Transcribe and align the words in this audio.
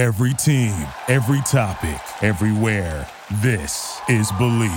Every 0.00 0.32
team, 0.32 0.72
every 1.08 1.42
topic, 1.42 2.00
everywhere. 2.22 3.06
This 3.42 4.00
is 4.08 4.32
Believe. 4.38 4.70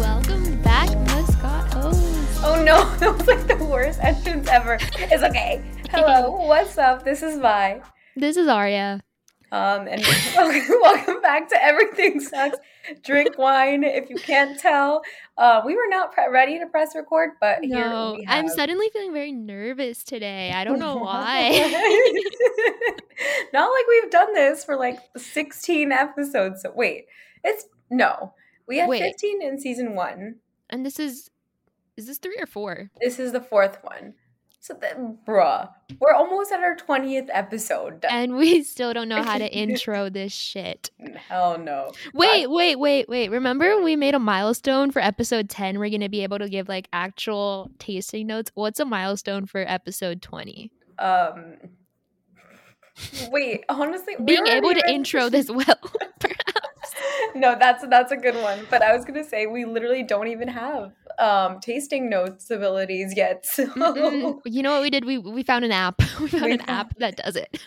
Welcome 0.00 0.62
back, 0.62 0.88
Muscat 1.08 1.74
host. 1.74 2.40
Oh 2.42 2.62
no, 2.64 2.82
that 2.96 3.14
was 3.14 3.26
like 3.26 3.46
the 3.46 3.62
worst 3.62 4.00
entrance 4.02 4.48
ever. 4.48 4.78
It's 4.80 5.22
okay. 5.22 5.62
Hello, 5.90 6.30
what's 6.30 6.78
up? 6.78 7.04
This 7.04 7.22
is 7.22 7.38
Vi. 7.40 7.82
This 8.16 8.38
is 8.38 8.48
Arya. 8.48 9.02
Um, 9.52 9.86
and 9.86 10.02
welcome, 10.34 10.76
welcome 10.80 11.20
back 11.20 11.50
to 11.50 11.62
Everything 11.62 12.20
Sucks. 12.20 12.56
Drink 13.04 13.36
wine 13.36 13.84
if 13.84 14.08
you 14.08 14.16
can't 14.16 14.58
tell. 14.58 15.02
Uh, 15.36 15.60
we 15.64 15.76
were 15.76 15.88
not 15.88 16.12
pre- 16.12 16.30
ready 16.30 16.58
to 16.58 16.66
press 16.66 16.96
record, 16.96 17.32
but 17.38 17.62
here 17.62 17.78
No, 17.78 18.18
I'm 18.26 18.48
suddenly 18.48 18.88
feeling 18.94 19.12
very 19.12 19.30
nervous 19.30 20.04
today. 20.04 20.52
I 20.52 20.64
don't 20.64 20.78
know 20.78 20.96
why. 20.96 21.50
not 23.52 23.70
like 23.70 23.84
we've 23.88 24.10
done 24.10 24.32
this 24.32 24.64
for 24.64 24.76
like 24.76 24.98
16 25.18 25.92
episodes. 25.92 26.62
So 26.62 26.72
wait, 26.74 27.04
it's 27.44 27.66
no. 27.90 28.32
We 28.66 28.78
had 28.78 28.88
Wait. 28.88 29.02
15 29.02 29.42
in 29.42 29.60
season 29.60 29.94
one. 29.94 30.36
and 30.70 30.86
this 30.86 30.98
is 30.98 31.28
is 31.98 32.06
this 32.06 32.16
three 32.16 32.38
or 32.40 32.46
four? 32.46 32.90
This 33.02 33.18
is 33.18 33.32
the 33.32 33.40
fourth 33.42 33.76
one. 33.82 34.14
So, 34.62 34.78
then, 34.80 35.18
bruh, 35.26 35.68
we're 35.98 36.14
almost 36.14 36.52
at 36.52 36.60
our 36.60 36.76
20th 36.76 37.28
episode. 37.32 38.04
And 38.08 38.36
we 38.36 38.62
still 38.62 38.94
don't 38.94 39.08
know 39.08 39.20
how 39.20 39.36
to 39.36 39.52
intro 39.52 40.08
this 40.08 40.32
shit. 40.32 40.88
Hell 41.16 41.58
no. 41.58 41.90
Wait, 42.14 42.48
wait, 42.48 42.78
wait, 42.78 43.08
wait. 43.08 43.32
Remember 43.32 43.82
we 43.82 43.96
made 43.96 44.14
a 44.14 44.20
milestone 44.20 44.92
for 44.92 45.02
episode 45.02 45.50
10. 45.50 45.80
We're 45.80 45.90
going 45.90 46.02
to 46.02 46.08
be 46.08 46.22
able 46.22 46.38
to 46.38 46.48
give 46.48 46.68
like 46.68 46.86
actual 46.92 47.72
tasting 47.80 48.28
notes. 48.28 48.52
What's 48.54 48.78
a 48.78 48.84
milestone 48.84 49.46
for 49.46 49.64
episode 49.66 50.22
20? 50.22 50.70
Um. 51.00 51.56
Wait, 53.32 53.64
honestly, 53.68 54.14
Being 54.24 54.46
able 54.46 54.74
to 54.74 54.82
intro 54.88 55.28
this 55.28 55.50
well. 55.50 55.66
no, 57.34 57.56
that's 57.58 57.86
that's 57.88 58.12
a 58.12 58.16
good 58.16 58.34
one. 58.36 58.66
But 58.70 58.82
I 58.82 58.94
was 58.96 59.04
gonna 59.04 59.24
say 59.24 59.46
we 59.46 59.64
literally 59.64 60.02
don't 60.02 60.28
even 60.28 60.48
have 60.48 60.92
um 61.18 61.60
tasting 61.60 62.08
notes 62.08 62.50
abilities 62.50 63.14
yet. 63.16 63.46
So. 63.52 64.40
You 64.44 64.62
know 64.62 64.72
what 64.72 64.82
we 64.82 64.90
did? 64.90 65.04
We 65.04 65.18
we 65.18 65.42
found 65.42 65.64
an 65.64 65.72
app. 65.72 66.00
We 66.20 66.28
found 66.28 66.44
We 66.44 66.52
an 66.52 66.58
found- 66.58 66.70
app 66.70 66.98
that 66.98 67.16
does 67.16 67.36
it. 67.36 67.58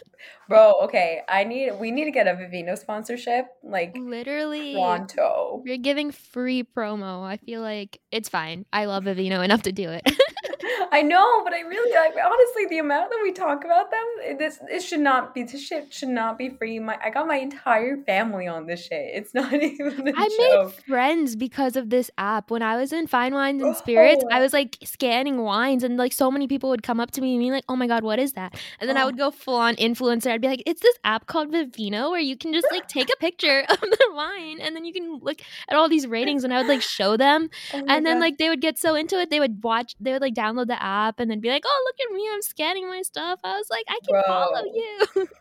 Bro, 0.47 0.75
okay, 0.83 1.21
I 1.27 1.43
need 1.43 1.71
we 1.79 1.91
need 1.91 2.05
to 2.05 2.11
get 2.11 2.27
a 2.27 2.31
Vivino 2.33 2.77
sponsorship 2.77 3.47
like 3.63 3.95
Literally. 3.97 4.73
pronto. 4.73 5.61
You're 5.65 5.77
giving 5.77 6.11
free 6.11 6.63
promo. 6.63 7.23
I 7.23 7.37
feel 7.37 7.61
like 7.61 7.99
it's 8.11 8.29
fine. 8.29 8.65
I 8.71 8.85
love 8.85 9.05
Vivino 9.05 9.43
enough 9.43 9.63
to 9.63 9.71
do 9.71 9.89
it. 9.89 10.03
I 10.91 11.01
know, 11.01 11.43
but 11.43 11.53
I 11.53 11.61
really 11.61 11.91
like 11.93 12.13
honestly 12.23 12.65
the 12.69 12.77
amount 12.79 13.09
that 13.09 13.19
we 13.23 13.31
talk 13.31 13.63
about 13.65 13.91
them. 13.91 14.05
it- 14.19 14.39
This 14.39 14.59
it 14.69 14.81
should 14.81 14.99
not 14.99 15.33
be 15.33 15.43
this 15.43 15.61
shit 15.65 15.93
should 15.93 16.09
not 16.09 16.37
be 16.37 16.49
free. 16.49 16.77
My 16.79 16.97
I 17.03 17.09
got 17.09 17.27
my 17.27 17.37
entire 17.37 17.97
family 18.03 18.47
on 18.47 18.65
this 18.67 18.85
shit. 18.85 19.11
It's 19.13 19.33
not 19.33 19.51
even 19.53 20.13
I 20.15 20.29
joke. 20.29 20.65
made 20.75 20.83
friends 20.87 21.35
because 21.35 21.75
of 21.75 21.89
this 21.89 22.11
app. 22.17 22.51
When 22.51 22.61
I 22.61 22.77
was 22.77 22.93
in 22.93 23.07
Fine 23.07 23.33
Wines 23.33 23.61
and 23.63 23.75
Spirits, 23.75 24.23
I 24.31 24.39
Oh. 24.39 24.41
was 24.43 24.53
like 24.53 24.77
scanning 24.83 25.41
wines, 25.41 25.83
and 25.83 25.97
like 25.97 26.13
so 26.13 26.29
many 26.31 26.47
people 26.47 26.69
would 26.69 26.83
come 26.83 26.99
up 26.99 27.11
to 27.11 27.21
me 27.21 27.33
and 27.35 27.41
be 27.43 27.51
like, 27.51 27.65
"Oh 27.67 27.75
my 27.75 27.87
god, 27.87 28.03
what 28.03 28.19
is 28.19 28.33
that?" 28.33 28.55
And 28.79 28.87
then 28.89 28.97
I 28.97 29.03
Oh. 29.03 29.05
would 29.07 29.17
go 29.17 29.31
full 29.31 29.55
on 29.55 29.75
influencer. 29.75 30.14
I'd 30.25 30.41
be 30.41 30.47
like, 30.47 30.63
"It's 30.65 30.81
this 30.81 30.95
app 31.03 31.25
called 31.27 31.51
Vivino 31.51 32.11
where 32.11 32.19
you 32.19 32.37
can 32.37 32.53
just 32.53 32.67
like 32.71 32.87
take 32.87 33.09
a 33.09 33.17
picture 33.17 33.65
of 33.69 33.79
the 33.81 34.09
wine, 34.13 34.59
and 34.61 34.75
then 34.75 34.85
you 34.85 34.93
can 34.93 35.19
look 35.21 35.39
at 35.69 35.75
all 35.75 35.89
these 35.89 36.07
ratings." 36.07 36.43
And 36.43 36.53
I 36.53 36.57
would 36.57 36.67
like 36.67 36.81
show 36.81 37.17
them, 37.17 37.49
Oh 37.73 37.85
and 37.87 38.05
then 38.05 38.17
God. 38.17 38.21
like 38.25 38.37
they 38.37 38.49
would 38.49 38.61
get 38.61 38.77
so 38.77 38.95
into 38.95 39.19
it, 39.19 39.29
they 39.29 39.39
would 39.39 39.63
watch, 39.63 39.95
they 39.99 40.13
would 40.13 40.21
like 40.21 40.35
download 40.35 40.67
the 40.67 40.81
app, 40.81 41.19
and 41.19 41.29
then 41.29 41.39
be 41.39 41.49
like, 41.49 41.63
"Oh, 41.65 41.83
look 41.85 41.95
at 42.09 42.15
me, 42.15 42.27
I'm 42.33 42.41
scanning 42.41 42.87
my 42.87 43.01
stuff." 43.01 43.39
I 43.43 43.57
was 43.57 43.67
like, 43.69 43.85
"I 43.89 43.99
can 44.05 44.23
follow 44.25 44.63
you." 44.73 45.27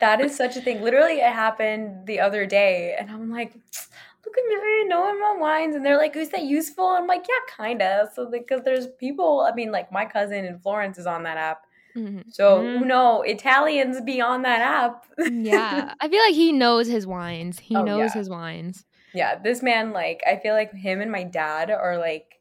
That 0.00 0.20
is 0.20 0.36
such 0.36 0.56
a 0.56 0.60
thing. 0.60 0.80
Literally, 0.80 1.14
it 1.18 1.32
happened 1.32 2.06
the 2.06 2.20
other 2.20 2.46
day, 2.46 2.94
and 2.98 3.10
I'm 3.10 3.30
like, 3.32 3.52
look 3.52 4.38
at 4.38 4.44
me 4.44 4.88
knowing 4.88 5.18
my 5.20 5.36
wines, 5.38 5.74
and 5.74 5.84
they're 5.84 5.96
like, 5.96 6.14
is 6.16 6.30
that 6.30 6.44
useful? 6.44 6.86
I'm 6.86 7.06
like, 7.06 7.24
yeah, 7.28 7.64
kinda. 7.64 8.08
So 8.14 8.30
because 8.30 8.62
there's 8.64 8.86
people, 8.98 9.40
I 9.40 9.52
mean, 9.54 9.72
like 9.72 9.90
my 9.90 10.04
cousin 10.04 10.44
in 10.44 10.58
Florence 10.60 10.98
is 10.98 11.06
on 11.06 11.24
that 11.24 11.36
app, 11.36 11.62
Mhm. 11.96 12.24
so 12.32 12.58
Mhm. 12.58 12.78
who 12.78 12.84
know 12.84 13.22
Italians 13.22 14.00
be 14.02 14.20
on 14.20 14.42
that 14.42 14.60
app. 14.60 15.06
yeah, 15.18 15.94
I 16.00 16.08
feel 16.08 16.20
like 16.20 16.34
he 16.34 16.52
knows 16.52 16.86
his 16.86 17.06
wines. 17.06 17.58
He 17.58 17.74
Oh, 17.76 17.84
knows 17.84 18.14
yeah. 18.14 18.18
his 18.20 18.28
wines. 18.30 18.84
yeah. 19.14 19.36
This 19.42 19.62
man, 19.62 19.92
like, 19.92 20.22
I 20.26 20.36
feel 20.36 20.54
like 20.54 20.72
him 20.74 21.00
and 21.00 21.10
my 21.10 21.24
dad 21.24 21.70
are 21.70 21.98
like 21.98 22.40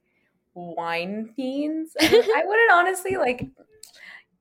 wine 0.53 1.33
fiends. 1.35 1.95
I 2.01 2.43
wouldn't 2.45 2.71
honestly 2.71 3.17
like. 3.17 3.47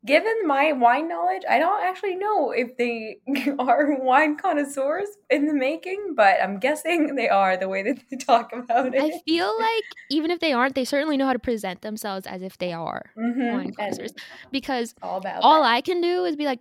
Given 0.07 0.47
my 0.47 0.73
wine 0.73 1.09
knowledge, 1.09 1.43
I 1.49 1.59
don't 1.59 1.83
actually 1.83 2.15
know 2.17 2.53
if 2.53 2.77
they 2.77 3.19
are 3.59 3.97
wine 4.01 4.37
connoisseurs 4.37 5.09
in 5.31 5.47
the 5.47 5.55
making, 5.55 6.15
but 6.17 6.41
I'm 6.43 6.59
guessing 6.59 7.15
they 7.17 7.29
are 7.29 7.57
the 7.57 7.69
way 7.69 7.83
that 7.83 7.99
they 8.11 8.17
talk 8.17 8.53
about 8.53 8.95
it. 8.95 9.03
I 9.03 9.19
feel 9.27 9.53
like 9.59 9.85
even 10.09 10.31
if 10.31 10.41
they 10.41 10.53
aren't, 10.53 10.75
they 10.75 10.85
certainly 10.85 11.17
know 11.17 11.27
how 11.27 11.33
to 11.33 11.39
present 11.39 11.83
themselves 11.83 12.27
as 12.27 12.43
if 12.43 12.57
they 12.59 12.73
are 12.73 13.11
Mhm, 13.19 13.53
wine 13.53 13.73
connoisseurs. 13.75 14.13
Because 14.53 14.95
all 15.03 15.23
all. 15.43 15.65
I 15.65 15.81
can 15.81 16.01
do 16.01 16.25
is 16.25 16.37
be 16.37 16.47
like, 16.47 16.61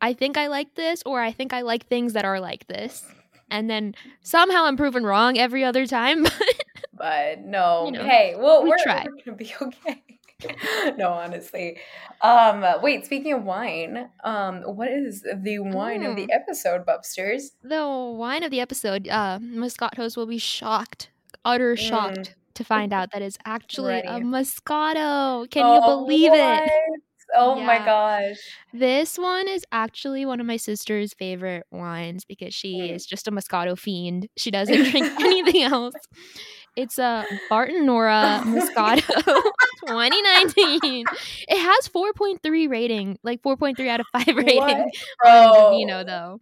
I 0.00 0.12
think 0.12 0.36
I 0.36 0.46
like 0.46 0.74
this, 0.74 1.02
or 1.06 1.20
I 1.20 1.32
think 1.32 1.52
I 1.52 1.62
like 1.62 1.86
things 1.86 2.12
that 2.12 2.24
are 2.24 2.38
like 2.40 2.66
this. 2.68 3.04
And 3.50 3.68
then 3.70 3.94
somehow 4.22 4.64
I'm 4.64 4.76
proven 4.76 5.04
wrong 5.04 5.38
every 5.38 5.64
other 5.64 5.86
time. 5.86 6.24
but 6.92 7.40
no, 7.40 7.86
You 7.86 7.92
know, 7.92 8.04
hey, 8.04 8.34
well, 8.36 8.62
we 8.62 8.68
we 8.70 8.72
are 8.74 8.78
try. 8.78 9.04
we're 9.06 9.22
gonna 9.24 9.36
be 9.36 9.52
okay. 9.60 10.15
no, 10.98 11.10
honestly. 11.12 11.78
Um, 12.20 12.64
wait. 12.82 13.06
Speaking 13.06 13.32
of 13.32 13.42
wine, 13.44 14.10
um, 14.24 14.62
what 14.62 14.88
is 14.88 15.22
the 15.22 15.58
wine 15.60 16.02
of 16.04 16.16
the 16.16 16.26
Mm. 16.26 16.34
episode, 16.34 16.84
Bubsters? 16.86 17.52
the 17.62 17.86
wine 18.16 18.42
of 18.42 18.50
the 18.50 18.60
episode, 18.60 19.08
uh, 19.08 19.38
Muscat 19.40 19.96
host 19.96 20.16
will 20.16 20.26
be 20.26 20.38
shocked, 20.38 21.10
utter 21.44 21.74
Mm. 21.74 21.78
shocked 21.78 22.34
to 22.54 22.64
find 22.64 22.92
out 22.92 23.10
that 23.12 23.22
it's 23.22 23.38
actually 23.44 23.98
a 24.00 24.20
Moscato. 24.20 25.50
Can 25.50 25.66
you 25.72 25.80
Oh, 25.82 26.04
believe 26.04 26.32
it? 26.32 26.38
what? 26.38 26.70
Oh 27.34 27.56
my 27.56 27.78
gosh! 27.84 28.36
This 28.72 29.18
one 29.18 29.48
is 29.48 29.64
actually 29.72 30.24
one 30.24 30.38
of 30.38 30.46
my 30.46 30.56
sister's 30.56 31.12
favorite 31.14 31.66
wines 31.72 32.24
because 32.24 32.54
she 32.54 32.74
Mm. 32.74 32.94
is 32.94 33.04
just 33.04 33.26
a 33.26 33.32
Moscato 33.32 33.76
fiend. 33.76 34.28
She 34.36 34.50
doesn't 34.52 34.84
drink 34.90 35.06
anything 35.20 35.62
else. 35.62 35.94
It's 36.76 36.98
a 36.98 37.24
Bartenura 37.50 38.40
Moscato 38.44 39.00
2019. 39.86 41.04
It 41.48 41.58
has 41.58 41.88
4.3 41.88 42.68
rating, 42.68 43.18
like 43.22 43.42
4.3 43.42 43.88
out 43.88 44.00
of 44.00 44.06
5 44.12 44.26
rating 44.36 44.56
What, 44.58 44.76
on 45.24 45.52
bro? 45.52 45.70
Vino 45.70 46.04
though. 46.04 46.40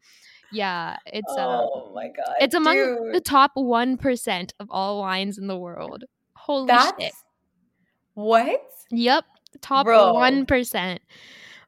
Yeah, 0.50 0.96
it's 1.06 1.32
uh 1.36 1.66
Oh 1.72 1.92
my 1.94 2.08
god! 2.08 2.34
it's 2.40 2.54
among 2.54 2.76
Dude, 2.76 3.14
the 3.14 3.20
top 3.20 3.52
1% 3.56 4.52
of 4.60 4.68
all 4.70 5.00
wines 5.00 5.38
in 5.38 5.46
the 5.46 5.56
world. 5.58 6.04
Holy 6.36 6.66
that's 6.66 6.92
shit. 7.00 7.12
what? 8.14 8.60
Yep, 8.90 9.24
top 9.60 9.86
Bro. 9.86 10.14
1%. 10.14 10.98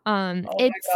Um 0.05 0.45
Oh 0.49 0.57
it's 0.59 0.89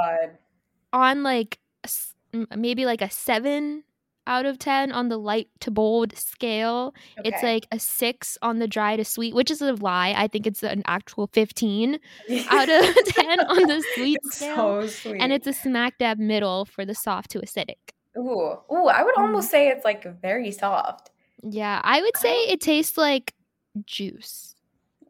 on 0.92 1.22
like 1.22 1.58
a 1.84 1.86
s- 1.86 2.14
m- 2.34 2.46
maybe 2.56 2.84
like 2.84 3.02
a 3.02 3.10
seven 3.10 3.82
out 4.26 4.46
of 4.46 4.58
10 4.58 4.92
on 4.92 5.08
the 5.08 5.16
light 5.16 5.48
to 5.60 5.70
bold 5.70 6.16
scale. 6.16 6.94
It's 7.24 7.42
like 7.42 7.66
a 7.72 7.78
six 7.78 8.36
on 8.42 8.58
the 8.58 8.68
dry 8.68 8.96
to 8.96 9.04
sweet, 9.04 9.34
which 9.34 9.50
is 9.50 9.60
a 9.60 9.72
lie. 9.74 10.14
I 10.16 10.28
think 10.28 10.46
it's 10.46 10.62
an 10.62 10.82
actual 10.86 11.28
15 11.32 11.98
out 12.50 12.68
of 12.68 12.94
10 13.06 13.40
on 13.40 13.66
the 13.66 13.84
sweet 13.94 14.18
It's 14.24 14.36
scale. 14.36 14.56
so 14.82 14.86
sweet. 14.86 15.20
And 15.20 15.32
it's 15.32 15.46
a 15.46 15.52
smack 15.52 15.98
dab 15.98 16.18
middle 16.18 16.64
for 16.64 16.84
the 16.84 16.94
soft 16.94 17.30
to 17.32 17.40
acidic. 17.40 17.76
ooh, 18.16 18.58
ooh. 18.72 18.86
I 18.88 19.02
would 19.02 19.14
Mm. 19.14 19.22
almost 19.22 19.50
say 19.50 19.68
it's 19.68 19.84
like 19.84 20.04
very 20.20 20.50
soft. 20.52 21.10
Yeah, 21.42 21.80
I 21.82 22.00
would 22.02 22.16
say 22.16 22.34
it 22.44 22.60
tastes 22.60 22.96
like 22.98 23.34
juice. 23.86 24.54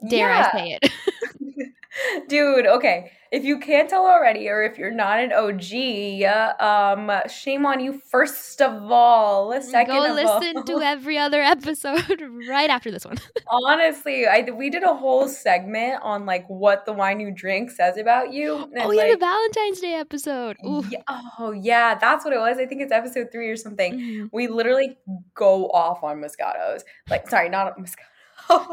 Dare 0.09 0.31
I 0.31 0.51
say 0.53 0.79
it? 0.81 0.93
Dude, 2.29 2.67
okay. 2.67 3.13
If 3.33 3.45
you 3.45 3.61
can't 3.61 3.89
tell 3.89 4.07
already, 4.07 4.49
or 4.49 4.65
if 4.65 4.77
you're 4.77 4.91
not 4.91 5.21
an 5.21 5.33
OG, 5.33 6.25
um, 6.61 7.13
shame 7.29 7.65
on 7.65 7.79
you. 7.79 8.01
First 8.11 8.61
of 8.61 8.91
all, 8.91 9.53
second 9.63 9.95
Go 9.95 10.13
listen 10.13 10.57
all, 10.57 10.65
to 10.65 10.81
every 10.81 11.17
other 11.17 11.41
episode 11.41 12.21
right 12.49 12.69
after 12.69 12.91
this 12.91 13.05
one. 13.05 13.19
honestly, 13.49 14.27
I 14.27 14.49
we 14.53 14.69
did 14.69 14.83
a 14.83 14.95
whole 14.95 15.29
segment 15.29 16.03
on 16.03 16.27
like 16.27 16.45
what 16.49 16.87
the 16.87 16.93
wine 16.93 17.21
you 17.21 17.31
drink 17.31 17.71
says 17.71 17.97
about 17.97 18.33
you. 18.33 18.65
And 18.75 18.79
oh 18.79 18.91
yeah, 18.91 19.03
like, 19.03 19.13
the 19.13 19.19
Valentine's 19.19 19.81
Day 19.81 19.95
episode. 19.95 20.57
Yeah, 20.91 21.03
oh 21.39 21.53
yeah, 21.53 21.95
that's 21.95 22.25
what 22.25 22.35
it 22.35 22.41
was. 22.41 22.59
I 22.59 22.67
think 22.67 22.83
it's 22.83 22.93
episode 22.93 23.29
three 23.31 23.49
or 23.49 23.57
something. 23.57 23.95
Mhm. 23.95 24.31
We 24.33 24.49
literally 24.49 24.99
go 25.35 25.69
off 25.69 26.03
on 26.03 26.21
Moscatos. 26.21 26.81
Like, 27.09 27.29
sorry, 27.29 27.49
not 27.49 27.79
Moscato. 27.79 28.07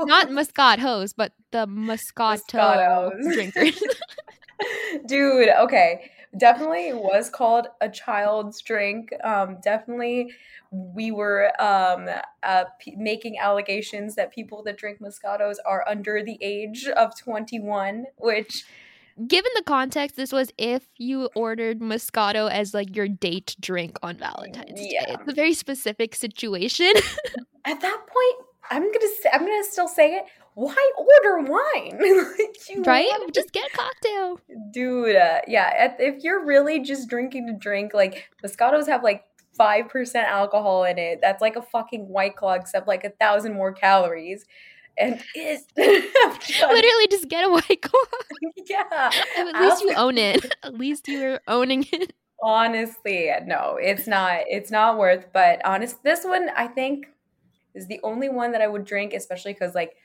Not 0.05 0.31
Muscat 0.31 0.79
host, 0.79 1.15
but 1.17 1.33
the 1.51 1.67
Moscato 1.67 2.41
Moscatos. 2.51 3.33
drinkers. 3.33 3.83
Dude, 5.05 5.49
okay. 5.59 6.11
definitely 6.37 6.93
was 6.93 7.29
called 7.29 7.67
a 7.81 7.89
child's 7.89 8.61
drink. 8.61 9.09
Um, 9.23 9.57
definitely, 9.63 10.33
we 10.71 11.11
were 11.11 11.51
um, 11.61 12.09
uh, 12.43 12.65
p- 12.79 12.95
making 12.95 13.37
allegations 13.39 14.15
that 14.15 14.33
people 14.33 14.63
that 14.63 14.77
drink 14.77 14.99
Moscatos 14.99 15.55
are 15.65 15.85
under 15.87 16.23
the 16.23 16.37
age 16.41 16.87
of 16.87 17.17
21, 17.17 18.05
which 18.17 18.65
Given 19.25 19.49
the 19.55 19.63
context, 19.63 20.15
this 20.15 20.31
was 20.31 20.51
if 20.59 20.87
you 20.97 21.27
ordered 21.33 21.79
Moscato 21.79 22.51
as 22.51 22.75
like 22.75 22.95
your 22.95 23.07
date 23.07 23.55
drink 23.59 23.97
on 24.03 24.15
Valentine's 24.15 24.79
Day. 24.79 24.89
Yeah. 24.91 25.13
It's 25.13 25.31
a 25.31 25.33
very 25.33 25.55
specific 25.55 26.13
situation. 26.13 26.91
at 27.65 27.81
that 27.81 27.97
point, 28.07 28.46
I'm 28.69 28.81
gonna 28.83 29.07
I'm 29.33 29.41
gonna 29.41 29.63
still 29.63 29.87
say 29.87 30.15
it. 30.15 30.25
Why 30.55 30.75
order 30.97 31.51
wine? 31.51 31.99
Like, 32.39 32.69
you 32.69 32.81
right? 32.83 33.09
Just 33.33 33.51
get 33.51 33.67
a 33.71 33.77
cocktail. 33.77 34.39
dude 34.71 35.15
uh, 35.15 35.41
yeah 35.47 35.93
if 35.99 36.23
you're 36.23 36.43
really 36.45 36.79
just 36.79 37.07
drinking 37.09 37.47
to 37.47 37.53
drink 37.53 37.93
like 37.93 38.29
moscatos 38.43 38.87
have 38.87 39.03
like 39.03 39.23
5% 39.59 40.15
alcohol 40.25 40.83
in 40.83 40.97
it 40.99 41.19
that's 41.21 41.41
like 41.41 41.55
a 41.55 41.61
fucking 41.61 42.07
white 42.07 42.35
claw 42.35 42.53
except 42.53 42.87
like 42.87 43.03
a 43.03 43.09
thousand 43.11 43.53
more 43.53 43.71
calories 43.73 44.45
and 44.97 45.21
it's 45.35 45.65
Literally 45.77 47.07
just 47.09 47.27
get 47.27 47.45
a 47.45 47.49
white 47.49 47.81
claw. 47.81 47.99
yeah 48.67 49.11
At 49.37 49.61
least 49.61 49.83
you 49.83 49.93
own 49.95 50.17
it. 50.17 50.53
At 50.63 50.73
least 50.75 51.07
you 51.07 51.23
are 51.23 51.41
owning 51.47 51.85
it. 51.91 52.13
honestly 52.41 53.29
no 53.45 53.77
it's 53.81 54.05
not 54.07 54.41
it's 54.47 54.69
not 54.71 54.97
worth 54.97 55.25
but 55.33 55.59
honest 55.65 56.03
this 56.03 56.23
one 56.23 56.49
i 56.55 56.67
think 56.67 57.07
is 57.77 57.87
the 57.87 57.99
only 58.03 58.29
one 58.29 58.51
that 58.51 58.61
i 58.61 58.67
would 58.67 58.83
drink 58.83 59.13
especially 59.13 59.53
because 59.53 59.73
like 59.75 59.95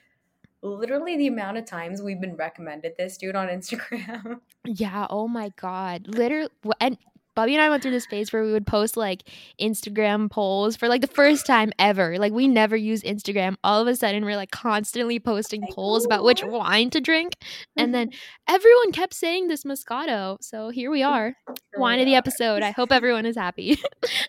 literally 0.63 1.17
the 1.17 1.27
amount 1.27 1.57
of 1.57 1.65
times 1.65 2.01
we've 2.01 2.21
been 2.21 2.37
recommended 2.37 2.93
this 2.97 3.17
dude 3.17 3.35
on 3.35 3.49
instagram 3.49 4.41
Yeah, 4.65 5.07
oh 5.11 5.27
my 5.27 5.53
god. 5.61 6.07
Literally 6.07 6.49
and 6.81 6.97
Bobby 7.34 7.55
and 7.55 7.62
I 7.62 7.70
went 7.70 7.82
through 7.82 7.93
this 7.93 8.06
phase 8.06 8.32
where 8.32 8.44
we 8.44 8.52
would 8.52 8.67
post 8.67 8.96
like 8.96 9.23
Instagram 9.61 10.31
polls 10.31 10.76
for 10.76 10.88
like 10.88 11.00
the 11.00 11.06
first 11.06 11.46
time 11.46 11.73
ever. 11.79 12.19
Like 12.19 12.32
we 12.32 12.46
never 12.49 12.76
used 12.76 13.05
Instagram. 13.05 13.56
All 13.64 13.81
of 13.81 13.88
a 13.88 13.96
sudden 13.96 14.25
we're 14.25 14.37
like 14.37 14.50
constantly 14.50 15.19
posting 15.19 15.62
polls 15.70 16.05
about 16.05 16.25
which 16.25 16.44
wine 16.44 16.90
to 16.90 17.00
drink. 17.00 17.37
And 17.76 17.94
then 17.94 18.11
everyone 18.49 18.93
kept 18.93 19.14
saying 19.14 19.49
this 19.49 19.64
Moscato. 19.64 20.37
So 20.40 20.69
here 20.69 20.90
we 20.90 21.02
are. 21.02 21.34
Wine 21.76 22.00
of 22.00 22.06
the 22.06 22.14
episode. 22.14 22.62
I 22.62 22.70
hope 22.70 22.93
everyone 22.93 23.26
is 23.26 23.37
happy. 23.37 23.81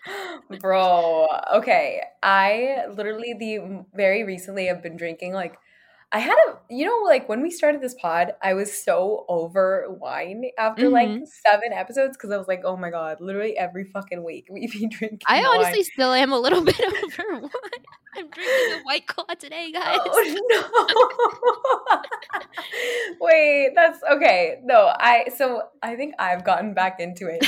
Bro, 0.60 1.28
okay. 1.54 2.00
I 2.22 2.84
literally 2.90 3.34
the 3.38 3.84
very 3.94 4.24
recently 4.24 4.66
have 4.66 4.82
been 4.82 4.96
drinking 4.96 5.32
like 5.34 5.56
I 6.14 6.18
had 6.20 6.36
a 6.48 6.58
you 6.70 6.86
know 6.86 7.00
like 7.04 7.28
when 7.28 7.42
we 7.42 7.50
started 7.50 7.80
this 7.80 7.94
pod, 8.00 8.34
I 8.40 8.54
was 8.54 8.72
so 8.72 9.24
over 9.28 9.86
wine 10.00 10.44
after 10.56 10.88
like 10.88 11.08
Mhm. 11.08 11.26
seven 11.44 11.72
episodes 11.72 12.16
because 12.16 12.30
I 12.30 12.36
was 12.36 12.46
like, 12.46 12.62
oh 12.64 12.76
my 12.76 12.90
god, 12.90 13.20
literally 13.20 13.58
every 13.58 13.82
fucking 13.84 14.22
week 14.22 14.46
we 14.50 14.68
be 14.68 14.86
drinking. 14.86 15.18
I 15.26 15.40
wine. 15.42 15.46
honestly 15.58 15.82
still 15.82 16.12
am 16.12 16.32
a 16.32 16.38
little 16.38 16.62
bit 16.70 16.78
over 16.80 17.40
wine. 17.40 17.50
I'm 18.16 18.30
drinking 18.30 18.72
a 18.78 18.82
white 18.84 19.06
claw 19.08 19.34
today, 19.36 19.72
guys. 19.72 19.98
Oh 20.04 20.38
no! 21.90 22.00
Wait, 23.20 23.72
that's 23.74 23.98
okay. 24.12 24.60
No, 24.62 24.92
I 24.96 25.30
so 25.36 25.62
I 25.82 25.96
think 25.96 26.14
I've 26.18 26.44
gotten 26.44 26.74
back 26.74 27.00
into 27.00 27.26
it, 27.28 27.44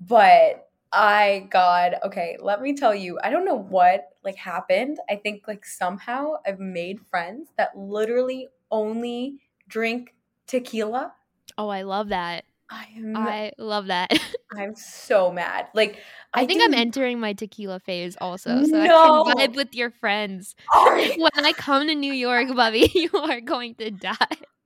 but 0.00 0.65
I 0.92 1.48
God, 1.50 1.96
okay. 2.04 2.36
Let 2.40 2.62
me 2.62 2.74
tell 2.74 2.94
you, 2.94 3.18
I 3.22 3.30
don't 3.30 3.44
know 3.44 3.58
what 3.58 4.10
like 4.24 4.36
happened. 4.36 4.98
I 5.10 5.16
think 5.16 5.46
like 5.46 5.64
somehow 5.66 6.34
I've 6.46 6.60
made 6.60 7.00
friends 7.10 7.48
that 7.56 7.76
literally 7.76 8.48
only 8.70 9.40
drink 9.68 10.14
tequila. 10.46 11.14
oh, 11.58 11.68
I 11.68 11.82
love 11.82 12.08
that. 12.08 12.44
I 12.70 12.86
am 12.96 13.16
I 13.16 13.52
love 13.58 13.86
that. 13.86 14.12
I'm 14.56 14.74
so 14.74 15.30
mad. 15.32 15.68
Like 15.74 16.00
I, 16.34 16.46
think 16.46 16.62
I'm 16.62 16.74
entering 16.74 17.20
my 17.20 17.32
tequila 17.32 17.80
phase 17.80 18.16
also, 18.20 18.64
so 18.64 18.82
No. 18.84 19.24
I 19.24 19.34
can 19.34 19.48
vibe 19.48 19.56
with 19.56 19.74
your 19.74 19.90
friends. 19.90 20.54
You- 20.74 21.14
When 21.18 21.44
I 21.44 21.52
come 21.52 21.86
to 21.86 21.94
New 21.94 22.12
York, 22.12 22.54
Bobby, 22.54 22.90
you 22.94 23.10
are 23.14 23.40
going 23.40 23.74
to 23.76 23.90
die. 23.90 24.14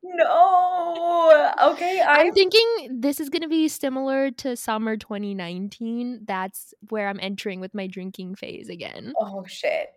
no. 0.03 1.53
Okay, 1.63 2.01
I'm 2.07 2.29
I 2.29 2.31
thinking 2.31 3.01
this 3.01 3.21
is 3.21 3.29
going 3.29 3.43
to 3.43 3.49
be 3.49 3.69
similar 3.69 4.31
to 4.33 4.57
summer 4.57 4.97
2019. 4.97 6.25
That's 6.27 6.75
where 6.89 7.09
I'm 7.09 7.21
entering 7.21 7.61
with 7.61 7.75
my 7.75 7.87
drinking 7.87 8.37
phase 8.37 8.69
again. 8.69 9.13
Oh 9.21 9.45
shit. 9.47 9.91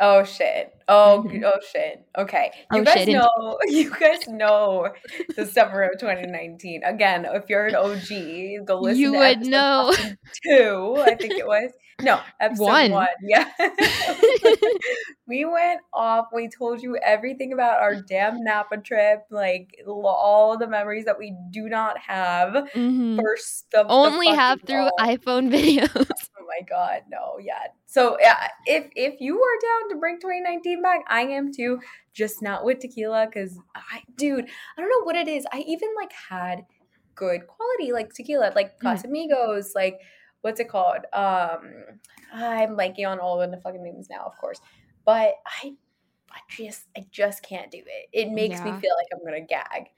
Oh 0.00 0.24
shit. 0.24 0.72
Oh 0.88 1.22
Mhm. 1.26 1.44
oh 1.44 1.58
shit. 1.72 2.02
Okay. 2.16 2.50
You 2.72 2.80
Oh, 2.80 2.84
guys 2.84 3.04
shit, 3.04 3.08
know 3.10 3.58
you 3.66 3.90
guys 3.94 4.26
know 4.28 4.88
the 5.36 5.44
summer 5.46 5.82
of 5.82 5.98
2019. 6.00 6.82
Again, 6.84 7.26
if 7.26 7.44
you're 7.50 7.66
an 7.66 7.74
OG, 7.76 8.64
go 8.64 8.80
listen 8.80 8.98
You 8.98 9.12
to 9.12 9.18
would 9.18 9.40
know. 9.46 9.92
two, 10.44 10.96
I 11.06 11.14
think 11.16 11.34
it 11.34 11.46
was. 11.46 11.70
No, 12.02 12.18
episode 12.40 12.64
One. 12.64 12.90
one. 12.92 13.06
Yeah. 13.22 13.44
we 15.26 15.44
went 15.44 15.80
off. 15.92 16.28
We 16.34 16.48
told 16.48 16.82
you 16.82 16.96
everything 16.96 17.52
about 17.52 17.80
our 17.80 17.96
damn 18.00 18.42
Napa 18.42 18.78
trip, 18.78 19.24
like 19.30 19.68
all 19.86 20.56
the 20.56 20.66
memories 20.66 21.04
that 21.04 21.18
we 21.18 21.36
do 21.50 21.68
not 21.68 21.98
have. 21.98 22.54
Mhm. 22.74 23.20
First 23.20 23.66
of 23.74 23.88
the 23.88 23.92
Only 23.92 24.28
have 24.28 24.60
through 24.66 24.84
all. 24.84 24.92
iPhone 24.98 25.50
videos. 25.54 26.08
Oh 26.40 26.46
my 26.48 26.66
god, 26.68 27.02
no, 27.10 27.38
yeah. 27.40 27.66
So 27.90 28.16
yeah, 28.20 28.48
if 28.66 28.88
if 28.94 29.20
you 29.20 29.34
are 29.42 29.58
down 29.68 29.90
to 29.90 29.96
bring 29.96 30.20
2019 30.20 30.80
back, 30.82 31.00
I 31.08 31.22
am 31.22 31.52
too. 31.52 31.80
Just 32.12 32.40
not 32.42 32.64
with 32.64 32.78
tequila, 32.80 33.26
because 33.26 33.58
I, 33.74 34.02
dude, 34.16 34.44
I 34.76 34.80
don't 34.80 34.90
know 34.90 35.04
what 35.04 35.16
it 35.16 35.26
is. 35.28 35.44
I 35.52 35.60
even 35.66 35.88
like 35.96 36.12
had 36.12 36.64
good 37.16 37.46
quality 37.48 37.92
like 37.92 38.12
tequila, 38.14 38.52
like 38.54 38.78
Mhm. 38.78 38.82
Casamigos, 38.82 39.74
like 39.74 39.98
what's 40.42 40.60
it 40.60 40.68
called? 40.68 41.04
Um, 41.12 42.00
I'm 42.32 42.70
blanking 42.76 43.06
on 43.08 43.18
all 43.18 43.42
of 43.42 43.50
the 43.50 43.60
fucking 43.60 43.82
names 43.82 44.08
now, 44.08 44.22
of 44.24 44.36
course, 44.38 44.60
but 45.04 45.34
I, 45.46 45.74
I 46.30 46.38
just, 46.48 46.84
I 46.96 47.06
just 47.10 47.42
can't 47.42 47.70
do 47.70 47.78
it. 47.78 48.08
It 48.12 48.30
makes 48.30 48.62
me 48.64 48.72
feel 48.72 48.92
like 48.96 49.08
I'm 49.12 49.24
gonna 49.24 49.46
gag. 49.46 49.90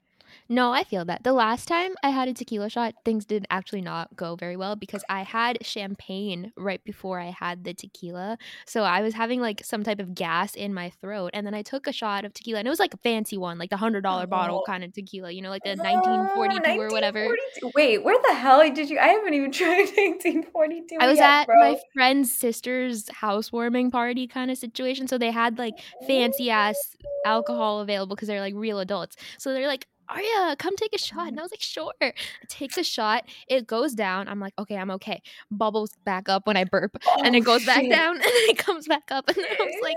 No, 0.49 0.71
I 0.71 0.83
feel 0.83 1.05
that. 1.05 1.23
The 1.23 1.33
last 1.33 1.67
time 1.67 1.93
I 2.03 2.09
had 2.09 2.27
a 2.27 2.33
tequila 2.33 2.69
shot, 2.69 2.93
things 3.05 3.25
did 3.25 3.45
actually 3.49 3.81
not 3.81 4.15
go 4.15 4.35
very 4.35 4.55
well 4.57 4.75
because 4.75 5.03
I 5.09 5.23
had 5.23 5.57
champagne 5.65 6.51
right 6.57 6.83
before 6.83 7.19
I 7.19 7.29
had 7.31 7.63
the 7.63 7.73
tequila. 7.73 8.37
So 8.65 8.83
I 8.83 9.01
was 9.01 9.13
having 9.13 9.39
like 9.41 9.63
some 9.63 9.83
type 9.83 9.99
of 9.99 10.13
gas 10.13 10.55
in 10.55 10.73
my 10.73 10.89
throat. 11.01 11.31
And 11.33 11.45
then 11.47 11.53
I 11.53 11.61
took 11.61 11.87
a 11.87 11.91
shot 11.93 12.25
of 12.25 12.33
tequila 12.33 12.59
and 12.59 12.67
it 12.67 12.69
was 12.69 12.79
like 12.79 12.93
a 12.93 12.97
fancy 12.97 13.37
one, 13.37 13.57
like 13.57 13.69
the 13.69 13.77
$100 13.77 14.29
bottle 14.29 14.59
Oh. 14.59 14.63
kind 14.65 14.83
of 14.83 14.93
tequila, 14.93 15.31
you 15.31 15.41
know, 15.41 15.49
like 15.49 15.63
the 15.63 15.71
Oh, 15.71 15.83
1942 15.83 16.79
or 16.81 16.89
whatever. 16.89 17.19
1942. 17.25 17.71
Wait, 17.75 18.03
where 18.03 18.21
the 18.21 18.33
hell 18.35 18.59
did 18.73 18.89
you? 18.89 18.99
I 18.99 19.07
haven't 19.07 19.33
even 19.33 19.51
tried 19.59 19.89
1942. 19.95 20.97
I 20.99 21.07
was 21.07 21.17
yet, 21.17 21.29
at 21.29 21.45
bro. 21.47 21.55
my 21.59 21.79
friend's 21.93 22.31
sister's 22.33 23.09
housewarming 23.09 23.91
party 23.91 24.27
kind 24.27 24.51
of 24.51 24.57
situation. 24.57 25.07
So 25.07 25.17
they 25.17 25.31
had 25.31 25.57
like 25.57 25.75
fancy 26.07 26.49
ass 26.49 26.77
alcohol 27.25 27.79
available 27.79 28.15
because 28.15 28.27
they're 28.27 28.41
like 28.41 28.53
real 28.55 28.79
adults. 28.79 29.15
So 29.37 29.53
they're 29.53 29.67
like, 29.67 29.87
Oh, 30.09 30.13
Arya, 30.15 30.55
come 30.57 30.75
take 30.75 30.93
a 30.93 30.97
shot. 30.97 31.27
And 31.27 31.39
I 31.39 31.43
was 31.43 31.51
like, 31.51 31.61
sure. 31.61 31.93
I 32.01 32.13
take 32.47 32.73
the 32.73 32.83
shot. 32.83 33.23
It 33.47 33.67
goes 33.67 33.93
down. 33.93 34.27
I'm 34.27 34.39
like, 34.39 34.53
okay, 34.59 34.75
I'm 34.77 34.91
okay. 34.91 35.21
Bubbles 35.51 35.91
back 36.05 36.29
up 36.29 36.45
when 36.47 36.57
I 36.57 36.63
burp. 36.65 36.97
and 37.23 37.35
Oh, 37.35 37.37
it 37.37 37.43
goes 37.43 37.65
back 37.65 37.87
down 37.89 38.15
and 38.15 38.23
then 38.23 38.31
it 38.49 38.57
comes 38.57 38.87
back 38.87 39.03
up. 39.11 39.27
And 39.27 39.37
then 39.37 39.45
I 39.45 39.63
was 39.63 39.75
like, 39.81 39.95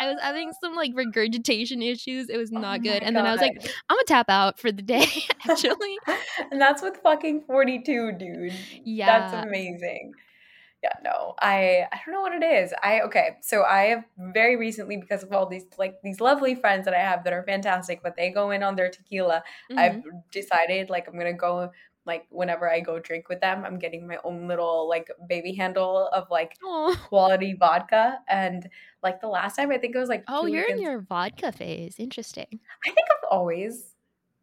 I 0.00 0.08
was 0.12 0.16
having 0.22 0.52
some 0.62 0.74
like 0.74 0.92
regurgitation 0.94 1.82
issues. 1.82 2.28
It 2.28 2.36
was 2.36 2.50
Oh 2.54 2.58
not 2.60 2.62
my 2.62 2.78
good. 2.78 3.02
And 3.02 3.16
then 3.16 3.26
I 3.26 3.32
was 3.32 3.40
like, 3.40 3.56
I'm 3.88 3.96
gonna 3.96 4.04
tap 4.06 4.30
out 4.30 4.58
for 4.58 4.70
the 4.72 4.82
day, 4.82 5.06
actually. 5.48 5.98
and 6.50 6.60
that's 6.60 6.82
with 6.82 6.98
fucking 7.02 7.42
42, 7.46 8.12
dude. 8.12 8.52
Yeah. 8.84 9.30
That's 9.30 9.46
amazing. 9.46 10.12
Yeah, 10.82 10.92
no. 11.02 11.34
I 11.40 11.86
I 11.90 12.00
don't 12.06 12.14
know 12.14 12.20
what 12.20 12.34
it 12.34 12.44
is. 12.44 12.72
I 12.82 13.00
okay, 13.02 13.38
so 13.42 13.64
I 13.64 13.84
have 13.86 14.04
very 14.16 14.56
recently 14.56 14.96
because 14.96 15.24
of 15.24 15.32
all 15.32 15.46
these 15.46 15.66
like 15.76 15.96
these 16.02 16.20
lovely 16.20 16.54
friends 16.54 16.84
that 16.84 16.94
I 16.94 17.00
have 17.00 17.24
that 17.24 17.32
are 17.32 17.42
fantastic, 17.44 18.00
but 18.02 18.14
they 18.16 18.30
go 18.30 18.50
in 18.52 18.62
on 18.62 18.76
their 18.76 18.88
tequila. 18.90 19.42
Mhm. 19.70 19.76
I've 19.76 19.98
decided 20.30 20.88
like 20.88 21.08
I'm 21.08 21.14
going 21.14 21.26
to 21.26 21.32
go 21.32 21.72
like 22.06 22.26
whenever 22.30 22.70
I 22.70 22.80
go 22.80 22.98
drink 23.00 23.28
with 23.28 23.40
them, 23.40 23.64
I'm 23.64 23.78
getting 23.78 24.06
my 24.06 24.18
own 24.24 24.46
little 24.46 24.88
like 24.88 25.08
baby 25.28 25.52
handle 25.54 26.08
of 26.12 26.30
like 26.30 26.58
Aw. 26.62 26.94
quality 27.00 27.54
vodka 27.54 28.20
and 28.28 28.68
like 29.02 29.20
the 29.20 29.28
last 29.28 29.56
time 29.56 29.70
I 29.72 29.78
think 29.78 29.96
it 29.96 29.98
was 29.98 30.08
like 30.08 30.24
oh 30.28 30.46
you're 30.46 30.64
in 30.68 30.78
your 30.80 31.00
vodka 31.00 31.50
phase. 31.52 31.98
Interesting. 31.98 32.60
I 32.84 32.90
think 32.90 33.08
I've 33.10 33.28
always 33.30 33.94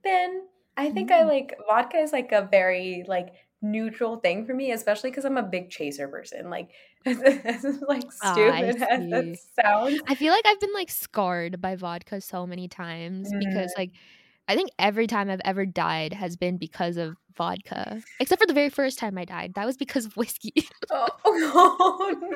been. 0.04 0.48
I 0.78 0.92
think 0.92 1.12
I 1.12 1.24
Mm. 1.24 1.28
like 1.28 1.58
vodka 1.68 1.98
is 1.98 2.12
like 2.12 2.32
a 2.32 2.48
very 2.52 3.04
like 3.08 3.34
neutral 3.72 4.18
thing 4.18 4.46
for 4.46 4.54
me, 4.54 4.72
especially 4.72 5.10
because 5.10 5.26
I'm 5.26 5.38
a 5.38 5.44
big 5.44 5.70
chaser 5.70 6.08
person. 6.08 6.50
Like, 6.50 6.70
as, 7.06 7.20
as, 7.22 7.64
like 7.88 8.12
stupid 8.12 8.76
as 8.82 9.10
that 9.10 9.38
sounds. 9.64 10.00
I 10.08 10.16
feel 10.16 10.32
like 10.32 10.46
I've 10.46 10.60
been 10.60 10.74
like 10.74 10.90
scarred 10.90 11.62
by 11.62 11.76
vodka 11.76 12.22
so 12.22 12.46
many 12.46 12.68
times 12.68 13.32
because 13.38 13.74
Mm. 13.74 13.78
like 13.78 13.92
I 14.48 14.56
think 14.56 14.70
every 14.78 15.08
time 15.08 15.30
I've 15.30 15.42
ever 15.44 15.66
died 15.66 16.14
has 16.14 16.36
been 16.36 16.58
because 16.58 16.98
of 16.98 17.18
vodka. 17.36 18.02
Except 18.20 18.40
for 18.40 18.46
the 18.46 18.54
very 18.54 18.70
first 18.70 19.00
time 19.00 19.18
I 19.18 19.26
died. 19.26 19.56
That 19.56 19.66
was 19.66 19.76
because 19.78 20.06
of 20.06 20.16
whiskey. 20.18 20.54
Oh, 20.92 21.10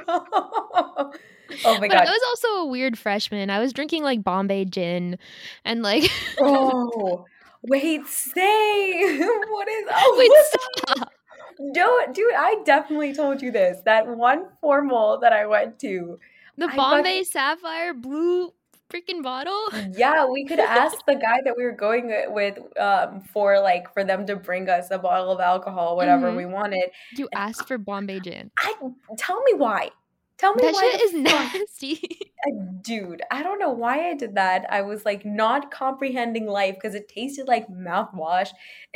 no! 0.08 1.14
Oh 1.66 1.74
my 1.80 1.88
but 1.88 1.90
god! 1.92 2.08
I 2.08 2.12
was 2.12 2.22
also 2.28 2.48
a 2.62 2.66
weird 2.68 2.98
freshman. 2.98 3.50
I 3.50 3.60
was 3.60 3.74
drinking 3.74 4.04
like 4.04 4.24
Bombay 4.24 4.66
gin 4.66 5.18
and 5.66 5.82
like 5.82 6.10
oh, 6.40 7.26
Wait, 7.64 8.06
say 8.08 9.20
what 9.20 9.68
is? 9.68 9.86
Oh, 9.92 10.16
Wait, 10.18 10.32
stop. 10.86 11.12
No, 11.60 12.00
dude, 12.14 12.34
I 12.38 12.56
definitely 12.66 13.14
told 13.14 13.42
you 13.42 13.52
this. 13.52 13.82
That 13.86 14.08
one 14.08 14.46
formal 14.62 15.20
that 15.20 15.34
I 15.34 15.46
went 15.46 15.78
to. 15.80 16.18
The 16.58 16.68
Bombay 16.70 17.24
Sapphire 17.24 17.94
blue 17.94 18.54
freaking 18.92 19.22
bottle. 19.22 19.68
Yeah, 19.94 20.26
we 20.26 20.46
could 20.46 20.60
ask 20.60 20.98
the 21.06 21.16
guy 21.16 21.42
that 21.44 21.56
we 21.58 21.64
were 21.64 21.74
going 21.74 22.12
with 22.34 22.58
um, 22.80 23.22
for 23.22 23.60
like 23.60 23.94
for 23.94 24.04
them 24.04 24.26
to 24.28 24.36
bring 24.36 24.70
us 24.70 24.88
a 24.90 24.98
bottle 24.98 25.32
of 25.32 25.40
alcohol, 25.40 25.96
whatever 25.96 26.32
Mhm. 26.32 26.38
we 26.38 26.46
wanted. 26.46 26.90
You 27.16 27.30
asked 27.34 27.68
for 27.68 27.78
Bombay 27.78 28.22
gin. 28.22 28.52
I 28.58 28.74
tell 29.18 29.42
me 29.44 29.54
why. 29.54 29.90
Tell 30.40 30.56
me 30.56 30.62
That 30.64 30.74
why. 30.74 30.82
shit 30.92 31.02
is 31.02 31.14
nasty. 31.94 32.18
dude. 32.82 33.22
I 33.30 33.44
don't 33.44 33.60
know 33.60 33.72
why 33.72 34.10
I 34.10 34.14
did 34.16 34.36
that. 34.36 34.66
I 34.70 34.82
was 34.82 35.04
like 35.06 35.26
not 35.26 35.70
comprehending 35.70 36.46
life 36.48 36.76
because 36.76 36.96
it 36.96 37.10
tasted 37.10 37.48
like 37.48 37.68
mouthwash. 37.68 38.50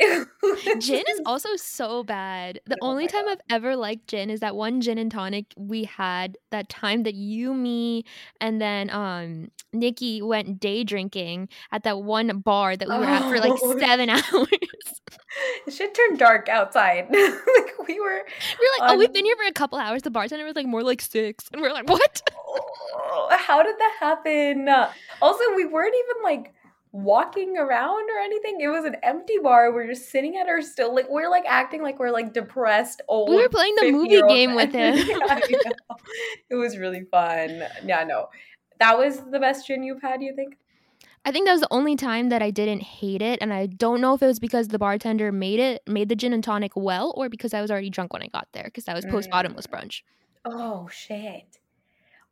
Gin 0.80 1.04
is 1.08 1.20
also 1.26 1.50
so 1.56 2.02
bad. 2.02 2.60
The 2.66 2.78
Oh 2.80 2.88
only 2.88 3.06
time 3.06 3.26
God. 3.26 3.32
I've 3.50 3.56
ever 3.56 3.76
liked 3.76 4.08
gin 4.08 4.30
is 4.30 4.40
that 4.40 4.56
one 4.56 4.80
gin 4.80 4.96
and 4.98 5.10
tonic 5.10 5.52
we 5.56 5.84
had 5.84 6.38
that 6.50 6.68
time 6.68 7.02
that 7.02 7.14
you, 7.14 7.52
me, 7.54 8.04
and 8.40 8.60
then 8.60 8.88
um 8.90 9.50
Nikki 9.72 10.22
went 10.22 10.60
day 10.60 10.84
drinking 10.84 11.48
at 11.72 11.82
that 11.82 12.00
one 12.02 12.38
bar 12.38 12.76
that 12.76 12.88
we 12.88 12.96
were 12.96 13.04
at 13.04 13.22
for 13.28 13.38
like 13.38 13.58
seven 13.80 14.08
hours. 14.10 14.48
It 15.66 15.72
shit 15.72 15.94
turned 15.94 16.18
dark 16.20 16.48
outside. 16.48 17.08
like 17.10 17.88
we 17.88 17.98
were. 18.00 18.22
we 18.60 18.68
were 18.68 18.86
like, 18.86 18.92
oh, 18.92 18.96
we've 18.96 19.12
been 19.12 19.24
here 19.24 19.34
for 19.36 19.46
a 19.48 19.52
couple 19.52 19.78
hours. 19.78 20.02
The 20.02 20.10
bartender 20.10 20.44
was 20.44 20.54
like 20.54 20.66
more 20.66 20.84
like 20.84 21.02
six, 21.02 21.33
and 21.52 21.62
we 21.62 21.68
are 21.68 21.72
like, 21.72 21.88
what? 21.88 22.22
Oh, 22.96 23.28
how 23.30 23.62
did 23.62 23.76
that 23.76 23.96
happen? 23.98 24.68
Also, 25.20 25.44
we 25.56 25.66
weren't 25.66 25.94
even 25.94 26.22
like 26.22 26.54
walking 26.94 27.58
around 27.58 28.08
or 28.08 28.20
anything. 28.20 28.60
It 28.60 28.68
was 28.68 28.84
an 28.84 28.96
empty 29.02 29.38
bar. 29.42 29.72
We 29.72 29.88
just 29.88 30.10
sitting 30.10 30.36
at 30.36 30.46
our 30.46 30.62
still 30.62 30.94
like 30.94 31.10
we're 31.10 31.28
like 31.28 31.44
acting 31.46 31.82
like 31.82 31.98
we're 31.98 32.12
like 32.12 32.32
depressed 32.32 33.02
old. 33.08 33.30
We 33.30 33.36
were 33.36 33.48
playing 33.48 33.74
the 33.76 33.90
movie 33.90 34.10
50-year-old 34.10 34.30
game 34.30 34.54
with 34.54 34.72
him. 34.72 34.96
Yeah, 35.08 35.40
it 36.50 36.54
was 36.54 36.78
really 36.78 37.04
fun. 37.10 37.64
Yeah, 37.84 38.04
no. 38.04 38.28
That 38.78 38.96
was 38.96 39.20
the 39.30 39.40
best 39.40 39.66
gin 39.66 39.82
you've 39.82 40.02
had, 40.02 40.22
you 40.22 40.34
think? 40.36 40.56
I 41.24 41.32
think 41.32 41.46
that 41.46 41.52
was 41.52 41.62
the 41.62 41.72
only 41.72 41.96
time 41.96 42.28
that 42.28 42.42
I 42.42 42.50
didn't 42.50 42.82
hate 42.82 43.22
it, 43.22 43.38
and 43.40 43.52
I 43.52 43.66
don't 43.66 44.00
know 44.00 44.14
if 44.14 44.22
it 44.22 44.26
was 44.26 44.38
because 44.38 44.68
the 44.68 44.78
bartender 44.78 45.32
made 45.32 45.58
it 45.58 45.82
made 45.86 46.08
the 46.08 46.16
gin 46.16 46.32
and 46.32 46.44
tonic 46.44 46.72
well, 46.76 47.14
or 47.16 47.28
because 47.28 47.54
I 47.54 47.62
was 47.62 47.70
already 47.70 47.90
drunk 47.90 48.12
when 48.12 48.22
I 48.22 48.26
got 48.26 48.46
there, 48.52 48.64
because 48.64 48.84
that 48.84 48.94
was 48.94 49.06
post 49.06 49.30
bottomless 49.30 49.66
mm. 49.66 49.72
brunch. 49.72 50.02
Oh 50.44 50.88
shit. 50.92 51.58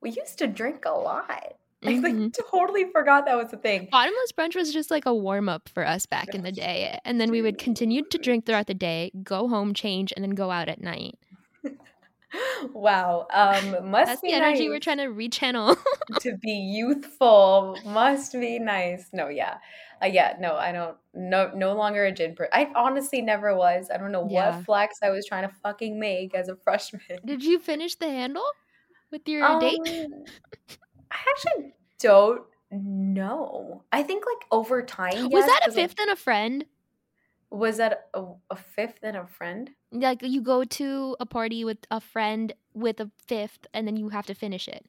We 0.00 0.10
used 0.10 0.38
to 0.38 0.46
drink 0.46 0.84
a 0.84 0.90
lot. 0.92 1.54
I 1.84 1.94
Mhm. 1.94 2.02
like 2.02 2.48
totally 2.50 2.84
forgot 2.92 3.26
that 3.26 3.36
was 3.36 3.52
a 3.52 3.56
thing. 3.56 3.88
Bottomless 3.90 4.32
brunch 4.32 4.54
was 4.54 4.72
just 4.72 4.90
like 4.90 5.04
a 5.06 5.14
warm 5.14 5.48
up 5.48 5.68
for 5.68 5.84
us 5.84 6.06
back 6.06 6.32
in 6.34 6.42
the 6.42 6.52
day, 6.52 6.98
and 7.04 7.20
then 7.20 7.30
we 7.30 7.42
would 7.42 7.58
continue 7.58 8.02
to 8.04 8.18
drink 8.18 8.46
throughout 8.46 8.68
the 8.68 8.74
day, 8.74 9.10
go 9.24 9.48
home, 9.48 9.74
change, 9.74 10.12
and 10.14 10.22
then 10.24 10.30
go 10.30 10.50
out 10.50 10.68
at 10.68 10.80
night. 10.80 11.18
Wow. 12.72 13.26
Um 13.30 13.90
must 13.90 14.06
That's 14.08 14.20
be 14.22 14.28
the 14.30 14.34
energy 14.36 14.60
nice. 14.60 14.68
we're 14.70 14.80
trying 14.80 14.98
to 14.98 15.06
rechannel. 15.08 15.76
to 16.20 16.36
be 16.38 16.52
youthful 16.52 17.76
must 17.84 18.32
be 18.32 18.58
nice. 18.58 19.08
No, 19.12 19.28
yeah. 19.28 19.58
Uh, 20.02 20.06
yeah, 20.06 20.36
no, 20.40 20.56
I 20.56 20.72
don't 20.72 20.96
no 21.14 21.52
no 21.54 21.74
longer 21.74 22.04
a 22.04 22.12
gin 22.12 22.34
per 22.34 22.48
I 22.52 22.72
honestly 22.74 23.22
never 23.22 23.54
was. 23.54 23.88
I 23.92 23.98
don't 23.98 24.12
know 24.12 24.26
Yeah. 24.28 24.56
what 24.56 24.64
flex 24.64 24.98
I 25.02 25.10
was 25.10 25.26
trying 25.26 25.48
to 25.48 25.54
fucking 25.62 25.98
make 25.98 26.34
as 26.34 26.48
a 26.48 26.56
freshman. 26.64 27.18
Did 27.24 27.44
you 27.44 27.58
finish 27.58 27.94
the 27.94 28.08
handle 28.10 28.46
with 29.10 29.28
your 29.28 29.54
date? 29.54 29.78
Um, 29.84 30.24
I 31.10 31.18
actually 31.30 31.74
don't 32.00 32.42
know. 32.70 33.84
I 33.92 34.02
think 34.02 34.24
like 34.26 34.46
over 34.50 34.82
time. 34.82 35.28
was 35.30 35.30
yes, 35.30 35.46
that 35.46 35.60
a 35.62 35.64
'cause, 35.66 35.76
like, 35.76 35.90
fifth 35.90 36.00
and 36.00 36.10
a 36.10 36.16
friend? 36.16 36.66
was 37.50 37.76
that 37.76 38.08
a, 38.14 38.24
a 38.50 38.56
fifth 38.56 38.98
and 39.02 39.16
a 39.16 39.26
friend? 39.26 39.70
Like 39.92 40.22
you 40.22 40.40
go 40.40 40.64
to 40.64 41.16
a 41.20 41.26
party 41.26 41.64
with 41.64 41.78
a 41.90 42.00
friend 42.00 42.52
with 42.74 42.98
a 43.00 43.10
fifth, 43.26 43.66
and 43.74 43.86
then 43.86 43.96
you 43.96 44.08
have 44.08 44.26
to 44.26 44.34
finish 44.34 44.66
it. 44.68 44.86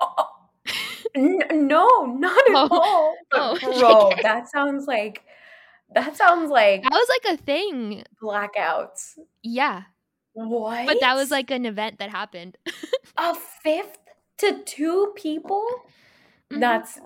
Oh, 0.00 0.14
oh. 0.18 0.31
N- 1.14 1.66
no, 1.68 2.06
not 2.06 2.38
at 2.38 2.54
Oh. 2.54 2.68
all. 2.70 3.16
Oh, 3.32 3.58
bro, 3.80 4.10
okay. 4.12 4.22
that 4.22 4.48
sounds 4.50 4.86
like 4.86 5.22
that 5.94 6.16
sounds 6.16 6.50
like 6.50 6.82
That 6.82 6.92
was 6.92 7.08
like 7.08 7.34
a 7.34 7.42
thing. 7.42 8.04
blackouts. 8.22 9.18
Yeah. 9.42 9.82
What? 10.34 10.86
But 10.86 10.98
that 11.00 11.14
was 11.14 11.30
like 11.30 11.50
an 11.50 11.66
event 11.66 11.98
that 11.98 12.08
happened. 12.10 12.56
a 13.18 13.34
fifth 13.34 13.98
to 14.38 14.62
two 14.64 15.12
people. 15.16 15.66
Mhm. 16.50 16.60
That's 16.60 16.98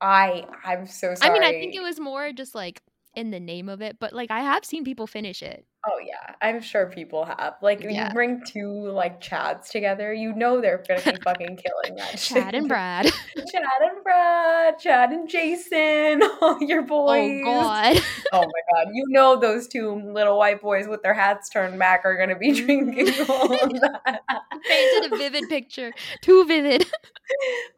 I. 0.00 0.46
I'm 0.64 0.86
so 0.86 1.14
sorry. 1.16 1.30
I 1.30 1.32
mean, 1.32 1.42
I 1.42 1.52
think 1.52 1.74
it 1.74 1.82
was 1.82 1.98
more 1.98 2.32
just 2.32 2.54
like 2.54 2.80
in 3.16 3.30
the 3.32 3.40
name 3.40 3.68
of 3.68 3.80
it, 3.82 3.98
but 3.98 4.12
like 4.12 4.30
I 4.30 4.40
have 4.40 4.64
seen 4.64 4.84
people 4.84 5.06
finish 5.08 5.42
it. 5.42 5.66
Oh 5.90 5.98
yeah, 6.04 6.34
I'm 6.42 6.60
sure 6.60 6.86
people 6.86 7.24
have. 7.24 7.54
Like 7.62 7.80
Yeah. 7.82 8.08
you 8.08 8.14
bring 8.14 8.42
two 8.46 8.68
like 8.90 9.20
Chads 9.22 9.70
together, 9.70 10.12
you 10.12 10.34
know 10.34 10.60
they're 10.60 10.82
gonna 10.86 11.00
be 11.00 11.16
fucking 11.22 11.56
killing 11.56 11.96
that. 11.96 12.18
Chad 12.18 12.54
and 12.54 12.68
Brad. 12.68 13.06
Chad 13.36 13.62
and 13.80 14.02
Brad, 14.02 14.78
Chad 14.78 15.10
and 15.10 15.28
Jason, 15.28 16.22
all 16.42 16.58
your 16.62 16.82
boys. 16.82 17.40
oh 17.44 17.44
God. 17.44 17.96
Oh 18.32 18.40
my 18.42 18.84
god, 18.84 18.88
you 18.92 19.04
know 19.08 19.36
those 19.36 19.66
two 19.68 19.94
little 20.12 20.36
white 20.36 20.60
boys 20.60 20.86
with 20.88 21.02
their 21.02 21.14
hats 21.14 21.48
turned 21.48 21.78
back 21.78 22.02
are 22.04 22.16
gonna 22.18 22.38
be 22.38 22.52
drinking 22.52 23.08
all 23.28 23.52
of 23.54 23.70
that. 23.80 24.20
Painted 24.68 25.12
a 25.12 25.16
vivid 25.16 25.48
picture. 25.48 25.92
Too 26.20 26.44
vivid. 26.44 26.84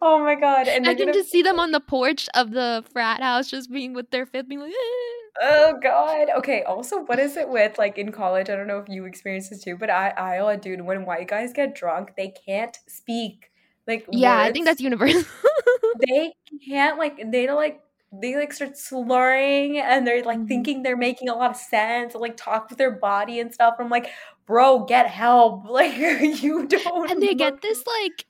Oh 0.00 0.18
my 0.18 0.34
god, 0.36 0.68
and 0.68 0.88
I 0.88 0.94
can 0.94 1.12
just 1.12 1.30
see 1.30 1.42
them 1.42 1.58
on 1.60 1.72
the 1.72 1.80
porch 1.80 2.28
of 2.34 2.52
the 2.52 2.84
frat 2.92 3.20
house 3.20 3.50
just 3.50 3.70
being 3.70 3.92
with 3.94 4.10
their 4.10 4.24
fifth 4.26 4.48
being 4.48 4.60
like, 4.60 4.70
"Eh." 4.72 5.29
Oh 5.40 5.78
God. 5.82 6.28
Okay. 6.38 6.62
Also, 6.64 7.00
what 7.04 7.18
is 7.18 7.36
it 7.36 7.48
with 7.48 7.78
like 7.78 7.98
in 7.98 8.12
college? 8.12 8.50
I 8.50 8.56
don't 8.56 8.66
know 8.66 8.78
if 8.78 8.88
you 8.88 9.04
experience 9.04 9.48
this 9.48 9.62
too, 9.62 9.76
but 9.76 9.90
I, 9.90 10.10
Iowa, 10.10 10.56
dude, 10.56 10.80
when 10.82 11.04
white 11.06 11.28
guys 11.28 11.52
get 11.52 11.74
drunk, 11.74 12.12
they 12.16 12.34
can't 12.46 12.76
speak. 12.88 13.50
Like, 13.86 14.06
Yeah, 14.10 14.38
I 14.38 14.52
think 14.52 14.66
that's 14.66 14.80
universal. 14.80 15.22
they 16.08 16.32
can't 16.68 16.98
like 16.98 17.30
they 17.30 17.46
don't 17.46 17.56
like 17.56 17.80
they 18.12 18.34
like 18.36 18.52
start 18.52 18.76
slurring 18.76 19.78
and 19.78 20.06
they're 20.06 20.22
like 20.24 20.38
Mhm. 20.40 20.48
thinking 20.48 20.82
they're 20.82 20.96
making 20.96 21.28
a 21.28 21.34
lot 21.34 21.50
of 21.50 21.56
sense 21.56 22.14
and 22.14 22.20
like 22.20 22.36
talk 22.36 22.68
with 22.68 22.78
their 22.78 22.90
body 22.90 23.40
and 23.40 23.52
stuff. 23.54 23.76
I'm 23.78 23.88
like, 23.88 24.08
bro, 24.46 24.84
get 24.84 25.06
help. 25.08 25.64
Like 25.68 25.96
you 26.42 26.66
don't. 26.66 27.10
and 27.10 27.22
they 27.22 27.28
look- 27.28 27.38
get 27.38 27.62
this 27.62 27.84
like 27.86 28.26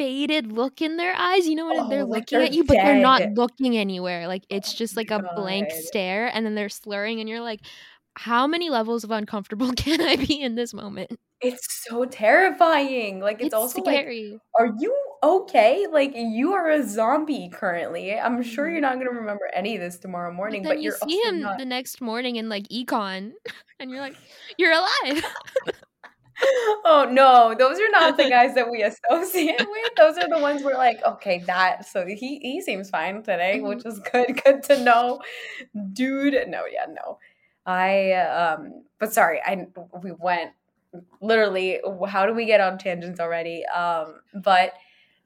faded 0.00 0.50
look 0.50 0.80
in 0.80 0.96
their 0.96 1.14
eyes. 1.14 1.46
You 1.46 1.56
know 1.56 1.66
when 1.66 1.80
Oh, 1.80 1.88
they're 1.90 2.04
like 2.06 2.20
looking 2.20 2.38
they're 2.38 2.46
at 2.46 2.54
you, 2.54 2.64
but 2.64 2.74
they're 2.74 3.02
not 3.02 3.20
looking 3.34 3.76
anywhere. 3.76 4.26
Like 4.26 4.44
it's 4.48 4.72
Oh 4.72 4.78
just 4.78 4.96
like 4.96 5.10
a 5.10 5.30
blank 5.36 5.70
stare, 5.70 6.28
and 6.28 6.46
then 6.46 6.54
they're 6.54 6.70
slurring, 6.70 7.20
and 7.20 7.28
you're 7.28 7.42
like, 7.42 7.60
how 8.14 8.46
many 8.46 8.70
levels 8.70 9.04
of 9.04 9.10
uncomfortable 9.10 9.72
can 9.76 10.00
I 10.00 10.16
be 10.16 10.40
in 10.40 10.54
this 10.54 10.72
moment? 10.72 11.18
It's 11.42 11.84
so 11.86 12.06
terrifying. 12.06 13.20
Like 13.20 13.36
it's, 13.36 13.46
It's, 13.46 13.54
also 13.54 13.82
like 13.82 13.94
scary. 13.94 14.38
are 14.58 14.70
you 14.78 14.96
okay? 15.22 15.86
Like 15.90 16.12
you 16.14 16.54
are 16.54 16.70
a 16.70 16.86
zombie 16.86 17.50
currently. 17.52 18.18
I'm 18.18 18.42
sure 18.42 18.68
you're 18.68 18.76
mm-hmm. 18.76 18.98
not 18.98 19.04
gonna 19.04 19.18
remember 19.20 19.50
any 19.52 19.74
of 19.74 19.82
this 19.82 19.98
tomorrow 19.98 20.32
morning, 20.32 20.62
but 20.62 20.70
but, 20.70 20.78
you 20.78 20.84
you're 20.84 20.98
see 21.08 21.20
him 21.28 21.40
not. 21.40 21.58
the 21.58 21.66
next 21.66 22.00
morning 22.00 22.36
in 22.36 22.48
like 22.48 22.68
econ, 22.68 23.32
and 23.80 23.90
you're 23.90 24.00
like, 24.00 24.16
you're 24.56 24.72
alive. 24.72 25.24
oh 26.84 27.08
no, 27.10 27.54
those 27.58 27.78
are 27.78 27.90
not 27.90 28.16
the 28.16 28.24
guys 28.28 28.54
that 28.54 28.70
we 28.70 28.82
associate 28.82 29.58
with. 29.58 29.92
Those 29.96 30.16
are 30.18 30.28
the 30.28 30.38
ones 30.38 30.62
we're 30.62 30.76
like, 30.76 31.00
okay, 31.04 31.38
that 31.46 31.86
so 31.86 32.06
he 32.06 32.38
he 32.40 32.60
seems 32.60 32.90
fine 32.90 33.22
today, 33.22 33.60
which 33.60 33.84
is 33.84 34.00
good. 34.12 34.40
Good 34.44 34.62
to 34.64 34.82
know, 34.82 35.20
dude. 35.92 36.34
No, 36.48 36.64
yeah, 36.70 36.86
no. 36.88 37.18
I 37.66 38.12
um, 38.12 38.84
but 38.98 39.12
sorry, 39.12 39.40
I 39.44 39.66
we 40.02 40.12
went 40.12 40.52
literally. 41.20 41.80
How 42.08 42.26
do 42.26 42.34
we 42.34 42.46
get 42.46 42.60
on 42.60 42.78
tangents 42.78 43.20
already? 43.20 43.64
Um, 43.66 44.20
but 44.34 44.72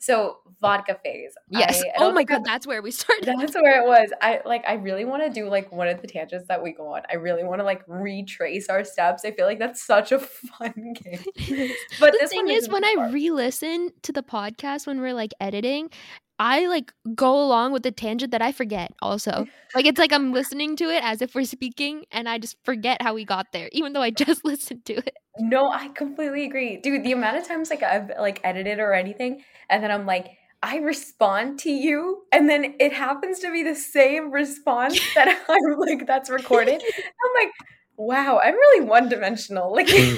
so 0.04 0.38
vodka 0.61 0.99
phase. 1.04 1.32
yes. 1.50 1.82
I- 1.82 1.88
I 1.88 1.92
oh 2.04 2.12
my 2.12 2.25
god, 2.25 2.42
that's 2.44 2.66
where 2.66 2.82
we 2.82 2.90
started. 3.00 3.34
That's 3.38 3.54
where 3.54 3.82
it 3.82 3.87
was. 3.87 4.11
I 4.20 4.40
like 4.44 4.64
I 4.66 4.75
really 4.75 5.04
want 5.04 5.23
to 5.23 5.30
do 5.30 5.49
like 5.49 5.70
one 5.73 5.88
of 5.88 6.00
the 6.00 6.06
tangents 6.08 6.49
that 6.49 6.62
we 6.62 6.73
go 6.73 6.94
on. 6.94 7.02
I 7.11 7.16
really 7.16 7.44
want 7.44 7.61
to 7.61 7.64
like 7.64 7.82
retrace 7.87 8.68
our 8.68 8.84
steps. 8.84 9.25
I 9.25 9.30
feel 9.32 9.46
like 9.46 9.58
that's 9.58 9.82
such 9.82 10.12
a 10.12 10.18
fun 10.58 10.94
game. 11.02 11.20
But 12.00 12.12
the 12.12 12.18
this 12.20 12.30
thing 12.30 12.46
one 12.46 12.54
is, 12.54 12.68
when 12.68 12.84
I 12.84 13.08
re-listen 13.11 13.90
to 14.02 14.12
the 14.12 14.23
podcast 14.23 14.87
when 14.87 15.00
we're 15.00 15.14
like 15.14 15.32
editing, 15.40 15.90
I 16.38 16.67
like 16.67 16.93
go 17.14 17.43
along 17.43 17.73
with 17.73 17.83
the 17.85 17.93
tangent 17.93 18.33
that 18.33 18.43
I 18.43 18.53
forget. 18.53 18.93
Also, 19.00 19.47
like 19.75 19.87
it's 19.87 19.99
like 19.99 20.12
I'm 20.12 20.33
listening 20.33 20.76
to 20.76 20.85
it 20.91 21.03
as 21.05 21.23
if 21.23 21.35
we're 21.35 21.45
speaking, 21.45 22.05
and 22.11 22.29
I 22.29 22.38
just 22.38 22.57
forget 22.64 23.03
how 23.03 23.14
we 23.14 23.25
got 23.25 23.53
there, 23.53 23.69
even 23.73 23.93
though 23.93 24.03
I 24.03 24.11
just 24.25 24.45
listened 24.45 24.85
to 24.87 24.95
it. 24.95 25.17
No, 25.38 25.71
I 25.71 25.88
completely 25.88 26.45
agree. 26.45 26.76
Dude, 26.76 27.05
the 27.05 27.12
amount 27.12 27.37
of 27.37 27.47
times 27.47 27.71
like 27.71 27.83
I've 27.83 28.11
like 28.19 28.41
edited 28.45 28.79
or 28.79 28.93
anything 28.95 29.43
and 29.69 29.83
then 29.83 29.91
I'm 29.91 30.07
like 30.07 30.38
I 30.62 30.76
respond 30.79 31.59
to 31.61 31.71
you 31.71 32.23
and 32.33 32.49
then 32.49 32.75
it 32.81 32.93
happens 32.93 33.41
to 33.41 33.53
be 33.53 33.62
the 33.62 33.75
same 33.75 34.31
response 34.31 34.99
that 35.14 35.29
I'm 35.49 35.79
like 35.79 36.07
that's 36.07 36.31
recorded. 36.31 36.83
I'm 36.83 37.45
like, 37.45 37.53
wow, 37.97 38.41
I'm 38.43 38.55
really 38.55 38.87
one-dimensional. 38.87 39.73
Like 39.73 39.88
hmm. 39.91 40.17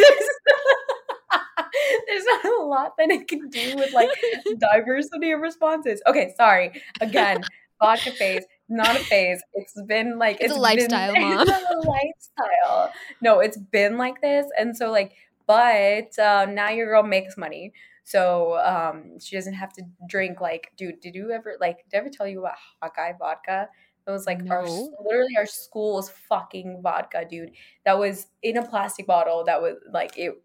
There's, 2.06 2.24
not 2.24 2.44
a 2.44 2.62
lot 2.64 2.96
that 2.98 3.10
it 3.10 3.28
can 3.28 3.48
do 3.48 3.76
with 3.76 3.92
like 3.92 4.10
diversity 4.58 5.32
of 5.32 5.40
responses. 5.40 6.00
Okay, 6.06 6.34
sorry. 6.36 6.82
Again, 7.00 7.42
vodka 7.80 8.10
phase. 8.12 8.44
not 8.68 8.96
a 8.96 8.98
phase. 9.00 9.42
It's 9.54 9.80
been 9.82 10.18
like 10.18 10.38
It's 10.40 10.54
a 10.54 10.58
lifestyle, 10.58 11.12
been, 11.14 11.22
Mom. 11.22 11.48
It's 11.48 11.50
a 11.50 11.88
lifestyle. 11.88 12.92
No, 13.20 13.40
it's 13.40 13.58
been 13.58 13.96
like 13.96 14.20
this, 14.20 14.46
and 14.58 14.76
so 14.76 14.90
like, 14.90 15.12
but 15.46 16.18
uh, 16.18 16.46
now 16.46 16.70
your 16.70 16.86
girl 16.86 17.02
makes 17.02 17.36
money, 17.36 17.72
so 18.04 18.58
um, 18.58 19.18
she 19.20 19.36
doesn't 19.36 19.54
have 19.54 19.72
to 19.74 19.82
drink. 20.08 20.40
Like, 20.40 20.72
dude, 20.76 21.00
did 21.00 21.14
you 21.14 21.30
ever 21.30 21.56
like? 21.60 21.84
Did 21.90 21.96
I 21.96 22.00
ever 22.00 22.10
tell 22.10 22.26
you 22.26 22.40
about 22.40 22.56
Hawkeye 22.80 23.12
vodka? 23.18 23.68
It 24.06 24.12
was 24.12 24.26
like 24.26 24.40
our 24.48 24.64
literally 24.64 25.36
our 25.36 25.46
school's 25.46 26.10
fucking 26.10 26.80
vodka, 26.80 27.24
dude. 27.28 27.50
That 27.84 27.98
was 27.98 28.28
in 28.40 28.56
a 28.56 28.64
plastic 28.64 29.06
bottle. 29.06 29.44
That 29.44 29.60
was 29.60 29.74
like 29.92 30.16
it. 30.16 30.40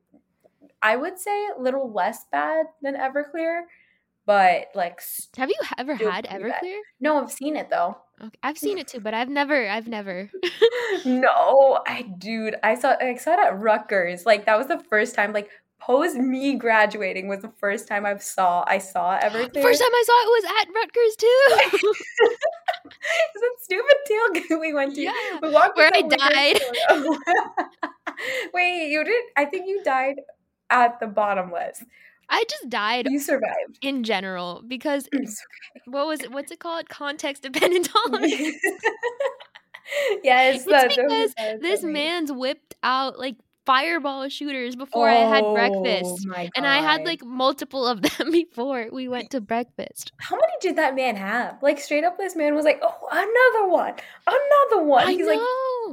I 0.82 0.96
would 0.96 1.20
say 1.20 1.48
a 1.58 1.62
little 1.62 1.92
less 1.92 2.26
bad 2.32 2.66
than 2.82 2.96
Everclear, 2.96 3.64
but 4.26 4.68
like 4.76 5.02
Have 5.38 5.50
you 5.50 5.56
ever 5.78 5.96
had 5.96 6.26
pretty 6.26 6.50
bad. 6.50 6.62
Everclear? 6.64 6.80
no, 7.00 7.22
I've 7.22 7.32
seen 7.32 7.56
it 7.56 7.70
though. 7.70 7.98
Okay. 8.22 8.38
I've 8.44 8.58
seen 8.58 8.78
it 8.78 8.88
too, 8.88 9.00
but 9.00 9.14
I've 9.14 9.30
never, 9.30 9.68
I've 9.68 9.88
never. 9.88 10.30
no, 11.06 11.82
I 11.88 12.04
dude, 12.18 12.56
I 12.64 12.76
saw 12.76 12.96
I 13.00 13.16
saw 13.16 13.34
it 13.34 13.40
at 13.40 13.60
Rutgers. 13.60 14.26
Like 14.26 14.46
that 14.46 14.58
was 14.58 14.68
the 14.68 14.80
first 14.90 15.16
time. 15.16 15.34
Like 15.34 15.50
Pose 15.80 16.16
me 16.16 16.56
graduating 16.56 17.28
was 17.28 17.42
the 17.42 17.52
first 17.58 17.88
time 17.88 18.06
I 18.06 18.16
saw 18.18 18.64
I 18.68 18.78
saw 18.78 19.18
Everclear. 19.24 19.62
First 19.64 19.82
time 19.82 19.92
I 19.92 20.04
saw 20.06 20.18
it 20.22 20.30
was 20.30 20.46
at 20.62 20.68
Rutgers 20.76 21.16
too. 21.18 21.98
Is 23.36 23.42
that 23.42 23.56
stupid 23.62 23.98
tailgate 24.10 24.60
we 24.60 24.74
went 24.74 24.96
to? 24.96 25.02
Yeah, 25.02 25.40
we 25.42 25.50
walked 25.50 25.78
where 25.78 25.90
I 25.94 26.02
died. 26.02 26.62
Wait, 28.54 28.90
you 28.92 29.04
did? 29.04 29.24
I 29.36 29.46
think 29.46 29.68
you 29.68 29.82
died 29.84 30.18
at 30.72 31.00
the 31.00 31.08
bottomless. 31.08 31.84
I 32.30 32.44
just 32.50 32.70
died 32.70 33.08
You 33.10 33.20
survived. 33.20 33.78
in 33.82 34.04
general 34.04 34.64
because 34.66 35.08
what 35.86 36.08
was 36.08 36.22
it? 36.22 36.32
What's 36.32 36.52
it 36.52 36.60
called? 36.60 36.88
Context 36.90 37.44
dependent 37.44 37.90
tolerance. 37.94 38.34
yes, 40.24 40.64
It's 40.68 40.96
because 40.96 41.34
this 41.62 41.84
man's 41.84 42.32
whipped 42.32 42.76
out 42.84 43.20
like 43.20 43.36
fireball 43.66 44.28
shooters 44.30 44.76
before 44.76 45.08
I 45.10 45.16
had 45.16 45.44
oh 45.44 45.54
breakfast. 45.54 46.26
Oh 46.26 46.30
my 46.30 46.50
And 46.56 46.66
I 46.66 46.82
had 46.82 47.04
like 47.06 47.24
multiple 47.24 47.86
of 47.88 48.02
them 48.02 48.32
before 48.32 48.88
we 48.92 49.08
went 49.08 49.32
to 49.32 49.42
breakfast. 49.42 50.12
How 50.18 50.36
many 50.36 50.54
did 50.62 50.76
that 50.78 50.96
man 50.96 51.16
have? 51.16 51.58
Like 51.62 51.80
straight 51.80 52.04
up, 52.04 52.18
this 52.18 52.36
man 52.36 52.56
was 52.56 52.66
like, 52.66 52.80
"Oh, 52.82 53.08
another 53.12 53.72
one, 53.72 53.94
another 54.28 54.84
one." 54.86 55.08
I 55.08 55.12
He's 55.12 55.26
know. 55.26 55.34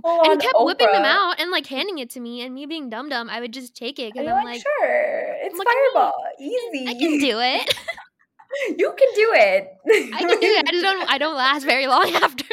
like, 0.04 0.28
and 0.30 0.40
he 0.40 0.46
kept 0.46 0.56
whipping 0.58 0.92
them 0.92 1.04
out 1.04 1.40
and 1.40 1.50
like 1.50 1.66
handing 1.66 1.98
it 1.98 2.10
to 2.10 2.20
me, 2.20 2.42
and 2.42 2.54
me 2.54 2.66
being 2.66 2.88
dumb 2.88 3.08
dumb, 3.08 3.28
I 3.28 3.40
would 3.40 3.52
just 3.52 3.75
take 3.75 3.98
it 3.98 4.12
because 4.12 4.26
I'm 4.28 4.44
like, 4.44 4.44
like, 4.44 4.62
"Sure, 4.62 5.37
it's 5.42 5.58
me. 5.58 5.64
Fireball, 5.64 6.14
easy. 6.40 6.88
I 6.88 6.94
can 6.94 7.18
do 7.18 7.38
it. 7.40 7.75
you 8.78 8.94
can 8.96 9.08
do 9.14 9.32
it. 9.34 9.68
I 10.14 10.18
can 10.20 10.40
do 10.40 10.46
it. 10.46 10.68
I 10.68 10.70
just 10.70 10.82
don't. 10.84 11.10
I 11.10 11.18
don't 11.18 11.37
last 11.37 11.64
very 11.64 11.87
long 11.87 12.10
after. 12.14 12.44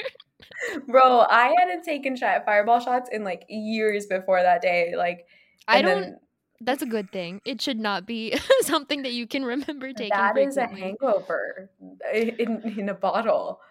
Bro, 0.87 1.25
I 1.29 1.53
hadn't 1.57 1.83
taken 1.83 2.15
shot 2.15 2.45
Fireball 2.45 2.79
shots 2.79 3.09
in 3.11 3.23
like 3.23 3.45
years 3.49 4.05
before 4.05 4.41
that 4.41 4.61
day. 4.61 4.95
Like, 4.95 5.27
I 5.67 5.81
don't. 5.81 6.01
then 6.01 6.19
That's 6.61 6.81
a 6.81 6.85
good 6.85 7.11
thing. 7.11 7.41
It 7.45 7.61
should 7.61 7.79
not 7.79 8.05
be 8.05 8.37
something 8.61 9.03
that 9.03 9.13
you 9.13 9.27
can 9.27 9.43
remember 9.43 9.93
taking. 9.93 10.09
That 10.09 10.37
is 10.37 10.57
a 10.57 10.67
hangover 10.67 11.69
in 12.13 12.61
in 12.77 12.89
a 12.89 12.93
bottle. 12.93 13.61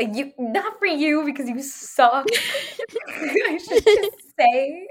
Uh, 0.00 0.06
You 0.12 0.32
not 0.38 0.78
for 0.78 0.86
you 0.86 1.24
because 1.24 1.48
you 1.48 1.62
suck. 1.62 2.26
I 3.08 3.58
should 3.58 3.84
just 3.84 4.16
say. 4.38 4.88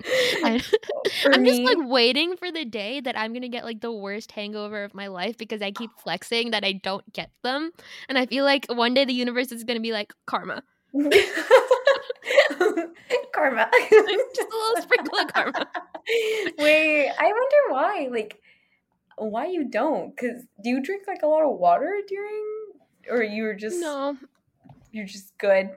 I- 0.04 0.62
I'm 1.26 1.44
just 1.44 1.62
like 1.62 1.78
waiting 1.80 2.36
for 2.36 2.50
the 2.50 2.64
day 2.64 3.00
that 3.00 3.16
I'm 3.18 3.32
gonna 3.32 3.48
get 3.48 3.64
like 3.64 3.80
the 3.80 3.92
worst 3.92 4.32
hangover 4.32 4.84
of 4.84 4.94
my 4.94 5.06
life 5.06 5.36
because 5.38 5.62
I 5.62 5.70
keep 5.70 5.90
flexing 5.98 6.50
that 6.50 6.64
I 6.64 6.72
don't 6.72 7.10
get 7.12 7.30
them, 7.42 7.70
and 8.08 8.18
I 8.18 8.26
feel 8.26 8.44
like 8.44 8.66
one 8.68 8.94
day 8.94 9.04
the 9.04 9.12
universe 9.14 9.52
is 9.52 9.64
gonna 9.64 9.80
be 9.80 9.92
like 9.92 10.12
karma, 10.26 10.62
karma. 13.32 13.70
just 13.90 14.40
a 14.40 14.56
little 14.56 14.82
sprinkle 14.82 15.18
of 15.18 15.32
karma. 15.32 15.66
Wait, 16.58 17.08
I 17.08 17.24
wonder 17.24 17.56
why. 17.70 18.08
Like, 18.10 18.40
why 19.16 19.46
you 19.46 19.64
don't? 19.68 20.14
Because 20.14 20.42
do 20.62 20.70
you 20.70 20.82
drink 20.82 21.04
like 21.06 21.22
a 21.22 21.26
lot 21.26 21.42
of 21.44 21.58
water 21.58 22.00
during, 22.08 22.44
or 23.10 23.22
you're 23.22 23.54
just 23.54 23.78
No, 23.80 24.16
you're 24.92 25.06
just 25.06 25.36
good? 25.38 25.70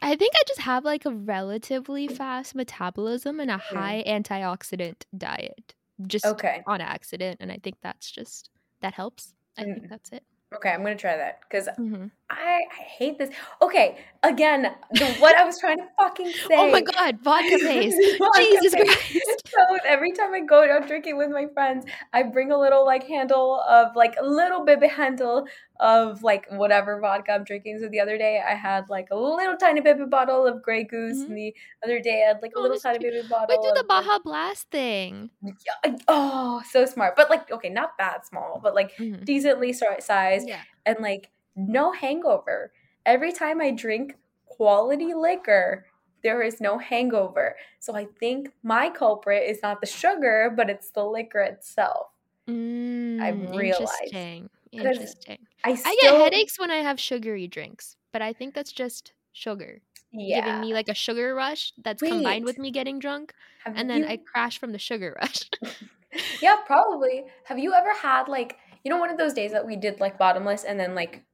I 0.00 0.16
think 0.16 0.32
I 0.36 0.42
just 0.46 0.60
have 0.60 0.84
like 0.84 1.04
a 1.06 1.10
relatively 1.12 2.08
fast 2.08 2.54
metabolism 2.54 3.40
and 3.40 3.50
a 3.50 3.58
high 3.58 4.04
antioxidant 4.06 5.04
diet, 5.16 5.74
just 6.06 6.24
Okay. 6.26 6.62
on 6.66 6.80
accident, 6.80 7.38
and 7.40 7.50
I 7.50 7.58
think 7.62 7.76
that's 7.82 8.10
just 8.10 8.50
that 8.80 8.94
helps. 8.94 9.34
I 9.56 9.64
think 9.64 9.84
Mm. 9.84 9.88
that's 9.88 10.12
it. 10.12 10.24
Okay, 10.54 10.70
I'm 10.70 10.82
gonna 10.82 10.96
try 10.96 11.16
that 11.16 11.40
because 11.42 11.68
hmm 11.76 12.10
I, 12.30 12.60
I 12.78 12.82
hate 12.82 13.16
this. 13.18 13.30
Okay, 13.62 13.96
again, 14.22 14.74
the, 14.92 15.06
what 15.18 15.34
I 15.34 15.44
was 15.44 15.58
trying 15.58 15.78
to 15.78 15.86
fucking 15.98 16.30
say. 16.30 16.46
Oh 16.56 16.70
my 16.70 16.82
god, 16.82 17.18
vodka! 17.22 17.56
Vodka 18.18 18.42
Jesus. 18.42 18.74
Christ! 18.74 19.48
So 19.48 19.76
every 19.86 20.12
time 20.12 20.34
I 20.34 20.40
go 20.40 20.62
out 20.70 20.86
drinking 20.86 21.16
with 21.16 21.30
my 21.30 21.46
friends, 21.54 21.86
I 22.12 22.24
bring 22.24 22.52
a 22.52 22.58
little 22.58 22.84
like 22.84 23.04
handle 23.04 23.60
of 23.66 23.96
like 23.96 24.14
a 24.20 24.24
little 24.26 24.62
baby 24.64 24.88
handle 24.88 25.46
of 25.80 26.22
like 26.22 26.44
whatever 26.50 27.00
vodka 27.00 27.32
I'm 27.32 27.44
drinking. 27.44 27.78
So 27.80 27.88
the 27.88 28.00
other 28.00 28.18
day 28.18 28.42
I 28.46 28.54
had 28.54 28.90
like 28.90 29.08
a 29.10 29.16
little 29.16 29.56
tiny 29.56 29.80
baby 29.80 30.04
bottle 30.04 30.46
of 30.46 30.62
Grey 30.62 30.84
Goose, 30.84 31.18
Mhm. 31.20 31.28
and 31.28 31.36
the 31.38 31.54
other 31.82 31.98
day 32.00 32.24
I 32.24 32.28
had 32.28 32.42
like 32.42 32.52
a 32.54 32.58
Oh, 32.58 32.62
little 32.62 32.78
tiny 32.78 32.98
cute. 32.98 33.14
baby 33.14 33.26
bottle. 33.28 33.56
We 33.58 33.68
do 33.68 33.72
the 33.74 33.80
of, 33.80 33.86
like- 33.88 34.04
Baja 34.04 34.18
Blast 34.18 34.70
thing. 34.70 35.30
Yeah, 35.42 35.96
oh, 36.08 36.60
so 36.70 36.84
smart. 36.84 37.16
But 37.16 37.30
like, 37.30 37.50
okay, 37.50 37.70
not 37.70 37.92
that 37.98 38.26
small, 38.26 38.60
but 38.62 38.74
like 38.74 38.94
Mhm. 38.98 39.24
decently 39.24 39.72
si- 39.72 39.86
sized 40.00 40.46
Yeah. 40.46 40.60
and 40.84 40.98
like 41.00 41.30
no 41.58 41.92
hangover. 41.92 42.72
Every 43.06 43.32
time 43.32 43.60
I 43.60 43.70
drink 43.72 44.16
quality 44.46 45.14
liquor, 45.14 45.86
there 46.22 46.42
is 46.42 46.60
no 46.60 46.78
hangover. 46.78 47.56
So 47.80 47.94
I 47.94 48.06
think 48.20 48.50
my 48.62 48.90
culprit 48.90 49.48
is 49.48 49.62
not 49.62 49.80
the 49.80 49.86
sugar, 49.86 50.52
but 50.54 50.70
it's 50.70 50.90
the 50.90 51.04
liquor 51.04 51.40
itself. 51.40 52.08
Mm, 52.48 53.56
realized. 53.56 53.90
Interesting. 54.12 54.50
Interesting. 54.72 55.46
I 55.64 55.70
I 55.84 55.96
get 56.00 56.14
headaches 56.14 56.58
when 56.58 56.70
I 56.70 56.76
have 56.76 57.00
sugary 57.00 57.46
drinks, 57.48 57.96
but 58.12 58.22
I 58.22 58.32
think 58.32 58.54
that's 58.54 58.72
just 58.72 59.12
sugar 59.32 59.80
Yeah. 60.12 60.36
giving 60.36 60.60
me 60.60 60.74
like 60.74 60.88
a 60.88 60.94
sugar 60.94 61.34
rush 61.34 61.72
that's 61.78 62.02
combined 62.02 62.44
with 62.44 62.58
me 62.58 62.70
getting 62.70 62.98
drunk, 62.98 63.34
Have 63.64 63.76
and 63.76 63.88
then 63.90 64.00
you- 64.02 64.08
I 64.08 64.16
crash 64.18 64.58
from 64.58 64.72
the 64.72 64.78
sugar 64.78 65.16
rush. 65.20 65.48
yeah, 66.42 66.56
probably. 66.66 67.24
Have 67.44 67.58
you 67.58 67.72
ever 67.74 67.92
had 67.94 68.28
like 68.28 68.58
you 68.84 68.90
know 68.90 68.98
one 68.98 69.10
of 69.10 69.18
those 69.18 69.34
days 69.34 69.52
that 69.52 69.66
we 69.66 69.76
did 69.76 70.00
like 70.00 70.18
bottomless 70.18 70.64
and 70.64 70.78
then 70.78 70.94
like 70.94 71.24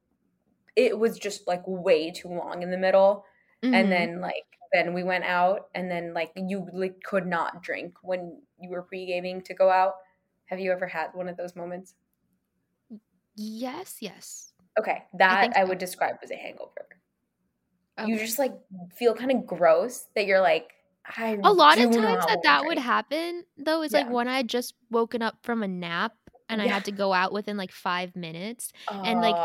it 0.75 0.97
was 0.99 1.17
just 1.19 1.47
like 1.47 1.63
way 1.67 2.11
too 2.11 2.29
long 2.29 2.63
in 2.63 2.71
the 2.71 2.77
middle 2.77 3.25
Mhm. 3.63 3.73
and 3.73 3.91
then 3.91 4.21
like 4.21 4.43
then 4.73 4.93
we 4.93 5.03
went 5.03 5.23
out 5.25 5.69
and 5.75 5.89
then 5.91 6.13
like 6.13 6.31
you 6.35 6.67
like 6.73 7.01
could 7.03 7.25
not 7.27 7.63
drink 7.63 7.95
when 8.03 8.41
you 8.59 8.69
were 8.69 8.81
pre-gaming 8.83 9.41
to 9.43 9.53
go 9.53 9.69
out. 9.69 9.95
Have 10.47 10.59
you 10.59 10.71
ever 10.71 10.87
had 10.87 11.09
one 11.13 11.29
of 11.29 11.37
those 11.37 11.55
moments? 11.55 11.95
yes, 13.35 14.01
yes. 14.01 14.53
Okay, 14.77 15.05
that 15.13 15.51
I, 15.55 15.63
so. 15.63 15.63
would 15.63 15.77
describe 15.77 16.17
as 16.21 16.31
a 16.31 16.35
hangover. 16.35 16.87
You 17.97 18.17
just 18.19 18.39
like 18.39 18.53
feel 18.93 19.15
kind 19.15 19.31
of 19.31 19.45
gross 19.45 20.07
that 20.15 20.25
you're 20.25 20.41
like 20.41 20.73
I 21.17 21.37
a 21.43 21.53
lot 21.53 21.79
of 21.79 21.91
times 21.91 22.25
that 22.27 22.41
that 22.43 22.65
would 22.65 22.79
happen 22.79 23.45
though 23.57 23.81
is 23.83 23.93
Yeah. 23.93 23.99
like 23.99 24.09
when 24.09 24.27
I 24.27 24.37
had 24.37 24.49
just 24.49 24.73
woken 24.89 25.21
up 25.21 25.37
from 25.43 25.63
a 25.63 25.67
nap 25.67 26.13
and 26.49 26.61
I 26.61 26.67
had 26.67 26.85
to 26.85 26.91
go 26.91 27.13
out 27.13 27.33
within 27.33 27.57
like 27.57 27.71
five 27.71 28.15
minutes. 28.15 28.71
and, 29.03 29.21
like, 29.21 29.39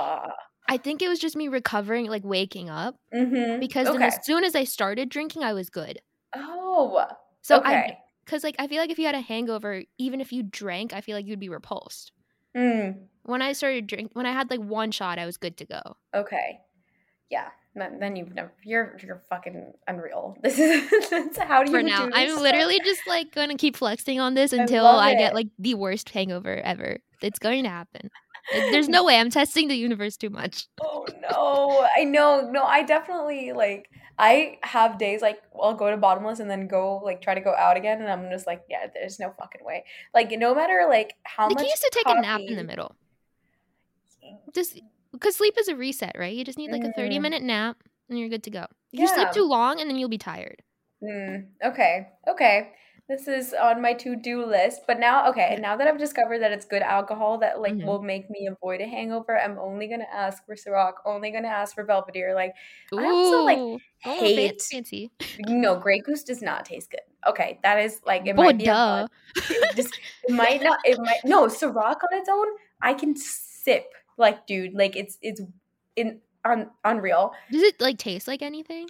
I 0.71 0.77
think 0.79 1.03
it 1.03 1.09
was 1.09 1.19
just 1.19 1.37
me 1.37 1.49
recovering, 1.49 2.07
like 2.07 2.25
waking 2.25 2.71
up, 2.71 2.95
mhm, 3.13 3.61
because 3.61 3.87
then 3.89 4.01
as 4.03 4.25
soon 4.25 4.45
as 4.45 4.55
I 4.55 4.65
started 4.65 5.09
drinking, 5.11 5.43
I 5.43 5.53
was 5.53 5.69
good. 5.69 6.01
oh 6.35 7.05
So 7.43 7.59
okay. 7.59 7.69
I, 7.69 7.99
because 8.25 8.45
like 8.45 8.57
I 8.59 8.69
feel 8.69 8.79
like 8.79 8.91
if 8.91 8.99
you 8.99 9.07
had 9.07 9.15
a 9.17 9.21
hangover, 9.21 9.83
even 9.99 10.21
if 10.21 10.33
you 10.33 10.43
drank, 10.45 10.93
I 10.95 11.01
feel 11.01 11.17
like 11.17 11.27
you'd 11.27 11.41
be 11.41 11.49
repulsed. 11.49 12.13
Mm, 12.57 12.99
When 13.25 13.43
I 13.43 13.53
started 13.53 13.87
drink, 13.87 14.11
when 14.15 14.27
I 14.27 14.33
had 14.33 14.51
like 14.51 14.61
one 14.61 14.91
shot, 14.91 15.19
I 15.19 15.27
was 15.27 15.37
good 15.37 15.57
to 15.59 15.65
go. 15.67 15.83
okay. 16.15 16.61
Yeah. 17.31 17.49
Then, 17.77 18.01
then 18.01 18.17
you've 18.17 18.35
never 18.35 18.53
you're 18.65 18.99
you're 19.01 19.23
fucking 19.29 19.73
unreal. 19.87 20.37
This 20.43 20.59
is 20.59 21.37
how 21.39 21.63
do 21.63 21.71
you 21.71 21.77
For 21.77 21.83
now, 21.83 22.07
do 22.07 22.13
I'm 22.13 22.37
literally 22.43 22.81
just 22.85 23.01
like 23.07 23.33
gonna 23.33 23.57
keep 23.57 23.77
flexing 23.77 24.19
on 24.19 24.35
this 24.35 24.53
until 24.53 24.83
love 24.83 24.99
I, 24.99 25.15
get 25.15 25.35
like 25.35 25.47
the 25.59 25.75
worst 25.75 26.09
hangover 26.11 26.57
ever. 26.57 26.99
It's 27.23 27.39
going 27.39 27.63
to 27.65 27.69
happen. 27.71 28.11
There's 28.53 28.89
no 28.89 29.05
way 29.05 29.17
I'm 29.17 29.31
testing 29.31 29.69
the 29.69 29.77
universe 29.77 30.17
too 30.17 30.31
much. 30.31 30.67
Oh 30.83 31.07
no, 31.21 31.87
I 31.97 32.05
know. 32.05 32.49
No, 32.51 32.65
I 32.65 32.83
definitely 32.83 33.53
like. 33.53 33.89
I 34.19 34.59
have 34.63 34.99
days 34.99 35.23
like 35.23 35.41
I'll 35.59 35.73
go 35.75 35.91
to 35.91 35.97
bottomless 35.97 36.41
and 36.41 36.51
then 36.51 36.69
go 36.69 36.99
like 36.99 37.23
try 37.23 37.35
to 37.35 37.41
go 37.41 37.55
out 37.55 37.77
again, 37.77 38.03
and 38.03 38.11
I'm 38.11 38.31
just 38.31 38.47
like, 38.47 38.63
yeah, 38.69 38.87
there's 38.93 39.19
no 39.19 39.33
fucking 39.39 39.65
way. 39.65 39.85
Like 40.15 40.31
no 40.33 40.55
matter 40.55 40.87
like 40.89 41.15
how 41.25 41.49
Like 41.49 41.55
much. 41.57 41.65
you 41.65 41.71
used 41.71 41.83
to 41.83 41.91
take 41.93 42.09
a 42.09 42.21
nap 42.21 42.43
in 42.47 42.57
the 42.57 42.65
middle. 42.65 42.97
Just 44.55 44.81
because 45.13 45.37
sleep 45.37 45.55
is 45.59 45.69
a 45.69 45.77
reset, 45.77 46.17
right? 46.19 46.35
You 46.35 46.45
just 46.45 46.59
need 46.59 46.71
like 46.73 46.85
a 46.85 46.93
30 46.93 47.19
Mhm. 47.19 47.23
minute 47.23 47.43
nap 47.43 47.83
and 48.09 48.19
you're 48.19 48.29
good 48.29 48.43
to 48.45 48.51
go. 48.51 48.67
You 48.93 49.07
sleep 49.07 49.31
too 49.31 49.45
long 49.45 49.81
and 49.81 49.89
then 49.89 49.97
you'll 49.97 50.09
be 50.09 50.19
tired. 50.19 50.63
Mm, 51.03 51.49
okay, 51.65 52.09
okay. 52.29 52.73
This 53.11 53.27
is 53.27 53.53
on 53.55 53.83
my 53.83 53.93
to-do 53.93 54.47
list. 54.47 54.83
But 54.87 55.01
now, 55.01 55.29
okay, 55.31 55.59
now 55.61 55.77
that 55.77 55.89
I've 55.89 55.99
discovered 55.99 56.39
that 56.43 56.53
it's 56.53 56.65
good 56.65 56.83
alcohol 56.83 57.39
that 57.39 57.61
like 57.61 57.75
Mhm. 57.75 57.85
will 57.85 58.03
make 58.03 58.31
me 58.31 58.47
avoid 58.47 58.81
a 58.81 58.87
hangover, 58.87 59.37
I'm 59.37 59.59
only 59.59 59.89
gonna 59.89 60.07
ask 60.13 60.47
for 60.47 60.55
Ciroc, 60.55 60.95
only 61.05 61.33
gonna 61.33 61.49
ask 61.49 61.75
for 61.75 61.83
Belvedere. 61.85 62.35
Like 62.35 62.55
I 62.97 63.03
also, 63.11 63.45
like, 63.45 63.59
Ooh, 63.59 63.75
oh, 63.75 63.81
hate 63.99 64.63
fancy, 64.71 64.77
fancy. 64.77 65.11
no, 65.49 65.77
Grey 65.77 65.99
Goose 65.99 66.23
does 66.23 66.41
not 66.41 66.65
taste 66.65 66.93
good. 66.93 67.01
Okay, 67.27 67.59
that 67.65 67.81
is 67.81 68.01
like 68.07 68.27
it 68.27 68.37
Oh, 68.39 68.43
might 68.45 68.59
be 68.59 68.65
duh. 68.65 69.09
It 69.51 69.77
just 69.77 69.95
it 70.23 70.33
might 70.33 70.63
not. 70.63 70.79
It 70.85 70.99
might 70.99 71.25
no 71.25 71.47
Ciroc 71.49 71.97
on 72.05 72.13
its 72.13 72.29
own. 72.29 72.47
I 72.81 72.95
can 72.95 73.17
sip 73.17 73.93
like 74.19 74.47
dude, 74.47 74.75
like 74.75 74.95
it's 74.95 75.19
it's 75.21 75.43
in 75.97 76.21
un, 76.45 76.71
unreal. 76.85 77.33
Does 77.51 77.63
it 77.63 77.81
like 77.81 77.99
taste 77.99 78.29
like 78.29 78.43
anything? 78.43 78.89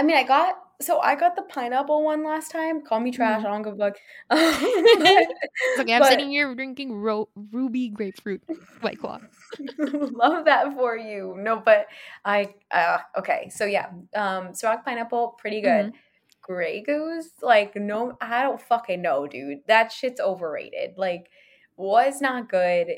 I 0.00 0.02
mean, 0.02 0.16
I 0.16 0.22
got 0.24 0.54
so 0.80 0.98
I 1.00 1.14
got 1.14 1.36
the 1.36 1.42
pineapple 1.42 2.02
one 2.02 2.24
last 2.24 2.50
time. 2.50 2.80
Call 2.82 3.00
me 3.00 3.10
trash. 3.10 3.42
Mhm. 3.42 3.46
I 3.46 3.50
don't 3.50 3.62
give 3.62 3.74
a 3.74 3.76
fuck. 3.76 3.96
It's 4.30 5.80
okay. 5.80 5.92
I'm 5.94 6.00
But- 6.00 6.08
sitting 6.08 6.30
here 6.30 6.54
drinking 6.54 6.94
ro- 6.94 7.28
ruby 7.52 7.90
grapefruit 7.90 8.42
white 8.80 8.98
claw. 8.98 9.18
Love 9.78 10.46
that 10.46 10.72
for 10.74 10.96
you. 10.96 11.34
No, 11.38 11.60
but 11.60 11.86
I 12.24 12.54
uh 12.70 12.98
okay. 13.18 13.50
So 13.50 13.66
yeah, 13.66 13.88
um 14.14 14.52
Ciroc 14.56 14.84
pineapple 14.84 15.36
pretty 15.38 15.60
good. 15.60 15.86
Mhm. 15.92 15.92
Grey 16.40 16.80
Goose 16.82 17.30
like 17.42 17.76
no 17.76 18.16
I 18.20 18.42
don't 18.42 18.60
fucking 18.60 19.02
know, 19.02 19.26
dude. 19.26 19.58
That 19.66 19.92
shit's 19.92 20.20
overrated. 20.20 20.94
Like 20.96 21.28
was 21.76 22.20
not 22.22 22.48
good. 22.48 22.88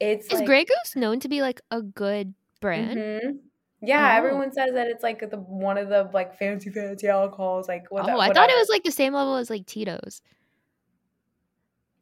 It's 0.00 0.26
Is 0.26 0.34
like, 0.40 0.46
Grey 0.46 0.64
Goose 0.64 0.94
known 0.96 1.18
to 1.20 1.28
be 1.28 1.40
like 1.42 1.60
a 1.70 1.82
good 1.82 2.34
brand? 2.60 2.98
Mhm. 2.98 3.38
Yeah, 3.86 4.12
Oh. 4.12 4.16
everyone 4.16 4.52
says 4.52 4.72
that 4.74 4.86
it's 4.88 5.02
like 5.02 5.28
the 5.30 5.36
one 5.38 5.78
of 5.78 5.88
the 5.88 6.10
like 6.12 6.38
fancy 6.38 6.70
fancy 6.70 7.08
alcohols 7.08 7.68
like 7.68 7.90
what 7.90 8.08
Oh, 8.08 8.18
I 8.18 8.32
thought 8.32 8.50
it 8.50 8.58
was 8.58 8.68
like 8.68 8.84
the 8.84 8.90
same 8.90 9.12
level 9.14 9.36
as 9.36 9.50
like 9.50 9.66
Tito's. 9.66 10.22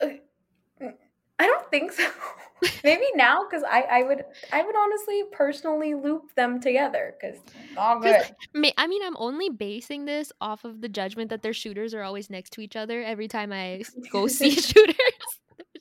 Uh, 0.00 0.08
I 1.38 1.46
don't 1.46 1.70
think 1.70 1.92
so. 1.92 2.06
Maybe 2.84 3.04
now 3.16 3.44
because 3.44 3.64
I 3.64 3.82
I 3.82 4.02
would 4.04 4.24
I 4.52 4.62
would 4.62 4.76
honestly 4.76 5.24
personally 5.32 5.94
loop 5.94 6.32
them 6.36 6.60
together 6.60 7.14
because 7.20 7.40
all 7.76 7.98
good. 7.98 8.22
I 8.76 8.86
mean, 8.86 9.02
I'm 9.02 9.16
only 9.16 9.50
basing 9.50 10.04
this 10.04 10.32
off 10.40 10.64
of 10.64 10.80
the 10.80 10.88
judgment 10.88 11.30
that 11.30 11.42
their 11.42 11.52
shooters 11.52 11.92
are 11.94 12.02
always 12.02 12.30
next 12.30 12.50
to 12.52 12.60
each 12.60 12.76
other 12.76 13.02
every 13.02 13.26
time 13.26 13.52
I 13.52 13.82
go 14.12 14.28
see 14.28 14.50
shooters. 14.68 14.94
It's 14.98 15.21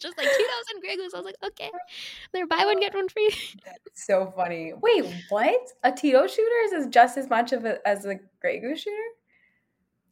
just 0.01 0.17
like 0.17 0.27
Tito's 0.27 0.65
and 0.73 0.81
Grey 0.81 0.95
Goose. 0.97 1.13
I 1.13 1.17
was 1.17 1.25
like, 1.25 1.35
okay, 1.43 1.69
they're 2.33 2.47
buy 2.47 2.63
one 2.65 2.77
oh, 2.77 2.79
get 2.79 2.93
one 2.93 3.09
free. 3.09 3.31
So 3.93 4.33
funny. 4.35 4.73
Wait, 4.81 5.05
what? 5.29 5.61
A 5.83 5.91
Tito 5.91 6.27
shooter 6.27 6.75
is 6.75 6.87
just 6.87 7.17
as 7.17 7.29
much 7.29 7.51
of 7.51 7.65
a, 7.65 7.85
as 7.87 8.05
a 8.05 8.19
Grey 8.41 8.59
Goose 8.59 8.81
shooter? 8.81 8.95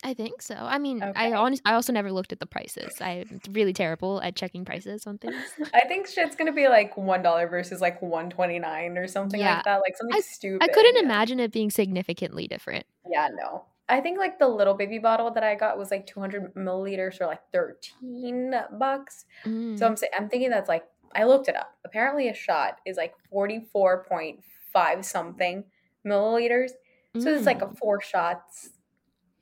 I 0.03 0.13
think 0.13 0.41
so. 0.41 0.55
I 0.55 0.77
mean, 0.77 1.03
Okay. 1.03 1.11
I 1.13 1.33
honest, 1.33 1.61
I 1.65 1.73
also 1.73 1.91
never 1.91 2.11
looked 2.11 2.31
at 2.31 2.39
the 2.39 2.45
prices. 2.45 2.93
I'm 3.01 3.41
really 3.51 3.73
terrible 3.73 4.21
at 4.21 4.35
checking 4.35 4.63
prices 4.63 5.05
on 5.05 5.17
things. 5.17 5.35
I 5.73 5.81
think 5.87 6.07
shit's 6.07 6.37
gonna 6.37 6.53
be 6.53 6.69
like 6.69 6.95
one 6.95 7.21
dollar 7.21 7.47
versus 7.47 7.81
like 7.81 8.01
one 8.01 8.29
twenty 8.29 8.59
nine 8.59 8.97
or 8.97 9.07
something 9.07 9.39
Yeah. 9.39 9.55
like 9.55 9.65
that. 9.65 9.81
Like 9.81 9.97
something 9.97 10.21
stupid. 10.21 10.63
I 10.63 10.67
couldn't 10.71 10.95
yeah. 10.95 11.01
imagine 11.01 11.39
it 11.41 11.51
being 11.51 11.69
significantly 11.69 12.47
different. 12.47 12.85
Yeah, 13.09 13.27
no. 13.33 13.65
I 13.89 13.99
think 14.01 14.17
like 14.19 14.37
the 14.39 14.47
little 14.47 14.73
baby 14.75 14.99
bottle 14.99 15.31
that 15.31 15.43
I 15.43 15.55
got 15.55 15.77
was 15.77 15.89
like 15.91 16.05
200 16.05 16.53
milliliters 16.55 17.17
for 17.17 17.25
like 17.25 17.41
13 17.51 18.53
bucks. 18.79 19.25
Mm. 19.45 19.77
So 19.79 19.85
I'm 19.87 19.95
saying 19.97 20.11
I'm 20.17 20.29
thinking 20.29 20.49
that's 20.51 20.69
like 20.69 20.85
I 21.15 21.23
looked 21.23 21.47
it 21.49 21.55
up. 21.55 21.75
Apparently 21.85 22.29
a 22.29 22.33
shot 22.33 22.77
is 22.85 22.95
like 22.97 23.13
44.5 23.33 25.03
something 25.05 25.63
milliliters. 26.05 26.69
So 27.17 27.33
it's 27.33 27.45
like 27.47 27.61
a 27.63 27.65
Mm. 27.67 27.77
four 27.79 27.99
shots 28.01 28.69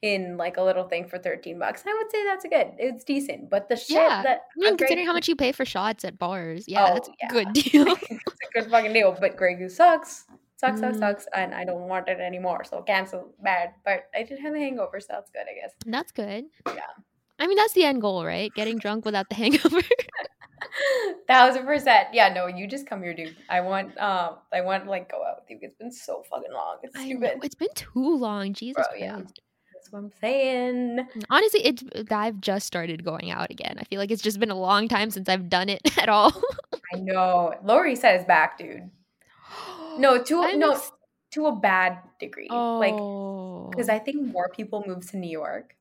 in 0.01 0.37
like 0.37 0.55
a 0.57 0.61
little 0.61 0.87
thing 0.87 1.07
for 1.07 1.17
13 1.17 1.59
bucks. 1.59 1.83
I 1.85 1.93
would 1.93 2.09
say 2.11 2.23
that's 2.23 2.45
good. 2.45 2.71
It's 2.79 3.03
decent. 3.03 3.49
But 3.49 3.67
the 3.67 3.75
shit 3.75 3.97
Yeah. 3.97 4.21
that 4.23 4.41
I 4.55 4.59
mean, 4.59 4.73
a 4.73 4.77
Grey 4.77 4.87
considering 4.87 5.07
how 5.07 5.13
much 5.13 5.27
you 5.27 5.35
pay 5.35 5.51
for 5.51 5.65
shots 5.65 6.05
at 6.05 6.17
bars, 6.17 6.65
yeah, 6.67 6.85
Oh, 6.89 6.93
that's 6.93 7.09
a 7.09 7.11
yeah. 7.21 7.27
good 7.29 7.53
deal. 7.53 7.87
it's 7.87 8.11
a 8.11 8.61
good 8.61 8.69
fucking 8.71 8.93
deal. 8.93 9.11
But 9.19 9.35
Grey 9.35 9.55
Goose 9.55 9.75
sucks. 9.75 10.25
Sucks, 10.57 10.79
sucks, 10.79 10.97
Mm. 10.97 10.99
sucks. 10.99 11.27
And 11.35 11.53
I 11.53 11.63
don't 11.65 11.87
want 11.87 12.07
it 12.09 12.19
anymore. 12.19 12.63
So 12.63 12.81
cancel. 12.81 13.33
Bad. 13.41 13.73
But 13.85 14.09
I 14.15 14.23
didn't 14.23 14.41
have 14.41 14.53
a 14.55 14.59
hangover, 14.59 14.99
so 14.99 15.07
that's 15.11 15.29
good, 15.31 15.43
I 15.49 15.53
guess. 15.61 15.71
that's 15.85 16.11
good. 16.11 16.45
Yeah. 16.67 16.81
I 17.39 17.45
mean, 17.47 17.57
that's 17.57 17.73
the 17.73 17.83
end 17.85 18.01
goal, 18.01 18.25
right? 18.25 18.51
Getting 18.55 18.79
drunk 18.79 19.05
without 19.05 19.29
the 19.29 19.35
hangover. 19.43 19.81
Thousand 21.27 21.65
percent. 21.65 22.09
Yeah, 22.13 22.29
no, 22.33 22.47
you 22.47 22.67
just 22.67 22.87
come 22.87 23.03
here, 23.03 23.13
dude. 23.13 23.35
I 23.49 23.61
want 23.61 23.97
um 23.99 24.37
I 24.53 24.61
want 24.61 24.85
to 24.85 24.89
like 24.89 25.11
go 25.11 25.23
out 25.23 25.41
with 25.41 25.49
you. 25.49 25.59
It's 25.61 25.77
been 25.77 25.91
so 25.91 26.23
fucking 26.29 26.51
long. 26.51 26.77
It's 26.83 26.99
stupid. 26.99 27.39
it's 27.43 27.55
been 27.55 27.73
too 27.75 28.17
long. 28.17 28.53
Jesus 28.53 28.85
Bro, 28.89 28.97
yeah. 28.97 29.15
Christ. 29.17 29.41
That's 29.73 29.91
what 29.91 29.99
I'm 29.99 30.11
saying. 30.19 31.07
Honestly, 31.29 31.61
it's 31.65 31.83
I've 32.11 32.41
just 32.41 32.65
started 32.65 33.03
going 33.03 33.29
out 33.29 33.51
again. 33.51 33.77
I 33.79 33.83
feel 33.83 33.99
like 33.99 34.09
it's 34.11 34.21
just 34.23 34.39
been 34.39 34.51
a 34.51 34.55
long 34.59 34.87
time 34.87 35.11
since 35.11 35.29
I've 35.29 35.49
done 35.49 35.69
it 35.69 35.81
at 35.99 36.09
all. 36.09 36.31
I 36.93 36.97
know. 36.99 37.53
Lori 37.63 37.93
is 37.93 37.99
back, 38.25 38.57
dude. 38.57 38.89
No, 39.97 40.21
to 40.21 40.41
a, 40.43 40.55
no 40.55 40.79
to 41.31 41.45
a 41.47 41.55
bad 41.55 41.99
degree. 42.19 42.47
Like 42.49 42.93
oh, 42.93 43.69
because 43.69 43.89
I 43.89 43.99
think 43.99 44.25
more 44.27 44.49
people 44.49 44.83
move 44.87 45.09
to 45.11 45.17
New 45.17 45.29
York. 45.29 45.75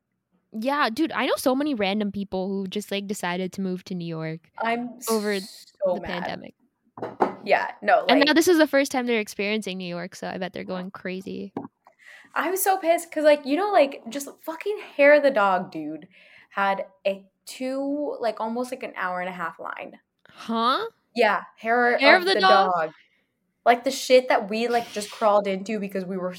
yeah, 0.52 0.88
dude, 0.90 1.12
I 1.12 1.26
know 1.26 1.34
so 1.36 1.54
many 1.54 1.74
random 1.74 2.10
people 2.12 2.48
who 2.48 2.66
just 2.66 2.90
like 2.90 3.06
decided 3.06 3.52
to 3.54 3.60
move 3.60 3.84
to 3.84 3.94
New 3.94 4.06
York 4.06 4.40
I'm 4.58 4.98
Over 5.08 5.38
so 5.40 5.94
the 5.94 6.00
mad. 6.00 6.22
pandemic, 6.24 6.54
Yeah, 7.44 7.70
no, 7.82 8.04
and 8.08 8.24
now 8.24 8.32
this 8.32 8.48
is 8.48 8.58
the 8.58 8.66
first 8.66 8.90
time 8.90 9.06
they're 9.06 9.20
experiencing 9.20 9.78
New 9.78 9.88
York, 9.88 10.14
so 10.16 10.26
I 10.28 10.38
bet 10.38 10.52
they're 10.52 10.64
going 10.64 10.90
crazy. 10.90 11.52
I 12.34 12.50
was 12.50 12.62
so 12.62 12.76
pissed 12.78 13.08
because 13.10 13.24
like 13.24 13.44
you 13.46 13.56
know 13.56 13.70
like 13.70 14.02
just 14.08 14.28
fucking 14.42 14.78
hair 14.96 15.14
of 15.14 15.22
the 15.22 15.30
dog 15.30 15.70
dude 15.70 16.08
had 16.50 16.86
a 17.06 17.24
two 17.46 18.16
like 18.20 18.40
almost 18.40 18.70
like 18.72 18.82
an 18.82 18.92
hour 18.96 19.20
and 19.20 19.28
a 19.28 19.32
half 19.32 19.58
line. 19.60 19.98
Huh? 20.28 20.84
Yeah, 21.14 21.42
hair, 21.56 21.96
Hair 21.98 22.16
of, 22.16 22.22
of 22.22 22.28
the 22.28 22.34
the, 22.34 22.40
dog? 22.40 22.72
dog. 22.74 22.90
Like 23.66 23.84
the 23.84 23.90
shit 23.90 24.28
that 24.28 24.48
we 24.48 24.68
like 24.68 24.90
just 24.92 25.10
crawled 25.10 25.46
into 25.48 25.78
because 25.80 26.04
we 26.06 26.16
were 26.16 26.34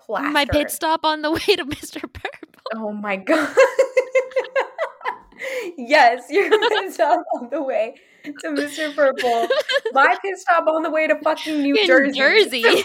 plastered. 0.00 0.32
My 0.32 0.46
pit 0.46 0.70
stop 0.70 1.04
on 1.04 1.20
the 1.22 1.30
way 1.32 1.38
to 1.56 1.64
Mr. 1.66 2.00
Purple. 2.00 2.50
Oh 2.74 2.92
my 2.92 3.16
god. 3.30 3.54
yes, 5.76 6.24
your 6.30 6.50
pit 6.68 6.92
stop 6.94 7.22
on 7.36 7.50
the 7.50 7.62
way 7.62 7.94
to 8.24 8.48
Mr. 8.48 8.94
Purple. 8.94 9.48
My 9.92 10.16
pit 10.22 10.38
stop 10.38 10.66
on 10.66 10.82
the 10.82 10.90
way 10.90 11.06
to 11.06 11.16
fucking 11.22 11.60
New 11.62 11.76
In 11.76 11.86
Jersey. 11.86 12.18
Jersey. 12.18 12.84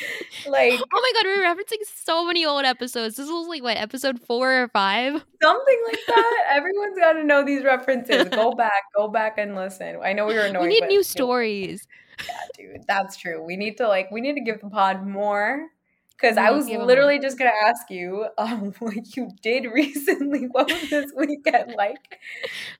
like 0.48 0.72
Oh 0.92 1.00
my 1.00 1.12
god, 1.14 1.24
we're 1.26 1.44
referencing 1.54 1.84
so 2.04 2.24
many 2.26 2.44
old 2.44 2.64
episodes. 2.64 3.16
This 3.16 3.28
was 3.28 3.46
like 3.48 3.62
what 3.62 3.76
episode 3.76 4.20
four 4.20 4.62
or 4.62 4.68
five. 4.68 5.12
something 5.42 5.82
like 5.86 6.00
that. 6.08 6.44
Everyone's 6.50 6.98
got 6.98 7.12
to 7.14 7.24
know 7.24 7.44
these 7.44 7.64
references. 7.64 8.28
Go 8.28 8.52
back, 8.56 8.82
go 8.96 9.08
back 9.08 9.38
and 9.38 9.54
listen. 9.54 9.98
I 10.02 10.12
know 10.12 10.26
we 10.26 10.34
were 10.34 10.40
annoying. 10.42 10.68
we 10.68 10.80
need 10.80 10.86
new 10.88 10.96
know, 10.98 11.02
stories. 11.02 11.86
Yeah, 12.26 12.34
dude, 12.72 12.82
that's 12.86 13.16
true. 13.16 13.42
We 13.42 13.56
need 13.56 13.76
to 13.78 13.88
like 13.88 14.10
we 14.10 14.20
need 14.20 14.34
to 14.34 14.42
give 14.42 14.60
the 14.60 14.68
pod 14.70 15.06
more 15.06 15.68
because 16.10 16.36
I 16.36 16.50
was 16.52 16.68
literally 16.68 17.18
just 17.18 17.36
gonna 17.36 17.50
ask 17.64 17.90
you 17.90 18.26
um 18.38 18.72
what 18.78 19.16
you 19.16 19.30
did 19.42 19.64
recently. 19.72 20.44
What 20.50 20.70
was 20.70 20.88
this 20.90 21.10
weekend 21.16 21.74
like? 21.76 22.20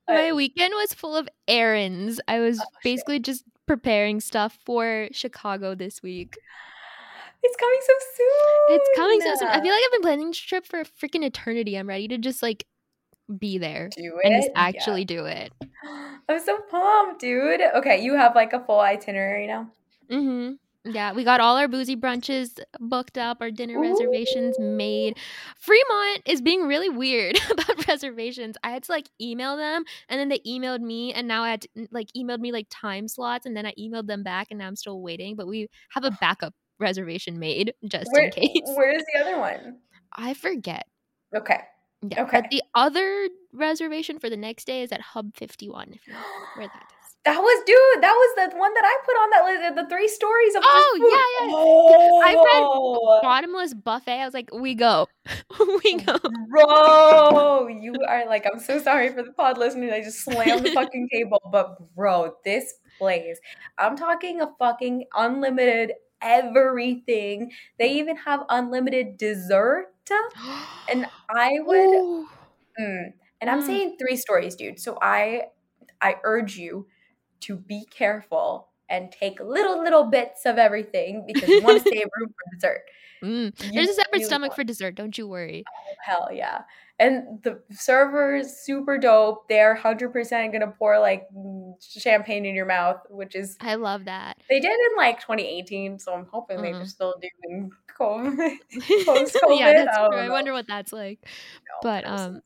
My 0.08 0.30
Uh, 0.30 0.34
weekend 0.36 0.74
was 0.74 0.94
full 0.94 1.16
of 1.16 1.28
errands. 1.48 2.20
I 2.28 2.38
was 2.40 2.58
Oh, 2.60 2.62
shit. 2.62 2.82
basically 2.84 3.18
just 3.20 3.44
preparing 3.66 4.20
stuff 4.20 4.58
for 4.64 5.08
Chicago 5.12 5.74
this 5.74 6.02
week. 6.02 6.36
It's 7.42 7.56
coming 7.56 7.78
so 7.82 7.92
soon. 8.16 8.76
It's 8.76 8.88
coming 8.90 9.20
so 9.20 9.34
soon. 9.34 9.48
I 9.48 9.60
feel 9.60 9.72
like 9.72 9.82
I've 9.84 9.92
been 9.92 10.02
planning 10.02 10.28
this 10.28 10.38
trip 10.38 10.66
for 10.66 10.80
a 10.80 10.84
freaking 10.84 11.24
eternity. 11.24 11.76
I'm 11.76 11.88
ready 11.88 12.08
to 12.08 12.18
just 12.18 12.42
like 12.42 12.66
be 13.38 13.58
there 13.58 13.94
do 13.96 14.20
and 14.22 14.34
just 14.36 14.50
Yeah. 14.54 14.56
actually 14.56 15.04
do 15.04 15.26
it. 15.26 15.52
I'm 16.28 16.40
so 16.40 16.60
pumped, 16.70 17.20
dude. 17.20 17.60
Okay, 17.60 18.02
you 18.02 18.14
have 18.14 18.34
like 18.34 18.52
a 18.52 18.64
full 18.64 18.80
itinerary 18.80 19.46
now. 19.46 19.70
hmm 20.10 20.52
Yeah, 20.84 21.12
we 21.12 21.24
got 21.24 21.40
all 21.40 21.56
our 21.56 21.68
boozy 21.68 21.96
brunches 21.96 22.58
booked 22.80 23.16
up, 23.18 23.38
our 23.40 23.50
dinner 23.50 23.78
reservations 23.78 24.58
made. 24.58 25.16
Fremont 25.58 26.22
is 26.26 26.42
being 26.42 26.62
really 26.66 26.88
weird 26.90 27.38
about 27.50 27.86
reservations. 27.88 28.56
I 28.64 28.70
had 28.70 28.82
to 28.84 28.92
like 28.92 29.08
email 29.20 29.56
them, 29.56 29.84
and 30.08 30.18
then 30.20 30.28
they 30.28 30.40
emailed 30.40 30.80
me, 30.80 31.12
and 31.14 31.28
now 31.28 31.42
I 31.44 31.50
had 31.50 31.62
to, 31.62 31.68
like 31.92 32.08
emailed 32.16 32.40
me 32.40 32.52
like 32.52 32.66
time 32.70 33.06
slots, 33.08 33.46
and 33.46 33.56
then 33.56 33.66
I 33.66 33.74
emailed 33.78 34.06
them 34.08 34.22
back, 34.24 34.48
and 34.50 34.58
now 34.58 34.66
I'm 34.66 34.76
still 34.76 35.00
waiting. 35.00 35.36
But 35.36 35.46
we 35.46 35.68
have 35.90 36.04
a 36.04 36.10
backup 36.10 36.54
reservation 36.82 37.38
made 37.38 37.72
just 37.86 38.10
Where, 38.12 38.24
in 38.24 38.30
case. 38.32 38.60
Where's 38.76 39.02
the 39.14 39.20
other 39.20 39.38
one? 39.38 39.78
I 40.14 40.34
forget. 40.34 40.84
Okay. 41.34 41.60
Yeah, 42.10 42.24
Okay. 42.24 42.40
but 42.42 42.50
the 42.50 42.62
other 42.74 43.28
reservation 43.52 44.18
for 44.18 44.28
the 44.28 44.36
next 44.36 44.66
day 44.66 44.82
is 44.82 44.92
at 44.92 45.00
Hub 45.00 45.34
51. 45.36 45.92
If 45.94 46.06
you 46.06 46.12
know 46.12 46.18
where 46.56 46.66
that 46.66 46.74
is. 46.82 46.88
That 47.24 47.38
was 47.38 47.62
dude. 47.64 48.02
That 48.02 48.14
was 48.14 48.50
the 48.50 48.56
one 48.58 48.74
that 48.74 48.82
I 48.84 48.96
put 49.04 49.12
on 49.12 49.30
that 49.30 49.44
list. 49.44 49.76
The 49.76 49.88
three 49.88 50.08
stories 50.08 50.56
of 50.56 50.62
Oh, 50.66 50.98
yeah, 51.40 51.46
yeah. 51.46 51.52
Oh, 51.54 52.20
I 52.20 52.34
read 52.34 53.22
Bottomless 53.22 53.74
buffet. 53.74 54.18
I 54.20 54.24
was 54.24 54.34
like, 54.34 54.50
we 54.52 54.74
go, 54.74 55.06
we 55.84 55.98
go. 56.04 56.18
Bro, 56.48 57.68
you 57.68 57.94
are 58.08 58.26
like, 58.26 58.44
I'm 58.52 58.58
so 58.58 58.80
sorry 58.82 59.08
for 59.10 59.22
the 59.22 59.30
pod 59.30 59.56
listeners. 59.56 59.92
I 59.92 60.00
just 60.00 60.24
slammed 60.24 60.66
the 60.66 60.70
fucking 60.74 61.08
table. 61.12 61.40
But 61.52 61.94
bro, 61.94 62.34
this 62.44 62.74
place, 62.98 63.38
I'm 63.78 63.96
talking 63.96 64.40
a 64.40 64.48
fucking 64.58 65.04
unlimited 65.16 65.92
everything. 66.22 67.52
They 67.78 67.92
even 67.94 68.16
have 68.16 68.40
unlimited 68.48 69.16
dessert. 69.18 69.88
And 70.90 71.06
I 71.30 71.58
would 71.60 72.26
Mm. 72.80 73.12
And 73.40 73.50
I'm 73.50 73.60
Mm. 73.62 73.66
saying 73.66 73.96
three 73.98 74.16
stories, 74.16 74.56
dude. 74.56 74.80
So 74.80 74.98
I 75.02 75.48
I 76.00 76.16
urge 76.24 76.56
you 76.56 76.86
to 77.40 77.56
be 77.56 77.84
careful 77.90 78.68
and 78.88 79.12
take 79.12 79.40
little 79.40 79.82
little 79.82 80.04
bits 80.04 80.46
of 80.46 80.58
everything 80.58 81.24
because 81.26 81.48
you 81.48 81.62
want 81.62 81.82
to 81.82 81.88
save 81.88 82.06
room 82.18 82.30
for 82.30 82.54
dessert. 82.56 82.82
Mm. 83.22 83.74
There's 83.74 83.90
a 83.90 83.94
separate 83.94 84.24
stomach 84.24 84.50
want- 84.50 84.56
for 84.56 84.64
dessert. 84.64 84.94
Don't 84.94 85.16
you 85.18 85.28
worry. 85.28 85.64
Hell 86.04 86.30
yeah. 86.32 86.62
And 87.02 87.42
the 87.42 87.60
servers 87.72 88.58
super 88.62 88.96
dope. 88.96 89.48
They're 89.48 89.74
100% 89.76 90.52
going 90.52 90.60
to 90.60 90.68
pour 90.78 91.00
like 91.00 91.26
champagne 91.80 92.46
in 92.46 92.54
your 92.54 92.66
mouth, 92.66 93.00
which 93.10 93.34
is 93.34 93.56
I 93.60 93.74
love 93.74 94.04
that. 94.04 94.38
they 94.48 94.60
did 94.60 94.70
in 94.70 94.96
like 94.96 95.18
2018, 95.20 95.98
so 95.98 96.14
I'm 96.14 96.26
hoping 96.30 96.58
Mhm. 96.58 96.62
they're 96.62 96.86
still 96.86 97.14
doing 97.20 97.70
COVID. 97.98 98.56
Post-COVID, 99.06 99.58
yeah, 99.58 99.72
that's 99.84 99.96
I 99.98 100.08
true. 100.08 100.18
I 100.18 100.28
wonder 100.28 100.52
what 100.52 100.66
that's 100.68 100.92
like. 100.92 101.18
No, 101.24 101.74
But, 101.82 102.06
I'm 102.06 102.12
um, 102.14 102.36
excited. 102.36 102.42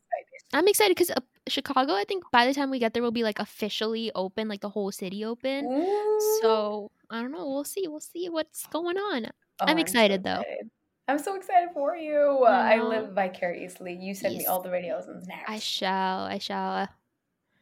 I'm 0.55 0.69
excited 0.69 0.97
because 0.97 1.11
uh, 1.11 1.21
Chicago. 1.49 1.93
I 1.93 2.05
think 2.05 2.25
by 2.33 2.47
the 2.47 2.55
time 2.55 2.71
we 2.71 2.79
get 2.79 2.95
there, 2.95 3.03
will 3.03 3.11
be 3.13 3.25
like 3.25 3.39
officially 3.39 4.11
open, 4.15 4.49
like 4.49 4.61
the 4.63 4.71
whole 4.71 4.91
city 4.93 5.25
open. 5.25 5.67
Ooh. 5.67 6.39
So 6.41 6.91
I 7.11 7.21
don't 7.21 7.33
know. 7.33 7.47
We'll 7.49 7.65
see. 7.65 7.87
We'll 7.89 8.01
see 8.01 8.29
what's 8.29 8.67
going 8.69 8.97
on. 8.97 9.27
Oh, 9.61 9.67
I'm 9.67 9.77
so 9.77 9.81
excited, 9.83 10.23
though. 10.25 10.41
excited. 10.41 10.71
I'm 11.09 11.19
so 11.19 11.37
excited 11.37 11.69
for 11.73 11.97
you. 11.97 12.45
I 12.45 12.75
I 12.75 12.83
live 12.83 13.13
vicariously. 13.13 13.95
You 13.95 14.15
send 14.15 14.37
me 14.37 14.47
all 14.47 14.61
the 14.61 14.69
videos 14.69 15.09
and 15.09 15.23
snaps. 15.25 15.45
I 15.47 15.59
shall. 15.59 16.25
I 16.25 16.39
shall. 16.39 16.89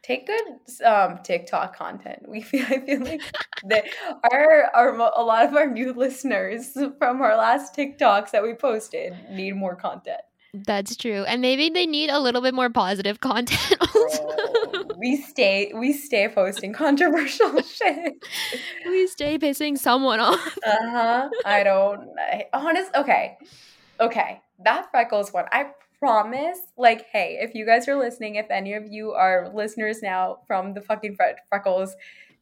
Take 0.01 0.27
good 0.27 0.85
um, 0.85 1.19
TikTok 1.23 1.75
content. 1.75 2.27
We 2.27 2.41
feel 2.41 2.65
I 2.65 2.79
feel 2.79 3.01
like 3.03 3.21
that 3.65 3.85
our 4.31 4.69
our 4.75 4.93
a 4.95 5.23
lot 5.23 5.45
of 5.45 5.55
our 5.55 5.67
new 5.67 5.93
listeners 5.93 6.73
from 6.97 7.21
our 7.21 7.37
last 7.37 7.75
TikToks 7.75 8.31
that 8.31 8.43
we 8.43 8.53
posted 8.53 9.13
need 9.31 9.55
more 9.55 9.75
content. 9.75 10.21
That's 10.65 10.95
true. 10.95 11.23
And 11.25 11.41
maybe 11.41 11.69
they 11.69 11.85
need 11.85 12.09
a 12.09 12.19
little 12.19 12.41
bit 12.41 12.53
more 12.53 12.69
positive 12.69 13.19
content 13.21 13.75
also. 13.81 14.35
Bro, 14.71 14.83
we 14.97 15.17
stay 15.17 15.71
we 15.75 15.91
stay 15.93 16.27
posting 16.29 16.73
controversial 16.73 17.61
shit. 17.61 18.13
we 18.85 19.07
stay 19.07 19.37
pissing 19.37 19.77
someone 19.77 20.19
off. 20.19 20.57
Uh 20.65 20.89
huh. 20.89 21.29
I 21.45 21.63
don't. 21.63 22.09
I, 22.19 22.45
honest. 22.53 22.91
Okay. 22.95 23.37
Okay. 23.99 24.41
That 24.63 24.89
freckles 24.91 25.33
one. 25.33 25.45
I 25.51 25.71
promise. 25.99 26.59
Like, 26.77 27.07
hey, 27.11 27.39
if 27.41 27.55
you 27.55 27.65
guys 27.65 27.87
are 27.87 27.95
listening, 27.97 28.35
if 28.35 28.49
any 28.49 28.73
of 28.73 28.87
you 28.87 29.11
are 29.11 29.49
listeners 29.53 30.01
now 30.01 30.39
from 30.47 30.73
the 30.73 30.81
fucking 30.81 31.15
Fre- 31.15 31.39
freckles 31.49 31.95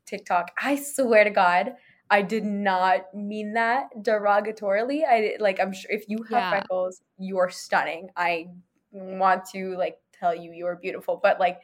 TikTok, 0.05 0.51
I 0.61 0.75
swear 0.75 1.23
to 1.23 1.29
God, 1.29 1.73
I 2.09 2.21
did 2.21 2.43
not 2.45 3.13
mean 3.13 3.53
that 3.53 3.89
derogatorily. 3.97 5.03
I 5.07 5.37
like. 5.39 5.59
I'm 5.59 5.73
sure 5.73 5.91
if 5.91 6.07
you 6.09 6.23
have 6.23 6.45
Yeah. 6.45 6.49
freckles, 6.49 7.01
you 7.17 7.37
are 7.39 7.49
stunning. 7.49 8.09
I 8.15 8.49
want 8.91 9.45
to 9.53 9.75
like 9.77 9.99
tell 10.13 10.35
you 10.35 10.51
you 10.53 10.65
are 10.67 10.75
beautiful, 10.77 11.17
but 11.17 11.39
like. 11.39 11.61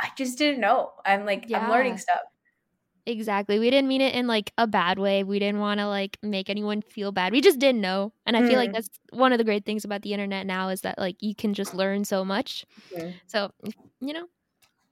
I 0.00 0.10
just 0.18 0.38
didn't 0.38 0.60
know. 0.60 0.92
I'm 1.06 1.26
like 1.26 1.48
I'm 1.54 1.68
learning 1.68 1.98
stuff. 1.98 2.22
Exactly. 3.06 3.58
We 3.58 3.68
didn't 3.68 3.88
mean 3.88 4.00
it 4.00 4.14
in 4.14 4.26
like 4.26 4.50
a 4.56 4.66
bad 4.66 4.98
way. 4.98 5.24
We 5.24 5.38
didn't 5.38 5.60
want 5.60 5.78
to 5.78 5.86
like 5.86 6.16
make 6.22 6.48
anyone 6.48 6.80
feel 6.80 7.12
bad. 7.12 7.32
We 7.32 7.42
just 7.42 7.58
didn't 7.58 7.82
know. 7.82 8.14
And 8.24 8.34
I 8.34 8.42
feel 8.42 8.56
like 8.58 8.70
Mm. 8.70 8.72
that's 8.72 8.88
one 9.10 9.30
of 9.32 9.36
the 9.38 9.44
great 9.44 9.66
things 9.66 9.84
about 9.84 10.00
the 10.02 10.14
internet 10.14 10.46
now 10.46 10.70
is 10.70 10.80
that 10.82 10.98
like 10.98 11.16
you 11.20 11.34
can 11.34 11.52
just 11.52 11.74
learn 11.74 12.04
so 12.06 12.24
much. 12.24 12.64
Mhm. 12.92 13.20
So, 13.26 13.50
you 14.00 14.12
know, 14.14 14.28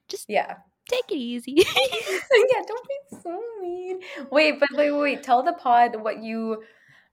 just 0.09 0.29
Yeah. 0.29 0.63
Take 0.93 1.11
it 1.11 1.17
easy. 1.17 1.55
yeah, 1.57 2.63
don't 2.67 2.89
be 2.89 3.19
so 3.23 3.43
mean. 3.61 4.01
Wait, 4.31 4.61
but 4.61 4.69
wait, 4.75 4.91
wait, 4.91 5.01
wait. 5.01 5.23
Tell 5.23 5.43
the 5.43 5.53
pod 5.53 5.97
what 5.97 6.23
you 6.23 6.63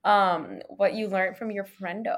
um 0.05 0.59
what 0.69 0.93
you 0.93 1.07
learned 1.07 1.37
from 1.37 1.51
your 1.51 1.65
friendo. 1.65 2.17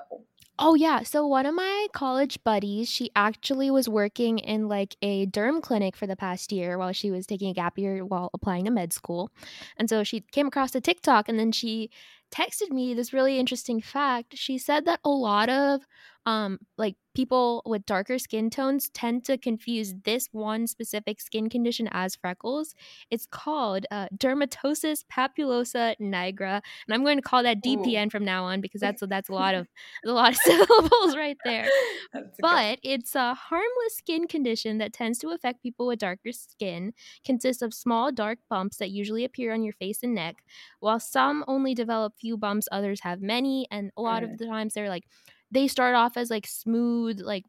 Oh 0.63 0.75
yeah, 0.75 1.01
so 1.01 1.25
one 1.25 1.47
of 1.47 1.55
my 1.55 1.87
college 1.91 2.43
buddies, 2.43 2.87
she 2.87 3.09
actually 3.15 3.71
was 3.71 3.89
working 3.89 4.37
in 4.37 4.67
like 4.67 4.95
a 5.01 5.25
derm 5.25 5.59
clinic 5.59 5.95
for 5.95 6.05
the 6.05 6.15
past 6.15 6.51
year 6.51 6.77
while 6.77 6.91
she 6.91 7.09
was 7.09 7.25
taking 7.25 7.49
a 7.49 7.53
gap 7.53 7.79
year 7.79 8.05
while 8.05 8.29
applying 8.33 8.65
to 8.65 8.71
med 8.71 8.93
school. 8.93 9.31
And 9.77 9.89
so 9.89 10.03
she 10.03 10.19
came 10.19 10.45
across 10.45 10.75
a 10.75 10.81
TikTok 10.81 11.27
and 11.27 11.39
then 11.39 11.51
she 11.51 11.89
texted 12.31 12.69
me 12.69 12.93
this 12.93 13.11
really 13.11 13.39
interesting 13.39 13.81
fact. 13.81 14.37
She 14.37 14.59
said 14.59 14.85
that 14.85 14.99
a 15.03 15.09
lot 15.09 15.49
of 15.49 15.81
um 16.25 16.59
like 16.77 16.95
people 17.13 17.61
with 17.65 17.85
darker 17.85 18.17
skin 18.17 18.49
tones 18.49 18.89
tend 18.93 19.25
to 19.25 19.37
confuse 19.37 19.93
this 20.05 20.29
one 20.31 20.65
specific 20.65 21.19
skin 21.19 21.49
condition 21.49 21.89
as 21.91 22.15
freckles. 22.15 22.73
It's 23.09 23.25
called 23.25 23.85
uh, 23.91 24.07
dermatosis 24.15 25.03
papulosa 25.11 25.95
nigra, 25.99 26.61
and 26.87 26.93
I'm 26.93 27.03
going 27.03 27.17
to 27.17 27.21
call 27.21 27.43
that 27.43 27.57
Ooh. 27.57 27.77
DPN 27.77 28.09
from 28.11 28.23
now 28.23 28.45
on 28.45 28.61
because 28.61 28.79
that's 28.79 29.03
that's 29.09 29.27
a 29.29 29.33
lot 29.33 29.55
of 29.55 29.67
a 30.05 30.11
lot 30.11 30.31
of 30.31 30.37
syllables 30.45 31.17
right 31.17 31.37
there. 31.43 31.67
A 32.13 32.19
good- 32.21 32.29
But 32.39 32.79
it's 32.83 33.13
a 33.15 33.33
harmless 33.33 33.97
skin 33.97 34.27
condition 34.27 34.77
that 34.77 34.93
tends 34.93 35.19
to 35.19 35.29
affect 35.31 35.61
people 35.63 35.87
with 35.87 35.99
darker 35.99 36.31
skin, 36.31 36.93
consists 37.25 37.61
of 37.61 37.73
small 37.73 38.11
dark 38.11 38.39
bumps 38.49 38.77
that 38.77 38.89
usually 38.91 39.25
appear 39.25 39.53
on 39.53 39.63
your 39.63 39.73
face 39.73 39.99
and 40.03 40.15
neck. 40.15 40.37
While 40.79 40.99
some 41.01 41.43
only 41.47 41.73
develop 41.75 42.13
few 42.17 42.37
bumps, 42.37 42.67
others 42.71 43.01
have 43.01 43.21
many, 43.21 43.67
and 43.71 43.91
a 43.97 44.01
lot 44.01 44.23
Mm. 44.23 44.31
of 44.31 44.37
the 44.37 44.45
times 44.45 44.75
they're 44.75 44.87
like 44.87 45.03
they 45.51 45.67
start 45.67 45.95
off 45.95 46.17
as 46.17 46.29
like 46.29 46.47
smooth, 46.47 47.19
like 47.21 47.43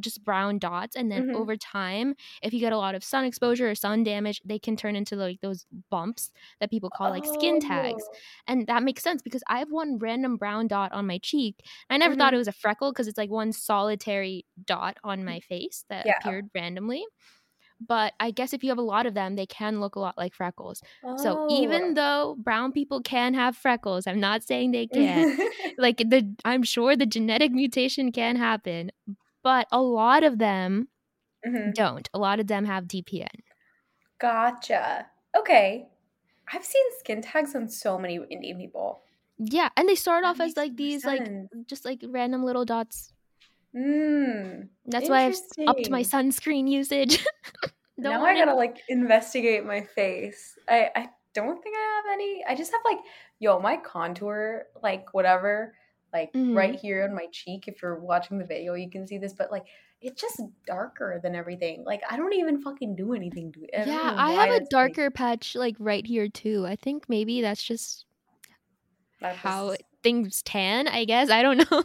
just 0.00 0.24
brown 0.24 0.60
dots 0.60 0.94
and 0.94 1.10
then 1.10 1.26
Mhm. 1.26 1.34
over 1.34 1.56
time 1.56 2.14
if 2.40 2.52
you 2.54 2.60
get 2.60 2.72
a 2.72 2.78
lot 2.78 2.94
of 2.94 3.02
sun 3.02 3.24
exposure 3.24 3.68
or 3.68 3.74
sun 3.74 4.04
damage 4.04 4.40
they 4.44 4.56
can 4.60 4.76
turn 4.76 4.94
into 4.94 5.16
like 5.16 5.40
those 5.40 5.66
bumps 5.90 6.30
that 6.60 6.70
people 6.70 6.88
call 6.88 7.10
like 7.10 7.24
skin 7.26 7.58
tags 7.58 8.04
Oh. 8.08 8.16
and 8.46 8.68
that 8.68 8.84
makes 8.84 9.02
sense 9.02 9.22
because 9.22 9.42
I 9.48 9.58
have 9.58 9.72
one 9.72 9.98
random 9.98 10.36
brown 10.36 10.68
dot 10.68 10.92
on 10.92 11.04
my 11.08 11.18
cheek. 11.18 11.56
I 11.90 11.96
never 11.98 12.12
Mm-hmm. 12.14 12.20
thought 12.20 12.34
it 12.34 12.36
was 12.36 12.46
a 12.46 12.52
freckle 12.52 12.92
because 12.92 13.08
it's 13.08 13.18
like 13.18 13.28
one 13.30 13.50
solitary 13.52 14.46
dot 14.64 14.98
on 15.02 15.24
my 15.24 15.40
face 15.40 15.84
that 15.88 16.06
Yeah. 16.06 16.18
appeared 16.20 16.48
randomly. 16.54 17.04
But 17.80 18.14
I 18.20 18.30
guess 18.32 18.52
if 18.52 18.64
you 18.64 18.70
have 18.70 18.78
a 18.78 18.82
lot 18.82 19.06
of 19.06 19.14
them, 19.14 19.36
they 19.36 19.46
can 19.46 19.80
look 19.80 19.94
a 19.96 20.00
lot 20.00 20.18
like 20.18 20.34
freckles. 20.34 20.82
So 21.16 21.38
Oh. 21.40 21.46
even 21.48 21.94
though 21.94 22.36
brown 22.38 22.72
people 22.72 23.00
can 23.00 23.34
have 23.34 23.56
freckles, 23.56 24.06
I'm 24.06 24.20
not 24.20 24.42
saying 24.42 24.72
they 24.72 24.86
can't. 24.88 25.30
like 25.78 25.98
the 25.98 26.34
I'm 26.44 26.62
sure 26.64 26.96
the 26.96 27.06
genetic 27.06 27.52
mutation 27.52 28.10
can 28.12 28.36
happen, 28.36 28.90
but 29.42 29.66
a 29.72 29.80
lot 29.80 30.24
of 30.24 30.38
them 30.38 30.88
Mhm. 31.46 31.74
don't. 31.74 32.08
A 32.14 32.18
lot 32.18 32.40
of 32.40 32.46
them 32.48 32.64
have 32.64 32.88
DPN. 32.88 33.42
Gotcha. 34.18 35.06
Okay. 35.36 35.88
I've 36.52 36.64
seen 36.64 36.84
skin 36.98 37.22
tags 37.22 37.54
on 37.54 37.68
so 37.68 37.98
many 37.98 38.18
Indian 38.30 38.58
people. 38.58 39.02
Yeah, 39.38 39.68
and 39.76 39.88
they 39.88 39.94
start 39.94 40.24
That 40.24 40.30
off 40.30 40.40
as 40.40 40.56
like 40.56 40.76
these 40.76 41.04
like 41.04 41.22
just 41.66 41.84
like 41.84 42.02
random 42.08 42.42
little 42.44 42.64
dots 42.64 43.12
Mm. 43.78 44.68
That's 44.86 45.08
why 45.08 45.26
I've 45.26 45.38
upped 45.68 45.90
my 45.90 46.02
sunscreen 46.02 46.68
usage. 46.68 47.24
Now 48.00 48.24
I 48.24 48.32
gotta 48.34 48.54
like 48.54 48.76
investigate 48.88 49.66
my 49.66 49.80
face. 49.80 50.56
I 50.68 50.88
I 50.94 51.08
don't 51.34 51.60
think 51.60 51.74
I 51.76 51.80
have 51.96 52.12
any. 52.12 52.44
I 52.48 52.54
just 52.54 52.70
have 52.70 52.80
like 52.84 52.98
yo 53.40 53.58
my 53.58 53.76
contour 53.76 54.66
like 54.84 55.12
whatever 55.14 55.74
like 56.12 56.32
Mhm. 56.32 56.56
right 56.56 56.76
here 56.76 57.02
on 57.02 57.12
my 57.12 57.26
cheek. 57.32 57.66
If 57.66 57.82
you're 57.82 57.98
watching 57.98 58.38
the 58.38 58.44
video, 58.44 58.74
you 58.74 58.88
can 58.88 59.04
see 59.04 59.18
this, 59.18 59.32
but 59.32 59.50
like 59.50 59.64
it's 60.00 60.20
just 60.20 60.40
darker 60.64 61.18
than 61.24 61.34
everything. 61.34 61.82
Like 61.84 62.02
I 62.08 62.16
don't 62.16 62.32
even 62.34 62.62
fucking 62.62 62.94
do 62.94 63.14
anything 63.14 63.50
to 63.54 63.64
it. 63.64 63.70
I 63.76 63.84
yeah, 63.86 64.14
I 64.16 64.30
have 64.30 64.50
a 64.50 64.52
like- 64.58 64.68
darker 64.68 65.10
patch 65.10 65.56
like 65.56 65.74
right 65.80 66.06
here 66.06 66.28
too. 66.28 66.64
I 66.68 66.76
think 66.76 67.08
maybe 67.08 67.40
that's 67.40 67.64
just 67.64 68.06
how 69.20 69.74
things 70.02 70.42
tan. 70.42 70.88
I 70.88 71.04
guess 71.04 71.30
I 71.30 71.42
don't 71.42 71.58
know. 71.70 71.78
I 71.80 71.82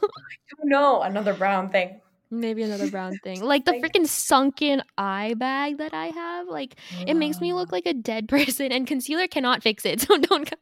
don't 0.57 0.69
know. 0.69 1.01
another 1.01 1.33
brown 1.33 1.69
thing. 1.69 1.99
maybe 2.31 2.63
another 2.63 2.89
brown 2.89 3.17
thing, 3.23 3.41
like 3.43 3.65
the 3.65 3.73
freaking 3.73 4.07
sunken 4.07 4.81
eye 4.97 5.35
bag 5.37 5.77
that 5.77 5.93
I 5.93 6.07
have. 6.07 6.47
Like 6.47 6.75
it 7.07 7.15
makes 7.15 7.39
me 7.41 7.53
look 7.53 7.71
like 7.71 7.85
a 7.85 7.93
dead 7.93 8.27
person, 8.35 8.71
and 8.71 8.87
concealer 8.87 9.27
cannot 9.27 9.61
fix 9.63 9.85
it. 9.85 10.01
So 10.01 10.17
don't 10.17 10.49
come. 10.49 10.59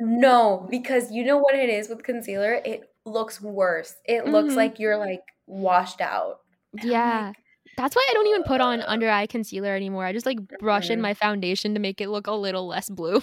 in. 0.00 0.20
No, 0.20 0.66
because 0.70 1.10
you 1.10 1.24
know 1.24 1.38
what 1.38 1.54
it 1.56 1.68
is 1.68 1.88
with 1.88 2.04
concealer? 2.04 2.60
It 2.64 2.88
looks 3.04 3.40
worse. 3.40 3.94
It 4.04 4.26
looks 4.26 4.52
Mhm. 4.52 4.56
like 4.56 4.78
you're 4.78 4.96
like 4.96 5.22
washed 5.46 6.00
out. 6.00 6.40
And 6.78 6.88
Yeah. 6.90 7.26
like, 7.28 7.36
That's 7.76 7.96
why 7.96 8.06
I 8.08 8.12
don't 8.14 8.26
even 8.28 8.42
put 8.44 8.60
on 8.60 8.80
under 8.82 9.08
eye 9.10 9.26
concealer 9.26 9.74
anymore. 9.74 10.04
I 10.04 10.12
just 10.12 10.26
like 10.26 10.38
brush 10.60 10.90
in 10.90 10.98
Mhm. 10.98 11.02
my 11.02 11.14
foundation 11.14 11.74
to 11.74 11.80
make 11.80 12.00
it 12.00 12.08
look 12.10 12.26
a 12.28 12.32
little 12.32 12.66
less 12.68 12.88
blue. 12.88 13.22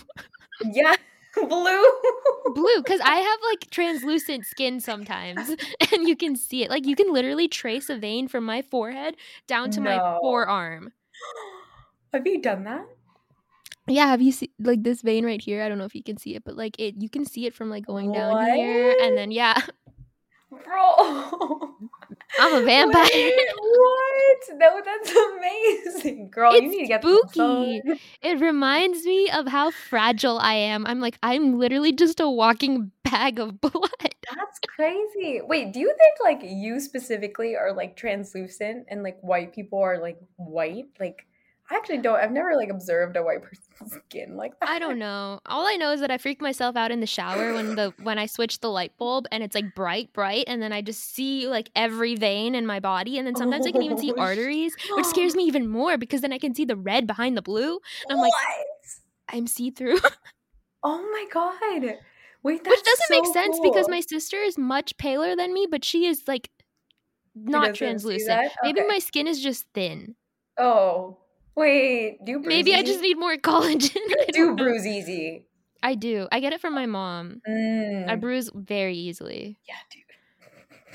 yeah, 0.74 0.96
blue. 1.50 1.86
blue 2.54 2.78
because 2.78 3.02
I 3.02 3.16
have 3.16 3.40
like 3.52 3.68
translucent 3.72 4.46
skin 4.46 4.80
sometimes, 4.80 5.50
and 5.92 6.08
you 6.08 6.16
can 6.16 6.36
see 6.36 6.64
it. 6.64 6.70
Like 6.70 6.86
you 6.86 6.96
can 6.96 7.12
literally 7.14 7.48
trace 7.48 7.90
a 7.90 7.98
vein 7.98 8.28
from 8.28 8.46
my 8.46 8.62
forehead 8.62 9.16
down 9.48 9.72
to 9.72 9.82
my 9.82 9.98
forearm. 10.22 10.92
Have 12.14 12.26
you 12.26 12.42
done 12.42 12.64
that? 12.64 12.86
Yeah, 13.88 14.08
have 14.08 14.22
you 14.22 14.32
seen 14.32 14.50
like 14.58 14.82
this 14.82 15.02
vein 15.02 15.26
right 15.26 15.42
here? 15.42 15.62
I 15.62 15.70
don't 15.70 15.78
know 15.78 15.84
if 15.84 15.94
you 15.94 16.02
can 16.02 16.18
see 16.18 16.34
it, 16.34 16.44
but 16.44 16.56
like 16.56 16.80
it, 16.80 16.96
you 16.98 17.10
can 17.10 17.24
see 17.26 17.46
it 17.46 17.54
from 17.54 17.70
like 17.70 17.86
going 17.86 18.12
down 18.14 18.44
here, 18.56 18.96
and 19.00 19.16
then 19.18 19.32
yeah, 19.32 19.62
Bro. 20.64 21.76
I'm 22.40 22.56
a 22.56 22.66
vampire. 22.66 23.04
Wait, 23.14 23.50
what? 23.60 24.38
No, 24.56 24.82
that's 24.84 25.12
amazing. 25.12 26.30
Girl, 26.30 26.54
you 26.54 26.70
need 26.70 26.82
to 26.82 26.88
get 26.88 27.02
spooky. 27.02 27.82
it 28.22 28.40
reminds 28.40 29.06
me 29.06 29.30
of 29.30 29.48
how 29.48 29.72
fragile 29.72 30.38
I 30.40 30.54
am. 30.54 30.86
I'm 30.86 31.00
like 31.00 31.18
I'm 31.24 31.58
literally 31.58 31.92
just 31.92 32.20
a 32.20 32.30
walking 32.30 32.92
bag 33.04 33.40
of 33.40 33.60
blood. 33.62 33.74
That's 34.02 34.60
crazy. 34.68 35.42
Wait, 35.44 35.74
do 35.74 35.80
you 35.80 35.94
think 35.98 36.16
like 36.24 36.50
you 36.50 36.80
specifically 36.80 37.56
are 37.56 37.74
like 37.74 37.96
translucent 37.96 38.88
and 38.90 39.04
like 39.04 39.20
white 39.22 39.54
people 39.54 39.80
are 39.80 40.00
like 40.00 40.18
white? 40.38 40.88
Like 41.00 41.26
I 41.70 41.76
actually 41.76 41.98
don't 41.98 42.18
I've 42.18 42.32
never 42.32 42.56
like 42.56 42.70
observed 42.70 43.16
a 43.18 43.24
white 43.24 43.42
person's 43.42 43.94
skin 44.08 44.36
like 44.38 44.60
that. 44.60 44.70
I 44.70 44.80
don't 44.80 45.00
know. 45.00 45.40
All 45.48 45.66
I 45.66 45.76
know 45.76 45.92
is 45.92 46.00
that 46.02 46.12
I 46.12 46.18
freak 46.18 46.42
myself 46.42 46.76
out 46.76 46.92
in 46.92 47.00
the 47.00 47.08
shower 47.08 47.54
when 47.54 47.76
the 47.76 47.94
when 48.04 48.20
I 48.20 48.28
switch 48.28 48.60
the 48.60 48.70
light 48.70 48.98
bulb 48.98 49.26
and 49.32 49.44
it's 49.44 49.56
like 49.56 49.74
bright, 49.76 50.14
bright, 50.14 50.46
and 50.48 50.62
then 50.62 50.72
I 50.72 50.82
just 50.82 51.16
see 51.16 51.48
like 51.48 51.70
every 51.76 52.16
vein 52.16 52.56
in 52.56 52.66
my 52.66 52.80
body, 52.80 53.18
and 53.18 53.26
then 53.26 53.36
sometimes 53.36 53.66
I 53.66 53.72
can 53.72 53.82
even 53.82 53.98
see 53.98 54.14
Oh, 54.16 54.20
arteries, 54.22 54.76
which 54.96 55.06
scares 55.08 55.36
me 55.36 55.44
even 55.44 55.68
more 55.68 55.98
because 55.98 56.22
then 56.22 56.34
I 56.34 56.38
can 56.38 56.54
see 56.54 56.66
the 56.66 56.76
red 56.76 57.08
behind 57.08 57.36
the 57.36 57.42
blue. 57.42 57.80
And 58.08 58.12
I'm 58.12 58.20
like. 58.20 58.34
I'm 59.28 59.48
see 59.48 59.72
through, 59.72 59.98
Oh 60.84 61.02
my 61.02 61.26
god. 61.32 61.98
Wait, 62.44 62.64
that's 62.64 62.76
which 62.76 62.86
doesn't 62.86 63.10
make 63.10 63.26
so 63.26 63.34
sense 63.34 63.60
because 63.64 63.90
my 63.90 64.02
sister 64.02 64.38
is 64.38 64.56
much 64.56 64.96
paler 64.98 65.36
than 65.36 65.52
me, 65.52 65.66
but 65.70 65.84
she 65.84 66.06
is 66.06 66.22
like 66.28 66.52
not 67.34 67.74
translucent. 67.74 68.28
that? 68.28 68.52
Maybe 68.62 68.86
my 68.88 69.00
skin 69.00 69.28
is 69.28 69.42
just 69.42 69.66
thin. 69.74 70.16
Oh. 70.60 71.18
Wait, 71.56 72.18
do 72.26 72.34
bruise 72.40 72.48
Maybe 72.48 72.74
I 72.76 72.84
just 72.84 73.02
need 73.02 73.18
more 73.18 73.36
collagen. 73.38 73.96
I 74.20 74.26
do 74.32 74.56
bruise 74.56 74.86
easy. 74.86 75.46
I 75.84 75.96
do. 75.96 76.28
I 76.32 76.40
get 76.40 76.54
it 76.54 76.62
from 76.62 76.74
my 76.74 76.86
mom. 76.86 77.42
I 77.46 77.50
Mm. 77.52 78.22
bruise 78.22 78.50
very 78.54 78.96
easily. 78.98 79.58
Yeah, 79.68 79.76
dude. 79.92 80.02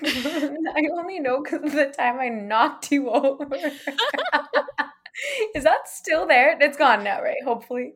I 0.76 0.82
only 0.98 1.20
know 1.20 1.42
because 1.42 1.72
the 1.72 1.86
time 1.86 2.18
I 2.20 2.28
knocked 2.28 2.90
you 2.90 3.10
over. 3.10 3.54
Is 5.54 5.64
that 5.64 5.86
still 5.88 6.26
there? 6.26 6.56
It's 6.60 6.76
gone 6.78 7.04
now, 7.04 7.22
right? 7.22 7.42
Hopefully. 7.44 7.94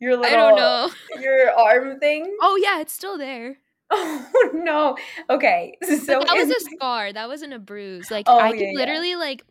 Your 0.00 0.16
little 0.16 0.26
I 0.26 0.36
don't 0.36 0.56
know. 0.56 0.90
your 1.20 1.50
arm 1.58 1.98
thing. 2.00 2.36
Oh 2.40 2.56
yeah, 2.62 2.80
it's 2.80 2.92
still 2.92 3.18
there. 3.18 3.58
Oh 3.90 4.50
no. 4.54 4.96
Okay. 5.30 5.76
So 5.82 6.18
But 6.20 6.26
that 6.28 6.36
was 6.36 6.50
a 6.50 6.60
scar. 6.76 7.12
That 7.12 7.28
wasn't 7.28 7.52
a 7.54 7.58
bruise. 7.58 8.10
Like 8.10 8.26
Oh, 8.28 8.38
I 8.38 8.48
yeah, 8.48 8.52
could 8.58 8.60
yeah. 8.72 8.78
literally 8.80 9.14
like 9.16 9.44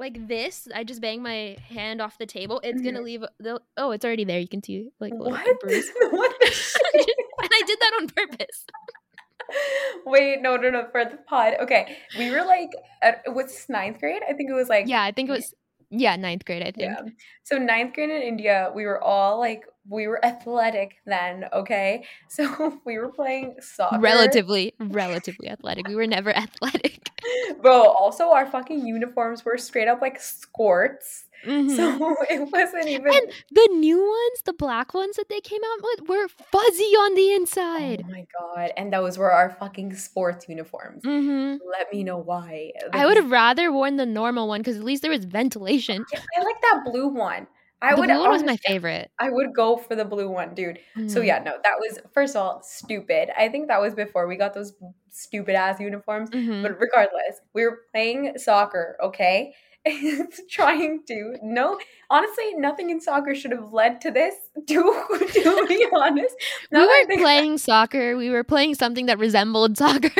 like 0.00 0.26
this. 0.26 0.66
I 0.74 0.82
just 0.82 1.00
bang 1.00 1.22
my 1.22 1.56
hand 1.68 2.00
off 2.02 2.18
the 2.18 2.26
table. 2.26 2.60
It's 2.64 2.80
gonna 2.80 3.02
leave. 3.02 3.22
The, 3.38 3.60
oh, 3.76 3.92
it's 3.92 4.04
already 4.04 4.24
there. 4.24 4.40
You 4.40 4.48
can 4.48 4.62
see 4.62 4.90
like 4.98 5.12
Mm-hmm. 5.12 5.30
what? 5.30 5.46
what 6.12 6.34
and 6.42 7.50
I 7.52 7.62
did 7.66 7.78
that 7.80 7.92
on 8.00 8.08
purpose. 8.08 8.64
Wait, 10.06 10.40
no, 10.42 10.56
no, 10.56 10.70
no. 10.70 10.86
For 10.90 11.04
the 11.04 11.18
pod. 11.28 11.54
Okay. 11.60 11.96
We 12.18 12.30
were 12.30 12.44
like 12.44 12.70
at 13.02 13.22
what's 13.26 13.68
ninth 13.68 13.98
grade? 14.00 14.22
I 14.28 14.32
think 14.32 14.50
it 14.50 14.54
was 14.54 14.68
like 14.68 14.86
Yeah, 14.88 15.02
I 15.02 15.12
think 15.12 15.28
it 15.28 15.32
was. 15.32 15.54
Yeah, 15.90 16.16
ninth 16.16 16.44
grade. 16.44 16.62
I 16.62 16.70
think. 16.70 16.92
Yeah. 16.92 17.00
So 17.42 17.58
ninth 17.58 17.94
grade 17.94 18.10
in 18.10 18.22
India, 18.22 18.70
we 18.74 18.86
were 18.86 19.02
all 19.02 19.38
like 19.38 19.64
we 19.88 20.06
were 20.06 20.24
athletic 20.24 20.96
then, 21.04 21.46
okay? 21.52 22.04
So 22.28 22.80
we 22.84 22.98
were 22.98 23.08
playing 23.08 23.56
soccer. 23.60 23.98
Relatively, 23.98 24.72
relatively 24.78 25.48
athletic. 25.48 25.88
We 25.88 25.96
were 25.96 26.06
never 26.06 26.30
athletic. 26.36 27.10
Bro, 27.62 27.82
also 27.90 28.30
our 28.30 28.46
fucking 28.46 28.86
uniforms 28.86 29.44
were 29.44 29.58
straight 29.58 29.88
up 29.88 30.00
like 30.00 30.20
skirts. 30.20 31.24
Mhm. 31.46 31.76
So 31.76 32.16
it 32.30 32.48
wasn't 32.52 32.88
even 32.88 33.12
and 33.12 33.32
the 33.50 33.68
new 33.74 33.98
ones, 33.98 34.42
the 34.44 34.52
black 34.52 34.94
ones 34.94 35.16
that 35.16 35.28
they 35.28 35.40
came 35.40 35.60
out 35.64 35.82
with, 35.82 36.08
were 36.08 36.28
fuzzy 36.28 36.82
on 36.84 37.14
the 37.14 37.32
inside. 37.34 38.04
Oh 38.06 38.10
my 38.10 38.26
god. 38.38 38.72
And 38.76 38.92
those 38.92 39.16
were 39.18 39.30
our 39.32 39.50
fucking 39.50 39.94
sports 39.94 40.48
uniforms. 40.48 41.02
hmm 41.04 41.56
Let 41.70 41.92
me 41.92 42.02
know 42.04 42.18
why. 42.18 42.72
I 42.92 43.06
would 43.06 43.16
have 43.16 43.30
rather 43.30 43.72
worn 43.72 43.96
the 43.96 44.06
normal 44.06 44.48
one 44.48 44.60
because 44.60 44.76
at 44.76 44.84
least 44.84 45.02
there 45.02 45.10
was 45.10 45.24
ventilation. 45.24 46.04
I 46.36 46.42
like 46.42 46.60
that 46.62 46.82
blue 46.84 47.08
one. 47.08 47.46
I 47.82 47.94
the 47.94 48.00
would 48.00 48.08
blue 48.08 48.20
one 48.20 48.30
was 48.30 48.42
my 48.44 48.56
favorite. 48.58 49.10
I 49.18 49.30
would 49.30 49.54
go 49.54 49.76
for 49.76 49.94
the 49.96 50.04
blue 50.04 50.28
one, 50.30 50.54
dude. 50.54 50.78
So 51.06 51.20
Mm. 51.20 51.26
yeah, 51.26 51.38
no, 51.42 51.58
that 51.62 51.78
was 51.78 51.98
first 52.12 52.36
of 52.36 52.42
all 52.42 52.62
stupid. 52.62 53.30
I 53.36 53.48
think 53.48 53.68
that 53.68 53.80
was 53.80 53.94
before 53.94 54.26
we 54.26 54.36
got 54.36 54.54
those 54.54 54.74
stupid 55.10 55.54
ass 55.54 55.80
uniforms. 55.80 56.30
Mhm. 56.30 56.62
But 56.62 56.78
regardless, 56.80 57.40
we 57.54 57.64
were 57.64 57.80
playing 57.92 58.38
soccer, 58.38 58.96
okay? 59.02 59.54
trying 60.50 61.02
to. 61.08 61.36
No 61.42 61.78
honestly 62.10 62.54
nothing 62.54 62.90
in 62.90 63.00
soccer 63.00 63.34
should 63.34 63.50
have 63.52 63.72
led 63.72 64.00
to 64.02 64.10
this 64.10 64.34
to 64.66 64.74
to 65.32 65.66
be 65.68 65.86
honest. 65.96 66.34
We 66.70 66.78
Now 66.78 66.80
that 66.80 66.84
I 66.84 66.86
weren't 66.86 67.08
think- 67.08 67.20
playing 67.22 67.58
soccer. 67.58 68.16
We 68.16 68.30
were 68.30 68.44
playing 68.44 68.74
something 68.74 69.06
that 69.06 69.18
resembled 69.18 69.78
soccer. 69.78 70.10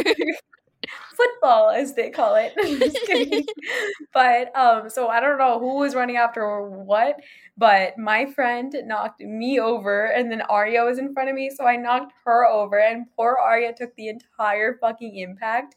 football 1.14 1.68
as 1.70 1.94
they 1.94 2.08
call 2.08 2.34
it. 2.38 2.54
But 4.12 4.56
um 4.56 4.88
so 4.90 5.08
i 5.08 5.20
don't 5.20 5.38
know 5.38 5.58
who 5.58 5.76
was 5.78 5.94
running 5.94 6.16
after 6.16 6.62
what 6.68 7.16
but 7.56 7.96
my 7.98 8.26
friend 8.26 8.74
knocked 8.86 9.20
me 9.20 9.60
over 9.60 10.06
and 10.06 10.30
then 10.32 10.40
aria 10.42 10.82
was 10.84 10.98
in 10.98 11.12
front 11.12 11.28
of 11.28 11.34
me 11.34 11.50
so 11.54 11.64
i 11.66 11.76
knocked 11.76 12.12
her 12.24 12.46
over 12.46 12.78
and 12.80 13.06
poor 13.16 13.36
aria 13.40 13.72
took 13.72 13.94
the 13.96 14.08
entire 14.08 14.78
fucking 14.80 15.16
impact 15.18 15.76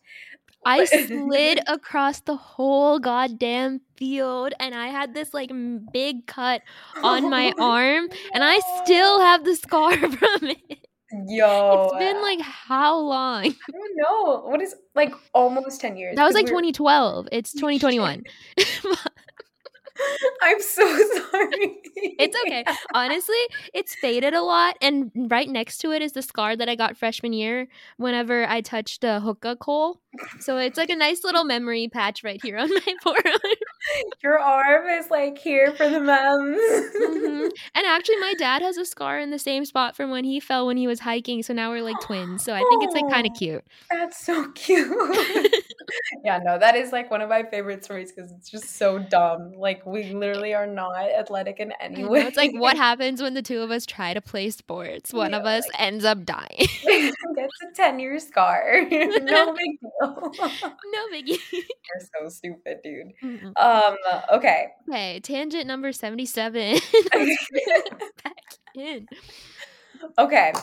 I 0.65 0.85
slid 0.85 1.59
across 1.67 2.21
the 2.21 2.35
whole 2.35 2.99
goddamn 2.99 3.81
field 3.97 4.53
and 4.59 4.73
I 4.75 4.87
had 4.87 5.13
this 5.13 5.33
like 5.33 5.51
m- 5.51 5.87
big 5.93 6.25
cut 6.27 6.61
on 7.01 7.25
oh 7.25 7.29
my 7.29 7.53
arm 7.59 8.07
and 8.33 8.43
I 8.43 8.59
still 8.83 9.19
have 9.21 9.43
the 9.43 9.55
scar 9.55 9.91
from 9.97 10.43
it. 10.49 10.87
yo 11.27 11.83
It's 11.85 11.97
been 11.99 12.21
like 12.21 12.39
how 12.41 12.97
long? 12.97 13.45
i 13.45 13.49
don't 13.71 13.95
know 13.97 14.41
what 14.47 14.61
is 14.61 14.75
like 14.95 15.13
almost 15.33 15.81
10 15.81 15.97
years 15.97 16.15
That 16.15 16.25
was 16.25 16.33
like 16.33 16.45
we're- 16.45 16.61
2012. 16.71 17.27
It's 17.31 17.51
2021. 17.53 18.23
i'm 20.41 20.61
so 20.61 20.85
sorry 21.31 21.77
It's 21.95 22.35
okay. 22.45 22.63
Honestly, 22.93 23.35
it's 23.73 23.95
faded 23.95 24.33
a 24.33 24.41
lot, 24.41 24.77
and 24.81 25.11
right 25.15 25.47
next 25.49 25.77
to 25.79 25.91
it 25.91 26.01
is 26.01 26.11
the 26.11 26.21
scar 26.21 26.55
that 26.55 26.67
I 26.69 26.75
got 26.75 26.97
freshman 26.97 27.33
year 27.33 27.67
whenever 27.97 28.45
I 28.47 28.61
touched 28.61 29.03
a 29.03 29.19
hookah 29.19 29.55
coal. 29.57 29.99
So 30.39 30.57
it's 30.57 30.77
like 30.77 30.89
a 30.89 30.95
nice 30.95 31.23
little 31.23 31.43
memory 31.43 31.87
patch 31.87 32.23
right 32.23 32.39
here 32.43 32.57
on 32.57 32.69
my 32.73 32.93
forearm. 33.01 33.39
your 34.21 34.39
arm 34.39 34.87
is 34.89 35.09
like 35.09 35.37
here 35.37 35.71
for 35.73 35.87
the 35.89 35.99
mums 35.99 36.57
Mhm. 37.01 37.49
And 37.75 37.85
actually, 37.87 38.17
my 38.17 38.33
dad 38.37 38.61
has 38.61 38.77
a 38.77 38.85
scar 38.85 39.19
in 39.19 39.31
the 39.31 39.39
same 39.39 39.65
spot 39.65 39.95
from 39.95 40.09
when 40.11 40.23
he 40.23 40.39
fell 40.39 40.67
when 40.67 40.77
he 40.77 40.87
was 40.87 40.99
hiking. 40.99 41.41
So 41.43 41.53
now 41.53 41.69
we're 41.71 41.81
like 41.83 41.99
twins. 42.01 42.43
So 42.43 42.53
I 42.53 42.59
think 42.59 42.83
it's 42.83 42.93
like 42.93 43.09
kind 43.09 43.25
of 43.27 43.33
cute. 43.37 43.63
That's 43.89 44.23
so 44.25 44.51
cute. 44.51 44.91
Yeah, 46.23 46.39
no, 46.43 46.57
that 46.57 46.75
is 46.75 46.91
like 46.91 47.09
one 47.11 47.21
of 47.21 47.29
my 47.29 47.43
favorite 47.43 47.83
stories 47.83 48.11
because 48.11 48.31
it's 48.31 48.49
just 48.49 48.77
so 48.77 48.99
dumb. 48.99 49.53
Like 49.57 49.85
we 49.85 50.13
literally 50.13 50.53
are 50.53 50.67
not 50.67 50.95
athletic 51.11 51.59
in 51.59 51.73
any 51.79 52.03
way. 52.03 52.21
It's 52.21 52.37
like 52.37 52.51
what 52.53 52.77
happens 52.87 53.21
when 53.21 53.33
the 53.33 53.41
two 53.41 53.59
of 53.61 53.71
us 53.71 53.85
try 53.85 54.13
to 54.13 54.21
play 54.21 54.49
sports. 54.49 55.13
One 55.13 55.33
of 55.33 55.43
Yeah, 55.43 55.51
us 55.57 55.67
ends 55.77 56.05
up 56.05 56.25
dying. 56.25 56.49
Gets 56.85 57.13
a 57.63 57.75
ten 57.75 57.99
year 57.99 58.19
scar. 58.19 58.85
no 58.89 59.53
big 59.53 59.79
deal. 59.79 60.31
no 60.91 61.07
biggie. 61.11 61.39
You're 61.51 62.07
so 62.21 62.29
stupid, 62.29 62.77
dude. 62.83 63.13
Mm-mm. 63.23 63.53
Um. 63.57 63.97
Okay. 64.33 64.67
okay, 64.89 65.19
tangent 65.21 65.67
number 65.67 65.91
seventy-seven. 65.91 66.79
Back 68.23 68.33
in. 68.75 69.07
okay. 70.17 70.53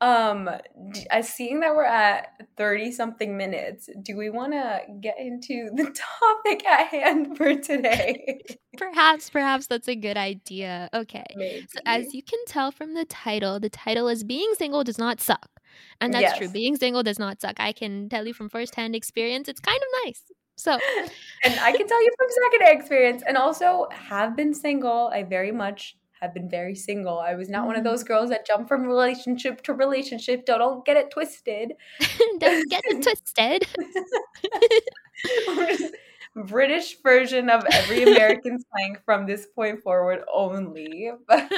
Um. 0.00 0.48
seeing 1.22 1.60
that 1.60 1.74
we're 1.74 1.84
at 1.84 2.32
thirty 2.56 2.90
something 2.92 3.36
minutes, 3.36 3.88
do 4.02 4.16
we 4.16 4.30
want 4.30 4.52
to 4.52 4.80
get 5.00 5.16
into 5.18 5.70
the 5.74 5.84
topic 5.84 6.66
at 6.66 6.88
hand 6.88 7.36
for 7.36 7.56
today? 7.56 8.40
Perhaps, 8.78 9.28
perhaps 9.28 9.66
that's 9.66 9.88
a 9.88 9.96
good 9.96 10.16
idea. 10.16 10.88
Okay. 10.94 11.24
Maybe. 11.36 11.66
So 11.68 11.80
as 11.84 12.14
you 12.14 12.22
can 12.22 12.38
tell 12.46 12.70
from 12.70 12.94
the 12.94 13.04
title, 13.04 13.60
the 13.60 13.68
title 13.68 14.08
is 14.08 14.24
Being 14.24 14.54
Single 14.56 14.84
Does 14.84 14.96
Not 14.96 15.20
Suck. 15.20 15.50
And 16.00 16.14
that's 16.14 16.38
true. 16.38 16.48
Being 16.48 16.76
single 16.76 17.02
does 17.02 17.18
not 17.18 17.40
suck. 17.40 17.56
I 17.58 17.72
can 17.72 18.08
tell 18.08 18.26
you 18.26 18.32
from 18.32 18.48
firsthand 18.48 18.94
experience, 18.94 19.48
it's 19.48 19.60
kind 19.60 19.76
of 19.76 20.06
nice. 20.06 20.22
So, 20.56 20.72
and 21.44 21.60
I 21.60 21.72
can 21.72 21.86
tell 21.86 22.02
you 22.02 22.10
from 22.18 22.28
second 22.30 22.78
experience, 22.78 23.22
and 23.26 23.36
also 23.36 23.88
have 23.92 24.36
been 24.36 24.52
single. 24.54 25.10
I 25.12 25.22
very 25.22 25.52
much 25.52 25.96
have 26.20 26.34
been 26.34 26.48
very 26.50 26.74
single. 26.74 27.18
I 27.18 27.34
was 27.34 27.48
not 27.48 27.66
one 27.66 27.76
of 27.76 27.82
Mhm. 27.82 27.90
those 27.90 28.02
girls 28.04 28.30
that 28.30 28.46
jump 28.46 28.68
from 28.68 28.84
relationship 28.86 29.62
to 29.62 29.72
relationship. 29.74 30.44
Don't, 30.44 30.58
don't 30.58 30.84
get 30.84 30.96
it 30.96 31.10
twisted. 31.10 31.72
don't 32.38 32.68
get 32.70 32.82
it 32.84 33.02
twisted. 33.02 33.66
British 36.36 36.96
version 37.02 37.50
of 37.50 37.64
every 37.72 38.04
American 38.04 38.58
slang 38.70 38.96
from 39.04 39.26
this 39.26 39.46
point 39.46 39.82
forward 39.82 40.20
only. 40.32 41.10
But, 41.26 41.50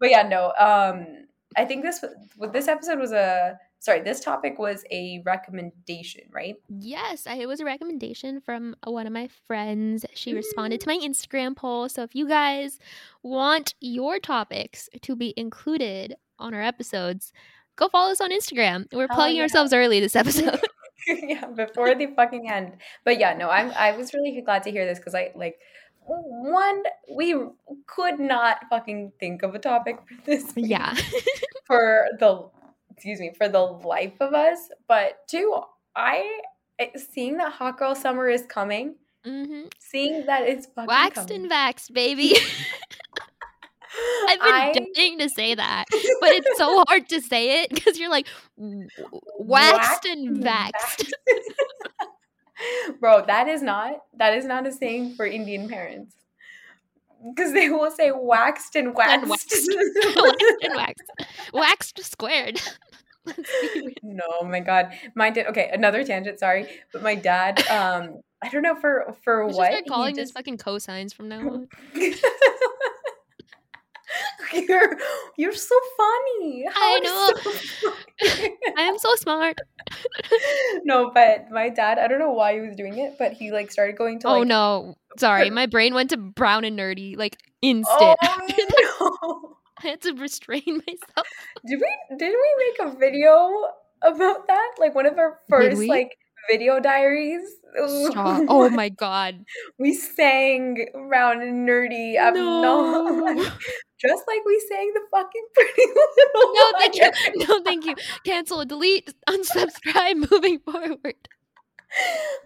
but 0.00 0.10
yeah, 0.10 0.22
no. 0.26 0.52
Um, 0.58 1.26
I 1.56 1.64
think 1.64 1.84
this 1.84 2.04
this 2.52 2.66
episode 2.66 2.98
was 2.98 3.12
a 3.12 3.56
sorry. 3.84 4.00
This 4.00 4.20
topic 4.20 4.58
was 4.58 4.84
a 4.90 5.22
recommendation, 5.24 6.22
right? 6.32 6.56
yes, 6.68 7.26
I, 7.26 7.34
it 7.36 7.46
was 7.46 7.60
a 7.60 7.64
recommendation 7.64 8.40
from 8.40 8.74
uh, 8.86 8.90
one 8.90 9.06
of 9.06 9.12
my 9.12 9.28
friends. 9.46 10.06
She 10.14 10.34
responded 10.34 10.80
to 10.80 10.86
mm. 10.86 10.98
my 10.98 11.06
Instagram 11.06 11.54
poll. 11.54 11.88
So, 11.88 12.02
if 12.02 12.14
you 12.14 12.26
guys 12.26 12.78
want 13.22 13.74
your 13.80 14.18
topics 14.18 14.88
to 15.02 15.14
be 15.14 15.34
included 15.36 16.16
on 16.38 16.54
our 16.54 16.62
episodes, 16.62 17.32
go 17.76 17.88
follow 17.88 18.10
us 18.10 18.20
on 18.20 18.30
Instagram. 18.30 18.86
We're 18.92 19.04
Oh, 19.04 19.14
plugging 19.14 19.36
yeah. 19.36 19.42
ourselves 19.42 19.72
early 19.72 20.00
this 20.00 20.16
episode. 20.16 20.60
yeah, 21.06 21.46
before 21.46 21.94
the 21.94 22.06
fucking 22.16 22.50
end. 22.50 22.72
But 23.04 23.18
yeah, 23.18 23.34
no, 23.34 23.50
I'm 23.50 23.70
I 23.72 23.96
was 23.96 24.14
really 24.14 24.40
glad 24.40 24.62
to 24.64 24.70
hear 24.70 24.86
this 24.86 24.98
because 24.98 25.14
I 25.14 25.30
like 25.34 25.58
one 26.06 26.82
we 27.10 27.34
could 27.86 28.18
not 28.20 28.58
fucking 28.68 29.12
think 29.18 29.42
of 29.42 29.54
a 29.54 29.58
topic 29.58 29.98
for 30.06 30.14
this 30.24 30.52
yeah. 30.56 30.94
for 31.66 32.06
the 32.18 32.48
excuse 32.94 33.20
me, 33.20 33.32
for 33.36 33.48
the 33.48 33.60
life 33.60 34.14
of 34.20 34.32
us. 34.34 34.58
But 34.88 35.18
two, 35.28 35.56
I 35.94 36.40
eh, 36.78 36.88
seeing 37.12 37.36
that 37.38 37.52
hot 37.52 37.78
girl 37.78 37.94
summer 37.94 38.28
is 38.28 38.44
coming, 38.46 38.96
hmm 39.24 39.62
seeing 39.78 40.26
that 40.26 40.42
it's 40.42 40.66
fucking 40.66 40.86
Waxed 40.88 41.28
coming. 41.28 41.42
and 41.42 41.50
vaxxed, 41.50 41.92
baby. 41.92 42.34
I've 44.28 44.40
been 44.40 44.54
I- 44.54 44.72
dying 44.96 45.18
to 45.20 45.28
say 45.28 45.54
that, 45.54 45.84
but 46.20 46.32
it's 46.32 46.58
so 46.58 46.82
hard 46.88 47.08
to 47.10 47.20
say 47.20 47.62
it 47.62 47.70
because 47.70 47.98
you're 47.98 48.10
like 48.10 48.26
w- 48.58 48.88
waxed 49.38 50.04
and 50.06 50.42
vaxxed. 50.42 51.10
Bro, 53.00 53.26
that 53.26 53.48
is 53.48 53.62
not 53.62 53.98
that 54.16 54.34
is 54.36 54.44
not 54.44 54.66
a 54.66 54.72
saying 54.72 55.14
for 55.16 55.26
Indian 55.26 55.68
parents. 55.68 56.14
Because 57.26 57.52
they 57.52 57.70
will 57.70 57.90
say 57.90 58.10
waxed 58.14 58.76
and 58.76 58.94
waxed. 58.94 59.28
waxed. 59.28 59.54
waxed 60.16 60.44
and 60.62 60.74
waxed. 60.74 61.02
Waxed 61.52 62.04
squared. 62.04 62.60
Let's 63.26 63.38
be 63.74 63.80
real. 63.80 63.90
no, 64.02 64.24
oh 64.40 64.44
my 64.44 64.60
god. 64.60 64.92
Mine 65.14 65.32
did 65.32 65.46
okay, 65.46 65.70
another 65.72 66.04
tangent, 66.04 66.38
sorry. 66.38 66.66
But 66.92 67.02
my 67.02 67.14
dad, 67.14 67.66
um, 67.68 68.20
I 68.42 68.48
don't 68.50 68.60
know 68.62 68.74
for 68.74 69.14
for 69.24 69.46
We 69.46 69.52
should 69.52 69.56
what. 69.58 69.66
start 69.68 69.84
he 69.84 69.88
calling 69.90 70.14
this 70.14 70.24
just- 70.24 70.34
fucking 70.34 70.58
cosines 70.58 71.14
from 71.14 71.28
now 71.30 71.40
on. 71.48 71.68
you're 74.52 74.98
you're 75.36 75.54
so 75.54 75.74
funny. 75.96 76.64
How 76.72 76.80
I 76.80 77.00
you 77.02 77.08
so 77.08 77.92
funny? 78.30 78.56
I 78.76 78.82
am 78.82 78.98
so 78.98 79.14
smart. 79.16 79.58
no, 80.84 81.10
but 81.12 81.50
my 81.50 81.68
dad, 81.68 81.98
I 81.98 82.08
don't 82.08 82.18
know 82.18 82.32
why 82.32 82.54
he 82.54 82.60
was 82.60 82.76
doing 82.76 82.98
it, 82.98 83.16
but 83.18 83.32
he 83.32 83.50
like 83.50 83.70
started 83.70 83.96
going 83.96 84.18
to 84.20 84.28
oh, 84.28 84.32
like 84.32 84.40
oh 84.40 84.44
no. 84.44 84.94
Sorry, 85.18 85.50
my 85.50 85.66
brain 85.66 85.94
went 85.94 86.10
to 86.10 86.16
brown 86.16 86.64
and 86.64 86.78
nerdy 86.78 87.16
like 87.16 87.38
instant. 87.62 88.16
Oh 88.22 89.18
no. 89.32 89.56
I 89.82 89.88
had 89.88 90.00
to 90.02 90.12
restrain 90.14 90.62
myself. 90.66 91.26
Did 91.66 91.80
we 91.80 92.16
did 92.18 92.32
we 92.32 92.66
make 92.78 92.94
a 92.94 92.96
video 92.98 93.50
about 94.02 94.46
that? 94.46 94.72
Like 94.78 94.94
one 94.94 95.06
of 95.06 95.18
our 95.18 95.38
first 95.48 95.82
like 95.82 96.16
video 96.50 96.80
diaries. 96.80 97.42
Stop. 97.86 98.44
Oh 98.48 98.68
my 98.70 98.88
god. 98.88 99.44
We 99.78 99.94
sang 99.94 100.86
round 100.94 101.42
and 101.42 101.68
nerdy. 101.68 102.18
I'm 102.20 102.34
No. 102.34 103.02
not 103.08 103.52
just 104.00 104.24
like 104.28 104.40
we 104.44 104.60
sang 104.68 104.92
the 104.94 105.00
fucking 105.10 105.44
pretty 105.54 105.82
little 105.86 106.54
No, 106.54 106.72
thank 106.78 106.94
you. 106.96 107.10
No, 107.46 107.62
thank 107.62 107.84
you. 107.84 107.94
Cancel, 108.24 108.64
delete, 108.64 109.12
unsubscribe, 109.28 110.30
moving 110.30 110.58
forward. 110.60 111.14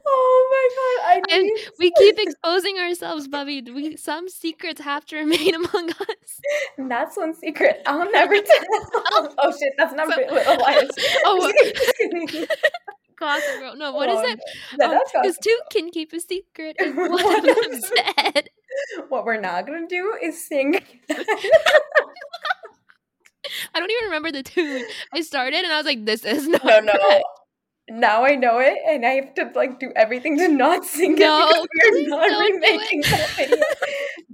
Oh 0.07 0.49
my 0.53 1.23
god! 1.25 1.31
I 1.31 1.35
And 1.37 1.51
we 1.79 1.91
keep 1.93 2.19
exposing 2.19 2.77
ourselves, 2.79 3.29
Bubby. 3.29 3.63
We 3.63 3.97
some 3.97 4.29
secrets 4.29 4.81
have 4.83 5.07
to 5.07 5.17
remain 5.17 5.55
among 5.55 5.89
us. 5.91 6.41
And 6.77 6.91
that's 6.91 7.17
one 7.17 7.35
secret 7.35 7.81
I'll 7.87 8.11
never 8.13 8.35
tell. 8.35 9.35
oh 9.39 9.55
shit, 9.59 9.73
that's 9.79 9.95
not 9.95 10.09
So- 10.09 10.15
Pretty 10.17 10.35
Little 10.35 10.59
Liars. 10.59 10.91
Oh. 11.25 11.51
Gossip 13.19 13.59
Girl. 13.61 13.77
No, 13.77 13.93
what 13.93 14.09
is 14.11 14.17
Oh, 14.19 14.25
it? 14.27 14.39
Oh, 14.41 14.77
yeah, 14.81 14.89
that's 14.89 15.13
Because 15.13 15.37
Gossip 15.37 15.43
two 15.43 15.59
can 15.71 15.91
keep 15.91 16.13
a 16.13 16.21
secret, 16.21 16.77
and 16.79 16.97
One 16.97 17.13
of 17.49 17.57
them 17.57 17.81
said. 18.25 18.49
What 19.09 19.25
we're 19.25 19.41
not 19.41 19.67
gonna 19.67 19.87
do 19.89 20.17
is 20.23 20.47
sing. 20.47 20.81
I 23.75 23.81
don't 23.81 23.91
even 23.91 24.05
remember 24.05 24.31
the 24.31 24.43
tune. 24.43 24.85
I 25.13 25.23
started 25.23 25.65
and 25.65 25.73
I 25.73 25.79
was 25.79 25.87
like, 25.87 26.05
"This 26.05 26.25
is 26.25 26.47
not 26.49 26.65
no, 26.65 26.81
no. 26.81 27.23
Now 27.91 28.25
I 28.27 28.35
know 28.35 28.59
it, 28.59 28.77
and 28.87 29.07
I 29.07 29.13
have 29.13 29.33
to 29.35 29.51
like 29.55 29.81
do 29.81 29.91
everything 29.97 30.37
to 30.39 30.49
not 30.49 30.85
sing 30.85 31.13
it 31.17 31.21
No, 31.21 31.49
because 31.49 31.93
we're 31.93 32.09
not 32.09 32.29
it. 32.31 32.53
remaking 32.55 33.01
that 33.03 33.31
video. 33.37 33.57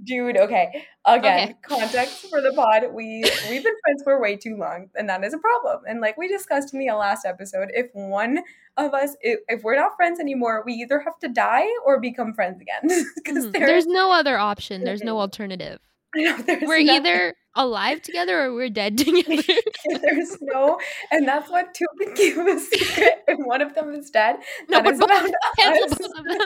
Dude, 0.05 0.37
okay. 0.37 0.85
Again, 1.05 1.49
Okay. 1.49 1.55
context 1.63 2.27
for 2.29 2.41
the 2.41 2.53
pod. 2.53 2.83
We 2.93 3.23
we've 3.49 3.63
been 3.63 3.73
friends 3.83 4.03
for 4.03 4.19
way 4.21 4.35
too 4.37 4.55
long, 4.57 4.89
and 4.95 5.09
that 5.09 5.23
is 5.23 5.33
a 5.33 5.37
problem. 5.37 5.81
And 5.87 5.99
like 6.01 6.17
we 6.17 6.27
discussed 6.27 6.73
in 6.73 6.79
the 6.79 6.93
last 6.93 7.25
episode, 7.25 7.69
if 7.73 7.87
one 7.93 8.39
of 8.77 8.93
us, 8.93 9.15
if, 9.21 9.39
if 9.47 9.63
we're 9.63 9.75
not 9.75 9.95
friends 9.95 10.19
anymore, 10.19 10.63
we 10.65 10.73
either 10.73 10.99
have 10.99 11.17
to 11.19 11.27
die 11.29 11.67
or 11.85 11.99
become 11.99 12.33
friends 12.33 12.61
again. 12.61 13.05
Because 13.15 13.47
Mhm. 13.47 13.53
there's, 13.53 13.85
no 13.87 14.11
other 14.11 14.37
option. 14.37 14.83
There's 14.83 15.01
no 15.03 15.15
Mhm. 15.15 15.19
alternative. 15.21 15.79
We're 16.67 16.83
nothing. 16.83 16.89
either 16.89 17.33
alive 17.55 18.01
together 18.01 18.43
or 18.45 18.53
we're 18.53 18.69
dead 18.69 18.97
together. 18.99 19.41
There's 20.01 20.37
no, 20.41 20.79
and 21.11 21.27
that's 21.27 21.49
what 21.49 21.73
two 21.73 21.85
keep 22.15 22.35
a 22.37 22.59
secret, 22.59 23.23
and 23.27 23.45
one 23.45 23.61
of 23.61 23.73
them 23.75 23.93
is 23.93 24.09
dead. 24.09 24.37
no, 24.69 24.81
that 24.81 24.93
is 24.93 24.99
both, 24.99 25.09
about 25.09 25.25
us. 25.25 25.89
both 25.97 26.01
of 26.17 26.23
them. 26.25 26.37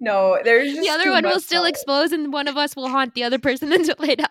No, 0.00 0.38
there's 0.44 0.72
just 0.72 0.82
The 0.82 0.88
other 0.90 1.10
one 1.10 1.24
will 1.24 1.40
still 1.40 1.60
knowledge. 1.62 1.72
expose, 1.74 2.12
and 2.12 2.32
one 2.32 2.48
of 2.48 2.56
us 2.56 2.74
will 2.74 2.88
haunt 2.88 3.14
the 3.14 3.24
other 3.24 3.38
person 3.38 3.72
until 3.72 3.96
they 3.98 4.16
die. 4.16 4.26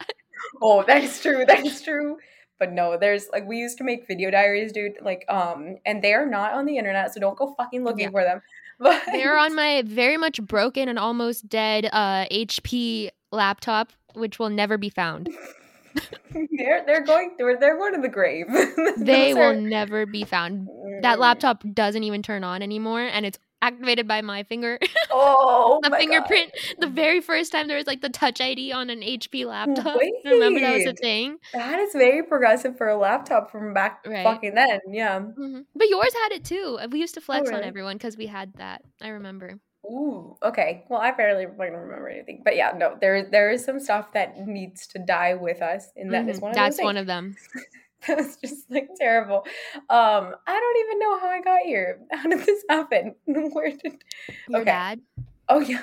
Oh, 0.61 0.83
that 0.83 1.03
is 1.03 1.21
true. 1.21 1.45
That 1.45 1.65
is 1.65 1.81
true. 1.81 2.17
But 2.59 2.71
no, 2.73 2.97
there's 2.97 3.27
like 3.31 3.47
we 3.47 3.57
used 3.57 3.77
to 3.79 3.83
make 3.83 4.07
video 4.07 4.29
diaries, 4.31 4.71
dude. 4.71 4.93
Like, 5.01 5.25
um, 5.29 5.77
and 5.85 6.03
they 6.03 6.13
are 6.13 6.25
not 6.25 6.53
on 6.53 6.65
the 6.65 6.77
internet, 6.77 7.13
so 7.13 7.19
don't 7.19 7.37
go 7.37 7.53
fucking 7.57 7.83
looking 7.83 8.05
Yeah. 8.05 8.09
for 8.11 8.23
them. 8.23 8.41
But 8.79 9.03
They're 9.11 9.37
on 9.37 9.55
my 9.55 9.83
very 9.85 10.17
much 10.17 10.41
broken 10.41 10.89
and 10.89 10.97
almost 10.97 11.47
dead 11.47 11.85
uh, 11.91 12.25
HP 12.31 13.09
laptop, 13.31 13.91
which 14.13 14.39
will 14.39 14.49
never 14.49 14.77
be 14.77 14.89
found. 14.89 15.29
they're 16.31 16.85
they're 16.85 17.03
going 17.03 17.35
they're 17.37 17.59
they're 17.59 17.77
going 17.77 17.93
to 17.95 18.01
the 18.01 18.07
grave. 18.09 18.45
They 18.97 19.33
will 19.33 19.41
are- 19.41 19.53
never 19.55 20.05
be 20.05 20.23
found. 20.23 20.67
That 21.01 21.17
Mm. 21.17 21.21
laptop 21.21 21.63
doesn't 21.73 22.03
even 22.03 22.21
turn 22.23 22.43
on 22.43 22.61
anymore, 22.61 23.01
and 23.01 23.25
it's 23.25 23.37
activated 23.61 24.07
by 24.07 24.21
my 24.21 24.43
finger. 24.43 24.79
Oh, 25.13 25.81
the 25.83 25.89
fingerprint. 25.91 26.51
The 26.79 26.87
very 26.87 27.19
first 27.19 27.51
time 27.51 27.67
there 27.67 27.75
was 27.75 27.85
like 27.85 27.99
the 27.99 28.07
Touch 28.09 28.39
ID 28.39 28.71
on 28.71 28.89
an 28.89 29.01
HP 29.01 29.45
laptop. 29.45 29.97
Wait. 29.99 30.13
Remember 30.23 30.61
that 30.61 30.73
was 30.73 30.85
a 30.85 30.93
thing. 30.93 31.37
That 31.53 31.79
is 31.79 31.91
very 31.91 32.23
progressive 32.23 32.77
for 32.77 32.87
a 32.87 32.95
laptop 32.97 33.51
from 33.51 33.73
back 33.73 34.05
Right. 34.07 34.23
fucking 34.23 34.55
then. 34.55 34.79
Yeah. 34.89 35.19
hmm 35.19 35.59
But 35.75 35.89
yours 35.89 36.13
had 36.23 36.31
it 36.31 36.45
too. 36.45 36.79
We 36.89 36.99
used 36.99 37.15
to 37.15 37.21
flex 37.21 37.49
on 37.49 37.55
Oh, 37.55 37.57
really? 37.57 37.67
everyone 37.67 37.97
because 37.97 38.15
we 38.15 38.27
had 38.27 38.53
that. 38.55 38.83
I 39.01 39.09
remember. 39.09 39.59
Ooh, 39.85 40.37
okay. 40.43 40.83
Well, 40.89 41.01
I 41.01 41.11
barely 41.11 41.45
remember 41.47 42.07
anything, 42.07 42.41
but 42.45 42.55
yeah, 42.55 42.71
no, 42.75 42.97
there 43.01 43.23
there 43.23 43.49
is 43.49 43.63
some 43.65 43.79
stuff 43.79 44.13
that 44.13 44.37
needs 44.47 44.85
to 44.87 44.99
die 44.99 45.33
with 45.33 45.61
us, 45.61 45.89
and 45.95 46.13
that 46.13 46.29
is 46.29 46.37
Mhm. 46.37 46.41
one 46.41 46.51
of 46.51 46.55
That's 46.55 46.81
one 46.81 46.97
of 46.97 47.07
them. 47.07 47.35
that 48.07 48.17
was 48.17 48.37
just 48.37 48.69
like 48.69 48.89
terrible. 48.99 49.45
Um, 49.89 50.35
I 50.47 50.59
don't 50.59 50.77
even 50.85 50.99
know 50.99 51.19
how 51.19 51.27
I 51.29 51.41
got 51.41 51.61
here. 51.61 51.99
How 52.11 52.29
did 52.29 52.39
this 52.39 52.63
happen? 52.69 53.15
Where 53.25 53.71
did? 53.71 54.03
Your 54.47 54.61
Okay. 54.61 54.71
dad. 54.71 55.01
Oh 55.49 55.59
yeah. 55.59 55.81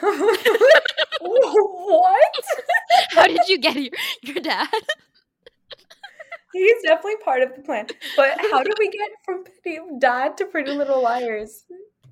what? 1.20 2.44
How 3.11 3.26
did 3.26 3.40
you 3.49 3.59
get 3.59 3.76
here? 3.76 3.90
Your 4.22 4.40
dad. 4.40 4.68
He's 6.53 6.82
definitely 6.82 7.16
part 7.24 7.42
of 7.42 7.55
the 7.55 7.62
plan. 7.62 7.86
But 8.16 8.38
how 8.51 8.62
did 8.62 8.74
we 8.78 8.88
get 8.90 9.11
from 9.24 9.44
Pretty 9.44 9.80
Dad 9.99 10.36
to 10.38 10.46
Pretty 10.46 10.72
Little 10.72 11.03
Liars? 11.03 11.64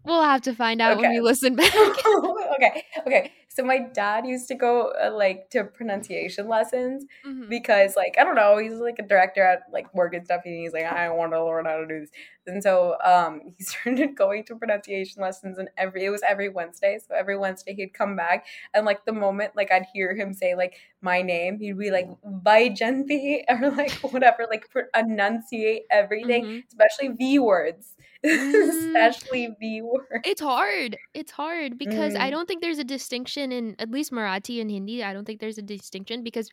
We'll 0.07 0.23
have 0.23 0.43
to 0.43 0.55
find 0.55 0.81
out 0.81 0.99
when 0.99 1.11
we 1.11 1.21
listen 1.21 1.57
back. 1.61 1.75
okay, 1.75 2.85
okay. 3.07 3.33
So 3.49 3.65
my 3.65 3.79
dad 3.79 4.27
used 4.27 4.49
to 4.49 4.55
go 4.55 4.93
uh, 5.03 5.11
like 5.15 5.49
to 5.51 5.65
pronunciation 5.65 6.47
lessons 6.47 7.07
Mhm. 7.27 7.49
because 7.49 7.97
like 7.97 8.17
I 8.21 8.25
don't 8.25 8.35
know, 8.35 8.59
he's 8.59 8.75
like 8.75 8.99
a 8.99 9.03
director 9.03 9.43
at 9.43 9.63
like 9.73 9.93
work 9.95 10.13
and 10.15 10.25
stuff, 10.27 10.43
and 10.45 10.55
he's 10.55 10.73
like 10.75 10.85
I 10.85 11.09
want 11.11 11.33
to 11.33 11.43
learn 11.43 11.65
how 11.65 11.79
to 11.79 11.87
do 11.87 12.01
this, 12.01 12.11
and 12.47 12.63
so 12.63 12.97
um 13.03 13.41
he 13.57 13.65
started 13.65 14.15
going 14.15 14.45
to 14.45 14.57
pronunciation 14.57 15.23
lessons, 15.23 15.57
and 15.57 15.71
every 15.79 16.05
it 16.05 16.11
was 16.11 16.23
every 16.29 16.51
Wednesday, 16.51 16.99
so 17.09 17.15
every 17.17 17.37
Wednesday 17.39 17.75
he'd 17.75 17.95
come 17.95 18.15
back, 18.15 18.45
and 18.75 18.85
like 18.85 19.07
the 19.07 19.13
moment 19.13 19.57
like 19.57 19.73
I'd 19.73 19.87
hear 19.93 20.15
him 20.15 20.35
say 20.35 20.55
like 20.55 20.75
my 21.01 21.23
name, 21.23 21.59
he'd 21.59 21.79
be 21.79 21.91
like 21.91 22.09
Vaijanti 22.27 23.45
or 23.49 23.71
like 23.71 23.91
whatever, 24.13 24.47
like 24.51 24.69
pr- 24.71 24.91
enunciate 24.95 25.85
everything, 25.91 26.45
Mhm. 26.45 26.65
especially 26.69 27.09
V 27.17 27.39
words, 27.39 27.95
Mm. 28.33 28.71
especially 28.71 29.57
V 29.61 29.83
words. 29.83 30.07
It's 30.25 30.41
hard. 30.41 30.97
It's 31.15 31.31
hard 31.33 31.79
because 31.79 32.17
I 32.17 32.29
Mm. 32.29 32.31
don't 32.31 32.49
think 32.49 32.63
there's 32.63 32.79
a 32.79 32.85
distinction 32.85 33.53
in 33.53 33.77
at 33.79 33.91
least 33.91 34.13
Marathi 34.13 34.61
and 34.61 34.71
Hindi. 34.71 35.03
I 35.05 35.13
don't 35.13 35.25
think 35.25 35.41
there's 35.41 35.59
a 35.59 35.63
distinction 35.63 36.23
because 36.25 36.51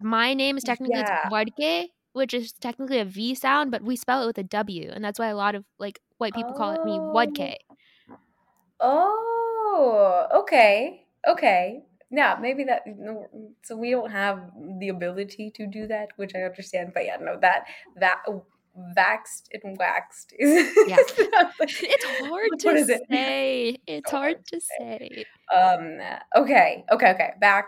my 0.00 0.34
name 0.34 0.56
is 0.56 0.64
technically 0.64 1.04
Yeah. 1.04 1.30
Wadke, 1.30 1.88
which 2.14 2.34
is 2.34 2.52
technically 2.54 2.98
a 3.00 3.04
V 3.04 3.34
sound, 3.34 3.70
but 3.70 3.82
we 3.82 3.96
spell 3.96 4.22
it 4.22 4.26
with 4.26 4.38
a 4.38 4.42
W, 4.44 4.90
and 4.92 5.04
that's 5.04 5.18
why 5.18 5.28
a 5.28 5.36
lot 5.36 5.54
of 5.54 5.64
like 5.78 6.00
white 6.18 6.34
people 6.34 6.54
call 6.54 6.72
it 6.72 6.84
me 6.84 7.00
Wadke. 7.00 7.56
Oh, 8.80 10.26
okay, 10.42 11.06
okay. 11.26 11.84
Yeah, 12.10 12.36
maybe 12.40 12.64
that. 12.64 12.82
no, 12.86 13.26
So 13.62 13.76
we 13.76 13.90
don't 13.90 14.10
have 14.10 14.50
the 14.78 14.88
ability 14.90 15.50
to 15.52 15.66
do 15.66 15.86
that, 15.86 16.08
which 16.16 16.34
I 16.34 16.42
understand. 16.42 16.92
But 16.92 17.06
yeah, 17.06 17.16
no, 17.16 17.38
that 17.40 17.64
that 17.96 18.22
vaxed 18.96 19.48
and 19.62 19.76
waxed 19.78 20.32
is. 20.38 20.74
Yeah. 20.88 20.96
it's 21.60 22.04
hard 22.28 22.48
to 22.60 22.68
it? 22.68 23.02
say. 23.10 23.76
It's 23.86 24.10
hard 24.10 24.46
to 24.46 24.60
say. 24.78 25.24
Um. 25.54 25.98
Okay. 26.36 26.84
Okay. 26.90 27.10
Okay. 27.10 27.30
Back. 27.40 27.66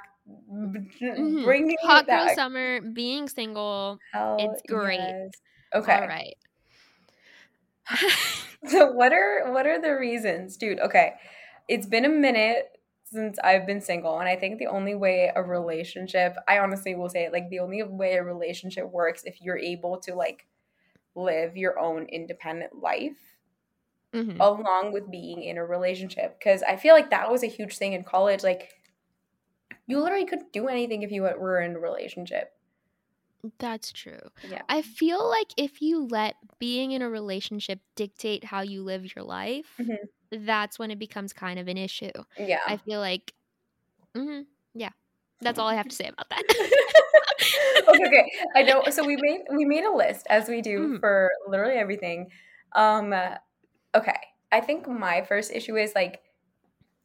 Mhm. 0.51 1.45
Bringing 1.45 1.77
Hot 1.83 2.07
girl 2.07 2.29
summer, 2.35 2.81
being 2.81 3.29
single. 3.29 3.99
Hell 4.13 4.37
it's 4.41 4.63
great. 4.67 4.99
yes. 4.99 5.31
Okay. 5.75 5.93
All 5.95 6.07
right. 6.09 6.37
So 8.67 8.93
what 8.93 9.13
are 9.13 9.53
what 9.53 9.67
are 9.67 9.79
the 9.79 9.91
reasons, 9.95 10.57
dude? 10.57 10.81
Okay, 10.81 11.13
it's 11.69 11.87
been 11.87 12.07
a 12.07 12.09
minute 12.09 12.71
since 13.05 13.39
I've 13.45 13.67
been 13.67 13.83
single, 13.83 14.19
and 14.19 14.27
I 14.27 14.37
think 14.37 14.59
the 14.59 14.69
only 14.69 14.95
way 14.95 15.31
a 15.37 15.43
relationship, 15.43 16.35
I 16.49 16.59
honestly 16.61 16.95
will 16.95 17.11
say, 17.11 17.25
it, 17.25 17.33
like 17.33 17.51
the 17.51 17.59
only 17.59 17.83
way 17.83 18.15
a 18.15 18.23
relationship 18.25 18.91
works 18.91 19.25
if 19.25 19.43
you're 19.43 19.59
able 19.59 19.99
to 19.99 20.15
like 20.15 20.47
live 21.15 21.57
your 21.57 21.79
own 21.79 22.07
independent 22.07 22.81
life 22.83 23.39
Mhm. 24.13 24.41
along 24.41 24.93
with 24.93 25.11
being 25.11 25.43
in 25.43 25.57
a 25.59 25.65
relationship 25.65 26.39
because 26.39 26.63
I 26.63 26.77
feel 26.77 26.95
like 26.95 27.11
that 27.11 27.31
was 27.31 27.43
a 27.43 27.47
huge 27.49 27.77
thing 27.79 27.93
in 27.93 28.05
college 28.05 28.43
like 28.43 28.75
you 29.87 29.99
literally 29.99 30.27
couldn't 30.27 30.53
do 30.53 30.69
anything 30.69 31.03
if 31.03 31.11
you 31.11 31.23
were 31.23 31.59
in 31.63 31.75
a 31.75 31.79
relationship. 31.81 32.53
That's 33.59 33.93
true. 33.93 34.21
Yeah. 34.43 34.67
I 34.69 34.81
feel 34.81 35.29
like 35.29 35.49
if 35.59 35.83
you 35.83 36.07
let 36.07 36.37
being 36.59 36.93
in 36.93 37.03
a 37.03 37.11
relationship 37.11 37.81
dictate 37.95 38.43
how 38.45 38.63
you 38.63 38.83
live 38.83 39.15
your 39.15 39.25
life, 39.25 39.67
Mhm. 39.79 40.09
that's 40.31 40.79
when 40.79 40.91
it 40.91 40.99
becomes 40.99 41.33
kind 41.35 41.59
of 41.59 41.69
an 41.69 41.77
issue. 41.77 42.11
Yeah. 42.37 42.61
I 42.67 42.79
feel 42.79 43.01
like, 43.01 43.35
mhm, 44.17 44.47
yeah, 44.75 44.93
that's 45.41 45.59
all 45.59 45.69
I 45.69 45.75
have 45.77 45.89
to 45.89 45.97
say 45.97 46.09
about 46.09 46.31
that. 46.31 46.45
okay, 47.89 48.05
okay. 48.07 48.31
I 48.57 48.63
know. 48.63 48.85
So 48.91 49.05
we 49.05 49.17
made 49.17 49.43
we 49.55 49.65
made 49.65 49.85
a 49.85 49.93
list 49.93 50.27
as 50.31 50.49
we 50.49 50.63
do 50.63 50.79
Mhm. 50.81 51.01
for 51.01 51.31
literally 51.49 51.75
everything. 51.77 52.31
Um, 52.73 53.15
okay. 53.95 54.19
I 54.53 54.61
think 54.61 54.89
my 54.89 55.23
first 55.23 55.53
issue 55.53 55.77
is 55.77 55.95
like 55.95 56.23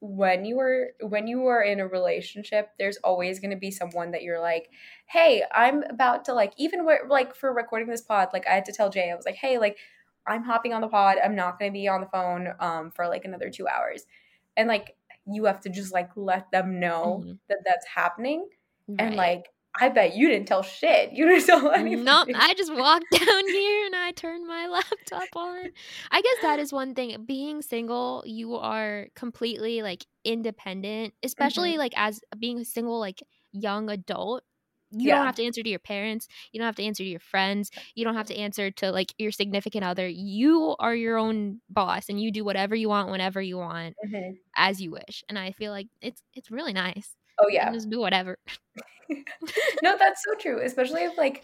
when 0.01 0.45
you 0.45 0.59
are 0.59 0.89
when 1.01 1.27
you 1.27 1.47
are 1.47 1.61
in 1.61 1.79
a 1.79 1.87
relationship, 1.87 2.69
there's 2.79 2.97
always 2.97 3.39
going 3.39 3.51
to 3.51 3.57
be 3.57 3.71
someone 3.71 4.11
that 4.11 4.23
you're 4.23 4.39
like, 4.39 4.69
hey, 5.07 5.43
I'm 5.53 5.83
about 5.83 6.25
to 6.25 6.33
like 6.33 6.53
even 6.57 6.85
where, 6.85 7.01
like 7.09 7.35
for 7.35 7.53
recording 7.53 7.89
this 7.89 8.01
pod, 8.01 8.29
like 8.33 8.47
I 8.47 8.51
had 8.53 8.65
to 8.65 8.71
tell 8.73 8.89
Jay, 8.89 9.11
I 9.11 9.15
was 9.15 9.25
like, 9.25 9.35
hey, 9.35 9.57
like 9.57 9.77
I'm 10.27 10.43
hopping 10.43 10.73
on 10.73 10.81
the 10.81 10.87
pod. 10.87 11.17
I'm 11.23 11.35
not 11.35 11.59
going 11.59 11.71
to 11.71 11.73
be 11.73 11.87
on 11.87 12.01
the 12.01 12.07
phone 12.07 12.53
um 12.59 12.91
for 12.91 13.07
like 13.07 13.25
another 13.25 13.49
two 13.49 13.67
hours, 13.67 14.05
and 14.55 14.67
like 14.69 14.95
you 15.31 15.45
have 15.45 15.59
to 15.61 15.69
just 15.69 15.93
like 15.93 16.09
let 16.15 16.49
them 16.51 16.79
know 16.79 17.23
Mhm. 17.25 17.39
that 17.49 17.59
that's 17.65 17.85
happening 17.87 18.47
and 18.97 19.15
like 19.15 19.49
I 19.79 19.89
bet 19.89 20.15
you 20.15 20.27
didn't 20.29 20.47
tell 20.47 20.63
shit. 20.63 21.11
You 21.13 21.27
didn't 21.27 21.45
tell 21.47 21.71
anything. 21.71 22.03
Nope, 22.03 22.29
I 22.33 22.53
just 22.55 22.73
walked 22.73 23.09
down 23.11 23.47
here 23.47 23.85
and 23.85 23.95
I 23.95 24.11
turned 24.11 24.47
my 24.47 24.67
laptop 24.67 25.35
on. 25.35 25.69
I 26.11 26.21
guess 26.21 26.37
that 26.41 26.59
is 26.59 26.73
one 26.73 26.95
thing. 26.95 27.23
Being 27.25 27.61
single, 27.61 28.23
you 28.25 28.55
are 28.55 29.07
completely 29.15 29.81
like 29.81 30.05
independent, 30.23 31.13
especially 31.23 31.71
Mm-hmm. 31.71 31.79
like 31.79 31.93
as 31.95 32.21
being 32.37 32.59
a 32.59 32.65
single 32.65 32.99
like 32.99 33.21
young 33.51 33.89
adult. 33.89 34.43
You 34.91 35.09
Yeah. 35.09 35.17
don't 35.17 35.25
have 35.27 35.35
to 35.35 35.45
answer 35.45 35.61
to 35.63 35.69
your 35.69 35.79
parents. 35.79 36.27
You 36.51 36.59
don't 36.59 36.65
have 36.65 36.75
to 36.77 36.83
answer 36.83 37.03
to 37.03 37.09
your 37.09 37.19
friends. 37.19 37.69
You 37.95 38.03
don't 38.03 38.15
have 38.15 38.25
to 38.27 38.35
answer 38.37 38.71
to 38.71 38.91
like 38.91 39.13
your 39.19 39.31
significant 39.31 39.83
other. 39.85 40.07
You 40.07 40.75
are 40.79 40.95
your 40.95 41.17
own 41.17 41.61
boss 41.69 42.09
and 42.09 42.19
you 42.19 42.31
do 42.31 42.43
whatever 42.43 42.75
you 42.75 42.89
want 42.89 43.11
whenever 43.11 43.39
you 43.41 43.57
want 43.57 43.95
Mhm. 44.03 44.39
as 44.57 44.81
you 44.81 44.91
wish. 44.91 45.23
And 45.29 45.37
I 45.39 45.51
feel 45.51 45.71
like 45.71 45.87
it's 46.01 46.23
it's 46.33 46.49
really 46.51 46.73
nice. 46.73 47.15
Oh 47.41 47.47
yeah. 47.49 47.71
just 47.71 47.89
do 47.89 47.99
whatever. 47.99 48.37
no, 49.83 49.97
that's 49.97 50.23
so 50.23 50.35
true. 50.39 50.61
Especially 50.63 51.03
if 51.03 51.17
like 51.17 51.43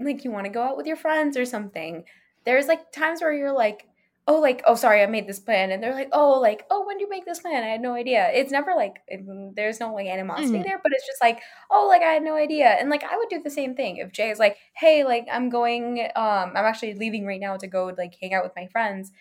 like 0.00 0.24
you 0.24 0.30
want 0.30 0.46
to 0.46 0.52
go 0.52 0.62
out 0.62 0.76
with 0.76 0.86
your 0.86 0.96
friends 0.96 1.36
or 1.36 1.44
something. 1.44 2.04
There's 2.44 2.66
like 2.66 2.90
times 2.92 3.20
where 3.20 3.32
you're 3.32 3.52
like, 3.52 3.86
oh, 4.26 4.38
like, 4.40 4.62
oh, 4.66 4.74
sorry, 4.74 5.02
I 5.02 5.06
made 5.06 5.26
this 5.26 5.38
plan, 5.40 5.70
and 5.70 5.82
they're 5.82 5.94
like, 5.94 6.08
oh, 6.12 6.38
like, 6.40 6.64
oh, 6.70 6.86
when 6.86 6.96
do 6.96 7.02
you 7.04 7.10
make 7.10 7.24
this 7.24 7.40
plan? 7.40 7.62
I 7.64 7.68
had 7.68 7.80
no 7.80 7.94
idea. 7.94 8.30
It's 8.32 8.52
never 8.52 8.72
like 8.74 8.96
it- 9.08 9.54
there's 9.56 9.80
no 9.80 9.92
like 9.94 10.06
animosity 10.06 10.58
Mhm. 10.58 10.64
there, 10.64 10.80
but 10.82 10.92
it's 10.92 11.06
just 11.06 11.20
like, 11.20 11.40
oh, 11.70 11.86
like 11.88 12.02
I 12.02 12.12
had 12.12 12.22
no 12.22 12.34
idea, 12.36 12.66
and 12.68 12.88
like 12.90 13.04
I 13.04 13.16
would 13.16 13.28
do 13.28 13.42
the 13.42 13.50
same 13.50 13.74
thing 13.74 13.96
if 13.98 14.12
Jay 14.12 14.30
is 14.30 14.38
like, 14.38 14.56
hey, 14.74 15.04
like 15.04 15.26
I'm 15.30 15.50
going, 15.50 16.00
um, 16.16 16.52
I'm 16.56 16.64
actually 16.64 16.94
leaving 16.94 17.26
right 17.26 17.40
now 17.40 17.56
to 17.56 17.66
go 17.66 17.92
like 17.96 18.14
hang 18.20 18.34
out 18.34 18.44
with 18.44 18.52
my 18.56 18.66
friends. 18.68 19.12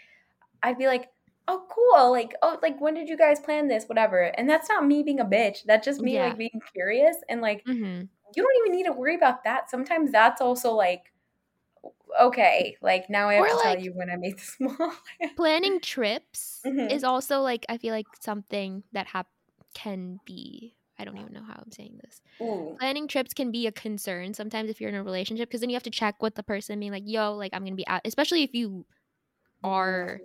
I'd 0.64 0.78
be 0.78 0.88
like. 0.88 1.08
Oh, 1.48 1.66
cool. 1.70 2.12
Like, 2.12 2.34
oh, 2.42 2.58
like, 2.62 2.80
when 2.80 2.94
did 2.94 3.10
you 3.10 3.18
guys 3.18 3.40
plan 3.40 3.68
this? 3.68 3.86
Whatever. 3.86 4.22
And 4.38 4.50
that's 4.50 4.70
not 4.70 4.86
me 4.86 5.04
being 5.04 5.20
a 5.20 5.26
bitch. 5.26 5.64
That's 5.66 5.84
just 5.86 6.00
me, 6.02 6.14
Yeah. 6.16 6.28
like, 6.28 6.38
being 6.38 6.62
curious 6.74 7.18
and, 7.30 7.42
like, 7.42 7.64
hmm 7.66 8.02
you 8.34 8.42
don't 8.44 8.66
even 8.66 8.78
need 8.78 8.86
to 8.86 8.94
worry 8.94 9.16
about 9.16 9.44
that. 9.44 9.70
Sometimes 9.70 10.10
that's 10.12 10.40
also 10.40 10.72
like, 10.72 11.12
okay, 12.22 12.78
like 12.82 13.10
now 13.10 13.28
I 13.30 13.34
have 13.36 13.44
Or, 13.44 13.48
to 13.50 13.56
like- 13.56 13.64
tell 13.78 13.80
you 13.84 13.92
when 13.94 14.10
I 14.10 14.16
made 14.16 14.38
this 14.38 14.54
small. 14.58 14.94
planning 15.36 15.80
trips 15.82 16.62
Mhm. 16.66 16.92
is 16.92 17.04
also 17.04 17.42
like 17.42 17.66
I 17.70 17.78
feel 17.78 17.94
like 17.94 18.08
something 18.22 18.84
that 18.94 19.08
hap- 19.08 19.28
can 19.74 20.20
be 20.26 20.76
I 21.00 21.04
don't 21.04 21.18
even 21.18 21.34
know 21.34 21.44
how 21.44 21.56
I'm 21.62 21.72
saying 21.72 22.00
this. 22.04 22.22
Ooh. 22.42 22.76
Planning 22.80 23.08
trips 23.08 23.34
can 23.34 23.52
be 23.52 23.66
a 23.66 23.72
concern 23.72 24.34
sometimes 24.36 24.70
if 24.70 24.80
you're 24.80 24.90
in 24.90 24.96
a 24.96 25.04
relationship 25.04 25.50
because 25.50 25.62
then 25.62 25.70
you 25.72 25.76
have 25.76 25.84
to 25.84 25.90
check 25.90 26.22
with 26.22 26.36
the 26.36 26.44
person 26.44 26.80
being 26.80 26.92
like, 26.92 27.04
"Yo, 27.08 27.34
like 27.34 27.54
I'm 27.54 27.64
going 27.64 27.74
to 27.74 27.78
be 27.78 27.88
out," 27.88 28.02
especially 28.06 28.44
if 28.44 28.54
you 28.54 28.86
are 29.64 30.22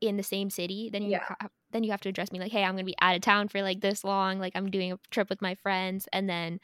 in 0.00 0.16
the 0.16 0.22
same 0.22 0.50
city, 0.50 0.90
then 0.92 1.02
you 1.02 1.18
Yeah. 1.18 1.36
ha- 1.40 1.48
then 1.72 1.84
you 1.84 1.90
have 1.92 2.00
to 2.02 2.08
address 2.08 2.32
me 2.32 2.40
like, 2.40 2.52
"Hey, 2.52 2.64
I'm 2.64 2.76
to 2.76 2.84
be 2.84 2.94
out 3.00 3.16
of 3.16 3.22
town 3.22 3.48
for 3.48 3.62
like 3.62 3.80
this 3.80 4.04
long, 4.04 4.38
like 4.40 4.54
I'm 4.56 4.70
doing 4.70 4.92
a 4.92 4.98
trip 5.10 5.30
with 5.30 5.42
my 5.42 5.54
friends." 5.56 6.08
And 6.12 6.28
then 6.28 6.60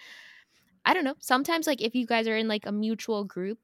I 0.84 0.94
don't 0.94 1.04
know, 1.04 1.16
sometimes 1.20 1.66
like 1.66 1.80
if 1.82 1.94
you 1.94 2.06
guys 2.06 2.28
are 2.28 2.36
in 2.36 2.48
like 2.48 2.66
a 2.66 2.72
mutual 2.72 3.24
group, 3.24 3.58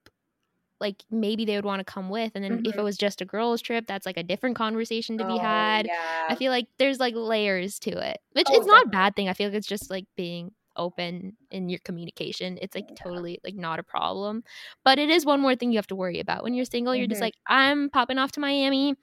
like 0.80 1.04
maybe 1.10 1.44
they 1.44 1.56
would 1.56 1.64
want 1.64 1.80
to 1.80 1.84
come 1.92 2.10
with 2.10 2.32
and 2.34 2.44
then 2.44 2.60
if 2.64 2.76
it 2.78 2.82
Mhm. 2.82 2.84
was 2.84 2.96
just 2.98 3.20
a 3.20 3.24
girls 3.24 3.62
trip, 3.62 3.86
that's 3.86 4.06
like 4.06 4.16
a 4.16 4.22
different 4.24 4.56
conversation 4.56 5.18
to 5.18 5.24
be 5.24 5.36
Oh, 5.36 5.38
had. 5.38 5.88
Yeah. 5.88 6.28
I 6.28 6.36
feel 6.36 6.52
like 6.52 6.66
there's 6.78 7.00
like 7.00 7.14
layers 7.16 7.78
to 7.80 7.90
it, 7.92 8.18
which 8.32 8.48
Oh, 8.48 8.52
it's 8.52 8.66
not 8.66 8.86
a 8.86 8.90
bad 8.90 9.16
thing. 9.16 9.28
I 9.28 9.34
feel 9.34 9.48
like 9.48 9.56
it's 9.56 9.66
just 9.68 9.90
like 9.90 10.06
being 10.16 10.52
open 10.76 11.36
in 11.50 11.68
your 11.68 11.80
communication. 11.84 12.58
It's 12.62 12.74
like 12.74 12.88
totally 12.96 13.38
like 13.44 13.54
not 13.56 13.78
a 13.78 13.84
problem, 13.84 14.42
but 14.84 14.98
it 14.98 15.10
is 15.10 15.24
one 15.26 15.40
more 15.40 15.56
thing 15.56 15.72
you 15.72 15.78
have 15.78 15.86
to 15.88 15.96
worry 15.96 16.20
about 16.20 16.42
when 16.44 16.54
you're 16.54 16.64
single. 16.66 16.96
You're 16.96 17.06
just 17.08 17.20
Mhm. 17.20 17.22
like, 17.22 17.34
I'm 17.48 17.90
popping 17.90 18.18
off 18.18 18.32
to 18.32 18.40
Miami. 18.40 18.96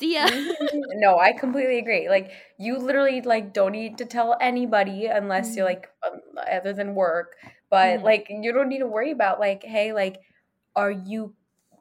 See 0.00 0.14
ya. 0.16 0.28
No, 0.94 1.18
I 1.18 1.32
completely 1.32 1.78
agree. 1.78 2.08
Like 2.08 2.32
you 2.58 2.78
literally 2.78 3.20
like 3.22 3.52
don't 3.52 3.72
need 3.72 3.98
to 3.98 4.04
tell 4.06 4.36
anybody 4.40 5.06
unless 5.06 5.56
you're 5.56 5.64
Mhm. 5.64 5.66
like 5.66 5.88
um, 6.06 6.20
other 6.50 6.72
than 6.72 6.94
work. 6.94 7.36
But 7.70 8.02
Mhm. 8.02 8.04
like 8.04 8.26
you 8.30 8.52
don't 8.52 8.68
need 8.68 8.80
to 8.80 8.86
worry 8.86 9.10
about 9.12 9.40
like, 9.40 9.62
hey, 9.62 9.92
like, 9.92 10.18
are 10.76 10.90
you 10.90 11.34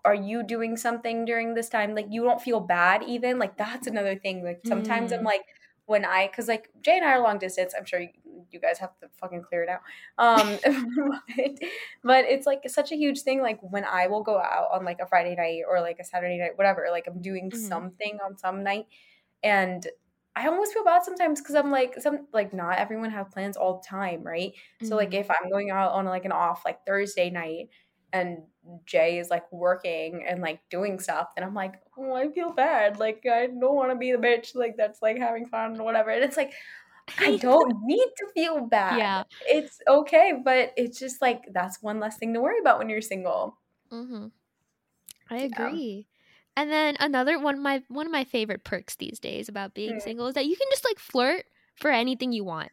are 0.06 0.16
you 0.16 0.44
doing 0.44 0.78
something 0.78 1.26
during 1.26 1.54
this 1.54 1.70
time? 1.70 1.96
Like 1.96 2.08
you 2.10 2.24
don't 2.24 2.42
feel 2.42 2.60
bad 2.62 3.04
even. 3.04 3.40
Like 3.40 3.58
that's 3.58 3.88
another 3.88 4.16
thing. 4.18 4.44
Like 4.44 4.62
sometimes 4.66 5.12
I'm 5.12 5.24
Mm. 5.24 5.26
like 5.26 5.44
when 5.86 6.06
I 6.06 6.28
because 6.28 6.48
like 6.48 6.70
Jay 6.82 6.98
and 6.98 7.06
I 7.06 7.12
are 7.14 7.22
long 7.22 7.40
distance. 7.40 7.74
I'm 7.78 7.86
sure 7.86 8.00
you, 8.02 8.10
you 8.52 8.60
guys 8.60 8.78
have 8.80 8.98
to 9.00 9.08
fucking 9.20 9.44
clear 9.44 9.64
it 9.64 9.70
out. 9.70 9.82
Um, 10.18 10.60
but, 11.36 11.60
but 12.04 12.26
it's 12.26 12.46
like 12.46 12.62
such 12.70 12.92
a 12.92 12.96
huge 12.96 13.22
thing. 13.22 13.42
Like 13.42 13.60
when 13.62 13.86
I 13.86 14.08
will 14.08 14.24
go 14.24 14.38
out 14.40 14.70
on 14.74 14.86
like 14.86 15.00
a 15.00 15.06
Friday 15.08 15.36
night 15.36 15.64
or 15.68 15.82
like 15.82 16.00
a 16.00 16.04
Saturday 16.04 16.38
night, 16.38 16.58
whatever. 16.58 16.88
Like 16.92 17.08
I'm 17.08 17.22
doing 17.22 17.52
Mhm. 17.52 17.56
something 17.56 18.20
on 18.26 18.38
some 18.38 18.64
night, 18.64 18.88
and 19.44 19.86
I 20.36 20.48
almost 20.48 20.74
feel 20.74 20.84
bad 20.86 21.04
sometimes 21.04 21.42
because 21.42 21.56
I'm 21.56 21.72
like 21.72 22.00
some 22.00 22.28
like 22.34 22.54
not 22.54 22.78
everyone 22.78 23.10
have 23.12 23.32
plans 23.32 23.58
all 23.58 23.78
the 23.82 23.88
time, 23.88 24.24
right? 24.24 24.54
So 24.84 24.96
like 24.96 25.12
Mhm. 25.12 25.20
if 25.22 25.32
I'm 25.32 25.50
going 25.50 25.72
out 25.72 25.92
on 25.94 26.06
like 26.06 26.26
an 26.26 26.32
off 26.32 26.64
like 26.66 26.86
Thursday 26.86 27.30
night 27.30 27.70
and 28.14 28.44
Jay 28.86 29.20
is 29.20 29.30
like 29.30 29.52
working 29.52 30.24
and 30.28 30.42
like 30.42 30.62
doing 30.70 31.00
stuff, 31.00 31.30
then 31.36 31.44
I'm 31.44 31.54
like, 31.54 31.76
oh, 31.98 32.14
I 32.14 32.30
feel 32.32 32.52
bad. 32.52 33.00
Like 33.00 33.26
I 33.26 33.48
don't 33.48 33.76
want 33.76 33.92
to 33.92 33.96
be 33.98 34.12
the 34.12 34.18
bitch 34.18 34.56
like 34.56 34.78
that's 34.78 35.02
like 35.02 35.18
having 35.18 35.46
fun 35.48 35.80
or 35.80 35.84
whatever. 35.84 36.10
And 36.12 36.24
it's 36.24 36.38
like 36.38 36.54
I 37.18 37.38
don't 37.38 37.82
need 37.84 38.07
to 38.18 38.28
feel 38.34 38.62
bad. 38.68 38.97
Yeah. 38.97 39.24
It's 39.41 39.80
okay, 39.88 40.34
but 40.43 40.74
it's 40.78 40.99
just 40.99 41.22
like 41.22 41.45
that's 41.53 41.82
one 41.82 41.99
less 41.99 42.18
thing 42.18 42.34
to 42.34 42.41
worry 42.41 42.60
about 42.60 42.78
when 42.80 42.89
you're 42.89 43.01
single. 43.01 43.57
Mm-hmm. 43.91 44.28
I 45.30 45.38
Yeah. 45.57 45.78
agree. 45.78 46.07
And 46.57 46.72
then 46.72 46.95
another 46.99 47.39
one 47.39 47.55
of 47.55 47.62
my 47.62 47.84
one 47.88 48.05
of 48.05 48.12
my 48.12 48.24
favorite 48.26 48.64
perks 48.64 48.95
these 48.95 49.20
days 49.20 49.47
about 49.47 49.74
being 49.74 49.95
Mm. 49.95 50.01
single 50.01 50.28
is 50.28 50.36
that 50.36 50.45
you 50.45 50.55
can 50.55 50.68
just 50.72 50.84
like 50.86 50.99
flirt 50.99 51.45
for 51.76 51.89
anything 51.91 52.32
you 52.34 52.43
want, 52.43 52.72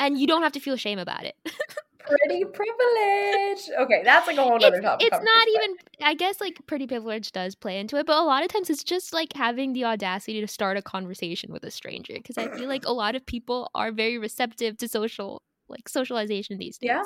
and 0.00 0.18
you 0.18 0.26
don't 0.26 0.42
have 0.42 0.52
to 0.52 0.60
feel 0.60 0.76
shame 0.76 0.98
about 0.98 1.24
it. 1.24 1.36
Pretty 2.06 2.44
privilege. 2.44 3.70
Okay, 3.78 4.02
that's 4.04 4.26
like 4.26 4.36
a 4.36 4.42
whole 4.42 4.62
other 4.64 4.80
topic. 4.80 5.06
it's 5.06 5.24
not 5.24 5.48
even 5.48 5.76
i 6.02 6.14
guess 6.14 6.40
like 6.40 6.58
pretty 6.66 6.86
privilege 6.86 7.32
does 7.32 7.54
play 7.54 7.78
into 7.78 7.96
it 7.96 8.06
but 8.06 8.16
a 8.18 8.22
lot 8.22 8.42
of 8.44 8.48
times 8.48 8.68
it's 8.70 8.84
just 8.84 9.12
like 9.14 9.32
having 9.34 9.72
the 9.72 9.84
audacity 9.84 10.40
to 10.40 10.46
start 10.46 10.76
a 10.76 10.82
conversation 10.82 11.52
with 11.52 11.64
a 11.64 11.70
stranger 11.70 12.14
because 12.14 12.36
i 12.36 12.46
feel 12.56 12.68
like 12.68 12.84
a 12.86 12.92
lot 12.92 13.14
of 13.14 13.24
people 13.24 13.70
are 13.74 13.90
very 13.92 14.18
receptive 14.18 14.76
to 14.76 14.86
social 14.88 15.42
like 15.68 15.88
socialization 15.88 16.58
these 16.58 16.76
days 16.78 16.88
Yeah. 16.90 17.02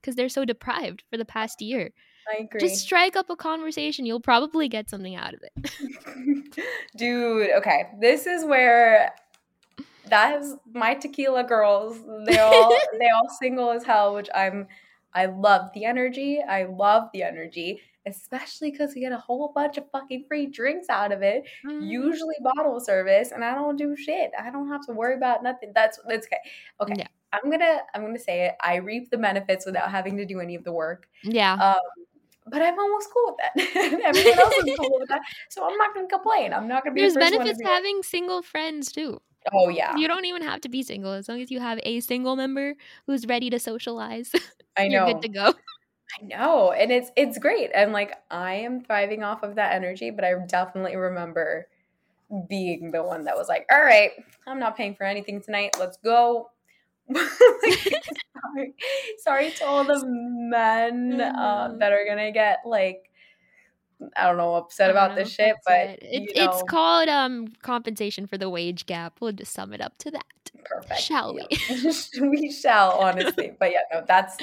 because 0.00 0.14
they're 0.14 0.28
so 0.28 0.44
deprived 0.44 1.02
for 1.10 1.16
the 1.16 1.24
past 1.24 1.60
year 1.62 1.90
I 2.30 2.42
agree. 2.44 2.60
just 2.60 2.76
strike 2.82 3.16
up 3.16 3.30
a 3.30 3.36
conversation 3.36 4.04
you'll 4.06 4.20
probably 4.20 4.68
get 4.68 4.90
something 4.90 5.14
out 5.16 5.34
of 5.34 5.40
it 5.42 6.54
Dude, 6.96 7.50
okay. 7.56 7.86
This 8.00 8.26
is 8.26 8.44
where 8.44 9.12
that 10.08 10.40
is 10.40 10.56
my 10.72 10.94
tequila 10.94 11.44
girls. 11.44 11.98
They 12.26 12.38
all 12.40 12.76
they 12.98 13.08
all 13.08 13.28
single 13.40 13.70
as 13.70 13.84
hell, 13.84 14.14
which 14.14 14.28
I'm 14.34 14.66
I 15.14 15.26
love 15.26 15.70
the 15.74 15.84
energy. 15.84 16.40
I 16.42 16.64
love 16.64 17.08
the 17.12 17.22
energy, 17.22 17.80
especially 18.06 18.70
because 18.72 18.94
we 18.94 19.00
get 19.00 19.12
a 19.12 19.18
whole 19.18 19.52
bunch 19.54 19.78
of 19.78 19.84
fucking 19.92 20.24
free 20.28 20.46
drinks 20.46 20.88
out 20.88 21.12
of 21.12 21.22
it. 21.22 21.44
Mm. 21.64 21.86
Usually 21.88 22.34
bottle 22.42 22.80
service, 22.80 23.30
and 23.32 23.44
I 23.44 23.54
don't 23.54 23.76
do 23.76 23.96
shit. 23.96 24.32
I 24.38 24.50
don't 24.50 24.68
have 24.68 24.84
to 24.86 24.92
worry 24.92 25.14
about 25.14 25.42
nothing. 25.42 25.72
That's 25.74 25.98
that's 26.08 26.26
okay. 26.26 26.38
Okay. 26.80 26.94
Yeah. 26.98 27.08
I'm 27.32 27.50
gonna 27.50 27.80
I'm 27.94 28.02
gonna 28.02 28.18
say 28.18 28.46
it. 28.46 28.54
I 28.60 28.76
reap 28.76 29.10
the 29.10 29.18
benefits 29.18 29.66
without 29.66 29.90
having 29.90 30.16
to 30.18 30.24
do 30.24 30.40
any 30.40 30.54
of 30.54 30.64
the 30.64 30.72
work. 30.72 31.08
yeah 31.22 31.54
Um, 31.54 32.04
but 32.46 32.62
I'm 32.62 32.78
almost 32.78 33.08
cool 33.12 33.26
with 33.26 33.36
that. 33.38 34.02
Everyone 34.04 34.38
else 34.38 34.54
is 34.54 34.76
cool 34.78 34.98
with 35.00 35.08
that, 35.08 35.22
so 35.50 35.68
I'm 35.68 35.76
not 35.76 35.94
gonna 35.94 36.08
complain. 36.08 36.52
I'm 36.52 36.68
not 36.68 36.84
gonna 36.84 36.94
be. 36.94 37.00
there's 37.00 37.14
the 37.14 37.20
to 37.20 37.30
benefits 37.30 37.58
be 37.58 37.64
to 37.64 37.70
like, 37.70 37.76
having 37.76 38.02
single 38.02 38.42
friends 38.42 38.92
too 38.92 39.20
Oh 39.52 39.68
yeah, 39.68 39.96
you 39.96 40.08
don't 40.08 40.24
even 40.24 40.42
have 40.42 40.60
to 40.62 40.68
be 40.68 40.82
single 40.82 41.12
as 41.12 41.28
long 41.28 41.40
as 41.40 41.50
you 41.50 41.60
have 41.60 41.78
a 41.82 42.00
single 42.00 42.36
member 42.36 42.74
who's 43.06 43.26
ready 43.26 43.50
to 43.50 43.58
socialize 43.58 44.32
I 44.76 44.84
you're 44.84 45.06
know. 45.06 45.12
good 45.12 45.22
to 45.22 45.28
go 45.28 45.54
I 46.20 46.26
know, 46.26 46.72
and 46.72 46.92
it's 46.92 47.10
it's 47.16 47.38
great, 47.38 47.70
and 47.74 47.92
like 47.92 48.14
I 48.30 48.54
am 48.54 48.82
thriving 48.82 49.22
off 49.22 49.42
of 49.42 49.56
that 49.56 49.74
energy. 49.74 50.10
But 50.10 50.24
I 50.24 50.34
definitely 50.46 50.96
remember 50.96 51.66
being 52.48 52.90
the 52.90 53.02
one 53.02 53.24
that 53.24 53.36
was 53.36 53.48
like, 53.48 53.66
"All 53.72 53.82
right, 53.82 54.12
I'm 54.46 54.60
not 54.60 54.76
paying 54.76 54.94
for 54.94 55.04
anything 55.04 55.40
tonight. 55.40 55.76
Let's 55.78 55.96
go." 55.96 56.50
sorry, 57.14 58.74
sorry 59.18 59.50
to 59.52 59.64
all 59.66 59.84
the 59.84 60.02
men 60.06 61.20
uh, 61.20 61.74
that 61.78 61.92
are 61.92 62.04
gonna 62.06 62.32
get 62.32 62.60
like 62.64 63.10
I 64.16 64.24
don't 64.24 64.36
know 64.36 64.54
upset 64.56 64.90
about 64.90 65.08
don't 65.08 65.18
this 65.18 65.38
know, 65.38 65.44
shit, 65.46 65.56
but 65.66 65.78
it. 65.80 65.98
It- 66.02 66.32
it's 66.34 66.62
called 66.64 67.08
um 67.08 67.48
compensation 67.62 68.26
for 68.26 68.36
the 68.38 68.50
wage 68.50 68.86
gap. 68.86 69.18
We'll 69.20 69.32
just 69.32 69.52
sum 69.52 69.72
it 69.72 69.80
up 69.80 69.96
to 69.98 70.10
that. 70.10 70.24
perfect. 70.64 71.00
Shall 71.00 71.34
we? 71.34 71.46
We 72.20 72.50
shall, 72.52 72.92
honestly. 72.98 73.52
But 73.58 73.72
yeah, 73.72 73.80
no, 73.92 74.04
that's 74.06 74.36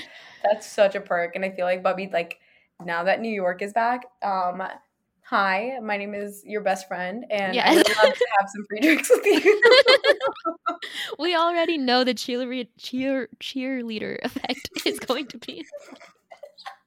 that's 0.43 0.65
such 0.65 0.95
a 0.95 1.01
perk, 1.01 1.35
and 1.35 1.43
I 1.45 1.51
feel 1.51 1.65
like 1.65 1.83
Bubby, 1.83 2.09
like 2.11 2.39
now 2.83 3.03
that 3.03 3.21
New 3.21 3.33
York 3.33 3.61
is 3.61 3.73
back, 3.73 4.05
um, 4.23 4.63
hi, 5.31 5.79
my 5.81 5.95
name 5.95 6.13
is 6.13 6.43
your 6.45 6.61
best 6.61 6.89
friend, 6.89 7.25
and 7.31 7.57
I 7.57 7.73
would 7.73 7.87
love 7.87 8.13
to 8.13 8.27
have 8.37 8.49
some 8.49 8.65
free 8.67 8.81
drinks 8.81 9.09
with 9.09 9.25
you. 9.25 9.61
we 11.19 11.35
already 11.35 11.77
know 11.77 12.03
the 12.03 12.13
cheerleader 12.13 12.67
cheer 12.77 13.29
cheerleader 13.39 14.17
effect 14.23 14.69
is 14.85 14.99
going 14.99 15.27
to 15.27 15.37
be. 15.37 15.65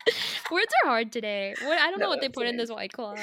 Words 0.52 0.72
are 0.84 0.90
hard 0.90 1.10
today. 1.10 1.54
What 1.62 1.78
I 1.78 1.90
don't 1.90 1.98
know 1.98 2.10
what 2.10 2.20
they 2.20 2.28
put 2.28 2.46
in 2.46 2.58
this 2.58 2.70
white 2.70 2.92
claw. 2.92 3.14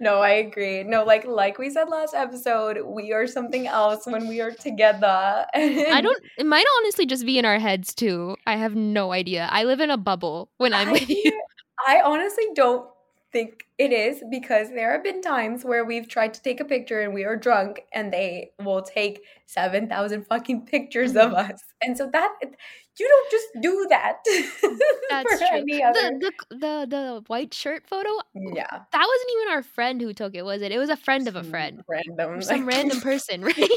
no, 0.00 0.20
I 0.20 0.30
agree. 0.30 0.84
No, 0.84 1.02
like 1.02 1.26
like 1.26 1.58
we 1.58 1.70
said 1.70 1.88
last 1.88 2.14
episode, 2.14 2.78
we 2.86 3.12
are 3.12 3.26
something 3.26 3.66
else 3.66 4.06
when 4.06 4.28
we 4.28 4.40
are 4.40 4.52
together. 4.52 5.44
I 5.52 6.00
don't. 6.00 6.22
It 6.38 6.46
might 6.46 6.64
honestly 6.78 7.06
just 7.06 7.26
be 7.26 7.40
in 7.40 7.44
our 7.44 7.58
heads 7.58 7.92
too. 7.92 8.36
I 8.46 8.54
have 8.54 8.76
no 8.76 9.10
idea. 9.10 9.48
I 9.50 9.64
live 9.64 9.80
in 9.80 9.90
a 9.90 9.96
bubble 9.96 10.50
when 10.58 10.72
I'm 10.72 10.90
I, 10.90 10.92
with 10.92 11.08
you. 11.08 11.32
I 11.86 12.00
honestly 12.04 12.44
don't 12.54 12.88
think 13.30 13.66
it 13.76 13.92
is 13.92 14.22
because 14.30 14.70
there 14.70 14.90
have 14.92 15.04
been 15.04 15.20
times 15.20 15.62
where 15.64 15.84
we've 15.84 16.08
tried 16.08 16.32
to 16.34 16.42
take 16.42 16.60
a 16.60 16.64
picture 16.64 17.00
and 17.02 17.12
we 17.12 17.24
are 17.24 17.36
drunk 17.36 17.82
and 17.92 18.10
they 18.12 18.52
will 18.58 18.80
take 18.82 19.22
7,000 19.46 20.26
fucking 20.26 20.64
pictures 20.66 21.14
of 21.14 21.32
Mhm. 21.32 21.50
us. 21.50 21.60
And 21.82 21.96
so 21.96 22.08
that 22.10 22.32
you 22.98 23.06
don't 23.06 23.30
just 23.30 23.46
do 23.60 23.86
that. 23.90 24.24
That's 25.10 25.38
true. 25.38 25.62
The, 25.66 26.18
the 26.20 26.56
the 26.56 26.86
the 26.88 27.24
white 27.28 27.52
shirt 27.54 27.86
photo. 27.86 28.08
yeah. 28.34 28.66
That 28.70 29.06
wasn't 29.06 29.30
even 29.36 29.52
our 29.54 29.62
friend 29.62 30.00
who 30.00 30.12
took 30.14 30.34
it, 30.34 30.44
was 30.44 30.62
it? 30.62 30.72
It 30.72 30.78
was 30.78 30.88
a 30.90 30.96
friend 30.96 31.28
of 31.28 31.36
a 31.36 31.44
friend. 31.44 31.84
Random. 31.86 32.42
Some 32.42 32.64
like- 32.66 32.74
random 32.74 33.00
person, 33.02 33.42
right? 33.44 33.70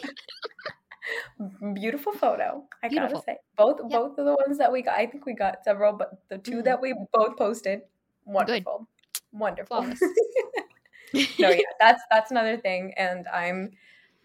Beautiful 1.74 2.14
photo. 2.14 2.64
I 2.84 2.90
Beautiful. 2.90 3.20
gotta 3.20 3.24
say. 3.26 3.38
Both 3.58 3.80
Yep. 3.90 4.00
both 4.00 4.18
of 4.18 4.26
the 4.26 4.36
ones 4.36 4.58
that 4.58 4.72
we 4.72 4.82
got, 4.82 4.98
I 4.98 5.06
think 5.08 5.26
we 5.26 5.34
got 5.34 5.64
several, 5.64 5.94
but 5.94 6.22
the 6.30 6.38
2 6.38 6.58
Mhm. 6.58 6.64
that 6.66 6.82
we 6.82 6.94
both 7.14 7.38
posted, 7.38 7.82
wonderful. 8.26 8.88
Wonderful. 9.32 9.84
Flawless. 9.84 10.02
no, 11.40 11.50
yeah, 11.50 11.62
that's 11.80 12.02
that's 12.12 12.32
another 12.32 12.58
thing, 12.58 12.94
and 12.98 13.28
I'm 13.28 13.72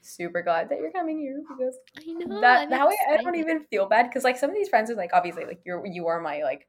super 0.00 0.42
glad 0.42 0.68
that 0.68 0.78
you're 0.78 0.92
coming 0.92 1.18
here 1.18 1.42
because 1.48 1.76
I 1.98 2.12
know. 2.24 2.40
that 2.40 2.70
that 2.70 2.86
way 2.88 2.96
I 3.10 3.16
don't 3.16 3.34
even 3.36 3.64
feel 3.64 3.86
bad 3.86 4.04
because 4.08 4.22
like 4.24 4.36
some 4.38 4.50
of 4.50 4.56
these 4.56 4.68
friends 4.68 4.90
are 4.90 4.94
like 4.94 5.10
obviously 5.12 5.44
like 5.44 5.60
you're 5.64 5.84
you 5.84 6.06
are 6.06 6.20
my 6.20 6.42
like 6.44 6.68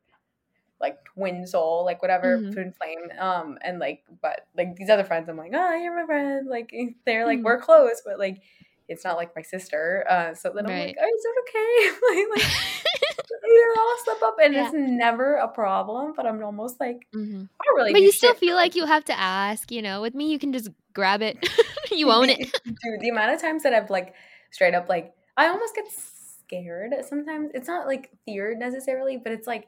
like 0.82 0.98
twin 1.06 1.46
soul 1.46 1.86
like 1.86 2.02
whatever 2.02 2.40
Mhm. 2.40 2.54
twin 2.54 2.72
flame 2.74 3.12
um 3.20 3.58
and 3.62 3.78
like 3.80 4.04
but 4.22 4.48
like 4.56 4.76
these 4.76 4.90
other 4.90 5.04
friends 5.04 5.30
I'm 5.30 5.38
like 5.38 5.52
oh 5.54 5.76
you're 5.76 5.96
my 5.96 6.06
friend 6.08 6.48
like 6.48 6.72
they're 7.06 7.26
like 7.28 7.40
Mhm. 7.40 7.44
we're 7.44 7.62
close 7.62 8.02
but 8.06 8.18
like 8.18 8.42
it's 8.88 9.04
not 9.04 9.18
like 9.18 9.36
my 9.36 9.42
sister 9.42 10.06
uh 10.10 10.34
so 10.34 10.52
then 10.56 10.66
I'm 10.66 10.72
Right. 10.72 10.88
like 10.88 10.98
oh 11.02 11.16
is 11.16 11.26
it 11.26 11.36
okay 11.44 12.26
like, 12.36 12.44
like 12.44 12.52
you're 13.46 13.74
all 13.80 13.96
slip 14.04 14.24
up 14.24 14.36
and 14.44 14.54
Yeah. 14.54 14.66
it's 14.66 14.74
never 14.74 15.36
a 15.36 15.48
problem 15.48 16.14
but 16.16 16.26
I'm 16.26 16.44
almost 16.44 16.80
like 16.80 17.08
Mhm. 17.16 17.50
I 17.60 17.64
don't 17.66 17.76
really 17.76 17.94
But 17.94 18.02
you 18.02 18.12
still 18.12 18.36
feel 18.36 18.56
like 18.56 18.76
you 18.76 18.86
have 18.86 19.06
to 19.06 19.18
ask, 19.18 19.72
you 19.72 19.82
know. 19.82 20.02
With 20.02 20.14
me, 20.14 20.30
you 20.32 20.38
can 20.40 20.54
just 20.54 20.70
grab 20.94 21.22
it. 21.24 21.38
you 21.92 22.12
own 22.12 22.30
it. 22.30 22.38
Dude, 22.66 23.02
the 23.02 23.10
amount 23.10 23.34
of 23.34 23.42
times 23.42 23.64
that 23.64 23.74
I've 23.74 23.90
like 23.90 24.14
straight 24.52 24.76
up 24.76 24.88
like 24.88 25.14
I 25.36 25.48
almost 25.48 25.74
get 25.76 25.86
scared 25.90 26.94
sometimes. 27.08 27.50
It's 27.56 27.68
not 27.68 27.88
like 27.88 28.12
feared 28.26 28.60
necessarily, 28.60 29.18
but 29.18 29.32
it's 29.32 29.48
like 29.48 29.68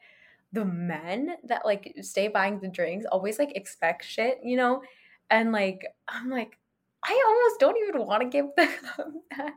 the 0.54 0.66
men 0.66 1.36
that 1.46 1.66
like 1.66 1.94
stay 2.02 2.28
buying 2.28 2.60
the 2.60 2.68
drinks 2.70 3.06
always 3.12 3.40
like 3.40 3.56
expect 3.56 4.06
shit, 4.06 4.40
you 4.44 4.56
know? 4.58 4.82
And 5.32 5.52
like 5.52 5.82
I'm 6.08 6.30
like 6.30 6.59
I 7.04 7.24
almost 7.28 7.60
don't 7.60 7.78
even 7.88 8.06
want 8.06 8.22
to 8.24 8.28
give 8.30 8.48
them 8.58 9.22
that. 9.38 9.54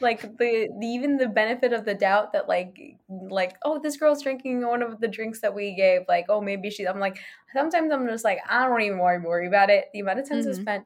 Like 0.00 0.22
the, 0.22 0.68
the 0.80 0.86
even 0.86 1.18
the 1.18 1.28
benefit 1.28 1.72
of 1.74 1.84
the 1.84 1.94
doubt 1.94 2.32
that 2.32 2.48
like 2.48 2.96
like 3.08 3.56
oh 3.64 3.78
this 3.78 3.96
girl's 3.98 4.22
drinking 4.22 4.66
one 4.66 4.82
of 4.82 4.98
the 5.00 5.08
drinks 5.08 5.40
that 5.42 5.54
we 5.54 5.74
gave 5.74 6.02
like 6.08 6.26
oh 6.30 6.40
maybe 6.40 6.70
she 6.70 6.86
I'm 6.88 6.98
like 6.98 7.18
sometimes 7.52 7.92
I'm 7.92 8.06
just 8.08 8.24
like 8.24 8.38
I 8.48 8.66
don't 8.66 8.80
even 8.80 8.98
worry 8.98 9.18
worry 9.20 9.46
about 9.46 9.68
it. 9.68 9.86
The 9.92 10.00
amount 10.00 10.20
of 10.20 10.28
times 10.28 10.46
I've 10.46 10.56
Mhm. 10.56 10.62
spent 10.62 10.84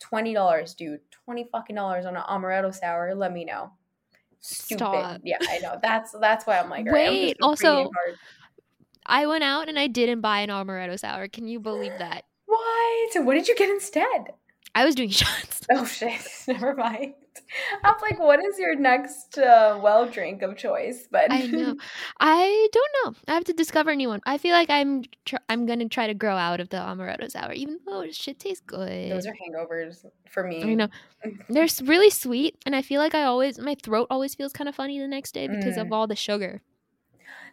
twenty 0.00 0.34
dollars, 0.34 0.74
dude, 0.74 1.00
twenty 1.12 1.48
fucking 1.52 1.76
dollars 1.76 2.06
on 2.06 2.16
an 2.16 2.22
amaretto 2.28 2.74
sour. 2.74 3.14
Let 3.14 3.32
me 3.32 3.44
know. 3.44 3.70
Stupid. 4.40 4.78
Stop. 4.80 5.20
Yeah, 5.24 5.38
I 5.48 5.58
know. 5.58 5.78
That's 5.80 6.12
that's 6.20 6.44
why 6.46 6.58
I'm 6.58 6.68
like, 6.70 6.86
all 6.86 6.92
right, 6.92 7.06
I'm 7.08 7.12
Wait, 7.14 7.36
just 7.40 7.62
gonna 7.62 7.74
bring 7.84 7.84
it 7.84 7.84
also- 7.86 7.92
I 9.06 9.26
went 9.26 9.44
out 9.44 9.68
and 9.68 9.78
I 9.78 9.86
didn't 9.86 10.20
buy 10.20 10.40
an 10.40 10.50
amaretto 10.50 10.98
sour. 10.98 11.28
Can 11.28 11.46
you 11.46 11.60
believe 11.60 11.92
that? 11.98 12.24
what? 12.46 13.12
So 13.12 13.20
what 13.22 13.34
did 13.34 13.46
you 13.46 13.54
get 13.54 13.70
instead? 13.70 14.32
I 14.76 14.84
was 14.84 14.94
doing 14.94 15.08
shots. 15.22 15.62
Oh 15.72 15.84
shit! 15.84 16.20
Never 16.48 16.74
mind. 16.74 17.14
I'm 17.84 17.94
like, 18.02 18.18
what 18.18 18.38
is 18.44 18.58
your 18.58 18.74
next 18.76 19.38
uh, 19.38 19.78
well 19.82 20.06
drink 20.06 20.42
of 20.42 20.56
choice? 20.56 21.08
But 21.10 21.32
I 21.32 21.42
know. 21.46 21.74
I 22.20 22.68
don't 22.72 22.92
know. 22.98 23.14
I 23.28 23.34
have 23.34 23.44
to 23.44 23.52
discover 23.52 23.90
a 23.90 23.96
new 23.96 24.08
one. 24.08 24.20
I 24.26 24.38
feel 24.38 24.52
like 24.52 24.70
I'm 24.70 25.02
tr- 25.24 25.44
I'm 25.48 25.66
gonna 25.66 25.88
try 25.88 26.06
to 26.06 26.14
grow 26.14 26.36
out 26.36 26.60
of 26.60 26.68
the 26.68 26.76
amaretto 26.76 27.30
sour, 27.30 27.52
even 27.52 27.78
though 27.86 28.04
shit 28.10 28.38
tastes 28.38 28.62
good. 28.66 29.10
those 29.10 29.26
are 29.26 29.34
hangovers 29.34 30.04
for 30.30 30.44
me. 30.44 30.62
I 30.62 30.74
know 30.74 30.88
they're 31.48 31.68
really 31.84 32.10
sweet, 32.10 32.56
and 32.66 32.76
I 32.76 32.82
feel 32.82 33.00
like 33.00 33.14
I 33.14 33.24
always 33.24 33.58
my 33.58 33.76
throat 33.82 34.06
always 34.10 34.34
feels 34.34 34.52
kind 34.52 34.68
of 34.68 34.74
funny 34.74 34.98
the 35.00 35.08
next 35.08 35.32
day 35.32 35.48
because 35.48 35.76
of 35.78 35.86
Mm. 35.88 35.92
all 35.92 36.06
the 36.06 36.16
sugar. 36.16 36.62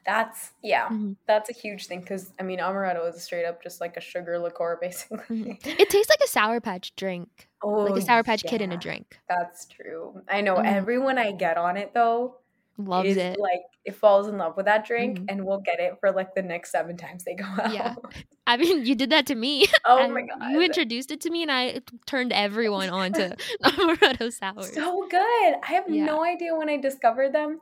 That's 0.05 0.51
yeah, 0.61 0.89
Mhm. 0.89 1.15
that's 1.27 1.49
a 1.49 1.53
huge 1.53 1.87
thing 1.87 2.01
because 2.01 2.33
I 2.39 2.43
mean 2.43 2.59
amaretto 2.59 3.07
is 3.13 3.21
straight 3.23 3.45
up 3.45 3.63
just 3.63 3.79
like 3.81 3.95
a 3.97 4.01
sugar 4.01 4.37
liqueur 4.39 4.77
basically. 4.81 5.59
Mhm. 5.63 5.79
It 5.79 5.89
tastes 5.89 6.09
like 6.09 6.19
a 6.23 6.27
sour 6.27 6.59
patch 6.59 6.95
drink, 6.95 7.49
Oh, 7.63 7.69
like 7.85 8.01
a 8.01 8.05
sour 8.05 8.23
patch 8.23 8.43
kid 8.43 8.61
in 8.61 8.71
a 8.71 8.77
drink. 8.77 9.17
That's 9.29 9.65
true. 9.65 10.21
I 10.27 10.41
know 10.41 10.55
Mhm. 10.55 10.65
everyone 10.65 11.17
I 11.17 11.31
get 11.31 11.57
on 11.57 11.77
it 11.77 11.93
though 11.93 12.37
Loves 12.77 13.07
is 13.09 13.17
it. 13.17 13.39
like 13.39 13.61
it 13.85 13.95
falls 13.95 14.27
in 14.27 14.37
love 14.37 14.57
with 14.57 14.65
that 14.65 14.85
drink 14.85 15.19
Mhm. 15.19 15.25
and 15.29 15.45
will 15.45 15.59
get 15.61 15.79
it 15.79 15.93
for 15.99 16.11
like 16.11 16.33
the 16.35 16.41
next 16.41 16.71
seven 16.71 16.97
times 16.97 17.23
they 17.23 17.35
go 17.35 17.45
out. 17.45 17.71
Yeah. 17.73 17.95
I 18.47 18.57
mean, 18.57 18.85
you 18.85 18.95
did 18.95 19.09
that 19.11 19.25
to 19.27 19.35
me. 19.35 19.67
oh 19.85 20.07
my 20.09 20.23
god. 20.23 20.51
You 20.51 20.61
introduced 20.61 21.11
it 21.11 21.21
to 21.21 21.29
me, 21.29 21.43
and 21.43 21.51
I 21.51 21.79
turned 22.07 22.33
everyone 22.33 22.89
on 22.89 23.13
to 23.13 23.35
amaretto 23.63 24.33
sours. 24.33 24.73
so 24.73 25.07
good. 25.09 25.21
I 25.63 25.67
have 25.67 25.89
Yeah. 25.89 26.03
no 26.05 26.23
idea 26.25 26.55
when 26.55 26.67
I 26.69 26.75
discovered 26.77 27.31
them. 27.31 27.61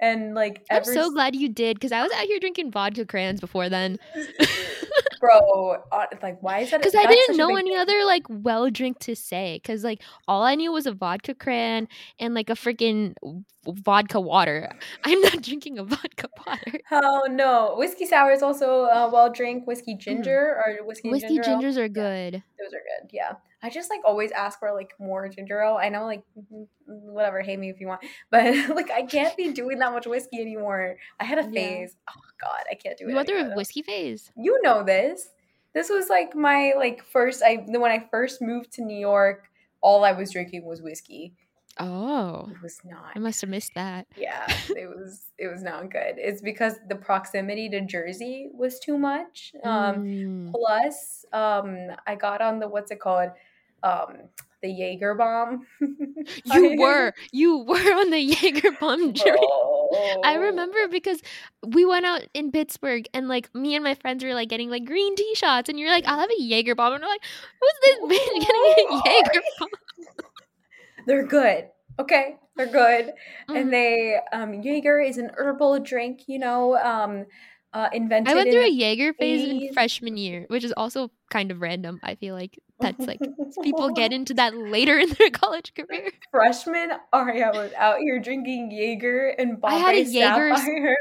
And 0.00 0.34
like 0.34 0.64
I'm 0.70 0.84
so 0.84 1.10
glad 1.10 1.36
you 1.36 1.48
did 1.48 1.76
because 1.76 1.92
I 1.92 2.02
was 2.02 2.10
out 2.12 2.24
here 2.24 2.40
drinking 2.40 2.70
vodka 2.70 3.04
crans 3.04 3.40
before 3.40 3.68
then. 3.68 3.98
bro, 5.20 5.76
uh, 5.92 6.06
like 6.22 6.42
why 6.42 6.60
is 6.60 6.70
that 6.70 6.80
Because 6.80 6.94
I 6.94 7.06
didn't 7.06 7.36
know 7.36 7.54
any 7.56 7.70
thing. 7.70 7.78
other 7.78 8.04
like 8.04 8.24
well 8.28 8.70
drink 8.70 8.98
to 9.00 9.14
say. 9.14 9.60
Because 9.62 9.84
like 9.84 10.02
all 10.26 10.42
I 10.42 10.54
knew 10.54 10.72
was 10.72 10.86
a 10.86 10.92
vodka 10.92 11.34
cran 11.34 11.86
and 12.18 12.34
like 12.34 12.50
a 12.50 12.54
freaking 12.54 13.14
vodka 13.66 14.20
water. 14.20 14.70
I'm 15.04 15.20
not 15.20 15.42
drinking 15.42 15.78
a 15.78 15.84
vodka 15.84 16.28
water. 16.46 16.80
Oh 16.90 17.26
no. 17.30 17.74
Whiskey 17.76 18.06
sour 18.06 18.32
is 18.32 18.42
also 18.42 18.84
a 18.84 19.10
well 19.10 19.30
drink. 19.32 19.66
Whiskey 19.66 19.94
ginger 19.96 20.56
or 20.64 20.84
whiskey, 20.86 21.08
Mm-hmm. 21.08 21.12
Whiskey 21.12 21.28
ginger 21.36 21.50
ale. 21.50 21.60
gingers 21.62 21.76
are 21.76 21.88
good. 21.88 22.34
Those 22.58 22.72
are 22.72 22.82
good. 23.02 23.10
Yeah. 23.12 23.32
I 23.62 23.68
just 23.68 23.90
like 23.90 24.00
always 24.06 24.30
ask 24.30 24.58
for 24.58 24.72
like 24.72 24.94
more 24.98 25.28
ginger 25.28 25.60
ale. 25.62 25.76
I 25.80 25.90
know 25.90 26.06
like 26.06 26.22
mhm, 26.38 26.66
whatever, 26.86 27.42
hate 27.42 27.58
me 27.58 27.68
if 27.68 27.78
you 27.78 27.88
want. 27.88 28.00
But 28.30 28.54
like 28.74 28.90
I 28.90 29.02
can't 29.02 29.36
be 29.36 29.52
doing 29.52 29.78
that 29.80 29.92
much 29.92 30.06
whiskey 30.06 30.40
anymore. 30.40 30.96
I 31.20 31.24
had 31.24 31.38
a 31.38 31.42
Yeah. 31.42 31.50
phase. 31.50 31.96
Oh 32.08 32.20
god, 32.40 32.62
I 32.70 32.74
can't 32.74 32.96
do 32.96 33.04
it. 33.04 33.10
You 33.10 33.16
went 33.16 33.28
through 33.28 33.52
a 33.52 33.54
whiskey 33.54 33.82
phase. 33.82 34.32
You 34.34 34.58
know 34.62 34.82
this. 34.82 35.09
This 35.74 35.88
was 35.88 36.08
like 36.08 36.34
my 36.34 36.72
like 36.76 37.04
first 37.04 37.42
I 37.42 37.64
when 37.66 37.90
I 37.90 38.06
first 38.10 38.42
moved 38.42 38.72
to 38.72 38.82
New 38.84 38.98
York, 38.98 39.48
all 39.80 40.04
I 40.04 40.12
was 40.12 40.32
drinking 40.32 40.64
was 40.64 40.82
whiskey. 40.82 41.34
Oh, 41.78 42.48
It 42.50 42.60
was 42.62 42.78
not 42.84 43.12
I 43.14 43.18
must 43.20 43.40
have 43.40 43.50
missed 43.50 43.72
that. 43.74 44.06
yeah, 44.16 44.46
it 44.76 44.88
was 44.88 45.28
it 45.38 45.46
was 45.48 45.62
not 45.62 45.90
good. 45.90 46.14
It's 46.18 46.42
because 46.42 46.74
the 46.88 46.96
proximity 46.96 47.68
to 47.70 47.80
Jersey 47.82 48.48
was 48.52 48.78
too 48.80 48.98
much. 48.98 49.52
Um 49.64 49.96
Mm. 49.96 50.50
plus 50.50 51.24
um 51.32 51.76
I 52.06 52.16
got 52.16 52.40
on 52.42 52.58
the 52.58 52.68
what's 52.68 52.90
it 52.90 53.00
called? 53.00 53.30
Um 53.82 54.28
the 54.62 54.68
Jaeger 54.70 55.14
bomb. 55.14 55.66
You 56.44 56.80
were, 56.80 57.14
you 57.32 57.58
were 57.66 57.76
on 57.76 58.10
the 58.10 58.20
Jaeger 58.20 58.72
bomb 58.72 59.12
journey. 59.14 59.48
I 60.24 60.34
remember 60.38 60.88
because 60.88 61.20
we 61.66 61.84
went 61.84 62.06
out 62.06 62.22
in 62.34 62.52
Pittsburgh 62.52 63.06
and 63.14 63.28
like 63.28 63.54
me 63.54 63.74
and 63.74 63.84
my 63.84 63.94
friends 63.94 64.22
were 64.24 64.34
like 64.34 64.48
getting 64.48 64.70
like 64.70 64.84
green 64.84 65.16
tea 65.16 65.34
shots 65.34 65.68
and 65.68 65.78
you're 65.78 65.90
like, 65.90 66.04
I'll 66.06 66.18
have 66.20 66.30
a 66.30 66.42
Jaeger 66.42 66.74
bomb. 66.74 66.92
And 66.94 67.02
we're 67.02 67.08
like, 67.08 67.22
who's 67.60 67.72
this 67.84 67.98
bitch 68.18 68.40
getting 68.40 68.86
a 68.90 69.02
Jaeger 69.04 69.42
bomb? 69.58 69.68
They're 71.06 71.26
good. 71.26 71.68
Okay, 71.98 72.36
they're 72.56 72.66
good. 72.66 73.12
Mhm. 73.48 73.56
And 73.60 73.72
they 73.72 74.18
um 74.32 74.62
Jaeger 74.62 75.00
is 75.00 75.18
an 75.18 75.30
herbal 75.36 75.80
drink, 75.80 76.22
you 76.26 76.38
know, 76.38 76.76
um 76.78 77.26
uh 77.72 77.88
invented 77.92 78.32
I 78.32 78.34
went 78.34 78.50
through 78.50 78.64
a 78.66 78.70
Jaeger 78.70 79.12
phase 79.14 79.48
in 79.48 79.72
freshman 79.72 80.16
year, 80.16 80.44
which 80.48 80.64
is 80.64 80.72
also 80.76 81.10
kind 81.30 81.50
of 81.50 81.60
random. 81.60 82.00
I 82.02 82.14
feel 82.16 82.34
like 82.34 82.58
that's 82.80 83.06
like 83.06 83.20
people 83.62 83.90
get 83.90 84.12
into 84.12 84.34
that 84.34 84.54
later 84.56 84.98
in 84.98 85.10
their 85.18 85.30
college 85.42 85.72
career. 85.74 86.10
freshman 86.30 86.90
Aria 87.12 87.50
was 87.54 87.72
out 87.74 87.98
here 87.98 88.18
drinking 88.20 88.70
Jaeger 88.72 89.28
and 89.38 89.58
I 89.62 89.74
had 89.76 89.94
a 89.94 90.02
Jaeger- 90.02 90.56
Sapphire. 90.56 90.96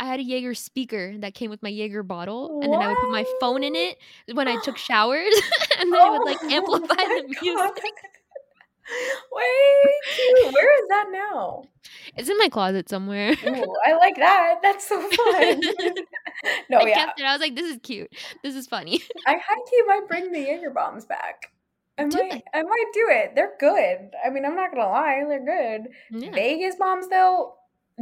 I 0.00 0.04
had 0.06 0.18
a 0.18 0.22
Jaeger 0.22 0.54
speaker 0.54 1.14
that 1.18 1.34
came 1.34 1.50
with 1.50 1.62
my 1.62 1.68
Jaeger 1.68 2.02
bottle, 2.02 2.60
and 2.62 2.72
then 2.72 2.80
I 2.80 2.88
would 2.88 2.96
put 2.96 3.10
my 3.10 3.26
phone 3.38 3.62
in 3.62 3.74
it 3.76 3.98
when 4.32 4.48
I 4.48 4.56
took 4.62 4.78
showers, 4.78 5.34
and 5.78 5.92
then 5.92 6.00
it 6.06 6.10
would 6.10 6.24
like 6.24 6.38
Oh 6.42 6.48
amplify 6.48 6.94
the 6.94 7.24
music. 7.42 7.54
God. 7.54 7.72
Way 9.32 9.44
cute. 10.14 10.54
Where 10.54 10.82
is 10.82 10.88
that 10.88 11.06
now? 11.12 11.64
It's 12.16 12.28
in 12.28 12.38
my 12.38 12.48
closet 12.48 12.88
somewhere. 12.88 13.32
Ooh, 13.32 13.76
I 13.86 13.94
like 13.96 14.16
that. 14.16 14.56
That's 14.62 14.88
so 14.88 15.00
fun. 15.10 15.60
no, 16.68 16.78
I 16.78 16.88
yeah. 16.88 16.94
kept 17.06 17.20
it. 17.20 17.24
I 17.24 17.32
was 17.32 17.40
like, 17.40 17.54
"This 17.54 17.70
is 17.70 17.78
cute. 17.82 18.10
This 18.42 18.54
is 18.56 18.66
funny." 18.66 19.00
I 19.26 19.34
high 19.34 19.86
might 19.86 20.08
bring 20.08 20.32
the 20.32 20.40
Jaeger 20.40 20.70
bombs 20.70 21.04
back. 21.04 21.52
I 21.98 22.04
Do 22.08 22.18
might, 22.18 22.34
it. 22.34 22.42
I 22.54 22.62
might 22.62 22.90
do 22.94 23.06
it. 23.10 23.32
They're 23.34 23.52
good. 23.60 24.10
I 24.24 24.30
mean, 24.30 24.44
I'm 24.44 24.56
not 24.56 24.70
gonna 24.72 24.88
lie, 24.88 25.22
they're 25.28 25.44
good. 25.44 25.90
Yeah. 26.10 26.30
Vegas 26.32 26.76
bombs 26.76 27.08
though, 27.08 27.54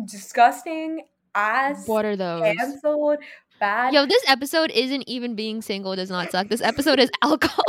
disgusting. 0.04 1.02
Ass 1.34 1.86
What 1.86 2.04
are 2.04 2.16
those? 2.16 2.42
canceled. 2.56 3.18
Bad. 3.60 3.92
Yo, 3.92 4.06
this 4.06 4.22
episode 4.26 4.70
isn't 4.70 5.08
even 5.08 5.34
being 5.34 5.62
single 5.62 5.94
does 5.94 6.10
not 6.10 6.30
suck. 6.30 6.48
This 6.48 6.62
episode 6.62 6.98
is 6.98 7.10
alcohol. 7.22 7.64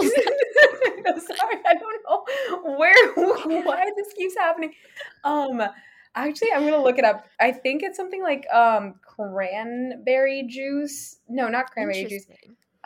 Sorry, 1.20 1.58
I 1.66 1.74
don't 1.76 2.04
know 2.08 2.78
where 2.78 3.14
why 3.64 3.90
this 3.96 4.14
keeps 4.14 4.36
happening. 4.36 4.74
Um 5.24 5.62
actually 6.16 6.52
I'm 6.54 6.64
gonna 6.66 6.84
look 6.84 6.98
it 6.98 7.06
up. 7.06 7.26
I 7.40 7.52
think 7.52 7.84
it's 7.84 7.98
something 7.98 8.22
like 8.22 8.46
um 8.54 8.96
cranberry 9.02 10.44
juice. 10.50 11.18
No, 11.28 11.48
not 11.48 11.72
cranberry 11.72 12.06
juice. 12.06 12.28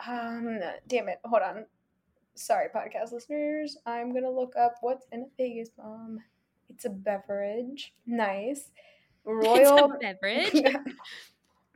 Um 0.06 0.60
damn 0.86 1.08
it, 1.08 1.18
hold 1.24 1.42
on. 1.42 1.66
Sorry, 2.34 2.68
podcast 2.74 3.12
listeners. 3.12 3.76
I'm 3.86 4.12
gonna 4.12 4.30
look 4.30 4.54
up 4.56 4.74
what's 4.80 5.06
in 5.12 5.22
a 5.22 5.26
Vegas 5.36 5.70
bomb. 5.70 6.18
It's 6.68 6.84
a 6.84 6.90
beverage. 6.90 7.94
Nice. 8.06 8.70
Royal 9.24 9.92
beverage. 10.00 10.62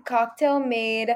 cocktail 0.04 0.58
made 0.60 1.10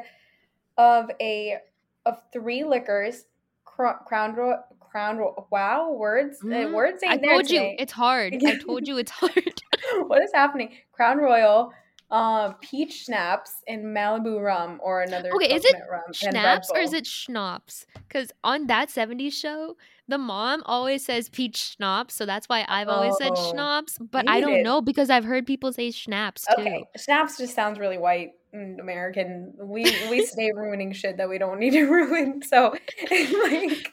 of 0.76 1.10
a 1.20 1.58
of 2.06 2.22
three 2.32 2.64
liquors. 2.64 3.26
Cro- 3.64 3.98
crown 4.06 4.34
Ro- 4.34 4.62
crown 4.92 5.18
wow 5.50 5.90
words 5.90 6.38
uh, 6.42 6.44
Mm, 6.44 6.72
words 6.74 7.02
ain't 7.02 7.24
I 7.24 7.26
told 7.26 7.50
you 7.50 7.56
today. 7.56 7.76
it's 7.78 7.92
hard. 7.92 8.34
I 8.46 8.54
told 8.66 8.86
you 8.86 8.98
it's 8.98 9.10
hard. 9.10 9.62
what 10.06 10.22
is 10.22 10.30
happening? 10.34 10.70
Crown 10.92 11.16
Royal, 11.18 11.72
um, 12.10 12.54
peach 12.60 13.04
schnapps, 13.04 13.52
and 13.66 13.84
Malibu 13.86 14.42
rum 14.44 14.78
or 14.84 15.00
another 15.00 15.32
Okay, 15.34 15.54
is 15.54 15.64
it 15.64 15.76
rum 15.90 16.12
Schnapps 16.12 16.70
or 16.70 16.78
is 16.80 16.92
it 16.92 17.06
schnapps? 17.06 17.86
Because 18.06 18.32
on 18.44 18.66
that 18.66 18.90
70s 18.90 19.32
show, 19.32 19.76
the 20.08 20.18
mom 20.18 20.62
always 20.66 21.04
says 21.06 21.30
peach 21.30 21.56
schnapps, 21.76 22.14
so 22.14 22.26
that's 22.26 22.48
why 22.50 22.66
I've 22.68 22.88
always 22.90 23.16
said 23.16 23.32
Oh, 23.32 23.50
schnapps. 23.50 23.96
But 23.98 24.28
I 24.28 24.40
don't 24.40 24.58
is. 24.58 24.64
know 24.64 24.82
because 24.82 25.08
I've 25.08 25.24
heard 25.24 25.46
people 25.46 25.72
say 25.72 25.90
schnapps 25.90 26.46
too. 26.46 26.52
Okay, 26.60 26.84
schnapps 26.98 27.38
just 27.38 27.54
sounds 27.54 27.78
really 27.78 27.98
white 27.98 28.32
American. 28.54 29.54
We 29.58 29.84
we 30.10 30.26
stay 30.26 30.52
ruining 30.52 30.92
shit 30.92 31.16
that 31.16 31.28
we 31.28 31.38
don't 31.38 31.58
need 31.58 31.72
to 31.72 31.84
ruin. 31.90 32.42
So 32.42 32.74
like 33.10 33.92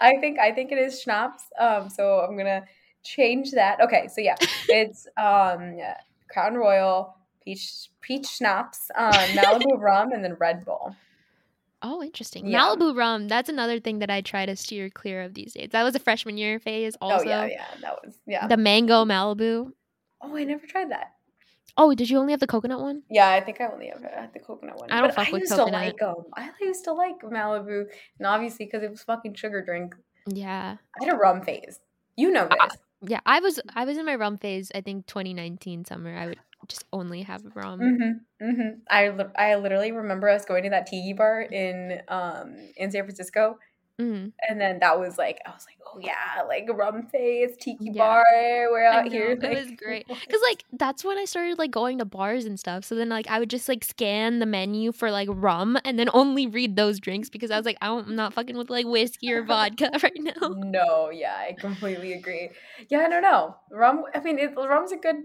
I 0.00 0.16
think 0.20 0.38
I 0.38 0.52
think 0.52 0.72
it 0.72 0.78
is 0.78 1.00
schnapps. 1.00 1.44
Um 1.58 1.88
so 1.88 2.20
I'm 2.20 2.36
gonna 2.36 2.64
change 3.02 3.52
that. 3.52 3.80
Okay, 3.80 4.08
so 4.08 4.20
yeah, 4.20 4.36
it's 4.68 5.06
um 5.16 5.74
yeah, 5.76 5.98
Crown 6.28 6.54
Royal, 6.54 7.14
peach 7.44 7.88
peach 8.00 8.26
schnapps, 8.26 8.90
um, 8.96 9.12
Malibu 9.12 9.78
rum, 9.78 10.12
and 10.12 10.24
then 10.24 10.36
Red 10.38 10.64
Bull. 10.64 10.94
Oh, 11.84 12.02
interesting. 12.02 12.46
Yeah. 12.46 12.60
Malibu 12.60 12.96
rum. 12.96 13.28
That's 13.28 13.48
another 13.48 13.80
thing 13.80 13.98
that 14.00 14.10
I 14.10 14.20
try 14.20 14.46
to 14.46 14.54
steer 14.54 14.88
clear 14.88 15.22
of 15.22 15.34
these 15.34 15.54
days. 15.54 15.70
That 15.72 15.82
was 15.82 15.96
a 15.96 15.98
freshman 15.98 16.38
year 16.38 16.60
phase. 16.60 16.96
Also, 17.00 17.24
oh 17.24 17.28
yeah, 17.28 17.46
yeah, 17.46 17.64
that 17.80 18.04
was 18.04 18.14
yeah. 18.26 18.46
the 18.46 18.56
mango 18.56 19.04
Malibu. 19.04 19.72
oh, 20.20 20.36
I 20.36 20.44
never 20.44 20.66
tried 20.66 20.90
that. 20.90 21.14
Oh, 21.76 21.94
did 21.94 22.10
you 22.10 22.18
only 22.18 22.32
have 22.32 22.40
the 22.40 22.46
coconut 22.46 22.80
one? 22.80 23.02
Yeah, 23.10 23.28
I 23.30 23.40
think 23.40 23.60
I 23.60 23.66
only 23.66 23.88
have 23.88 24.02
had 24.02 24.32
the 24.34 24.40
coconut 24.40 24.78
one. 24.78 24.90
I 24.90 25.00
don't 25.00 25.08
but 25.08 25.14
fuck 25.14 25.28
I 25.28 25.32
with 25.32 25.40
used 25.40 25.52
coconut. 25.52 25.72
to 25.72 25.86
like 25.86 25.98
them. 25.98 26.24
I 26.36 26.50
used 26.60 26.84
to 26.84 26.92
like 26.92 27.20
Malibu, 27.22 27.86
and 28.18 28.26
obviously 28.26 28.66
because 28.66 28.82
it 28.82 28.90
was 28.90 29.02
fucking 29.02 29.34
sugar 29.34 29.62
drink. 29.64 29.94
Yeah, 30.26 30.76
I 31.00 31.04
had 31.04 31.14
a 31.14 31.16
rum 31.16 31.42
phase. 31.42 31.80
You 32.16 32.30
know 32.30 32.48
this. 32.48 32.76
yeah. 33.00 33.20
I 33.24 33.40
was 33.40 33.58
I 33.74 33.84
was 33.84 33.96
in 33.96 34.04
my 34.04 34.16
rum 34.16 34.36
phase. 34.36 34.70
I 34.74 34.82
think 34.82 35.06
2019 35.06 35.84
summer. 35.86 36.14
I 36.16 36.26
would 36.26 36.38
just 36.68 36.84
only 36.92 37.22
have 37.22 37.42
rum. 37.54 37.80
Mm-hmm, 37.80 38.44
mm-hmm. 38.44 38.68
I 38.88 39.10
I 39.36 39.56
literally 39.56 39.92
remember 39.92 40.28
us 40.28 40.44
going 40.44 40.64
to 40.64 40.70
that 40.70 40.86
tiki 40.86 41.12
bar 41.12 41.42
in 41.42 42.02
um 42.08 42.54
in 42.76 42.90
San 42.90 43.04
Francisco, 43.04 43.58
Mhm. 44.02 44.32
and 44.48 44.60
then 44.60 44.78
that 44.80 44.98
was 44.98 45.16
like 45.18 45.40
I 45.46 45.50
was 45.50 45.64
like, 45.66 45.78
oh 45.86 45.98
yeah, 46.00 46.42
like 46.48 46.68
rum 46.72 47.06
face 47.06 47.56
tiki 47.60 47.90
Yeah. 47.92 48.02
bar. 48.02 48.24
We're 48.70 48.86
I 48.88 48.96
out 49.00 49.08
here. 49.12 49.30
it 49.32 49.42
like- 49.42 49.56
was 49.56 49.70
great. 49.76 50.08
Cause 50.08 50.40
like 50.48 50.64
that's 50.72 51.04
when 51.04 51.18
I 51.18 51.24
started 51.24 51.58
like 51.58 51.70
going 51.70 51.98
to 51.98 52.04
bars 52.04 52.44
and 52.44 52.58
stuff. 52.58 52.84
So 52.84 52.94
then 52.94 53.08
like 53.08 53.28
I 53.28 53.38
would 53.38 53.50
just 53.50 53.68
like 53.68 53.84
scan 53.84 54.38
the 54.38 54.46
menu 54.46 54.92
for 54.92 55.10
like 55.10 55.28
rum 55.30 55.78
and 55.84 55.98
then 55.98 56.08
only 56.12 56.46
read 56.46 56.76
those 56.76 56.98
drinks 57.00 57.28
because 57.28 57.50
I 57.50 57.56
was 57.56 57.66
like 57.66 57.76
I 57.80 57.86
don't, 57.86 58.08
I'm 58.08 58.16
not 58.16 58.32
fucking 58.34 58.56
with 58.56 58.70
like 58.70 58.86
whiskey 58.86 59.32
or 59.32 59.42
vodka 59.52 59.90
right 60.02 60.12
now. 60.18 60.48
No, 60.48 61.10
yeah, 61.10 61.36
I 61.38 61.52
completely 61.52 62.14
agree. 62.14 62.50
Yeah, 62.88 63.00
I 63.00 63.08
don't 63.08 63.22
know. 63.22 63.56
Rum. 63.70 64.04
I 64.14 64.20
mean, 64.20 64.38
it, 64.38 64.54
rum's 64.56 64.92
a 64.92 64.96
good, 64.96 65.16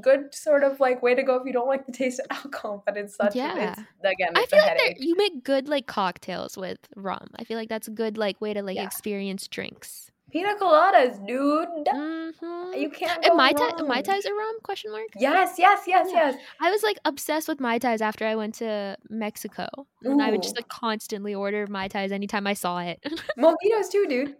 good 0.00 0.34
sort 0.34 0.64
of 0.64 0.80
like 0.80 1.02
way 1.02 1.14
to 1.14 1.22
go 1.22 1.36
if 1.36 1.46
you 1.46 1.52
don't 1.52 1.68
like 1.68 1.86
the 1.86 1.92
taste 1.92 2.20
of 2.20 2.26
alcohol. 2.30 2.82
But 2.86 2.96
it's 2.96 3.16
such. 3.16 3.34
Yeah. 3.34 3.72
It's, 3.72 3.80
again, 4.04 4.32
I 4.34 4.46
feel 4.46 4.58
a 4.58 4.62
like 4.62 4.78
headache. 4.80 4.96
you 5.00 5.16
make 5.16 5.44
good 5.44 5.68
like 5.68 5.86
cocktails 5.86 6.56
with 6.56 6.78
rum. 6.96 7.28
I 7.36 7.44
feel 7.44 7.56
like 7.58 7.68
that's 7.68 7.88
a 7.88 7.90
good 7.90 8.16
like 8.26 8.40
way 8.46 8.54
to 8.54 8.62
like 8.70 8.76
Yeah. 8.80 8.84
experience 8.92 9.46
drinks. 9.58 10.08
Pina 10.34 10.52
coladas, 10.60 11.16
dude. 11.30 11.88
Mm-hmm. 11.94 12.80
You 12.82 12.88
can't. 12.98 13.22
And 13.24 13.32
go 13.32 13.36
mai 13.40 13.52
tai, 13.52 13.66
wrong. 13.78 13.88
mai 13.88 14.00
tais 14.08 14.24
are 14.30 14.34
rum? 14.42 14.54
Question 14.68 14.92
mark. 14.92 15.08
Yes, 15.24 15.58
yes, 15.64 15.80
yes, 15.86 16.08
Yeah. 16.10 16.30
yes. 16.30 16.36
I 16.68 16.70
was 16.74 16.82
like 16.88 16.98
obsessed 17.10 17.48
with 17.52 17.60
mai 17.60 17.76
tais 17.78 18.00
after 18.00 18.24
I 18.26 18.34
went 18.42 18.54
to 18.62 18.96
Mexico, 19.10 19.66
and 20.02 20.22
I 20.22 20.30
would 20.30 20.42
just 20.42 20.56
like 20.56 20.68
constantly 20.68 21.34
order 21.34 21.66
mai 21.78 21.88
tais 21.88 22.12
anytime 22.20 22.46
I 22.46 22.54
saw 22.54 22.78
it. 22.92 22.98
Mojitos 23.46 23.90
too, 23.96 24.06
dude. 24.14 24.34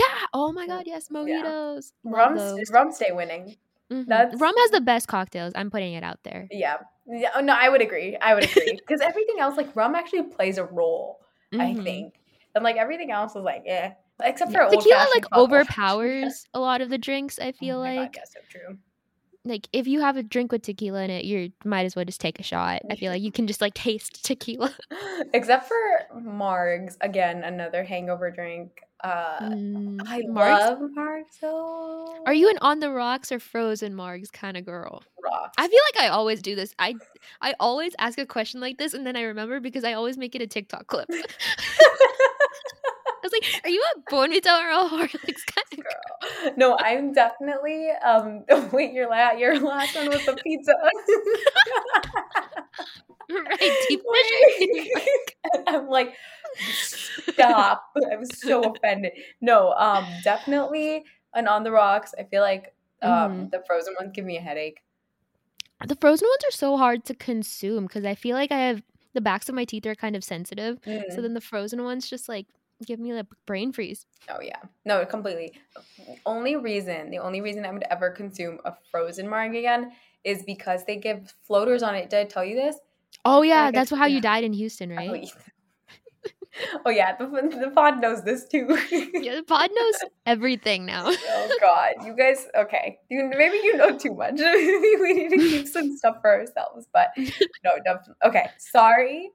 yeah. 0.00 0.26
Oh 0.32 0.50
my 0.52 0.66
god. 0.66 0.84
Yes, 0.94 1.08
mojitos. 1.18 1.92
Love 2.04 2.14
Rum, 2.38 2.58
rum 2.78 2.92
stay 2.92 3.12
winning. 3.12 3.56
Mhm. 3.92 4.06
That's- 4.08 4.40
Rum 4.40 4.54
has 4.64 4.70
the 4.78 4.80
best 4.80 5.06
cocktails. 5.14 5.52
I'm 5.54 5.70
putting 5.70 5.92
it 6.00 6.02
out 6.10 6.18
there. 6.24 6.48
Yeah. 6.50 6.78
Yeah. 7.06 7.30
oh, 7.36 7.40
No, 7.40 7.54
I 7.54 7.68
would 7.68 7.82
agree. 7.82 8.16
I 8.16 8.34
would 8.34 8.44
agree 8.50 8.72
because 8.82 9.00
everything 9.12 9.38
else, 9.38 9.56
like 9.56 9.70
rum, 9.76 9.94
actually 9.94 10.22
plays 10.34 10.58
a 10.58 10.64
role. 10.64 11.20
I 11.52 11.74
Mhm. 11.74 11.82
think, 11.84 12.14
and 12.54 12.64
like 12.64 12.76
everything 12.76 13.10
else 13.10 13.36
is 13.36 13.42
like, 13.42 13.62
yeah 13.66 13.94
Except 14.22 14.52
Yeah, 14.52 14.68
for 14.68 14.70
Tequila 14.76 14.98
old-fashioned 15.00 15.24
like 15.32 15.36
overpowers 15.36 16.46
a 16.54 16.60
lot 16.60 16.80
of 16.80 16.90
the 16.90 16.98
drinks. 16.98 17.38
I 17.38 17.48
Oh 17.48 17.52
feel 17.52 17.76
God, 17.78 17.82
like 17.82 18.12
that's 18.14 18.34
so 18.34 18.40
true. 18.48 18.78
like 19.44 19.68
if 19.72 19.88
you 19.88 20.00
have 20.00 20.16
a 20.16 20.22
drink 20.22 20.52
with 20.52 20.62
tequila 20.62 21.02
in 21.02 21.10
it, 21.10 21.24
you 21.24 21.52
might 21.64 21.86
as 21.86 21.96
well 21.96 22.04
just 22.04 22.20
take 22.20 22.38
a 22.38 22.42
shot. 22.44 22.82
I 22.90 22.94
feel 22.96 23.10
like 23.10 23.22
you 23.22 23.32
can 23.32 23.46
just 23.46 23.60
like 23.60 23.74
taste 23.74 24.24
tequila. 24.24 24.72
Except 25.34 25.66
for 25.66 25.74
Margs, 26.16 26.96
again, 27.00 27.42
another 27.42 27.82
hangover 27.84 28.30
drink. 28.30 28.82
Uh, 29.02 29.40
Mm, 29.42 30.00
I 30.06 30.20
Margs? 30.20 30.60
love 30.60 30.78
Margs 30.96 31.40
though. 31.40 32.22
Are 32.24 32.34
you 32.34 32.48
an 32.50 32.58
on 32.60 32.78
the 32.78 32.90
rocks 32.90 33.32
or 33.32 33.40
frozen 33.40 33.94
margs 33.94 34.30
kind 34.30 34.56
of 34.56 34.64
girl? 34.64 35.02
rocks? 35.22 35.54
I 35.58 35.66
feel 35.66 35.80
like 35.94 36.04
I 36.04 36.08
always 36.08 36.40
do 36.40 36.54
this. 36.54 36.72
I 36.78 36.94
I 37.40 37.54
always 37.58 37.94
ask 37.98 38.18
a 38.18 38.26
question 38.26 38.60
like 38.60 38.78
this 38.78 38.94
and 38.94 39.04
then 39.04 39.16
I 39.16 39.22
remember 39.22 39.58
because 39.58 39.82
I 39.84 39.94
always 39.94 40.16
make 40.16 40.34
it 40.36 40.42
a 40.42 40.46
TikTok 40.46 40.86
clip. 40.86 41.08
I 43.42 43.46
was 43.46 43.54
like, 43.54 43.64
"Are 43.64 43.70
you 43.70 43.84
a 43.96 44.00
Bournvita 44.10 44.46
or 44.46 44.70
a 44.70 44.88
Horlicks 44.88 45.46
kind 45.46 45.66
of 45.72 45.78
girl?" 45.78 46.54
No, 46.56 46.76
I'm 46.78 47.12
definitely. 47.12 47.90
Um, 48.04 48.44
wait, 48.72 48.92
your 48.92 49.08
last 49.10 49.38
your 49.38 49.58
last 49.60 49.94
one 49.94 50.06
was 50.08 50.24
the 50.26 50.34
pizza. 50.42 50.72
right? 53.30 53.58
Deep 53.88 54.02
pleasure. 54.04 54.44
Wait. 54.94 55.36
I'm 55.66 55.88
like, 55.88 56.14
stop! 56.70 57.84
I'm 58.10 58.24
so 58.24 58.74
offended. 58.74 59.12
No, 59.40 59.72
um, 59.72 60.20
definitely 60.22 61.04
an 61.34 61.48
on 61.48 61.64
the 61.64 61.72
rocks. 61.72 62.14
I 62.18 62.24
feel 62.24 62.42
like 62.42 62.74
um 63.02 63.10
Mhm. 63.10 63.50
the 63.50 63.62
frozen 63.66 63.94
ones 63.98 64.12
give 64.14 64.24
me 64.24 64.36
a 64.36 64.40
headache. 64.40 64.80
The 65.84 65.96
frozen 65.96 66.28
ones 66.28 66.44
are 66.46 66.56
so 66.56 66.76
hard 66.76 67.04
to 67.06 67.14
consume 67.14 67.86
because 67.86 68.04
I 68.04 68.14
feel 68.14 68.36
like 68.36 68.52
I 68.52 68.58
have 68.58 68.82
the 69.14 69.20
backs 69.20 69.48
of 69.48 69.54
my 69.54 69.64
teeth 69.64 69.84
are 69.86 69.94
kind 69.96 70.14
of 70.14 70.22
sensitive. 70.22 70.80
Mm. 70.82 71.12
So 71.14 71.20
then 71.20 71.34
the 71.34 71.40
frozen 71.40 71.82
ones 71.82 72.08
just 72.08 72.28
like 72.28 72.46
give 72.86 72.98
me 73.00 73.10
a 73.18 73.26
brain 73.46 73.72
freeze. 73.72 74.06
Oh 74.28 74.40
yeah, 74.42 74.58
no, 74.84 75.04
completely. 75.06 75.52
Only 76.26 76.56
reason, 76.56 77.10
the 77.10 77.18
only 77.18 77.40
reason 77.40 77.64
I 77.64 77.72
would 77.72 77.84
ever 77.90 78.10
consume 78.10 78.58
a 78.64 78.74
frozen 78.90 79.28
marg 79.28 79.54
again 79.54 79.92
is 80.24 80.42
because 80.44 80.84
they 80.84 80.96
give 80.96 81.34
floaters 81.42 81.82
on 81.82 81.94
it. 81.94 82.10
Did 82.10 82.18
I 82.20 82.24
tell 82.24 82.44
you 82.44 82.54
this? 82.56 82.76
Oh 83.24 83.42
yeah, 83.42 83.70
that's 83.70 83.90
how 83.90 84.06
you 84.06 84.20
died 84.20 84.44
in 84.44 84.52
Houston, 84.52 84.92
Oh, 84.92 84.96
right? 84.96 85.22
yeah. 85.24 86.30
oh 86.86 86.90
yeah, 86.90 87.16
the, 87.16 87.26
the 87.26 87.70
pod 87.74 88.00
knows 88.00 88.22
this 88.24 88.46
too. 88.46 88.66
yeah, 89.14 89.36
the 89.36 89.44
pod 89.46 89.70
knows 89.74 89.94
everything 90.26 90.84
now. 90.86 91.04
oh 91.08 91.56
god, 91.60 91.94
you 92.06 92.14
guys. 92.16 92.46
Okay, 92.56 92.98
you, 93.08 93.30
maybe 93.36 93.56
you 93.56 93.76
know 93.76 93.96
too 93.98 94.14
much. 94.14 94.34
we 94.38 95.12
need 95.14 95.30
to 95.30 95.36
keep 95.38 95.66
some 95.68 95.96
stuff 95.96 96.16
for 96.20 96.30
ourselves. 96.30 96.86
But 96.92 97.08
no, 97.16 97.70
definitely. 97.84 98.14
Okay, 98.24 98.46
sorry. 98.58 99.30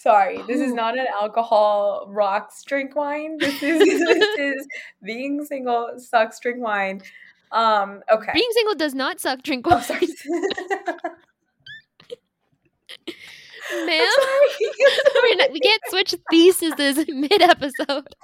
Sorry, 0.00 0.40
this 0.46 0.60
is 0.60 0.72
not 0.72 0.96
an 0.96 1.06
alcohol 1.20 2.06
rocks 2.08 2.62
drink 2.62 2.94
wine. 2.94 3.36
This 3.38 3.62
is 3.62 3.78
this 4.06 4.38
is 4.38 4.66
being 5.02 5.44
single 5.44 5.94
sucks 5.98 6.38
drink 6.38 6.62
wine. 6.62 7.02
Um, 7.50 8.02
okay. 8.10 8.30
Being 8.32 8.50
single 8.52 8.74
does 8.74 8.94
not 8.94 9.20
suck 9.20 9.42
drink 9.42 9.66
wine. 9.66 9.82
Oh, 9.88 9.98
Ma'am, 13.86 14.08
we 15.52 15.60
can't 15.60 15.82
switch 15.88 16.14
theses 16.30 17.04
mid 17.08 17.42
episode. 17.42 18.14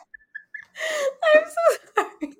I'm 1.34 1.42
so 1.44 1.78
sorry. 1.94 2.34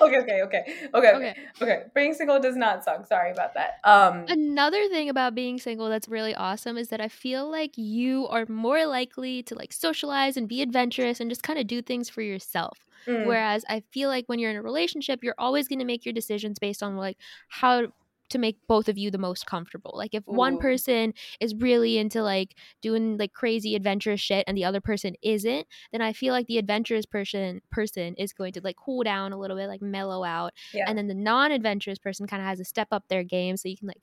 okay, 0.00 0.18
okay, 0.18 0.42
okay, 0.42 0.64
okay, 0.94 1.12
okay, 1.12 1.34
okay. 1.60 1.82
Being 1.94 2.14
single 2.14 2.40
does 2.40 2.56
not 2.56 2.84
suck. 2.84 3.06
Sorry 3.06 3.30
about 3.30 3.54
that. 3.54 3.78
Um, 3.84 4.24
another 4.28 4.88
thing 4.88 5.08
about 5.08 5.34
being 5.34 5.58
single 5.58 5.88
that's 5.88 6.08
really 6.08 6.34
awesome 6.34 6.76
is 6.76 6.88
that 6.88 7.00
I 7.00 7.08
feel 7.08 7.50
like 7.50 7.76
you 7.76 8.26
are 8.28 8.46
more 8.48 8.86
likely 8.86 9.42
to 9.44 9.54
like 9.54 9.72
socialize 9.72 10.36
and 10.36 10.48
be 10.48 10.62
adventurous 10.62 11.20
and 11.20 11.30
just 11.30 11.42
kind 11.42 11.58
of 11.58 11.66
do 11.66 11.82
things 11.82 12.08
for 12.08 12.22
yourself. 12.22 12.78
Mm. 13.06 13.26
Whereas 13.26 13.64
I 13.68 13.82
feel 13.92 14.08
like 14.08 14.24
when 14.26 14.38
you're 14.38 14.50
in 14.50 14.56
a 14.56 14.62
relationship, 14.62 15.22
you're 15.22 15.34
always 15.38 15.68
going 15.68 15.78
to 15.78 15.84
make 15.84 16.04
your 16.04 16.12
decisions 16.12 16.58
based 16.58 16.82
on 16.82 16.96
like 16.96 17.18
how 17.48 17.88
to 18.30 18.38
make 18.38 18.58
both 18.66 18.88
of 18.88 18.98
you 18.98 19.10
the 19.10 19.18
most 19.18 19.46
comfortable. 19.46 19.92
Like 19.94 20.14
if 20.14 20.26
Ooh. 20.28 20.32
one 20.32 20.58
person 20.58 21.14
is 21.40 21.54
really 21.54 21.98
into 21.98 22.22
like 22.22 22.56
doing 22.82 23.16
like 23.18 23.32
crazy 23.32 23.74
adventurous 23.74 24.20
shit 24.20 24.44
and 24.46 24.56
the 24.56 24.64
other 24.64 24.80
person 24.80 25.14
isn't, 25.22 25.66
then 25.92 26.02
I 26.02 26.12
feel 26.12 26.32
like 26.32 26.46
the 26.46 26.58
adventurous 26.58 27.06
person 27.06 27.60
person 27.70 28.14
is 28.14 28.32
going 28.32 28.52
to 28.54 28.60
like 28.62 28.76
cool 28.76 29.02
down 29.02 29.32
a 29.32 29.38
little 29.38 29.56
bit, 29.56 29.68
like 29.68 29.82
mellow 29.82 30.24
out. 30.24 30.52
Yeah. 30.72 30.84
And 30.86 30.98
then 30.98 31.08
the 31.08 31.14
non-adventurous 31.14 31.98
person 31.98 32.26
kind 32.26 32.42
of 32.42 32.48
has 32.48 32.58
to 32.58 32.64
step 32.64 32.88
up 32.90 33.04
their 33.08 33.22
game 33.22 33.56
so 33.56 33.68
you 33.68 33.76
can 33.76 33.88
like 33.88 34.02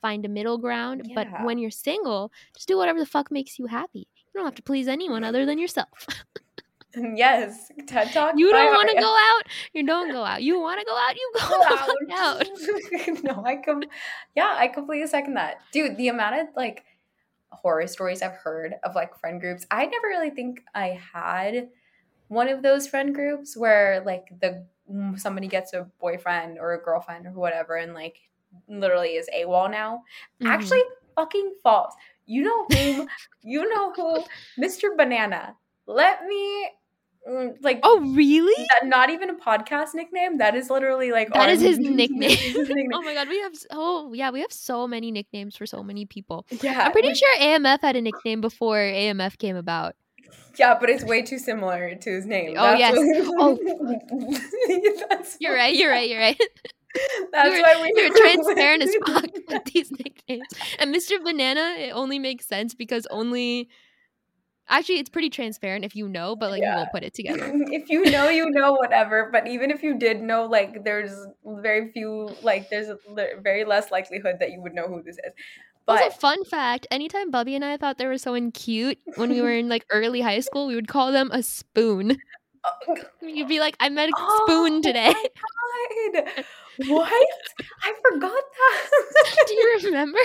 find 0.00 0.24
a 0.24 0.28
middle 0.28 0.58
ground. 0.58 1.02
Yeah. 1.04 1.14
But 1.14 1.44
when 1.44 1.58
you're 1.58 1.70
single, 1.70 2.30
just 2.54 2.68
do 2.68 2.76
whatever 2.76 2.98
the 2.98 3.06
fuck 3.06 3.30
makes 3.30 3.58
you 3.58 3.66
happy. 3.66 4.06
You 4.16 4.40
don't 4.40 4.44
have 4.44 4.54
to 4.56 4.62
please 4.62 4.88
anyone 4.88 5.24
other 5.24 5.46
than 5.46 5.58
yourself. 5.58 6.06
Yes, 7.14 7.70
TED 7.86 8.12
Talk. 8.12 8.34
You 8.36 8.50
don't 8.50 8.72
want 8.72 8.90
to 8.90 9.00
go 9.00 9.16
out. 9.16 9.42
You 9.72 9.86
don't 9.86 10.10
go 10.10 10.24
out. 10.24 10.42
You 10.42 10.60
want 10.60 10.80
to 10.80 10.86
go 10.86 10.96
out. 10.96 11.16
You 11.16 11.32
go, 11.34 11.62
out. 12.16 12.42
out. 13.16 13.24
no, 13.36 13.44
I 13.44 13.56
come. 13.56 13.82
Yeah, 14.34 14.54
I 14.56 14.68
completely 14.68 15.06
second 15.06 15.34
that, 15.34 15.58
dude. 15.72 15.96
The 15.96 16.08
amount 16.08 16.40
of 16.40 16.46
like 16.56 16.84
horror 17.50 17.86
stories 17.86 18.22
I've 18.22 18.32
heard 18.32 18.74
of 18.82 18.94
like 18.94 19.18
friend 19.18 19.40
groups. 19.40 19.66
I 19.70 19.86
never 19.86 20.08
really 20.08 20.30
think 20.30 20.62
I 20.74 21.00
had 21.12 21.68
one 22.28 22.48
of 22.48 22.62
those 22.62 22.86
friend 22.86 23.14
groups 23.14 23.56
where 23.56 24.02
like 24.04 24.26
the 24.40 24.66
somebody 25.16 25.48
gets 25.48 25.72
a 25.72 25.88
boyfriend 26.00 26.58
or 26.58 26.74
a 26.74 26.82
girlfriend 26.82 27.26
or 27.26 27.32
whatever, 27.32 27.76
and 27.76 27.94
like 27.94 28.18
literally 28.68 29.10
is 29.10 29.28
AWOL 29.36 29.70
now. 29.70 30.02
Mm-hmm. 30.40 30.46
Actually, 30.46 30.82
fucking 31.16 31.54
false. 31.62 31.94
You 32.26 32.42
know 32.42 32.66
whom? 32.70 33.08
you 33.42 33.68
know 33.68 33.92
who? 33.92 34.24
Mr. 34.62 34.96
Banana. 34.96 35.56
Let 35.86 36.24
me 36.24 36.70
Mm, 36.74 36.83
Mm, 37.28 37.56
like 37.62 37.80
oh 37.82 38.00
really? 38.14 38.66
not 38.82 39.08
even 39.08 39.30
a 39.30 39.34
podcast 39.34 39.94
nickname? 39.94 40.36
That 40.38 40.54
is 40.54 40.68
literally 40.68 41.10
like 41.10 41.32
that 41.32 41.48
is 41.48 41.62
his 41.62 41.78
nickname. 41.78 42.30
his 42.36 42.68
nickname. 42.68 42.90
oh 42.92 43.00
my 43.00 43.14
god 43.14 43.28
we 43.28 43.40
have 43.40 43.52
oh 43.70 44.12
yeah 44.12 44.30
we 44.30 44.40
have 44.40 44.52
so 44.52 44.86
many 44.86 45.10
nicknames 45.10 45.56
for 45.56 45.64
so 45.64 45.82
many 45.82 46.04
people. 46.04 46.44
Yeah 46.62 46.82
i'm 46.84 46.92
pretty 46.92 47.14
sure 47.14 47.34
amf 47.38 47.80
had 47.80 47.96
a 47.96 48.02
nickname 48.02 48.42
before 48.42 48.76
amf 48.76 49.38
came 49.38 49.56
about. 49.56 49.94
Yeah 50.58 50.76
but 50.78 50.90
it's 50.90 51.02
way 51.02 51.22
too 51.22 51.38
similar 51.38 51.94
to 51.94 52.10
his 52.10 52.26
name. 52.26 52.56
Oh 52.58 52.76
that's 52.76 52.78
yes. 52.78 53.30
oh. 53.38 53.58
You're 55.40 55.54
right 55.54 55.74
you're 55.74 55.90
right 55.90 56.08
you're 56.08 56.20
right. 56.20 56.40
That's 57.32 57.50
you're, 57.50 57.60
why 57.60 57.82
we 57.82 57.92
you're 58.00 58.16
transparent 58.16 58.84
as 58.84 58.94
fuck 59.04 59.26
with 59.48 59.64
these 59.64 59.90
nicknames. 59.90 60.46
And 60.78 60.94
mr 60.94 61.20
banana 61.24 61.74
it 61.78 61.90
only 61.90 62.20
makes 62.20 62.46
sense 62.46 62.72
because 62.74 63.06
only 63.10 63.68
Actually, 64.68 64.98
it's 64.98 65.10
pretty 65.10 65.28
transparent 65.28 65.84
if 65.84 65.94
you 65.94 66.08
know, 66.08 66.34
but 66.34 66.50
like 66.50 66.62
yeah. 66.62 66.72
you 66.72 66.76
won't 66.78 66.90
put 66.90 67.02
it 67.02 67.14
together. 67.14 67.52
if 67.70 67.90
you 67.90 68.10
know, 68.10 68.28
you 68.28 68.50
know, 68.50 68.72
whatever. 68.72 69.28
But 69.30 69.46
even 69.46 69.70
if 69.70 69.82
you 69.82 69.98
did 69.98 70.22
know, 70.22 70.46
like 70.46 70.84
there's 70.84 71.12
very 71.44 71.92
few, 71.92 72.30
like 72.42 72.70
there's 72.70 72.88
a 72.88 72.98
very 73.42 73.64
less 73.64 73.90
likelihood 73.90 74.36
that 74.40 74.52
you 74.52 74.60
would 74.62 74.74
know 74.74 74.86
who 74.86 75.02
this 75.02 75.16
is. 75.16 75.32
But 75.86 76.02
also, 76.02 76.16
fun 76.16 76.44
fact: 76.44 76.86
anytime 76.90 77.30
Bubby 77.30 77.54
and 77.54 77.64
I 77.64 77.76
thought 77.76 77.98
there 77.98 78.08
was 78.08 78.22
someone 78.22 78.52
cute 78.52 78.98
when 79.16 79.30
we 79.30 79.42
were 79.42 79.52
in 79.58 79.68
like 79.68 79.84
early 79.90 80.22
high 80.22 80.40
school, 80.40 80.66
we 80.66 80.74
would 80.74 80.88
call 80.88 81.12
them 81.12 81.30
a 81.32 81.42
spoon. 81.42 82.16
Oh, 82.64 82.96
You'd 83.22 83.48
be 83.48 83.60
like, 83.60 83.76
"I 83.80 83.90
met 83.90 84.08
a 84.08 84.12
oh, 84.16 84.44
spoon 84.46 84.82
today." 84.82 85.14
What? 86.86 87.26
I 87.82 87.92
forgot 88.10 88.32
that. 88.32 89.44
Do 89.46 89.54
you 89.54 89.80
remember? 89.84 90.18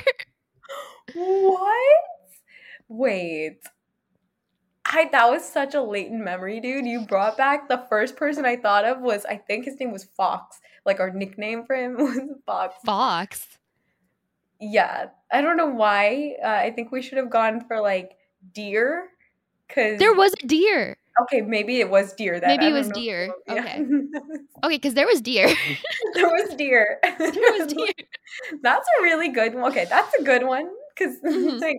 What? 1.14 2.04
Wait. 2.88 3.60
I 4.90 5.08
that 5.12 5.30
was 5.30 5.48
such 5.48 5.76
a 5.76 5.82
latent 5.82 6.24
memory, 6.24 6.60
dude. 6.60 6.86
You 6.86 7.02
brought 7.02 7.38
back 7.38 7.70
the 7.70 7.86
first 7.90 8.16
person 8.16 8.46
I 8.46 8.56
thought 8.56 8.86
of 8.86 9.02
was 9.02 9.24
I 9.26 9.38
think 9.38 9.66
his 9.66 9.80
name 9.80 9.92
was 9.92 10.04
Fox. 10.04 10.60
Like 10.86 11.00
our 11.00 11.12
nickname 11.12 11.64
for 11.66 11.76
him 11.76 11.94
was 11.98 12.20
Fox. 12.46 12.76
Fox. 12.84 13.48
Yeah, 14.60 15.08
I 15.32 15.42
don't 15.42 15.58
know 15.58 15.68
why. 15.68 16.36
Uh, 16.44 16.48
I 16.48 16.72
think 16.72 16.92
we 16.92 17.02
should 17.02 17.18
have 17.18 17.30
gone 17.30 17.64
for 17.66 17.80
like 17.80 18.18
deer, 18.54 19.10
because 19.68 20.00
there 20.00 20.14
was 20.14 20.34
a 20.44 20.48
deer. 20.48 20.98
Okay, 21.22 21.42
maybe 21.42 21.80
it 21.80 21.90
was 21.90 22.14
deer. 22.14 22.40
That 22.40 22.48
maybe 22.48 22.68
it 22.68 22.74
was 22.74 22.88
know. 22.88 22.94
deer. 22.94 23.30
Okay, 23.48 23.86
okay, 24.64 24.76
because 24.76 24.96
there 24.96 25.06
was 25.06 25.22
deer. 25.22 25.54
there 26.16 26.28
was 26.28 26.56
deer. 26.56 27.00
there 27.04 27.32
was 27.32 27.72
deer. 27.72 27.94
That's 28.64 28.88
a 29.00 29.04
really 29.04 29.30
good 29.30 29.54
one. 29.54 29.72
Okay, 29.72 29.86
that's 29.86 30.14
a 30.20 30.24
good 30.24 30.44
one 30.44 30.70
because 31.00 31.20
mm-hmm. 31.26 31.58
like 31.58 31.78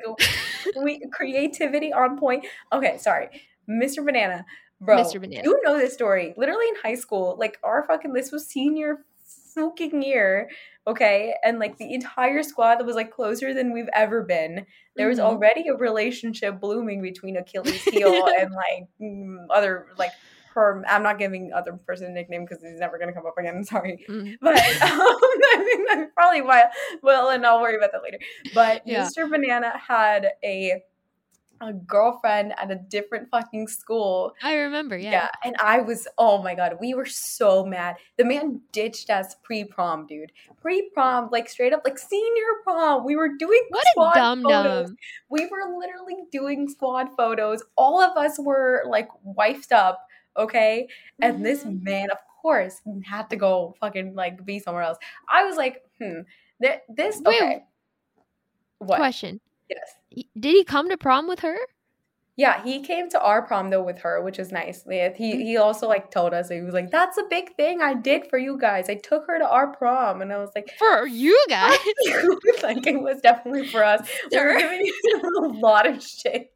we 0.83 1.03
creativity 1.13 1.93
on 1.93 2.19
point. 2.19 2.47
Okay, 2.73 2.99
sorry, 2.99 3.29
Mr. 3.69 4.05
Banana, 4.05 4.45
bro. 4.81 4.99
Mr. 4.99 5.21
Banana, 5.21 5.43
you 5.45 5.61
know 5.63 5.79
this 5.79 5.95
story. 5.95 6.35
Literally 6.37 6.67
in 6.69 6.75
high 6.83 6.95
school, 6.95 7.37
like 7.39 7.59
our 7.63 7.85
fucking 7.87 8.13
this 8.13 8.33
was 8.33 8.47
senior 8.47 9.05
fucking 9.55 10.03
year. 10.03 10.51
Okay, 10.87 11.35
and 11.45 11.59
like 11.59 11.77
the 11.77 11.93
entire 11.93 12.43
squad 12.43 12.77
that 12.77 12.87
was 12.87 12.97
like 12.97 13.11
closer 13.11 13.53
than 13.53 13.73
we've 13.73 13.91
ever 13.95 14.23
been. 14.23 14.67
There 14.97 15.09
was 15.09 15.19
mm-hmm. 15.19 15.27
already 15.27 15.69
a 15.69 15.75
relationship 15.75 16.61
blooming 16.61 17.03
between 17.03 17.37
Achilles 17.37 17.83
heel 17.85 18.27
and 18.39 18.53
like 18.53 18.89
mm, 19.01 19.47
other 19.51 19.89
like 19.99 20.13
her 20.55 20.83
i'm 20.89 21.03
not 21.03 21.19
giving 21.19 21.53
other 21.53 21.73
person 21.73 22.07
a 22.07 22.11
nickname 22.11 22.45
because 22.45 22.63
he's 22.63 22.79
never 22.79 22.99
going 22.99 23.09
to 23.09 23.15
come 23.15 23.27
up 23.27 23.37
again 23.39 23.65
sorry 23.65 24.05
mm. 24.09 24.37
but 24.41 24.55
um, 24.83 25.01
i 25.01 25.65
think 25.65 25.89
that's 25.89 26.11
probably 26.15 26.43
why 26.43 26.65
well 27.03 27.31
and 27.31 27.45
i'll 27.47 27.61
worry 27.61 27.77
about 27.77 27.93
that 27.93 28.03
later 28.03 28.19
but 28.55 28.83
yeah. 28.87 29.07
mr 29.07 29.29
banana 29.29 29.73
had 29.77 30.29
a 30.45 30.83
a 31.61 31.73
girlfriend 31.73 32.55
at 32.59 32.71
a 32.71 32.75
different 32.75 33.29
fucking 33.31 33.69
school. 33.69 34.35
I 34.43 34.55
remember, 34.55 34.97
yeah. 34.97 35.11
Yeah, 35.11 35.29
and 35.45 35.57
I 35.63 35.81
was, 35.81 36.09
oh 36.17 36.43
my 36.43 36.55
god, 36.55 36.79
we 36.81 36.95
were 36.95 37.07
so 37.07 37.65
mad. 37.65 37.97
The 38.17 38.25
man 38.25 38.63
ditched 38.73 39.11
us 39.11 39.37
pre 39.43 39.65
prom, 39.65 40.07
dude. 40.07 40.33
Pre 40.61 40.91
prom, 40.95 41.29
like 41.31 41.49
straight 41.49 41.73
up, 41.73 41.83
like 41.85 41.99
senior 41.99 42.45
prom. 42.65 43.05
We 43.05 43.17
were 43.17 43.37
doing 43.37 43.63
what 43.69 43.85
squad 43.93 44.17
a 44.17 44.19
dumb 44.19 44.43
photos. 44.43 44.87
Dumb. 44.89 44.97
We 45.29 45.47
were 45.47 45.79
literally 45.79 46.17
doing 46.33 46.69
squad 46.69 47.09
photos. 47.17 47.63
All 47.77 48.01
of 48.01 48.17
us 48.17 48.39
were 48.39 48.85
like 48.89 49.09
wifed 49.25 49.73
up 49.73 50.07
okay? 50.37 50.89
And 51.21 51.35
mm-hmm. 51.37 51.45
this 51.45 51.65
man, 51.65 52.11
of 52.11 52.19
course, 52.41 52.81
had 53.05 53.31
to 53.31 53.37
go 53.37 53.75
fucking 53.81 54.15
like 54.15 54.45
be 54.45 54.59
somewhere 54.59 54.83
else. 54.83 54.99
I 55.29 55.45
was 55.45 55.57
like, 55.57 55.83
hmm, 55.99 56.21
th- 56.63 56.81
this 56.89 57.21
okay. 57.27 57.49
Wait, 57.49 57.63
what? 58.79 58.97
Question. 58.97 59.41
Yes. 59.69 60.25
Did 60.39 60.55
he 60.57 60.65
come 60.65 60.89
to 60.89 60.97
prom 60.97 61.29
with 61.29 61.41
her? 61.41 61.57
Yeah, 62.37 62.63
he 62.63 62.81
came 62.81 63.11
to 63.11 63.21
our 63.21 63.43
prom 63.43 63.71
though 63.71 63.83
with 63.83 63.99
her, 63.99 64.23
which 64.23 64.39
is 64.39 64.51
nice. 64.51 64.83
He 64.85 64.91
mm-hmm. 64.95 65.19
he 65.19 65.57
also 65.57 65.89
like 65.89 66.11
told 66.11 66.33
us 66.33 66.49
he 66.49 66.61
was 66.63 66.73
like, 66.73 66.91
"That's 66.91 67.19
a 67.19 67.25
big 67.29 67.55
thing 67.57 67.83
I 67.83 67.95
did 67.95 68.29
for 68.31 68.39
you 68.39 68.57
guys. 68.59 68.89
I 68.89 68.95
took 68.95 69.27
her 69.27 69.39
to 69.39 69.49
our 69.49 69.75
prom," 69.75 70.23
and 70.23 70.33
I 70.33 70.39
was 70.39 70.51
like, 70.55 70.71
"For 70.79 71.07
you 71.07 71.39
guys?" 71.49 71.79
like 72.63 72.87
it 72.87 73.01
was 73.01 73.21
definitely 73.21 73.67
for 73.67 73.85
us. 73.85 74.09
Sure. 74.33 74.49
We 74.49 74.55
were 74.55 74.61
giving 74.61 74.87
you 74.87 75.21
a 75.39 75.49
lot 75.61 75.87
of 75.87 76.03
shit. 76.03 76.51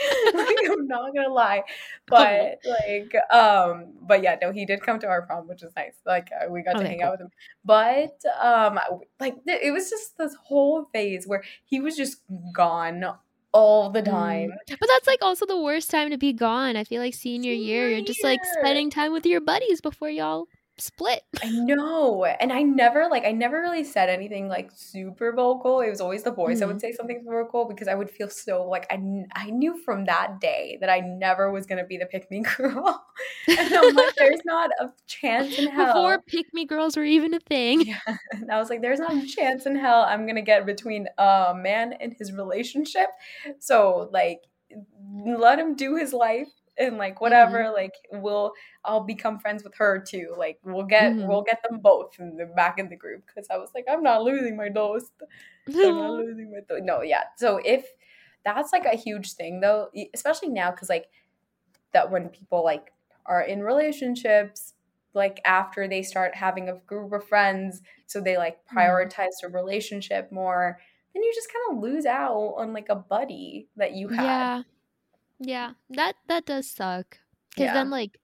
like, 0.34 0.56
I'm 0.70 0.86
not 0.86 1.14
gonna 1.14 1.32
lie, 1.32 1.62
but 2.06 2.58
like, 2.64 3.14
um, 3.32 3.94
but 4.02 4.22
yeah, 4.22 4.36
no, 4.40 4.52
he 4.52 4.64
did 4.64 4.80
come 4.82 4.98
to 5.00 5.06
our 5.06 5.22
prom, 5.22 5.48
which 5.48 5.62
is 5.62 5.72
nice. 5.76 5.94
Like, 6.06 6.30
uh, 6.32 6.50
we 6.50 6.62
got 6.62 6.78
to 6.78 6.86
hang 6.86 6.98
cool. 6.98 7.08
out 7.08 7.12
with 7.12 7.20
him. 7.22 7.30
But 7.64 8.20
um, 8.40 8.78
like, 9.18 9.36
it 9.46 9.72
was 9.72 9.90
just 9.90 10.16
this 10.16 10.34
whole 10.34 10.86
phase 10.92 11.26
where 11.26 11.42
he 11.64 11.80
was 11.80 11.96
just 11.96 12.22
gone 12.54 13.04
all 13.52 13.90
the 13.90 14.02
mm. 14.02 14.10
time. 14.10 14.50
Mm. 14.50 14.76
But 14.78 14.88
that's 14.88 15.06
like 15.06 15.22
also 15.22 15.46
the 15.46 15.60
worst 15.60 15.90
time 15.90 16.10
to 16.10 16.18
be 16.18 16.32
gone. 16.32 16.76
I 16.76 16.84
feel 16.84 17.00
like 17.00 17.14
senior, 17.14 17.52
senior 17.52 17.66
year, 17.66 17.88
you're 17.88 18.04
just 18.04 18.24
like 18.24 18.40
spending 18.58 18.90
time 18.90 19.12
with 19.12 19.26
your 19.26 19.40
buddies 19.40 19.80
before 19.80 20.10
y'all 20.10 20.46
split. 20.80 21.22
I 21.42 21.50
know. 21.50 22.24
And 22.24 22.52
I 22.52 22.62
never 22.62 23.08
like 23.10 23.24
I 23.24 23.32
never 23.32 23.60
really 23.60 23.84
said 23.84 24.08
anything 24.08 24.48
like 24.48 24.70
super 24.74 25.32
vocal. 25.32 25.80
It 25.80 25.90
was 25.90 26.00
always 26.00 26.22
the 26.22 26.30
boys 26.32 26.58
that 26.60 26.64
Mm-hmm. 26.66 26.72
would 26.74 26.80
say 26.80 26.92
something 26.92 27.24
vocal 27.24 27.66
because 27.66 27.88
I 27.88 27.94
would 27.94 28.10
feel 28.10 28.28
so 28.28 28.64
like 28.68 28.86
I 28.90 28.98
I 29.34 29.50
knew 29.50 29.78
from 29.82 30.04
that 30.06 30.40
day 30.40 30.78
that 30.80 30.90
I 30.90 31.00
never 31.00 31.50
was 31.50 31.66
gonna 31.66 31.84
be 31.84 31.96
the 31.98 32.06
pick 32.06 32.30
me 32.30 32.40
girl. 32.56 33.04
and 33.48 33.74
I'm 33.74 33.94
like, 33.94 34.14
there's 34.18 34.40
not 34.44 34.70
a 34.80 34.90
chance 35.06 35.58
in 35.58 35.68
hell. 35.68 35.86
Before 35.94 36.20
pick 36.26 36.52
me 36.52 36.64
girls 36.66 36.96
were 36.96 37.04
even 37.04 37.34
a 37.34 37.40
thing. 37.40 37.82
Yeah. 37.86 37.98
And 38.32 38.50
I 38.50 38.58
was 38.58 38.70
like, 38.70 38.80
there's 38.82 39.00
not 39.00 39.12
a 39.14 39.26
chance 39.26 39.66
in 39.66 39.76
hell 39.76 40.02
I'm 40.02 40.26
gonna 40.26 40.42
get 40.42 40.66
between 40.66 41.08
a 41.18 41.52
man 41.56 41.92
and 41.94 42.14
his 42.18 42.32
relationship. 42.32 43.08
So 43.58 44.08
like 44.12 44.42
let 45.26 45.58
him 45.58 45.74
do 45.74 45.96
his 45.96 46.12
life 46.12 46.48
and 46.80 46.98
like 46.98 47.20
whatever, 47.20 47.70
like 47.70 47.94
we'll 48.12 48.52
I'll 48.84 49.04
become 49.04 49.38
friends 49.38 49.64
with 49.64 49.74
her 49.76 50.00
too. 50.00 50.34
Like 50.38 50.58
we'll 50.64 50.84
get 50.86 51.16
Mhm. 51.16 51.26
we'll 51.26 51.42
get 51.42 51.62
them 51.68 51.80
both 51.80 52.18
in 52.18 52.36
the 52.36 52.46
back 52.46 52.78
in 52.80 52.88
the 52.88 52.96
group 52.96 53.24
because 53.26 53.48
I 53.50 53.58
was 53.58 53.70
like, 53.74 53.84
I'm 53.90 54.02
not 54.02 54.22
losing 54.24 54.56
my 54.56 54.68
dost. 54.70 55.12
I'm 55.84 55.96
not 55.96 56.14
losing 56.18 56.50
my 56.52 56.60
dost. 56.68 56.84
No, 56.84 57.02
yeah. 57.02 57.24
So 57.36 57.58
if 57.64 57.86
that's 58.44 58.72
like 58.72 58.86
a 58.86 58.96
huge 58.96 59.34
thing 59.34 59.60
though, 59.60 59.90
especially 60.14 60.48
now 60.50 60.70
because 60.70 60.88
like 60.88 61.10
that 61.92 62.10
when 62.10 62.28
people 62.28 62.64
like 62.64 62.92
are 63.26 63.42
in 63.42 63.62
relationships 63.62 64.74
like 65.12 65.40
after 65.44 65.88
they 65.88 66.02
start 66.02 66.34
having 66.34 66.68
a 66.68 66.76
group 66.86 67.12
of 67.12 67.26
friends 67.26 67.82
so 68.06 68.20
they 68.20 68.36
like 68.36 68.58
Mhm. 68.70 68.76
prioritize 68.76 69.40
the 69.42 69.48
relationship 69.48 70.30
more 70.30 70.78
then 71.14 71.22
you 71.22 71.32
just 71.34 71.52
kind 71.52 71.76
of 71.76 71.82
lose 71.82 72.06
out 72.06 72.54
on 72.56 72.72
like 72.72 72.88
a 72.88 72.94
buddy 72.94 73.68
that 73.76 73.92
you 73.92 74.08
had 74.08 74.24
Yeah. 74.24 74.62
Yeah. 75.40 75.72
That 75.90 76.14
that 76.28 76.46
does 76.46 76.70
suck. 76.70 77.18
Cuz 77.56 77.64
Yeah. 77.64 77.72
then 77.74 77.90
like 77.90 78.18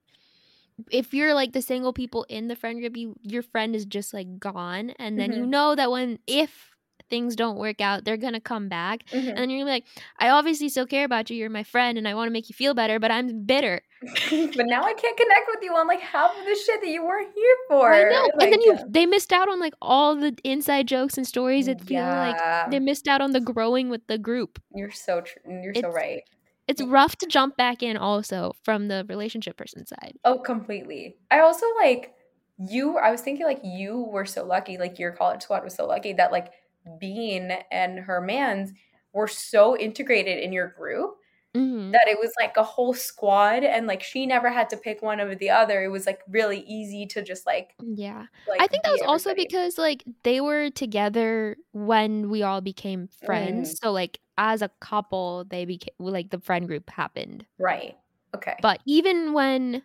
if 0.91 1.13
you're 1.13 1.33
like 1.33 1.53
the 1.53 1.61
single 1.61 1.91
people 1.91 2.23
in 2.29 2.47
the 2.47 2.55
friend 2.55 2.79
group, 2.79 2.95
you 2.95 3.15
your 3.23 3.41
friend 3.41 3.75
is 3.75 3.85
just 3.85 4.13
like 4.13 4.37
gone 4.39 4.91
and 4.99 5.19
then 5.19 5.33
you 5.33 5.43
Mhm. 5.43 5.49
know 5.49 5.75
that 5.75 5.89
when 5.91 6.19
if 6.27 6.71
things 7.09 7.37
don't 7.37 7.57
work 7.57 7.79
out, 7.79 8.03
they're 8.03 8.17
going 8.17 8.33
to 8.33 8.39
come 8.41 8.67
back. 8.67 9.05
Mhm. 9.13 9.29
And 9.29 9.37
then 9.37 9.49
you're 9.49 9.59
gonna 9.61 9.69
be 9.69 9.75
like, 9.79 9.87
I 10.19 10.27
obviously 10.29 10.67
still 10.67 10.85
care 10.85 11.05
about 11.05 11.29
you. 11.29 11.37
You're 11.37 11.49
my 11.49 11.63
friend 11.63 11.97
and 11.97 12.05
I 12.05 12.13
want 12.13 12.27
to 12.27 12.33
make 12.33 12.49
you 12.49 12.53
feel 12.53 12.73
better, 12.73 12.99
but 12.99 13.11
I'm 13.11 13.43
bitter. 13.45 13.81
but 14.55 14.65
now 14.67 14.83
i 14.83 14.93
can't 14.93 15.17
connect 15.17 15.47
with 15.49 15.63
you 15.63 15.73
on 15.75 15.87
like 15.87 16.01
half 16.01 16.29
of 16.37 16.45
the 16.45 16.53
shit 16.55 16.81
that 16.81 16.89
you 16.89 17.03
weren't 17.03 17.33
here 17.33 17.55
for 17.67 17.91
I 17.93 18.03
know. 18.03 18.29
and 18.33 18.41
then 18.41 18.51
Like, 18.51 18.65
you 18.65 18.77
they 18.87 19.05
missed 19.07 19.33
out 19.33 19.49
on 19.49 19.59
like 19.59 19.73
all 19.81 20.15
the 20.15 20.37
inside 20.43 20.87
jokes 20.87 21.17
and 21.17 21.25
stories 21.25 21.65
that 21.65 21.81
feel 21.81 22.05
like 22.05 22.37
they 22.69 22.79
missed 22.79 23.07
out 23.07 23.21
on 23.21 23.31
the 23.31 23.39
growing 23.39 23.89
with 23.89 24.05
the 24.05 24.19
group. 24.19 24.59
you're 24.75 24.91
so 24.91 25.21
true 25.21 25.41
you're 25.63 25.73
so 25.73 25.89
right 25.89 26.21
It's 26.67 26.83
rough 26.83 27.15
to 27.17 27.27
jump 27.27 27.55
back 27.55 27.81
in 27.81 27.97
also 27.97 28.53
from 28.63 28.87
the 28.87 29.05
relationship 29.07 29.57
person 29.57 29.85
side. 29.85 30.17
Oh, 30.25 30.39
completely. 30.39 31.15
I 31.31 31.39
also 31.39 31.65
like 31.77 32.13
you. 32.57 32.97
I 32.97 33.11
was 33.11 33.21
thinking 33.21 33.45
like 33.45 33.61
you 33.63 34.01
were 34.01 34.25
so 34.25 34.45
lucky, 34.45 34.77
like 34.77 34.99
your 34.99 35.11
college 35.11 35.43
squad 35.43 35.63
was 35.63 35.75
so 35.75 35.85
lucky 35.85 36.13
that 36.13 36.31
like 36.31 36.51
Bean 36.99 37.51
and 37.71 37.99
her 37.99 38.21
mans 38.21 38.73
were 39.13 39.27
so 39.27 39.77
integrated 39.77 40.39
in 40.39 40.51
your 40.51 40.67
group 40.67 41.15
hmm 41.57 41.91
that 41.91 42.07
it 42.07 42.19
was 42.19 42.31
like 42.39 42.57
a 42.57 42.63
whole 42.63 42.93
squad, 42.93 43.63
and 43.63 43.87
like 43.87 44.03
she 44.03 44.25
never 44.25 44.49
had 44.49 44.69
to 44.69 44.77
pick 44.77 45.01
one 45.01 45.19
over 45.19 45.35
the 45.35 45.49
other. 45.49 45.83
It 45.83 45.87
was 45.87 46.05
like 46.05 46.21
really 46.29 46.59
easy 46.67 47.05
to 47.07 47.21
just 47.21 47.45
like. 47.45 47.75
Yeah. 47.79 48.25
like 48.47 48.61
I 48.61 48.67
think 48.67 48.83
that 48.83 48.91
was 48.91 49.01
also 49.01 49.33
because 49.33 49.77
like 49.77 50.03
they 50.23 50.41
were 50.41 50.69
together 50.69 51.57
when 51.71 52.29
we 52.29 52.43
all 52.43 52.61
became 52.61 53.07
friends. 53.25 53.73
Mm. 53.73 53.77
So 53.83 53.91
like 53.91 54.19
as 54.37 54.61
a 54.61 54.69
couple, 54.81 55.45
they 55.49 55.65
became 55.65 55.93
like 55.99 56.29
the 56.29 56.39
friend 56.39 56.67
group 56.67 56.89
happened. 56.89 57.45
right. 57.57 57.97
Okay. 58.35 58.55
But 58.61 58.81
even 58.85 59.33
when 59.33 59.81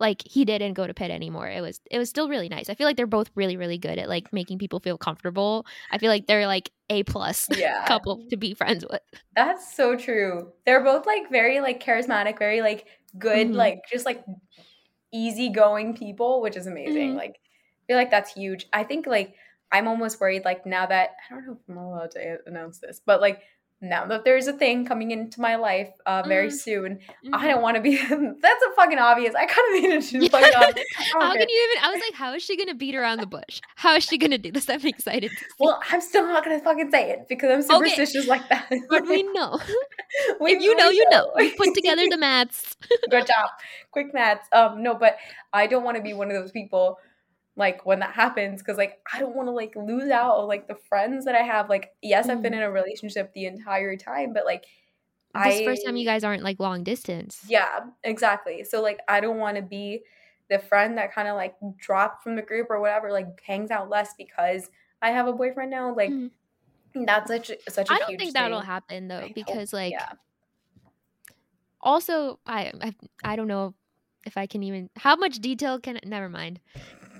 like 0.00 0.22
he 0.26 0.44
didn't 0.44 0.74
go 0.74 0.86
to 0.86 0.94
Pitt 0.94 1.10
anymore, 1.10 1.48
it 1.48 1.60
was 1.60 1.80
it 1.90 1.98
was 1.98 2.08
still 2.10 2.28
really 2.28 2.48
nice. 2.48 2.68
I 2.68 2.74
feel 2.74 2.86
like 2.86 2.96
they're 2.96 3.06
both 3.06 3.30
really 3.34 3.56
really 3.56 3.78
good 3.78 3.98
at 3.98 4.08
like 4.08 4.32
making 4.32 4.58
people 4.58 4.80
feel 4.80 4.98
comfortable. 4.98 5.66
I 5.90 5.98
feel 5.98 6.10
like 6.10 6.26
they're 6.26 6.46
like 6.46 6.70
a 6.90 7.02
plus 7.04 7.48
Yeah. 7.56 7.84
couple 7.86 8.24
to 8.30 8.36
be 8.36 8.54
friends 8.54 8.84
with. 8.90 9.02
That's 9.36 9.74
so 9.76 9.96
true. 9.96 10.52
They're 10.66 10.82
both 10.84 11.06
like 11.06 11.30
very 11.30 11.60
like 11.60 11.82
charismatic, 11.82 12.38
very 12.38 12.60
like 12.62 12.86
good, 13.18 13.48
Mhm. 13.48 13.54
like 13.54 13.80
just 13.90 14.06
like 14.06 14.24
easygoing 15.12 15.94
people, 15.96 16.40
which 16.40 16.56
is 16.56 16.66
amazing. 16.66 17.14
Mhm. 17.14 17.16
Like 17.16 17.36
I 17.36 17.86
feel 17.86 17.96
like 17.96 18.10
that's 18.10 18.32
huge. 18.32 18.66
I 18.72 18.84
think 18.84 19.06
like 19.06 19.34
I'm 19.72 19.88
almost 19.88 20.20
worried 20.20 20.44
like 20.44 20.66
now 20.66 20.86
that 20.86 21.10
I 21.30 21.34
don't 21.34 21.46
know 21.46 21.52
if 21.54 21.58
I'm 21.68 21.76
allowed 21.78 22.12
to 22.12 22.38
announce 22.46 22.78
this, 22.80 23.00
but 23.04 23.20
like 23.20 23.42
now 23.80 24.06
that 24.06 24.24
there's 24.24 24.46
a 24.46 24.52
thing 24.52 24.86
coming 24.86 25.10
into 25.10 25.40
my 25.40 25.56
life 25.56 25.90
uh 26.06 26.22
very 26.26 26.48
Mhm. 26.48 26.52
soon, 26.52 26.92
Mm-hmm. 27.24 27.34
I 27.34 27.48
don't 27.48 27.60
want 27.60 27.76
to 27.76 27.82
be 27.82 27.96
that's 28.42 28.62
a 28.64 28.74
fucking 28.76 28.98
obvious. 28.98 29.34
I 29.34 29.46
kind 29.46 29.76
of 29.76 29.82
need 29.82 30.02
to 30.02 30.28
fucking 30.34 30.54
obvious. 30.56 30.86
How 31.12 31.20
care. 31.32 31.38
can 31.40 31.48
you 31.48 31.68
even? 31.70 31.84
I 31.84 31.90
was 31.92 32.00
like, 32.00 32.14
how 32.14 32.32
is 32.34 32.42
she 32.42 32.56
gonna 32.56 32.74
beat 32.74 32.94
around 32.94 33.18
the 33.20 33.26
bush? 33.26 33.60
How 33.76 33.94
is 33.96 34.04
she 34.04 34.16
gonna 34.18 34.38
do 34.38 34.50
this? 34.52 34.68
I'm 34.70 34.86
excited. 34.86 35.30
Well, 35.58 35.80
I'm 35.90 36.00
still 36.00 36.26
not 36.26 36.44
gonna 36.44 36.60
fucking 36.60 36.90
say 36.90 37.10
it 37.10 37.26
because 37.28 37.50
I'm 37.50 37.76
Okay. 37.76 37.90
superstitious 37.90 38.26
like 38.26 38.48
that. 38.48 38.70
but 38.88 39.06
we 39.06 39.22
know. 39.34 39.58
We- 40.40 40.52
if 40.52 40.62
you 40.62 40.74
know, 40.76 40.88
we 40.88 40.96
you 40.96 41.04
know. 41.10 41.32
We 41.36 41.50
put 41.56 41.74
together 41.74 42.04
the 42.08 42.16
maths. 42.16 42.76
Good 43.10 43.26
job. 43.26 43.50
Quick 43.90 44.14
maths. 44.14 44.46
Um, 44.52 44.82
no, 44.82 44.94
but 44.94 45.16
I 45.52 45.66
don't 45.66 45.82
want 45.84 45.96
to 45.96 46.02
be 46.02 46.14
one 46.14 46.28
of 46.30 46.34
those 46.40 46.52
people 46.52 46.98
like 47.56 47.86
when 47.86 48.00
that 48.00 48.14
happens 48.14 48.60
because 48.62 48.76
like 48.78 48.98
I 49.12 49.20
don't 49.20 49.36
want 49.36 49.46
to 49.48 49.52
like 49.52 49.74
lose 49.76 50.10
out 50.10 50.36
on 50.38 50.48
like 50.48 50.66
the 50.68 50.74
friends 50.74 51.24
that 51.26 51.34
I 51.34 51.42
have. 51.42 51.68
Like, 51.68 51.94
yes, 52.02 52.28
I've 52.28 52.42
been 52.42 52.54
in 52.54 52.62
a 52.62 52.70
relationship 52.70 53.32
the 53.32 53.46
entire 53.46 53.96
time, 53.96 54.32
but 54.32 54.44
like 54.44 54.64
I 55.34 55.50
This 55.50 55.60
first 55.62 55.84
time 55.86 55.96
you 55.96 56.04
guys 56.04 56.24
aren't 56.24 56.42
like 56.42 56.58
long 56.60 56.84
distance. 56.84 57.44
yeah, 57.48 57.80
exactly. 58.02 58.64
So 58.64 58.82
like 58.82 59.00
I 59.08 59.20
don't 59.20 59.38
want 59.38 59.56
to 59.56 59.62
be 59.62 60.02
the 60.50 60.58
friend 60.58 60.98
that 60.98 61.12
kind 61.14 61.26
of 61.28 61.36
like 61.36 61.54
dropped 61.78 62.22
from 62.22 62.36
the 62.36 62.42
group 62.42 62.66
or 62.70 62.80
whatever, 62.80 63.10
like 63.12 63.40
hangs 63.46 63.70
out 63.70 63.88
less 63.88 64.14
because 64.18 64.68
I 65.00 65.10
have 65.10 65.26
a 65.28 65.32
boyfriend 65.32 65.70
now. 65.70 65.94
Like 65.94 66.10
Mhm. 66.10 66.30
that's 67.06 67.28
such 67.30 67.50
a, 67.50 67.70
such 67.70 67.90
a 67.90 67.92
I 67.94 67.98
don't 67.98 68.08
huge 68.10 68.20
think 68.20 68.34
that'll 68.34 68.60
thing. 68.60 68.66
happen 68.66 69.10
I 69.10 69.14
though 69.14 69.20
hope- 69.22 69.34
because 69.34 69.72
like 69.72 69.92
yeah. 69.92 70.12
also 71.80 72.40
I, 72.46 72.72
I 72.80 72.94
I 73.22 73.36
don't 73.36 73.48
know 73.48 73.74
if 74.26 74.36
I 74.36 74.46
can 74.46 74.62
even 74.62 74.90
how 74.96 75.16
much 75.16 75.38
detail 75.38 75.78
can 75.80 75.98
never 76.04 76.28
mind. 76.28 76.60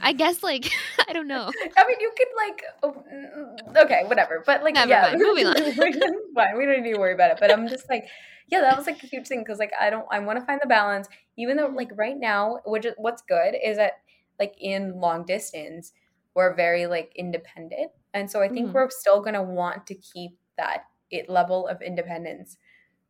I 0.05 0.12
guess 0.12 0.42
like 0.42 0.70
I 1.09 1.12
don't 1.12 1.28
know. 1.28 1.50
I 1.76 1.86
mean, 1.86 1.96
you 2.00 2.12
could 2.16 2.28
like, 2.36 2.62
oh, 2.82 3.05
mm, 3.12 3.84
okay, 3.84 4.05
whatever. 4.07 4.42
But 4.46 4.62
like, 4.62 4.74
Never 4.74 4.90
yeah, 4.90 5.02
mind, 5.02 5.20
moving 5.20 5.46
on. 5.46 5.55
Fine, 6.34 6.59
we 6.59 6.66
don't 6.66 6.82
need 6.82 6.92
to 6.92 6.98
worry 6.98 7.14
about 7.14 7.30
it. 7.32 7.38
But 7.40 7.50
I'm 7.50 7.68
just 7.68 7.88
like, 7.88 8.07
yeah, 8.50 8.61
that 8.61 8.76
was 8.76 8.86
like 8.86 9.02
a 9.02 9.07
huge 9.07 9.26
thing 9.26 9.40
because 9.40 9.59
like 9.59 9.72
I 9.78 9.90
don't, 9.90 10.07
I 10.11 10.18
want 10.20 10.38
to 10.38 10.44
find 10.44 10.61
the 10.62 10.68
balance. 10.68 11.09
Even 11.36 11.57
though 11.57 11.68
like 11.68 11.90
right 11.96 12.16
now, 12.18 12.61
which 12.66 12.84
is 12.86 12.94
what's 12.98 13.22
good 13.22 13.55
is 13.62 13.76
that 13.78 13.94
like 14.38 14.55
in 14.61 15.00
long 15.00 15.24
distance, 15.24 15.92
we're 16.34 16.55
very 16.55 16.86
like 16.86 17.12
independent, 17.16 17.92
and 18.12 18.30
so 18.30 18.42
I 18.42 18.48
think 18.48 18.70
Mhm. 18.70 18.74
we're 18.74 18.90
still 18.90 19.20
gonna 19.22 19.42
want 19.42 19.86
to 19.86 19.94
keep 19.94 20.32
that 20.59 20.84
it 21.11 21.28
level 21.28 21.66
of 21.68 21.80
independence 21.82 22.57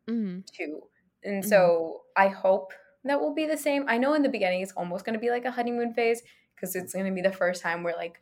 Mhm. 0.07 0.43
too. 0.45 0.81
And 1.23 1.43
Mhm. 1.43 1.47
so 1.47 2.01
I 2.15 2.27
hope 2.27 2.73
that 3.03 3.19
will 3.19 3.33
be 3.33 3.45
the 3.45 3.57
same. 3.57 3.85
I 3.87 3.97
know 3.97 4.13
in 4.13 4.23
the 4.23 4.29
beginning 4.29 4.61
it's 4.61 4.71
almost 4.73 5.05
going 5.05 5.13
to 5.13 5.19
be 5.19 5.29
like 5.29 5.45
a 5.45 5.51
honeymoon 5.51 5.93
phase 5.93 6.21
because 6.55 6.75
it's 6.75 6.93
going 6.93 7.05
to 7.05 7.11
be 7.11 7.21
the 7.21 7.31
first 7.31 7.61
time 7.61 7.83
we're 7.83 7.95
like 7.95 8.21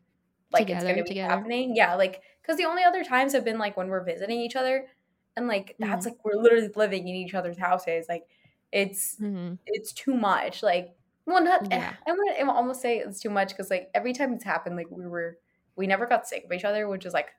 like 0.51 0.69
it's 0.69 0.83
going 0.83 0.95
to 0.97 1.03
be 1.03 1.09
together. 1.09 1.33
happening. 1.35 1.75
Yeah, 1.75 1.95
like 1.95 2.21
cuz 2.43 2.57
the 2.57 2.65
only 2.65 2.83
other 2.83 3.03
times 3.03 3.33
have 3.33 3.43
been 3.45 3.57
like 3.59 3.75
when 3.77 3.87
we're 3.89 4.03
visiting 4.03 4.39
each 4.39 4.55
other 4.55 4.87
and 5.35 5.47
like 5.47 5.75
Mm-hmm. 5.79 5.89
that's 5.89 6.05
like 6.05 6.23
we're 6.23 6.39
literally 6.41 6.69
living 6.75 7.07
in 7.07 7.15
each 7.15 7.33
other's 7.33 7.57
houses. 7.57 8.05
Like 8.09 8.27
it's 8.71 9.17
Mhm. 9.19 9.57
it's 9.65 9.93
too 9.93 10.13
much. 10.15 10.61
Like 10.63 10.95
well 11.25 11.43
not 11.43 11.67
Yeah. 11.71 11.93
I 12.07 12.11
want 12.11 12.37
to 12.37 12.45
almost 12.51 12.81
say 12.81 12.99
it's 12.99 13.19
too 13.19 13.29
much 13.29 13.55
cuz 13.55 13.69
like 13.69 13.89
every 13.93 14.13
time 14.13 14.33
it's 14.33 14.43
happened 14.43 14.75
like 14.75 14.91
we 14.91 15.07
were 15.07 15.37
we 15.75 15.87
never 15.87 16.05
got 16.05 16.27
sick 16.27 16.45
of 16.45 16.51
each 16.51 16.65
other, 16.65 16.87
which 16.87 17.05
is 17.05 17.13
like 17.13 17.31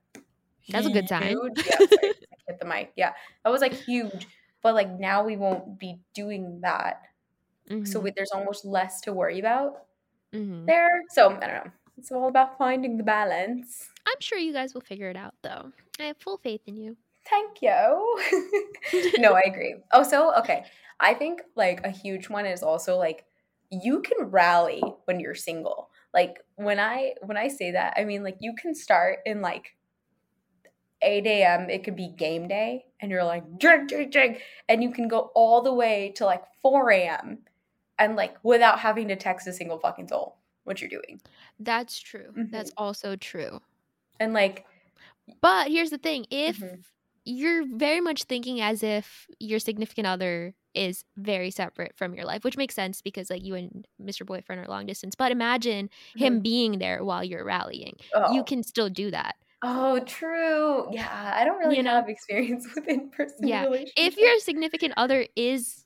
That's 0.71 0.87
a 0.87 0.91
good 0.91 1.09
sign. 1.09 1.29
huge. 1.29 1.67
Yeah, 1.67 1.77
sorry, 1.87 2.13
hit 2.49 2.59
the 2.59 2.65
mic. 2.65 2.93
Yeah, 2.97 3.13
that 3.45 3.51
was 3.51 3.61
like 3.61 3.75
huge. 3.75 4.27
But 4.63 4.75
like 4.75 4.91
now 4.99 5.23
we 5.25 5.37
won't 5.37 5.79
be 5.79 6.01
doing 6.15 6.61
that, 6.63 7.03
so 7.69 8.01
Mhm. 8.01 8.03
we, 8.03 8.11
there's 8.17 8.33
almost 8.33 8.65
less 8.65 9.01
to 9.03 9.13
worry 9.13 9.39
about 9.39 9.85
Mhm. 10.35 10.67
there. 10.67 11.03
So 11.11 11.31
I 11.31 11.41
don't 11.47 11.65
know. 11.65 11.71
It's 11.97 12.11
all 12.13 12.29
about 12.29 12.59
finding 12.59 12.97
the 12.99 13.05
balance. 13.05 13.91
I'm 14.07 14.21
sure 14.21 14.39
you 14.39 14.53
guys 14.53 14.75
will 14.75 14.81
figure 14.81 15.09
it 15.09 15.17
out 15.17 15.35
though. 15.43 15.73
I 16.01 16.05
have 16.05 16.19
full 16.19 16.39
faith 16.39 16.63
in 16.67 16.77
you. 16.77 16.97
Thank 17.29 17.63
you. 17.63 18.21
no, 19.19 19.33
I 19.35 19.43
agree. 19.47 19.77
Also, 19.93 20.33
okay, 20.41 20.65
I 21.01 21.15
think 21.15 21.43
like 21.57 21.81
a 21.87 21.91
huge 21.91 22.29
one 22.29 22.47
is 22.47 22.63
also 22.63 22.97
like 22.99 23.25
you 23.71 24.03
can 24.03 24.31
rally 24.31 24.83
when 25.07 25.21
you're 25.21 25.35
single. 25.35 25.91
Like 26.13 26.39
when 26.57 26.79
I 26.79 27.15
when 27.23 27.37
I 27.37 27.49
say 27.49 27.71
that, 27.73 27.95
I 27.97 28.05
mean 28.05 28.23
like 28.23 28.37
you 28.41 28.55
can 28.55 28.75
start 28.75 29.21
in 29.25 29.41
like 29.41 29.77
8 31.03 31.27
a.m. 31.45 31.71
It 31.71 31.85
could 31.85 31.97
be 31.97 32.09
game 32.09 32.49
day, 32.49 32.87
and 33.01 33.11
you're 33.11 33.25
like 33.25 33.59
drink, 33.59 33.89
drink, 33.91 34.13
drink, 34.13 34.43
and 34.69 34.83
you 34.83 34.91
can 34.93 35.09
go 35.09 35.31
all 35.35 35.63
the 35.63 35.73
way 35.75 36.13
to 36.17 36.25
like 36.25 36.43
4 36.63 36.91
a.m. 36.93 37.39
and 37.99 38.17
like 38.17 38.37
without 38.45 38.79
having 38.81 39.09
to 39.09 39.17
text 39.17 39.47
a 39.47 39.53
single 39.53 39.79
fucking 39.79 40.09
soul 40.09 40.39
what 40.65 40.81
you're 40.81 40.91
doing. 40.91 41.21
That's 41.59 41.99
true. 42.01 42.37
That's 42.51 42.71
Mm-hmm. 42.71 42.75
also 42.77 43.17
true. 43.17 43.61
And 44.21 44.33
like, 44.33 44.67
But 45.43 45.69
here's 45.69 45.91
the 45.91 45.99
thing: 45.99 46.27
if 46.31 46.63
Mhm. 46.63 46.85
you're 47.25 47.65
very 47.67 48.01
much 48.01 48.25
thinking 48.25 48.61
as 48.61 48.83
if 48.83 49.27
your 49.41 49.59
significant 49.59 50.07
other 50.07 50.55
is 50.75 51.05
very 51.17 51.51
separate 51.51 51.97
from 51.97 52.15
your 52.15 52.25
life, 52.25 52.45
which 52.45 52.57
makes 52.57 52.75
sense 52.75 53.01
because 53.01 53.31
like 53.31 53.45
you 53.45 53.55
and 53.55 53.87
Mr. 54.03 54.25
Boyfriend 54.27 54.61
are 54.63 54.69
long 54.69 54.87
distance. 54.87 55.15
But 55.15 55.33
imagine 55.33 55.89
him 56.17 56.41
Mhm. 56.41 56.43
being 56.43 56.79
there 56.79 57.05
while 57.05 57.25
you're 57.25 57.45
rallying. 57.45 57.97
You 58.25 58.43
Oh. 58.43 58.45
can 58.45 58.63
still 58.63 58.91
do 58.91 59.11
that. 59.13 59.37
Oh, 59.63 60.01
true. 60.01 60.89
Yeah, 60.93 61.33
I 61.35 61.45
don't 61.45 61.59
really 61.59 61.77
You 61.77 61.83
know? 61.83 62.05
have 62.05 62.09
experience 62.09 62.67
with 62.75 62.87
in-person 62.89 63.41
Yeah. 63.41 63.65
relationships. 63.65 63.95
If 63.97 64.21
your 64.21 64.39
significant 64.41 64.95
other 64.97 65.27
is 65.37 65.84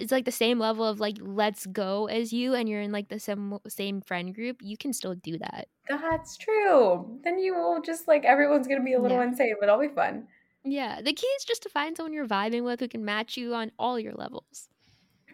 is 0.00 0.12
like 0.12 0.24
the 0.24 0.32
same 0.32 0.58
level 0.58 0.84
of 0.84 1.00
like 1.00 1.16
let's 1.20 1.66
go 1.66 2.06
as 2.06 2.32
you 2.32 2.54
and 2.54 2.68
you're 2.68 2.80
in 2.80 2.92
like 2.92 3.08
the 3.08 3.18
same 3.18 3.58
same 3.68 4.00
friend 4.00 4.34
group, 4.34 4.58
you 4.62 4.76
can 4.76 4.92
still 4.92 5.14
do 5.14 5.38
that. 5.38 5.68
That's 5.88 6.36
true. 6.36 7.20
Then 7.24 7.38
you 7.38 7.54
will 7.54 7.80
just 7.82 8.06
like 8.08 8.24
everyone's 8.24 8.66
gonna 8.68 8.84
be 8.84 8.92
a 8.94 9.00
little 9.00 9.20
Yeah. 9.20 9.24
insane, 9.24 9.56
but 9.58 9.68
it'll 9.68 9.80
be 9.80 9.88
fun. 9.88 10.28
Yeah. 10.64 11.00
The 11.02 11.12
key 11.12 11.26
is 11.26 11.44
just 11.44 11.62
to 11.64 11.68
find 11.68 11.96
someone 11.96 12.12
you're 12.12 12.26
vibing 12.26 12.64
with 12.64 12.80
who 12.80 12.88
can 12.88 13.04
match 13.04 13.36
you 13.36 13.54
on 13.54 13.72
all 13.78 13.98
your 13.98 14.14
levels. 14.14 14.68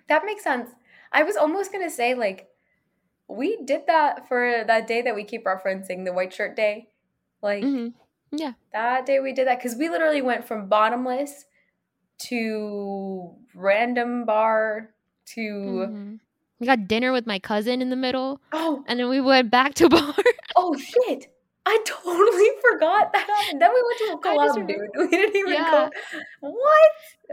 That 0.09 0.24
makes 0.24 0.42
sense. 0.44 0.70
I 1.12 1.22
was 1.22 1.36
almost 1.36 1.72
gonna 1.72 1.90
say 1.90 2.14
like 2.14 2.49
we 3.28 3.59
did 3.64 3.86
that 3.88 4.28
for 4.28 4.64
that 4.66 4.86
day 4.86 5.03
that 5.03 5.14
we 5.14 5.24
keep 5.24 5.44
referencing, 5.44 6.05
the 6.05 6.12
white 6.14 6.32
shirt 6.34 6.57
day. 6.57 6.90
Like 7.42 7.62
hmm 7.62 7.88
Yeah. 8.32 8.55
that 8.72 9.07
day 9.07 9.20
we 9.20 9.32
did 9.32 9.47
that 9.49 9.59
because 9.59 9.76
we 9.76 9.88
literally 9.88 10.22
went 10.22 10.47
from 10.47 10.68
bottomless 10.68 11.47
to 12.18 13.34
random 13.54 14.24
bar 14.24 14.90
to 15.34 15.40
Mhm. 15.40 16.20
We 16.58 16.66
got 16.66 16.88
dinner 16.88 17.12
with 17.12 17.26
my 17.26 17.38
cousin 17.38 17.82
in 17.82 17.90
the 17.90 17.96
middle, 17.96 18.40
oh 18.52 18.82
and 18.88 18.98
then 18.98 19.08
we 19.10 19.20
went 19.20 19.50
back 19.50 19.74
to 19.74 19.88
bar. 19.96 20.14
oh 20.56 20.74
shit. 20.76 21.32
I 21.68 21.82
totally 21.84 22.48
forgot 22.62 23.12
that. 23.12 23.52
Then 23.58 23.70
we 23.74 23.82
went 23.82 23.98
to 23.98 24.12
a 24.14 24.18
club, 24.36 24.68
dude. 24.68 24.88
We 24.96 25.08
didn't 25.08 25.34
even 25.34 25.52
Yeah. 25.54 25.90
go. 26.12 26.20
What? 26.40 26.92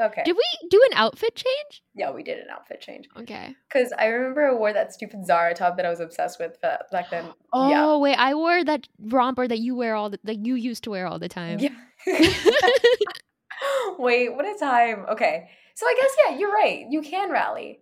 Okay. 0.10 0.24
Did 0.26 0.36
we 0.36 0.68
do 0.70 0.82
an 0.92 0.98
outfit 0.98 1.36
change? 1.36 1.84
yeah, 1.94 2.10
we 2.10 2.24
did 2.24 2.40
an 2.40 2.48
outfit 2.52 2.82
change. 2.82 3.08
Okay. 3.16 3.56
Because 3.70 3.94
I 3.98 4.08
remember 4.08 4.48
I 4.50 4.54
wore 4.56 4.74
that 4.74 4.92
stupid 4.92 5.28
Zara 5.28 5.54
top 5.54 5.78
that 5.78 5.86
I 5.86 5.90
was 5.92 6.00
obsessed 6.00 6.40
with 6.40 6.60
back 6.62 7.12
then. 7.12 7.26
Oh 7.54 7.70
Yeah. 7.70 7.96
wait, 7.98 8.16
I 8.16 8.34
wore 8.34 8.64
that 8.64 8.88
romper 9.00 9.48
that 9.48 9.60
you 9.60 9.76
wear 9.76 9.94
all 9.94 10.10
the 10.10 10.20
that 10.24 10.44
you 10.44 10.56
used 10.56 10.84
to 10.86 10.90
wear 10.90 11.06
all 11.06 11.20
the 11.20 11.30
time. 11.30 11.60
Yeah. 11.60 11.76
Wait, 14.00 14.34
what 14.36 14.46
a 14.46 14.58
time. 14.60 15.06
Okay. 15.12 15.50
So 15.76 15.86
I 15.86 15.96
guess 16.00 16.12
yeah, 16.30 16.38
you're 16.38 16.52
right. 16.52 16.86
You 16.90 17.02
can 17.02 17.32
rally. 17.32 17.82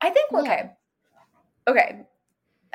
I 0.00 0.10
think 0.10 0.30
Yeah. 0.32 0.40
okay. 0.40 0.70
Okay. 1.66 2.00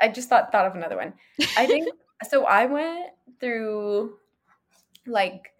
I 0.00 0.08
just 0.08 0.28
thought 0.28 0.52
thought 0.52 0.66
of 0.66 0.74
another 0.74 0.96
one. 0.96 1.14
I 1.56 1.66
think 1.66 1.88
so 2.28 2.44
I 2.44 2.66
went 2.66 3.10
through 3.40 4.16
like 5.06 5.52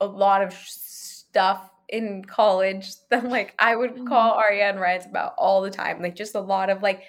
a 0.00 0.06
lot 0.06 0.42
of 0.42 0.52
stuff 0.52 1.70
in 1.88 2.24
college 2.24 2.92
that 3.10 3.24
like 3.28 3.54
I 3.58 3.76
would 3.76 3.92
Mm-hmm. 3.92 4.06
call 4.06 4.38
Ariane 4.38 4.78
rants 4.78 5.06
about 5.06 5.34
all 5.38 5.62
the 5.62 5.70
time. 5.70 6.02
Like 6.02 6.16
just 6.16 6.34
a 6.34 6.40
lot 6.40 6.70
of 6.70 6.82
like 6.82 7.02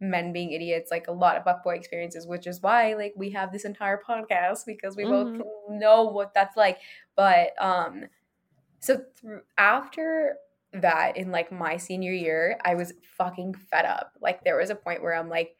men 0.00 0.32
being 0.32 0.52
idiots, 0.52 0.90
like 0.90 1.08
a 1.08 1.12
lot 1.12 1.36
of 1.36 1.44
fuckboy 1.44 1.76
experiences, 1.76 2.26
which 2.26 2.46
is 2.46 2.62
why 2.62 2.94
like 2.94 3.12
we 3.16 3.30
have 3.30 3.52
this 3.52 3.64
entire 3.64 4.00
podcast 4.08 4.64
because 4.66 4.96
we 4.96 5.04
Mhm. 5.04 5.38
both 5.38 5.46
know 5.70 6.04
what 6.04 6.32
that's 6.34 6.56
like. 6.56 6.78
But 7.16 7.50
um 7.60 8.06
so 8.80 9.02
through 9.16 9.42
after 9.56 10.36
that 10.72 11.16
in 11.16 11.32
like 11.32 11.50
my 11.50 11.76
senior 11.78 12.12
year, 12.12 12.58
I 12.64 12.74
was 12.74 12.92
fucking 13.16 13.54
fed 13.54 13.84
up. 13.84 14.12
Like 14.20 14.44
there 14.44 14.56
was 14.56 14.70
a 14.70 14.74
point 14.76 15.02
where 15.02 15.14
I'm 15.14 15.28
like 15.28 15.56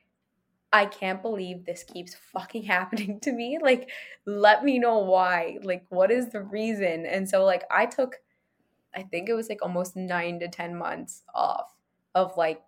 I 0.71 0.85
can't 0.85 1.23
believe 1.23 1.65
this 1.65 1.83
keeps 1.83 2.15
fucking 2.15 2.63
happening 2.77 3.21
to 3.21 3.33
me. 3.33 3.59
Like, 3.61 3.89
let 4.27 4.65
me 4.65 4.79
know 4.79 4.99
why. 4.99 5.57
Like, 5.63 5.87
what 5.89 6.11
is 6.11 6.29
the 6.31 6.43
reason? 6.43 7.07
And 7.07 7.27
so, 7.27 7.43
like, 7.47 7.65
I 7.71 7.87
took, 7.87 8.17
I 8.95 9.03
think 9.05 9.31
it 9.31 9.33
was 9.35 9.49
like 9.49 9.63
almost 9.63 9.97
nine 9.97 10.39
to 10.41 10.49
10 10.49 10.77
months 10.77 11.23
off 11.35 11.75
of 12.15 12.37
like 12.37 12.61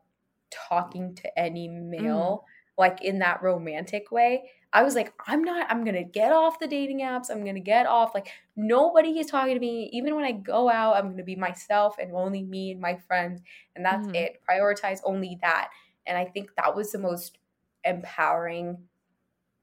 talking 0.51 1.15
to 1.17 1.39
any 1.39 1.69
male, 1.69 2.45
like 2.79 3.03
in 3.03 3.19
that 3.21 3.43
romantic 3.43 4.11
way. 4.11 4.51
I 4.73 4.83
was 4.85 4.95
like, 4.95 5.13
I'm 5.27 5.43
not, 5.43 5.69
I'm 5.71 5.85
gonna 5.85 6.05
get 6.05 6.33
off 6.33 6.61
the 6.61 6.67
dating 6.69 7.01
apps. 7.01 7.31
I'm 7.31 7.45
gonna 7.45 7.61
get 7.61 7.87
off. 7.87 8.15
Like, 8.15 8.29
nobody 8.57 9.19
is 9.19 9.27
talking 9.27 9.55
to 9.55 9.61
me. 9.61 9.91
Even 9.93 10.15
when 10.15 10.25
I 10.25 10.33
go 10.33 10.71
out, 10.71 10.97
I'm 10.97 11.11
gonna 11.11 11.25
be 11.25 11.37
myself 11.37 11.97
and 11.99 12.13
only 12.15 12.43
me 12.45 12.71
and 12.73 12.81
my 12.81 12.97
friends. 12.97 13.41
And 13.75 13.85
that's 13.85 14.09
Mhm. 14.09 14.15
it. 14.15 14.41
Prioritize 14.49 15.01
only 15.05 15.39
that. 15.43 15.71
And 16.07 16.17
I 16.17 16.25
think 16.25 16.51
that 16.57 16.75
was 16.77 16.93
the 16.93 16.99
most 16.99 17.39
empowering 17.85 18.89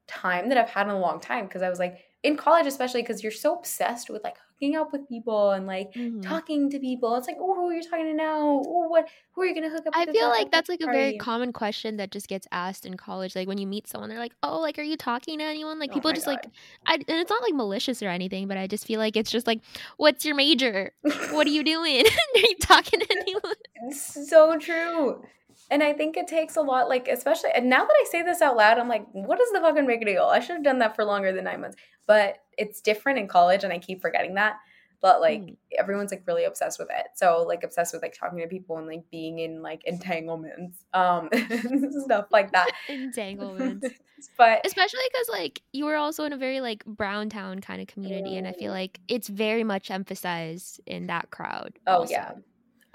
time 0.06 0.48
that 0.48 0.58
I've 0.58 0.70
had 0.70 0.86
in 0.86 0.94
a 0.94 0.98
long 0.98 1.20
time 1.20 1.46
because 1.46 1.62
I 1.62 1.70
was 1.70 1.78
like 1.78 2.04
in 2.22 2.36
college, 2.36 2.66
especially 2.66 3.02
because 3.02 3.22
you're 3.22 3.32
so 3.32 3.56
obsessed 3.58 4.10
with 4.10 4.24
like 4.24 4.38
hooking 4.60 4.76
up 4.76 4.92
with 4.92 5.08
people 5.08 5.50
and 5.50 5.66
like 5.66 5.92
Mhm. 5.94 6.22
talking 6.22 6.70
to 6.70 6.78
people. 6.78 7.14
It's 7.16 7.26
like, 7.26 7.36
oh, 7.40 7.54
who 7.54 7.68
are 7.68 7.74
you 7.74 7.82
talking 7.82 8.06
to 8.06 8.14
now? 8.14 8.62
Oh, 8.66 8.88
what? 8.88 9.08
Who 9.32 9.42
are 9.42 9.46
you 9.46 9.54
gonna 9.54 9.68
hook 9.68 9.86
up? 9.86 9.96
With? 9.96 10.08
I 10.08 10.12
feel 10.12 10.28
like 10.28 10.50
that's 10.50 10.68
like 10.68 10.80
a 10.80 10.86
very 10.86 11.16
common 11.18 11.52
question 11.52 11.96
that 11.98 12.10
just 12.10 12.28
gets 12.28 12.46
asked 12.52 12.84
in 12.84 12.96
college. 12.96 13.36
Like 13.36 13.48
when 13.48 13.58
you 13.58 13.66
meet 13.66 13.86
someone, 13.86 14.10
they're 14.10 14.18
like, 14.18 14.34
"Oh, 14.42 14.60
like, 14.60 14.78
are 14.78 14.82
you 14.82 14.96
talking 14.96 15.38
to 15.38 15.44
anyone?" 15.44 15.78
Like 15.78 15.90
Oh 15.90 15.94
people 15.94 16.12
just 16.12 16.26
like, 16.26 16.46
I, 16.86 16.94
and 16.94 17.04
it's 17.08 17.30
not 17.30 17.42
like 17.42 17.54
malicious 17.54 18.02
or 18.02 18.08
anything, 18.08 18.48
but 18.48 18.56
I 18.56 18.66
just 18.66 18.86
feel 18.86 18.98
like 18.98 19.16
it's 19.16 19.30
just 19.30 19.46
like, 19.46 19.60
"What's 19.96 20.24
your 20.24 20.34
major? 20.34 20.92
What 21.30 21.46
are 21.46 21.50
you 21.50 21.62
doing? 21.74 22.04
are 22.34 22.38
you 22.40 22.56
talking 22.60 23.00
to 23.00 23.06
anyone?" 23.10 23.54
It's 23.86 24.28
so 24.28 24.58
true. 24.58 25.22
And 25.70 25.82
I 25.82 25.92
think 25.92 26.16
it 26.16 26.26
takes 26.26 26.56
a 26.56 26.62
lot, 26.62 26.88
like, 26.88 27.08
especially, 27.08 27.50
and 27.54 27.68
now 27.68 27.84
that 27.84 27.92
I 27.92 28.04
say 28.10 28.22
this 28.22 28.40
out 28.40 28.56
loud, 28.56 28.78
I'm 28.78 28.88
like, 28.88 29.04
what 29.12 29.38
is 29.38 29.50
the 29.52 29.60
fucking 29.60 29.86
big 29.86 30.04
deal? 30.06 30.24
I 30.24 30.40
should 30.40 30.54
have 30.56 30.64
done 30.64 30.78
that 30.78 30.96
for 30.96 31.04
longer 31.04 31.30
than 31.30 31.44
nine 31.44 31.60
months. 31.60 31.76
But 32.06 32.38
it's 32.58 32.80
different 32.80 33.18
in 33.18 33.28
college, 33.28 33.64
and 33.64 33.72
I 33.72 33.78
keep 33.78 34.00
forgetting 34.02 34.34
that. 34.34 34.56
But 35.00 35.20
like, 35.20 35.40
Mm. 35.42 35.56
everyone's 35.78 36.10
like 36.10 36.24
really 36.26 36.42
obsessed 36.44 36.78
with 36.80 36.88
it. 36.90 37.06
So, 37.14 37.44
like, 37.46 37.62
obsessed 37.62 37.92
with 37.94 38.02
like 38.02 38.14
talking 38.18 38.40
to 38.40 38.48
people 38.48 38.78
and 38.78 38.86
like 38.88 39.08
being 39.12 39.38
in 39.38 39.62
like 39.62 39.84
entanglements, 39.84 40.84
um, 40.92 41.28
stuff 42.04 42.26
like 42.32 42.50
that. 42.52 42.68
Entanglements. 42.88 43.86
but 44.36 44.66
Especially 44.66 44.98
because 45.12 45.28
like 45.28 45.62
you 45.72 45.84
were 45.84 45.94
also 45.94 46.24
in 46.24 46.32
a 46.32 46.36
very 46.36 46.60
like 46.60 46.84
brown 46.84 47.28
town 47.30 47.60
kind 47.60 47.80
of 47.80 47.86
community, 47.86 48.36
and 48.36 48.48
I 48.48 48.52
feel 48.52 48.72
Mm. 48.72 48.74
like 48.74 49.00
it's 49.06 49.28
very 49.28 49.62
much 49.62 49.88
emphasized 49.90 50.80
in 50.86 51.06
that 51.06 51.30
crowd. 51.30 51.78
oh, 51.86 51.98
also. 52.00 52.12
yeah. 52.12 52.32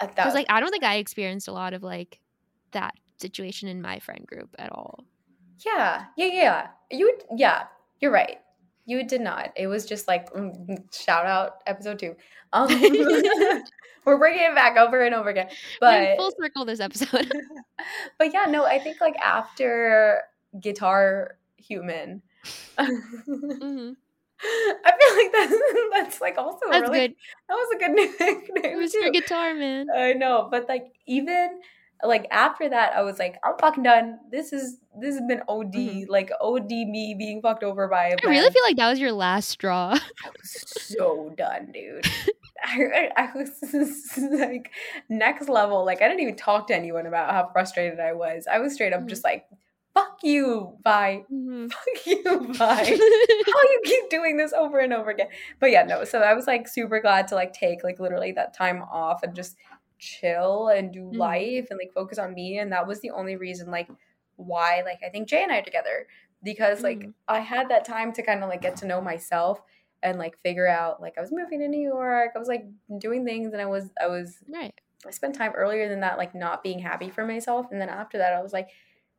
Because 0.00 0.34
like 0.34 0.46
I 0.50 0.60
don't 0.60 0.70
think 0.70 0.84
I 0.84 0.96
experienced 0.96 1.48
a 1.48 1.52
lot 1.52 1.72
of 1.72 1.82
like 1.82 2.20
that 2.72 2.92
situation 3.18 3.68
in 3.70 3.80
my 3.80 3.98
friend 4.00 4.26
group 4.26 4.54
at 4.58 4.70
all. 4.72 5.04
Yeah, 5.64 6.04
yeah, 6.18 6.26
yeah. 6.26 6.66
You, 6.90 7.16
yeah, 7.34 7.62
you're 8.00 8.10
right. 8.10 8.40
You 8.86 9.06
did 9.06 9.20
not. 9.20 9.52
It 9.56 9.66
was 9.66 9.86
just 9.86 10.06
like 10.08 10.32
mm, 10.32 10.78
shout 10.94 11.26
out 11.26 11.62
episode 11.66 11.98
two. 11.98 12.16
Um, 12.54 12.68
we're 14.06 14.16
bringing 14.16 14.44
it 14.44 14.54
back 14.54 14.76
over 14.76 15.02
and 15.04 15.12
over 15.12 15.28
again. 15.28 15.48
But 15.80 16.16
full 16.16 16.32
circle 16.40 16.64
this 16.64 16.78
episode. 16.78 17.32
but 18.18 18.32
yeah, 18.32 18.44
no, 18.48 18.64
I 18.64 18.78
think 18.78 19.00
like 19.00 19.16
after 19.16 20.22
guitar 20.60 21.36
human, 21.56 22.22
I 22.78 22.84
hmm 22.86 23.92
feel 24.40 25.16
like 25.16 25.32
that's 25.32 25.54
that's 25.92 26.20
like 26.20 26.38
also 26.38 26.60
That's 26.70 26.82
really 26.90 27.08
good. 27.08 27.14
that 27.48 27.54
was 27.54 27.74
a 27.74 27.78
good 27.78 27.92
nickname 27.92 28.72
It 28.74 28.76
was 28.76 28.92
too. 28.92 29.10
Guitar 29.12 29.54
Man. 29.54 29.86
I 29.94 30.12
know, 30.12 30.48
but 30.50 30.68
like 30.68 30.92
even 31.06 31.60
like 32.08 32.26
after 32.30 32.68
that, 32.68 32.92
I 32.94 33.02
was 33.02 33.18
like, 33.18 33.36
I'm 33.44 33.54
fucking 33.58 33.82
done. 33.82 34.18
This 34.30 34.52
is 34.52 34.78
this 35.00 35.14
has 35.16 35.22
been 35.26 35.42
OD, 35.48 35.74
Mhm. 35.74 36.08
like 36.08 36.30
OD 36.40 36.70
me 36.84 37.14
being 37.18 37.40
fucked 37.42 37.64
over 37.64 37.88
by 37.88 38.08
a 38.08 38.16
I 38.24 38.28
really 38.28 38.50
feel 38.52 38.62
like 38.62 38.76
that 38.76 38.90
was 38.90 39.00
your 39.00 39.12
last 39.12 39.48
straw. 39.48 39.92
I 40.24 40.28
was 40.40 40.64
so 40.66 41.32
done, 41.36 41.72
dude. 41.72 42.06
I, 42.66 43.10
I 43.16 43.30
was 43.36 43.50
just, 43.70 44.16
like 44.32 44.70
next 45.08 45.48
level. 45.48 45.84
Like 45.84 46.00
I 46.00 46.08
didn't 46.08 46.20
even 46.20 46.36
talk 46.36 46.68
to 46.68 46.74
anyone 46.74 47.06
about 47.06 47.30
how 47.32 47.50
frustrated 47.52 48.00
I 48.00 48.12
was. 48.12 48.46
I 48.50 48.58
was 48.58 48.72
straight 48.74 48.92
up 48.94 49.02
Mhm. 49.02 49.08
just 49.08 49.22
like, 49.24 49.46
"Fuck 49.92 50.18
you, 50.22 50.78
bye. 50.82 51.24
Mhm. 51.30 51.70
Fuck 51.72 52.06
you, 52.06 52.54
bye." 52.58 52.84
how 52.84 53.62
you 53.62 53.80
keep 53.84 54.08
doing 54.10 54.36
this 54.38 54.52
over 54.54 54.78
and 54.78 54.92
over 54.94 55.10
again. 55.10 55.28
But 55.60 55.72
yeah, 55.72 55.82
no. 55.82 56.04
So 56.04 56.20
I 56.20 56.32
was 56.34 56.46
like 56.46 56.66
super 56.68 57.00
glad 57.00 57.28
to 57.28 57.34
like 57.34 57.52
take 57.52 57.84
like 57.84 57.98
literally 58.00 58.32
that 58.32 58.54
time 58.54 58.82
off 58.82 59.22
and 59.22 59.34
just 59.34 59.56
chill 60.04 60.68
and 60.68 60.92
do 60.92 61.10
Mhm. 61.12 61.18
life 61.18 61.66
and 61.70 61.78
like 61.78 61.92
focus 61.94 62.18
on 62.18 62.34
me. 62.34 62.58
And 62.58 62.72
that 62.72 62.86
was 62.86 63.00
the 63.00 63.10
only 63.10 63.36
reason 63.36 63.70
like 63.70 63.88
why 64.36 64.82
like 64.84 65.00
I 65.06 65.10
think 65.10 65.28
Jay 65.28 65.42
and 65.42 65.52
I 65.52 65.58
are 65.58 65.62
together 65.62 66.06
because 66.42 66.82
like 66.82 67.00
Mhm. 67.00 67.14
I 67.28 67.40
had 67.40 67.68
that 67.70 67.84
time 67.84 68.12
to 68.14 68.22
kind 68.22 68.42
of 68.42 68.48
like 68.48 68.62
get 68.62 68.76
to 68.78 68.86
know 68.86 69.00
myself 69.00 69.62
and 70.02 70.18
like 70.18 70.36
figure 70.38 70.66
out 70.66 71.00
like 71.00 71.16
I 71.16 71.20
was 71.20 71.32
moving 71.32 71.60
to 71.60 71.68
New 71.68 71.80
York. 71.80 72.32
I 72.34 72.38
was 72.38 72.48
like 72.48 72.66
doing 72.98 73.24
things 73.24 73.52
and 73.52 73.62
I 73.62 73.66
was 73.66 73.90
I 74.00 74.06
was 74.08 74.38
right. 74.48 74.74
I 75.06 75.10
spent 75.10 75.34
time 75.34 75.52
earlier 75.54 75.88
than 75.88 76.00
that, 76.00 76.18
like 76.18 76.34
not 76.34 76.62
being 76.62 76.78
happy 76.78 77.10
for 77.10 77.26
myself. 77.26 77.66
And 77.70 77.80
then 77.80 77.88
after 77.90 78.18
that, 78.18 78.32
I 78.32 78.42
was 78.42 78.52
like, 78.52 78.68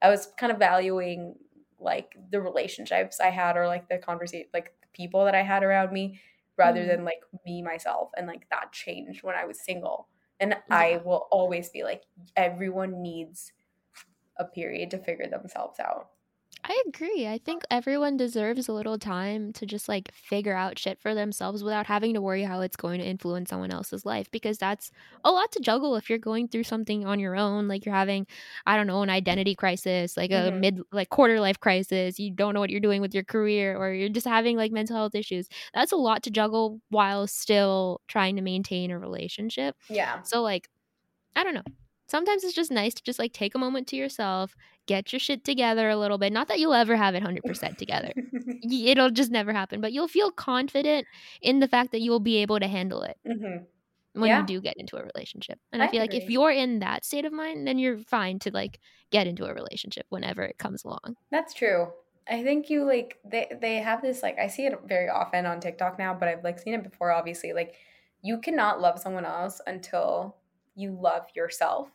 I 0.01 0.09
was 0.09 0.27
kind 0.37 0.51
of 0.51 0.57
valuing 0.59 1.35
like 1.79 2.15
the 2.31 2.41
relationships 2.41 3.19
I 3.19 3.29
had 3.29 3.57
or 3.57 3.67
like 3.67 3.87
the 3.89 3.97
conversation, 3.97 4.47
like 4.53 4.73
the 4.81 4.87
people 4.93 5.25
that 5.25 5.35
I 5.35 5.43
had 5.43 5.63
around 5.63 5.91
me 5.91 6.19
rather 6.57 6.83
Mhm. 6.83 6.87
than 6.87 7.05
like 7.05 7.21
me, 7.45 7.61
myself. 7.61 8.11
And 8.17 8.27
like 8.27 8.49
that 8.49 8.71
changed 8.71 9.23
when 9.23 9.35
I 9.35 9.45
was 9.45 9.59
single. 9.59 10.07
And 10.39 10.55
I 10.69 11.01
will 11.05 11.27
always 11.31 11.69
be 11.69 11.83
like, 11.83 12.03
everyone 12.35 13.01
needs 13.01 13.51
a 14.37 14.45
period 14.45 14.91
to 14.91 14.97
figure 14.97 15.27
themselves 15.27 15.79
out. 15.79 16.09
I 16.67 16.81
agree. 16.87 17.27
I 17.27 17.37
think 17.37 17.61
everyone 17.69 18.17
deserves 18.17 18.67
a 18.67 18.73
little 18.73 18.97
time 18.97 19.53
to 19.53 19.67
just 19.67 19.87
like 19.87 20.11
figure 20.11 20.55
out 20.55 20.79
shit 20.79 20.99
for 20.99 21.13
themselves 21.13 21.63
without 21.63 21.85
having 21.85 22.15
to 22.15 22.21
worry 22.21 22.41
how 22.41 22.61
it's 22.61 22.75
going 22.75 22.99
to 22.99 23.05
influence 23.05 23.51
someone 23.51 23.69
else's 23.69 24.03
life 24.03 24.31
because 24.31 24.57
that's 24.57 24.89
a 25.23 25.29
lot 25.31 25.51
to 25.51 25.59
juggle 25.59 25.95
if 25.95 26.09
you're 26.09 26.17
going 26.17 26.47
through 26.47 26.63
something 26.63 27.05
on 27.05 27.19
your 27.19 27.35
own 27.35 27.67
like 27.67 27.85
you're 27.85 27.93
having 27.93 28.25
I 28.65 28.77
don't 28.77 28.87
know 28.87 29.03
an 29.03 29.11
identity 29.11 29.53
crisis, 29.53 30.17
like 30.17 30.31
a 30.31 30.49
Mhm. 30.49 30.59
mid 30.59 30.79
like 30.91 31.09
quarter 31.09 31.39
life 31.39 31.59
crisis, 31.59 32.17
you 32.19 32.31
don't 32.31 32.55
know 32.55 32.61
what 32.61 32.71
you're 32.71 32.79
doing 32.79 32.99
with 33.01 33.13
your 33.13 33.23
career 33.25 33.77
or 33.77 33.93
you're 33.93 34.09
just 34.09 34.25
having 34.27 34.57
like 34.57 34.71
mental 34.71 34.95
health 34.95 35.13
issues. 35.13 35.47
That's 35.75 35.91
a 35.91 35.97
lot 35.97 36.23
to 36.23 36.31
juggle 36.31 36.81
while 36.89 37.27
still 37.27 38.01
trying 38.07 38.37
to 38.37 38.41
maintain 38.41 38.89
a 38.89 38.97
relationship. 38.97 39.75
Yeah. 39.89 40.23
So 40.23 40.41
like 40.41 40.67
I 41.35 41.43
don't 41.43 41.55
know. 41.55 41.63
Sometimes 42.07 42.43
it's 42.43 42.53
just 42.53 42.71
nice 42.71 42.93
to 42.95 43.03
just 43.03 43.19
like 43.19 43.33
take 43.33 43.55
a 43.55 43.59
moment 43.59 43.87
to 43.89 43.95
yourself, 43.95 44.55
get 44.87 45.11
your 45.13 45.19
shit 45.19 45.43
together 45.43 45.89
a 45.89 45.97
little 45.97 46.17
bit. 46.17 46.33
Not 46.33 46.47
that 46.49 46.59
you'll 46.59 46.73
ever 46.73 46.95
have 46.95 47.15
it 47.15 47.19
100% 47.19 47.77
together. 47.77 48.11
It'll 48.61 49.11
just 49.11 49.31
never 49.31 49.53
happen, 49.53 49.81
but 49.81 49.93
you'll 49.93 50.07
feel 50.07 50.31
confident 50.31 51.07
in 51.41 51.59
the 51.59 51.67
fact 51.67 51.91
that 51.91 52.01
you'll 52.01 52.19
be 52.19 52.37
able 52.37 52.59
to 52.59 52.67
handle 52.67 53.01
it 53.03 53.17
hmm 53.25 53.65
when 54.13 54.33
Yeah. 54.33 54.35
you 54.35 54.43
do 54.43 54.61
get 54.61 54.77
into 54.77 54.97
a 54.97 55.03
relationship. 55.15 55.59
And 55.73 55.83
I, 55.83 55.87
I 55.87 55.87
feel 55.87 55.99
like 56.01 56.13
if 56.13 56.29
you're 56.29 56.51
in 56.51 56.79
that 56.79 57.05
state 57.05 57.25
of 57.25 57.33
mind, 57.33 57.67
then 57.67 57.77
you're 57.79 57.99
fine 57.99 58.39
to 58.39 58.51
like 58.51 58.79
get 59.11 59.27
into 59.27 59.45
a 59.45 59.53
relationship 59.53 60.05
whenever 60.09 60.43
it 60.43 60.57
comes 60.57 60.83
along. 60.85 61.17
That's 61.31 61.53
true. 61.53 61.93
I 62.27 62.43
think 62.43 62.69
you 62.69 62.85
like 62.85 63.19
they 63.23 63.51
they 63.61 63.75
have 63.77 64.01
this 64.01 64.23
like 64.23 64.39
I 64.39 64.47
see 64.47 64.65
it 64.65 64.79
very 64.85 65.09
often 65.09 65.45
on 65.45 65.59
TikTok 65.59 65.99
now, 65.99 66.13
but 66.13 66.27
I've 66.27 66.43
like 66.43 66.59
seen 66.59 66.73
it 66.73 66.83
before 66.83 67.11
obviously. 67.11 67.53
Like 67.53 67.75
you 68.21 68.39
cannot 68.39 68.81
love 68.81 68.99
someone 68.99 69.25
else 69.25 69.61
until 69.67 70.37
you 70.75 70.97
love 70.99 71.23
yourself. 71.35 71.89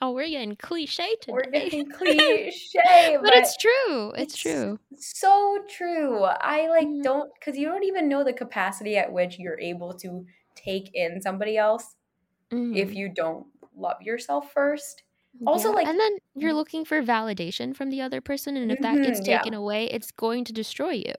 Oh, 0.00 0.12
we're 0.12 0.28
getting 0.28 0.54
cliche 0.54 1.16
today. 1.20 1.32
We're 1.32 1.50
getting 1.50 1.90
cliche, 1.90 3.18
but 3.20 3.34
it's 3.34 3.56
true. 3.56 4.12
It's, 4.12 4.36
true. 4.36 4.78
So 4.96 5.64
true. 5.68 6.22
I 6.24 6.68
like 6.68 6.86
Mhm. 6.86 7.02
don't 7.02 7.30
cuz 7.40 7.56
you 7.58 7.66
don't 7.66 7.82
even 7.84 8.08
know 8.08 8.22
the 8.22 8.32
capacity 8.32 8.96
at 8.96 9.12
which 9.12 9.38
you're 9.38 9.58
able 9.58 9.92
to 9.94 10.24
take 10.54 10.90
in 10.94 11.20
somebody 11.20 11.56
else 11.56 11.96
if 12.50 12.90
Mhm. 12.90 12.94
you 12.94 13.08
don't 13.08 13.46
love 13.76 14.00
yourself 14.02 14.52
first. 14.52 15.02
Also, 15.46 15.68
Yeah, 15.70 15.74
like- 15.76 15.86
and 15.88 15.98
then 16.00 16.16
you're 16.34 16.54
looking 16.54 16.84
for 16.84 17.02
validation 17.02 17.74
from 17.76 17.90
the 17.90 18.00
other 18.00 18.20
person, 18.20 18.56
and 18.56 18.72
if 18.72 18.80
that 18.80 19.02
gets 19.02 19.20
Mhm, 19.20 19.26
yeah. 19.28 19.38
taken 19.38 19.54
away, 19.54 19.84
it's 19.86 20.10
going 20.12 20.44
to 20.44 20.52
destroy 20.52 20.90
you 20.92 21.14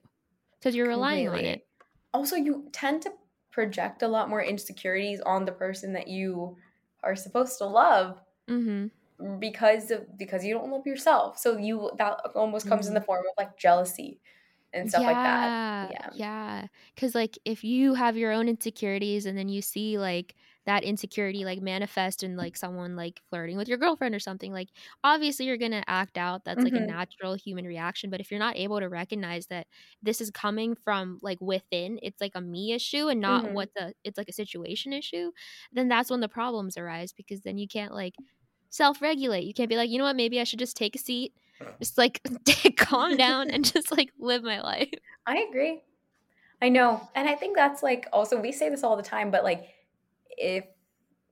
because 0.60 0.76
you're 0.76 0.88
relying 0.88 1.28
on 1.30 1.40
it. 1.40 1.68
Also, 2.14 2.36
you 2.36 2.70
tend 2.72 3.02
to 3.04 3.14
project 3.52 4.02
a 4.04 4.08
lot 4.08 4.30
more 4.30 4.42
insecurities 4.44 5.22
on 5.22 5.46
the 5.46 5.52
person 5.52 5.94
that 5.94 6.08
you 6.08 6.58
are 7.04 7.16
supposed 7.16 7.58
to 7.60 7.66
love 7.66 8.22
hmm 8.48 8.92
because 9.40 9.92
of 9.92 10.18
because 10.18 10.46
you 10.46 10.54
don't 10.54 10.72
love 10.72 10.86
yourself. 10.88 11.38
So 11.38 11.58
you 11.58 11.92
that 11.98 12.20
almost 12.36 12.68
comes 12.68 12.88
in 12.88 12.94
the 12.94 13.02
form 13.02 13.20
of 13.28 13.34
like 13.38 13.58
jealousy 13.58 14.22
and 14.74 14.90
stuff 14.90 15.08
like 15.08 15.24
that. 15.24 15.54
Yeah. 15.82 16.12
Yeah. 16.12 16.68
Cause 16.98 17.16
like 17.16 17.38
if 17.46 17.64
you 17.64 17.96
have 17.96 18.18
your 18.18 18.32
own 18.32 18.48
insecurities 18.50 19.26
and 19.26 19.38
then 19.38 19.50
you 19.50 19.62
see 19.62 19.98
like 20.00 20.36
that 20.70 20.84
insecurity 20.84 21.44
like 21.46 21.62
manifest 21.62 22.24
in 22.24 22.38
like 22.38 22.56
someone 22.56 22.96
like 22.96 23.22
flirting 23.30 23.58
with 23.58 23.68
your 23.68 23.80
girlfriend 23.80 24.14
or 24.16 24.20
something, 24.20 24.54
like 24.54 24.70
obviously 25.04 25.46
you're 25.48 25.58
gonna 25.58 25.84
act 25.88 26.18
out. 26.18 26.46
That's 26.46 26.64
like 26.64 26.76
a 26.76 26.80
Mhm. 26.80 26.94
natural 26.94 27.34
human 27.36 27.66
reaction. 27.66 28.12
But 28.12 28.22
if 28.22 28.30
you're 28.32 28.40
not 28.40 28.56
able 28.58 28.80
to 28.80 28.88
recognize 28.90 29.48
that 29.48 29.68
this 30.02 30.22
is 30.22 30.32
coming 30.32 30.76
from 30.76 31.20
like 31.24 31.40
within, 31.42 32.00
it's 32.04 32.22
like 32.22 32.34
a 32.36 32.42
me 32.42 32.74
issue 32.74 33.08
and 33.10 33.20
not 33.22 33.50
Mhm. 33.50 33.52
what 33.52 33.70
the 33.76 33.94
it's 34.04 34.18
like 34.18 34.30
a 34.30 34.34
situation 34.34 34.94
issue, 34.94 35.32
then 35.72 35.88
that's 35.88 36.12
when 36.12 36.20
the 36.22 36.30
problems 36.30 36.78
arise 36.78 37.14
because 37.14 37.42
then 37.42 37.58
you 37.58 37.68
can't 37.68 37.94
like 37.94 38.20
self-regulate. 38.70 39.46
You 39.46 39.54
can't 39.54 39.70
be 39.70 39.78
like, 39.78 39.90
you 39.90 39.98
know 39.98 40.04
what, 40.06 40.16
maybe 40.16 40.40
I 40.40 40.44
should 40.44 40.60
just 40.60 40.78
take 40.78 40.96
a 40.96 41.00
seat, 41.00 41.34
just 41.82 41.98
like 41.98 42.22
calm 42.78 43.18
down 43.18 43.50
and 43.50 43.66
just 43.74 43.92
like 43.92 44.12
live 44.20 44.44
my 44.44 44.62
life. 44.62 44.92
I 45.26 45.38
agree. 45.50 45.84
I 46.62 46.70
know. 46.70 47.10
And 47.16 47.30
I 47.30 47.36
think 47.36 47.56
that's 47.58 47.84
like 47.84 48.08
also 48.14 48.42
we 48.42 48.52
say 48.52 48.70
this 48.70 48.84
all 48.84 48.98
the 48.98 49.04
time, 49.04 49.32
but 49.32 49.44
like 49.46 49.74
if 50.40 50.66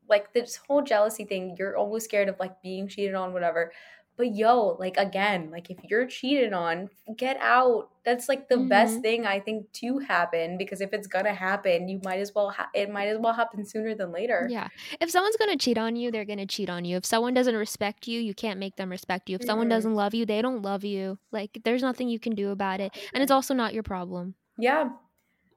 like 0.09 0.34
this 0.34 0.55
whole 0.55 0.81
jealousy 0.81 1.25
thing, 1.25 1.55
you're 1.59 1.75
always 1.77 2.03
scared 2.05 2.29
of 2.29 2.39
like 2.39 2.61
being 2.61 2.88
cheated 2.88 3.15
on, 3.15 3.34
whatever. 3.34 3.71
But 4.15 4.34
yo, 4.35 4.77
like 4.79 4.97
again, 4.97 5.51
like 5.51 5.69
if 5.69 5.77
you're 5.84 6.07
cheated 6.07 6.51
on, 6.51 6.89
get 7.17 7.38
out. 7.39 7.89
That's 8.03 8.27
like 8.27 8.49
the 8.49 8.57
best 8.57 8.97
Mhm. 8.97 9.01
thing 9.01 9.25
I 9.27 9.39
think 9.39 9.71
to 9.73 9.99
happen 9.99 10.57
because 10.57 10.81
if 10.81 10.91
it's 10.93 11.07
gonna 11.07 11.34
happen, 11.35 11.88
you 11.88 11.99
might 12.03 12.19
as 12.19 12.34
well. 12.34 12.49
Ha- 12.49 12.69
it 12.73 12.89
might 12.89 13.09
as 13.09 13.19
well 13.19 13.34
happen 13.34 13.63
sooner 13.65 13.93
than 13.93 14.11
later. 14.11 14.47
Yeah. 14.49 14.69
If 14.99 15.11
someone's 15.11 15.35
to 15.35 15.55
cheat 15.57 15.77
on 15.77 15.95
you, 15.95 16.09
they're 16.09 16.25
to 16.25 16.45
cheat 16.47 16.69
on 16.69 16.84
you. 16.85 16.97
If 16.97 17.05
someone 17.05 17.34
doesn't 17.35 17.55
respect 17.55 18.07
you, 18.07 18.19
you 18.19 18.34
can't 18.34 18.59
make 18.59 18.75
them 18.75 18.89
respect 18.89 19.29
you. 19.29 19.35
If 19.35 19.43
someone 19.45 19.67
Mm-mm. 19.67 19.71
doesn't 19.71 19.93
love 19.93 20.15
you, 20.15 20.25
they 20.25 20.41
don't 20.41 20.61
love 20.63 20.84
you. 20.84 21.19
Like, 21.31 21.59
there's 21.63 21.84
nothing 21.84 22.09
you 22.09 22.19
can 22.19 22.34
do 22.34 22.49
about 22.49 22.79
it. 22.79 22.97
And 23.13 23.21
it's 23.21 23.31
also 23.31 23.53
not 23.53 23.73
your 23.73 23.84
problem. 23.84 24.35
Yeah, 24.57 24.89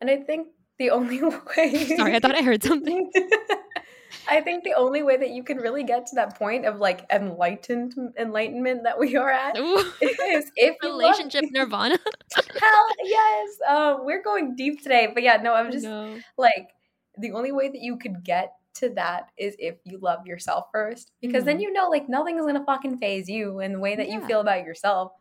and 0.01 0.11
I 0.11 0.19
think 0.19 0.49
the 0.81 0.91
only 0.91 1.23
way. 1.57 1.97
Sorry, 1.97 2.17
I 2.17 2.19
thought 2.19 2.35
I 2.35 2.43
heard 2.43 2.65
something. 2.65 3.13
I 4.29 4.41
think 4.41 4.65
the 4.65 4.75
only 4.75 5.03
way 5.03 5.17
that 5.17 5.31
you 5.31 5.45
can 5.45 5.59
really 5.59 5.85
get 5.85 6.07
to 6.09 6.15
that 6.17 6.37
point 6.37 6.65
of 6.65 6.79
like 6.79 7.07
enlightened 7.13 7.95
enlightenment 8.19 8.83
that 8.85 8.99
we 8.99 9.17
are 9.17 9.31
at 9.31 9.57
Ooh, 9.59 9.79
is 10.01 10.51
if 10.57 10.77
relationship 10.83 11.45
nirvana. 11.53 11.99
Hell 12.35 12.87
yes. 13.05 13.49
Uh, 13.69 13.97
we're 14.01 14.23
going 14.23 14.57
deep 14.57 14.83
today, 14.83 15.09
but 15.13 15.23
yeah, 15.23 15.37
no, 15.37 15.55
I'm 15.55 15.71
just 15.71 15.85
no. 15.85 16.19
like 16.37 16.71
the 17.19 17.33
only 17.33 17.53
way 17.53 17.69
that 17.69 17.81
you 17.81 17.97
could 17.99 18.25
get 18.25 18.55
to 18.75 18.89
that 18.91 19.29
is 19.37 19.55
if 19.59 19.77
you 19.85 19.99
love 19.99 20.27
yourself 20.27 20.67
first, 20.73 21.13
because 21.21 21.45
then 21.45 21.59
Mhm. 21.59 21.63
you 21.63 21.73
know 21.73 21.89
like 21.89 22.09
nothing 22.09 22.39
is 22.39 22.47
gonna 22.47 22.65
fucking 22.65 22.99
phase 22.99 23.29
you 23.29 23.61
in 23.61 23.73
the 23.75 23.81
way 23.81 23.97
that 23.97 24.09
you 24.09 24.25
feel 24.27 24.41
about 24.41 24.65
yourself. 24.65 25.13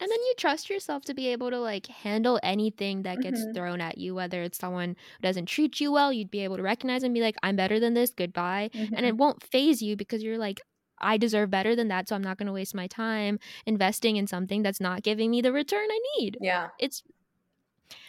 And 0.00 0.10
then 0.10 0.18
you 0.22 0.34
trust 0.36 0.70
yourself 0.70 1.04
to 1.06 1.14
be 1.14 1.26
able 1.28 1.50
to 1.50 1.58
like 1.58 1.86
handle 1.88 2.38
anything 2.42 3.02
that 3.02 3.20
gets 3.20 3.44
Mhm. 3.44 3.52
thrown 3.52 3.80
at 3.80 3.98
you, 3.98 4.14
whether 4.14 4.42
it's 4.42 4.58
someone 4.58 4.90
who 4.90 5.22
doesn't 5.22 5.46
treat 5.46 5.80
you 5.80 5.90
well, 5.90 6.12
you'd 6.12 6.30
be 6.30 6.44
able 6.44 6.56
to 6.56 6.62
recognize 6.62 7.02
and 7.02 7.12
be 7.14 7.20
like, 7.20 7.36
I'm 7.42 7.56
better 7.56 7.80
than 7.80 7.94
this, 7.94 8.10
goodbye. 8.10 8.70
and 8.94 9.04
Mhm. 9.04 9.06
it 9.06 9.16
won't 9.16 9.42
phase 9.42 9.82
you 9.82 9.96
because 9.96 10.22
you're 10.22 10.38
like 10.38 10.60
i 11.00 11.16
deserve 11.16 11.48
better 11.48 11.76
than 11.76 11.86
that 11.86 12.08
so 12.08 12.16
i'm 12.16 12.22
not 12.22 12.36
going 12.38 12.48
to 12.48 12.52
waste 12.52 12.74
my 12.74 12.88
time 12.88 13.38
investing 13.66 14.16
in 14.16 14.26
something 14.26 14.62
that's 14.62 14.80
not 14.80 15.02
giving 15.04 15.30
me 15.30 15.40
the 15.40 15.52
return 15.52 15.86
i 15.88 16.00
need 16.18 16.38
yeah, 16.38 16.70
it's 16.80 17.04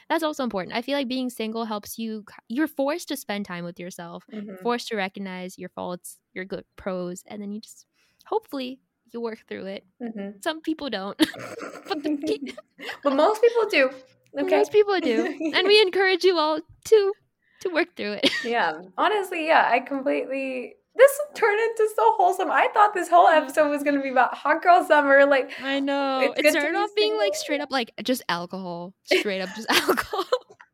that's 0.10 0.24
also 0.24 0.44
important 0.44 0.76
i 0.76 0.82
feel 0.82 0.98
like 0.98 1.08
being 1.08 1.30
single 1.30 1.66
helps 1.66 1.98
you 1.98 2.24
you're 2.48 2.68
forced 2.68 3.08
to 3.08 3.18
spend 3.18 3.46
time 3.46 3.64
with 3.64 3.80
yourself 3.80 4.26
Mhm. 4.28 4.56
forced 4.62 4.88
to 4.88 4.96
recognize 4.96 5.58
your 5.58 5.70
faults 5.70 6.20
your 6.34 6.46
good 6.46 6.66
pros 6.76 7.24
and 7.28 7.42
then 7.42 7.52
you 7.52 7.62
just 7.62 7.86
hopefully 8.26 8.80
you 9.14 9.22
work 9.22 9.40
through 9.48 9.66
it 9.66 9.84
Mhm. 10.02 10.44
some 10.44 10.62
people 10.62 10.90
don't 10.90 11.18
but 11.88 12.04
the 12.04 12.54
but 13.04 13.16
most 13.16 13.42
people 13.42 13.66
do. 13.70 13.90
Okay, 14.38 14.58
most 14.58 14.72
people 14.72 15.00
do 15.00 15.26
and 15.56 15.68
we 15.68 15.82
encourage 15.82 16.24
you 16.24 16.38
all 16.38 16.60
to 16.86 17.14
to 17.62 17.70
work 17.70 17.96
through 17.96 18.14
it 18.14 18.30
yeah, 18.46 18.82
honestly, 18.98 19.48
yeah, 19.48 19.68
I 19.70 19.80
completely. 19.80 20.76
This 20.96 21.12
turned 21.34 21.60
into 21.62 21.88
so 21.96 22.14
wholesome. 22.18 22.52
I 22.52 22.68
thought 22.74 22.94
this 22.94 23.10
whole 23.10 23.28
episode 23.28 23.70
was 23.70 23.84
gonna 23.84 24.02
be 24.02 24.10
about 24.10 24.34
hot 24.36 24.62
girl 24.62 24.84
summer. 24.86 25.26
Like, 25.26 25.52
I 25.64 25.80
know. 25.80 26.20
It's 26.22 26.40
it 26.40 26.44
to 26.44 26.52
started 26.52 26.76
off 26.78 26.90
being 26.96 27.16
like 27.18 27.36
straight 27.36 27.62
up 27.62 27.72
like 27.72 27.92
just 28.04 28.22
alcohol. 28.28 28.94
Straight 29.06 29.40
up 29.42 29.50
just 29.56 29.70
alcohol. 29.70 30.26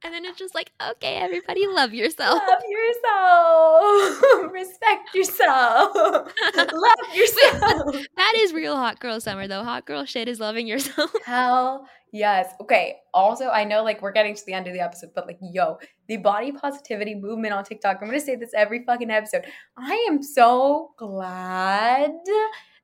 And 0.06 0.14
then 0.14 0.24
it's 0.24 0.38
just 0.38 0.54
like, 0.54 0.72
okay, 0.92 1.16
everybody 1.16 1.66
love 1.66 1.92
yourself. 1.92 2.40
love 2.48 2.62
yourself, 2.70 4.52
respect 4.54 5.16
yourself, 5.16 5.96
love 6.56 7.16
yourself. 7.16 8.06
that 8.16 8.34
is 8.36 8.54
real 8.54 8.76
hot 8.76 9.00
girl 9.00 9.20
summer 9.20 9.48
though. 9.48 9.64
Hot 9.64 9.88
girl 9.88 10.06
shit 10.06 10.28
is 10.28 10.40
loving 10.40 10.68
yourself. 10.68 11.12
Hell 11.26 11.88
yes. 12.14 12.54
Okay. 12.62 12.98
Also, 13.16 13.50
I 13.50 13.64
know 13.64 13.84
like 13.84 14.04
we're 14.04 14.12
getting 14.12 14.36
to 14.36 14.46
the 14.46 14.54
end 14.54 14.68
of 14.68 14.74
the 14.74 14.80
episode, 14.80 15.10
but 15.16 15.26
like, 15.26 15.40
yo, 15.42 15.80
the 16.08 16.18
body 16.18 16.52
positivity 16.52 17.16
movement 17.16 17.56
on 17.56 17.64
TikTok. 17.64 17.98
I'm 18.00 18.08
gonna 18.08 18.20
say 18.20 18.36
this 18.36 18.52
every 18.56 18.84
fucking 18.86 19.10
episode. 19.10 19.46
I 19.76 20.06
am 20.08 20.22
so 20.22 20.92
glad 20.98 22.12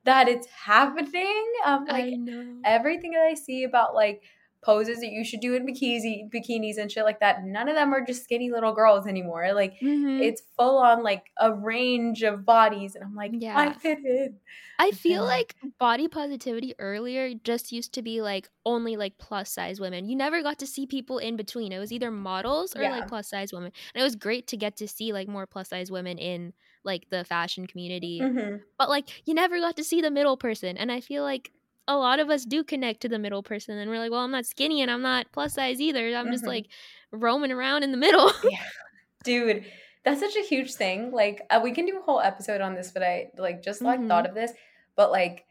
that 0.06 0.28
it's 0.28 0.48
happening. 0.48 1.46
Um, 1.68 1.86
like 1.86 2.04
I 2.04 2.10
know. 2.16 2.62
everything 2.66 3.12
that 3.12 3.28
I 3.30 3.36
see 3.36 3.64
about 3.64 3.94
like 3.94 4.24
poses 4.64 5.00
that 5.00 5.12
you 5.12 5.24
should 5.26 5.40
do 5.40 5.56
in 5.56 5.66
bikinis, 5.66 6.30
bikinis 6.32 6.78
and 6.78 6.92
shit 6.92 7.04
like 7.04 7.20
that. 7.20 7.44
None 7.44 7.68
of 7.68 7.76
them 7.76 7.94
are 7.94 8.06
just 8.06 8.24
skinny 8.24 8.52
little 8.52 8.74
girls 8.74 9.08
anymore. 9.08 9.54
Like 9.54 9.80
Mhm. 9.80 10.22
it's 10.22 10.44
full 10.58 10.78
on 10.78 11.04
like 11.04 11.32
a 11.40 11.54
range 11.54 12.22
of 12.24 12.46
bodies, 12.46 12.96
and 12.96 13.04
I'm 13.04 13.16
like, 13.16 13.32
I 13.34 13.38
Yeah. 13.38 13.74
fit 13.74 14.00
in. 14.06 14.40
I 14.80 14.92
feel 14.92 15.22
Yeah. 15.24 15.28
like 15.28 15.56
body 15.80 16.08
positivity 16.08 16.74
earlier 16.80 17.34
just 17.36 17.72
used 17.72 17.94
to 17.94 18.02
be 18.02 18.22
like 18.22 18.50
only 18.66 18.98
like 18.98 19.18
plus 19.18 19.52
size 19.52 19.80
women. 19.80 20.08
You 20.10 20.16
never 20.16 20.42
got 20.42 20.58
to 20.60 20.68
see 20.68 20.86
people 20.88 21.18
in 21.20 21.36
between. 21.36 21.72
It 21.72 21.80
was 21.80 21.92
either 21.92 22.10
models 22.12 22.76
or 22.76 22.82
Yeah. 22.82 22.92
like 22.92 23.08
plus 23.08 23.30
size 23.30 23.52
women. 23.54 23.72
And 23.94 24.02
it 24.02 24.04
was 24.04 24.16
great 24.16 24.48
to 24.48 24.58
get 24.58 24.78
to 24.78 24.88
see 24.88 25.14
like 25.14 25.28
more 25.28 25.46
plus 25.48 25.70
size 25.70 25.92
women 25.92 26.18
in 26.18 26.54
like 26.84 27.10
the 27.12 27.24
fashion 27.24 27.68
community. 27.68 28.20
Mhm. 28.22 28.62
But 28.80 28.90
like 28.90 29.28
you 29.28 29.34
never 29.36 29.60
got 29.60 29.76
to 29.78 29.84
see 29.84 30.02
the 30.02 30.10
middle 30.12 30.36
person. 30.38 30.78
And 30.78 30.92
I 30.92 31.00
feel 31.00 31.22
like 31.24 31.52
a 31.88 31.96
lot 31.98 32.20
of 32.20 32.30
us 32.30 32.46
do 32.46 32.64
connect 32.64 33.02
to 33.02 33.10
the 33.10 33.20
middle 33.20 33.44
person 33.44 33.78
and 33.78 33.90
we're 33.90 34.00
like, 34.00 34.12
well, 34.12 34.22
I'm 34.22 34.32
not 34.32 34.46
skinny 34.46 34.82
and 34.82 34.90
I'm 34.92 35.02
not 35.02 35.32
plus 35.32 35.54
size 35.56 35.82
either. 35.82 36.16
I'm 36.16 36.32
just 36.32 36.44
Mhm. 36.44 36.48
like 36.48 36.68
roaming 37.12 37.52
around 37.52 37.84
in 37.84 37.92
the 37.92 37.98
middle. 37.98 38.32
dude 39.24 39.64
that's 40.04 40.20
such 40.20 40.36
a 40.36 40.42
huge 40.42 40.74
thing 40.74 41.12
like 41.12 41.42
uh, 41.52 41.60
we 41.64 41.72
can 41.72 41.86
do 41.86 42.00
a 42.00 42.02
whole 42.02 42.20
episode 42.20 42.60
on 42.60 42.74
this 42.74 42.92
but 42.92 43.04
i 43.04 43.30
like 43.38 43.62
just 43.62 43.82
like 43.84 44.00
Mhm. 44.00 44.08
thought 44.08 44.26
of 44.26 44.34
this 44.34 44.52
but 44.96 45.12
like 45.12 45.46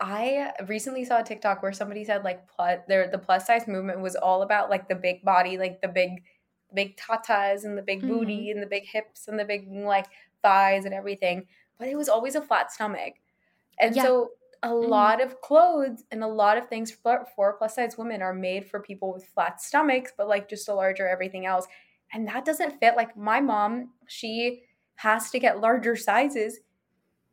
I 0.00 0.52
recently 0.68 1.04
saw 1.04 1.18
a 1.18 1.24
TikTok 1.24 1.60
where 1.60 1.72
somebody 1.72 2.04
said 2.04 2.22
like 2.22 2.46
plus 2.46 2.78
there 2.86 3.08
the 3.10 3.18
plus 3.18 3.48
size 3.48 3.66
movement 3.66 3.98
was 4.00 4.14
all 4.14 4.42
about 4.42 4.70
like 4.70 4.88
the 4.88 4.94
big 4.94 5.24
body, 5.24 5.58
like 5.58 5.80
the 5.82 5.88
big 5.88 6.22
big 6.72 6.96
tatas 6.96 7.64
and 7.64 7.76
the 7.76 7.82
big 7.82 7.98
Mm-hmm. 8.02 8.08
booty 8.08 8.50
and 8.52 8.62
the 8.62 8.68
big 8.68 8.84
hips 8.86 9.26
and 9.26 9.36
the 9.36 9.44
big 9.44 9.66
like 9.72 10.06
thighs 10.40 10.84
and 10.84 10.94
everything. 10.94 11.48
But 11.80 11.88
it 11.88 11.96
was 11.96 12.08
always 12.08 12.36
a 12.36 12.40
flat 12.40 12.70
stomach. 12.70 13.14
And 13.80 13.96
Yeah. 13.96 14.04
so 14.04 14.30
a 14.62 14.74
Mhm. 14.80 14.88
lot 14.88 15.20
of 15.22 15.40
clothes 15.40 16.04
and 16.10 16.22
a 16.22 16.26
lot 16.28 16.58
of 16.58 16.68
things 16.68 16.90
for, 16.90 17.26
for 17.36 17.56
plus 17.58 17.76
size 17.76 17.98
women 17.98 18.22
are 18.22 18.34
made 18.34 18.68
for 18.68 18.80
people 18.80 19.12
with 19.12 19.26
flat 19.26 19.60
stomachs, 19.60 20.12
but 20.16 20.28
like 20.28 20.48
just 20.48 20.68
a 20.68 20.74
larger 20.74 21.08
everything 21.08 21.46
else. 21.46 21.66
And 22.12 22.26
that 22.28 22.44
doesn't 22.44 22.80
fit. 22.80 22.96
Like 22.96 23.16
my 23.16 23.40
mom, 23.40 23.92
she 24.06 24.64
has 24.96 25.30
to 25.30 25.38
get 25.38 25.60
larger 25.60 25.96
sizes 25.96 26.60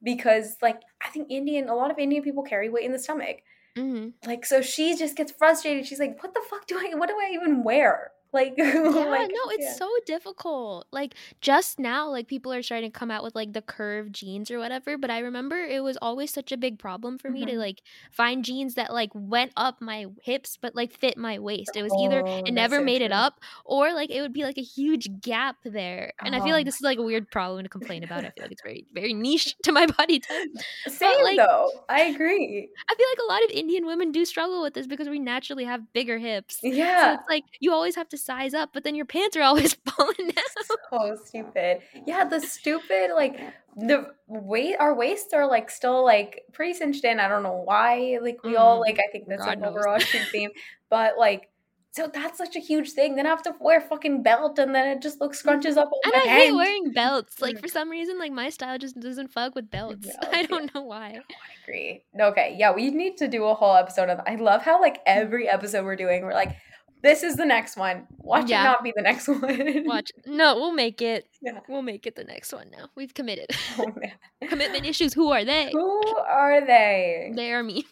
because 0.04 0.58
like 0.62 0.82
I 1.02 1.10
think 1.10 1.32
Indian, 1.32 1.70
a 1.70 1.76
lot 1.76 1.92
of 1.92 2.00
Indian 2.00 2.24
people 2.24 2.44
carry 2.44 2.70
weight 2.70 2.86
in 2.86 2.92
the 2.94 3.00
stomach. 3.00 3.38
hmm 3.76 4.10
Like 4.26 4.46
so 4.46 4.62
she 4.62 4.96
just 4.98 5.18
gets 5.18 5.32
frustrated. 5.32 5.86
She's 5.86 6.00
like, 6.00 6.22
what 6.24 6.34
the 6.34 6.44
fuck 6.50 6.68
do 6.68 6.78
I 6.80 6.96
what 6.96 7.10
do 7.10 7.16
I 7.20 7.32
even 7.34 7.64
wear? 7.64 8.12
Like, 8.36 8.54
Yeah, 8.58 8.74
like, 8.74 9.32
no, 9.34 9.50
it's 9.52 9.64
yeah. 9.66 9.74
so 9.76 9.90
difficult. 10.06 10.88
Like 10.92 11.16
just 11.42 11.80
now, 11.80 12.10
like 12.10 12.28
people 12.28 12.54
are 12.54 12.62
starting 12.62 12.92
to 12.92 12.98
come 13.00 13.10
out 13.10 13.24
with 13.24 13.34
like 13.36 13.54
the 13.54 13.62
curved 13.62 14.14
jeans 14.14 14.52
or 14.52 14.60
whatever. 14.60 14.98
But 14.98 15.10
I 15.10 15.20
remember 15.20 15.56
it 15.58 15.82
was 15.84 15.98
always 16.02 16.32
such 16.32 16.52
a 16.52 16.58
big 16.58 16.78
problem 16.78 17.18
for 17.18 17.30
me 17.32 17.46
to 17.46 17.54
Mhm. 17.54 17.58
like 17.58 17.82
find 18.12 18.44
jeans 18.46 18.76
that 18.76 18.92
like 18.94 19.10
went 19.14 19.52
up 19.56 19.82
my 19.82 20.06
hips 20.22 20.58
but 20.62 20.76
like 20.76 20.92
fit 20.92 21.18
my 21.18 21.40
waist. 21.40 21.72
It 21.76 21.84
was 21.84 21.94
either 22.00 22.22
Oh, 22.28 22.44
it 22.46 22.52
never 22.54 22.78
so 22.78 22.84
made 22.84 23.02
it 23.02 23.12
up 23.12 23.40
or 23.64 23.94
like 23.94 24.12
it 24.12 24.22
would 24.22 24.34
be 24.34 24.44
like 24.44 24.58
a 24.58 24.62
huge 24.64 25.08
gap 25.22 25.56
there. 25.64 26.14
And 26.24 26.36
I 26.36 26.40
feel 26.40 26.50
Oh 26.50 26.58
like 26.58 26.66
this 26.66 26.76
is 26.76 26.82
like 26.82 27.00
a 27.00 27.04
weird 27.04 27.32
problem 27.32 27.64
to 27.64 27.70
complain 27.70 28.04
about. 28.04 28.20
I 28.26 28.30
feel 28.32 28.44
like 28.44 28.52
it's 28.52 28.62
very 28.62 28.86
very 28.94 29.14
niche 29.14 29.56
to 29.64 29.72
my 29.72 29.86
body 29.86 30.20
type. 30.20 30.50
Same 30.88 31.24
like- 31.24 31.38
though. 31.38 31.72
I 31.90 32.02
agree. 32.04 32.70
I 32.90 32.96
feel 32.96 33.08
like 33.12 33.20
a 33.24 33.32
lot 33.32 33.44
of 33.46 33.52
Indian 33.52 33.86
women 33.86 34.12
do 34.12 34.26
struggle 34.26 34.62
with 34.62 34.74
this 34.74 34.88
because 34.88 35.08
we 35.10 35.20
naturally 35.20 35.64
have 35.64 35.82
bigger 35.94 36.18
hips. 36.18 36.60
yeah 36.62 36.72
So 36.72 36.76
Yeah. 36.78 37.14
it's 37.16 37.30
like 37.30 37.44
you 37.60 37.72
always 37.72 37.96
have 37.96 38.10
to 38.10 38.18
size 38.26 38.54
up, 38.54 38.72
but 38.74 38.84
then 38.84 38.96
your 38.96 39.06
pants 39.06 39.36
are 39.38 39.44
always 39.44 39.74
falling 39.90 40.16
down. 40.36 40.46
so 40.90 41.18
stupid. 41.26 41.80
Yeah, 42.06 42.26
the 42.26 42.40
stupid 42.42 43.12
like 43.16 43.40
the 43.78 44.08
weight 44.28 44.76
our 44.80 44.96
waists 44.96 45.34
are 45.34 45.48
like 45.48 45.70
still 45.70 46.04
like 46.04 46.42
pretty 46.54 46.74
cinched 46.74 47.04
in. 47.06 47.20
I 47.20 47.28
don't 47.28 47.44
know 47.44 47.62
why. 47.64 48.20
Like 48.22 48.44
we 48.44 48.56
all 48.56 48.78
Mm, 48.80 48.82
like 48.82 49.00
I 49.00 49.12
think 49.12 49.28
that's 49.28 49.46
God 49.46 49.54
an 49.58 49.60
knows. 49.62 49.72
overarching 49.72 50.22
theme. 50.32 50.50
But 50.90 51.18
like 51.18 51.50
so 51.92 52.12
that's 52.14 52.38
such 52.38 52.58
a 52.58 52.60
huge 52.60 52.92
thing. 52.92 53.16
Then 53.16 53.26
I 53.26 53.30
have 53.30 53.44
to 53.44 53.56
wear 53.62 53.78
a 53.78 53.82
fucking 53.82 54.22
belt 54.22 54.60
and 54.60 54.76
then 54.76 54.86
it 54.90 55.02
just 55.02 55.22
looks 55.22 55.42
scrunches 55.42 55.78
up 55.78 55.90
on 55.94 56.00
And 56.04 56.14
I 56.24 56.28
hate 56.28 56.52
wearing 56.54 56.92
belts. 56.92 57.40
Like 57.42 57.56
Mm. 57.56 57.62
for 57.62 57.68
some 57.70 57.90
reason, 57.90 58.20
like 58.20 58.34
my 58.34 58.50
style 58.50 58.78
just 58.78 59.00
doesn't 59.00 59.30
fuck 59.32 59.56
with 59.56 59.70
belts. 59.72 60.06
No, 60.06 60.30
I 60.30 60.44
don't 60.44 60.74
know 60.76 60.82
why. 60.82 61.20
I 61.22 61.64
agree. 61.64 62.04
Okay, 62.20 62.56
yeah, 62.60 62.74
we 62.74 62.90
need 62.92 63.16
to 63.18 63.30
do 63.30 63.46
a 63.46 63.54
whole 63.56 63.76
episode 63.78 64.10
of 64.10 64.20
I 64.28 64.36
love 64.36 64.62
how 64.62 64.82
like 64.82 65.00
every 65.06 65.48
episode 65.48 65.86
we're 65.86 65.96
doing, 65.96 66.24
we're 66.24 66.34
like, 66.34 66.58
this 67.04 67.24
is 67.24 67.36
the 67.36 67.46
next 67.46 67.78
one. 67.78 68.08
Watch 68.18 68.50
Yeah. 68.50 68.62
it 68.62 68.66
not 68.66 68.84
be 68.84 68.94
the 68.96 69.02
next 69.02 69.28
one. 69.30 69.84
Watch. 69.86 70.12
No, 70.26 70.56
we'll 70.56 70.74
make 70.74 71.02
it. 71.02 71.28
Yeah. 71.42 71.60
We'll 71.70 71.82
make 71.82 72.06
it 72.08 72.16
the 72.16 72.24
next 72.24 72.52
one 72.54 72.70
now. 72.72 72.90
We've 72.96 73.14
committed. 73.14 73.50
Oh. 73.78 73.94
Commitment 74.48 74.86
issues. 74.86 75.14
Who 75.14 75.32
are 75.32 75.44
they? 75.44 75.70
Who 75.72 76.18
are 76.18 76.66
they? 76.66 77.32
They 77.36 77.52
are 77.52 77.64
me. 77.64 77.86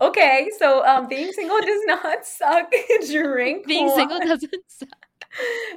okay, 0.00 0.50
so 0.58 0.84
um, 0.86 1.08
being 1.08 1.32
single 1.32 1.60
does 1.60 1.80
not 1.86 2.26
suck. 2.26 2.70
Drink. 3.10 3.66
Being 3.66 3.90
single 3.90 4.18
doesn't 4.20 4.52
suck. 4.68 4.88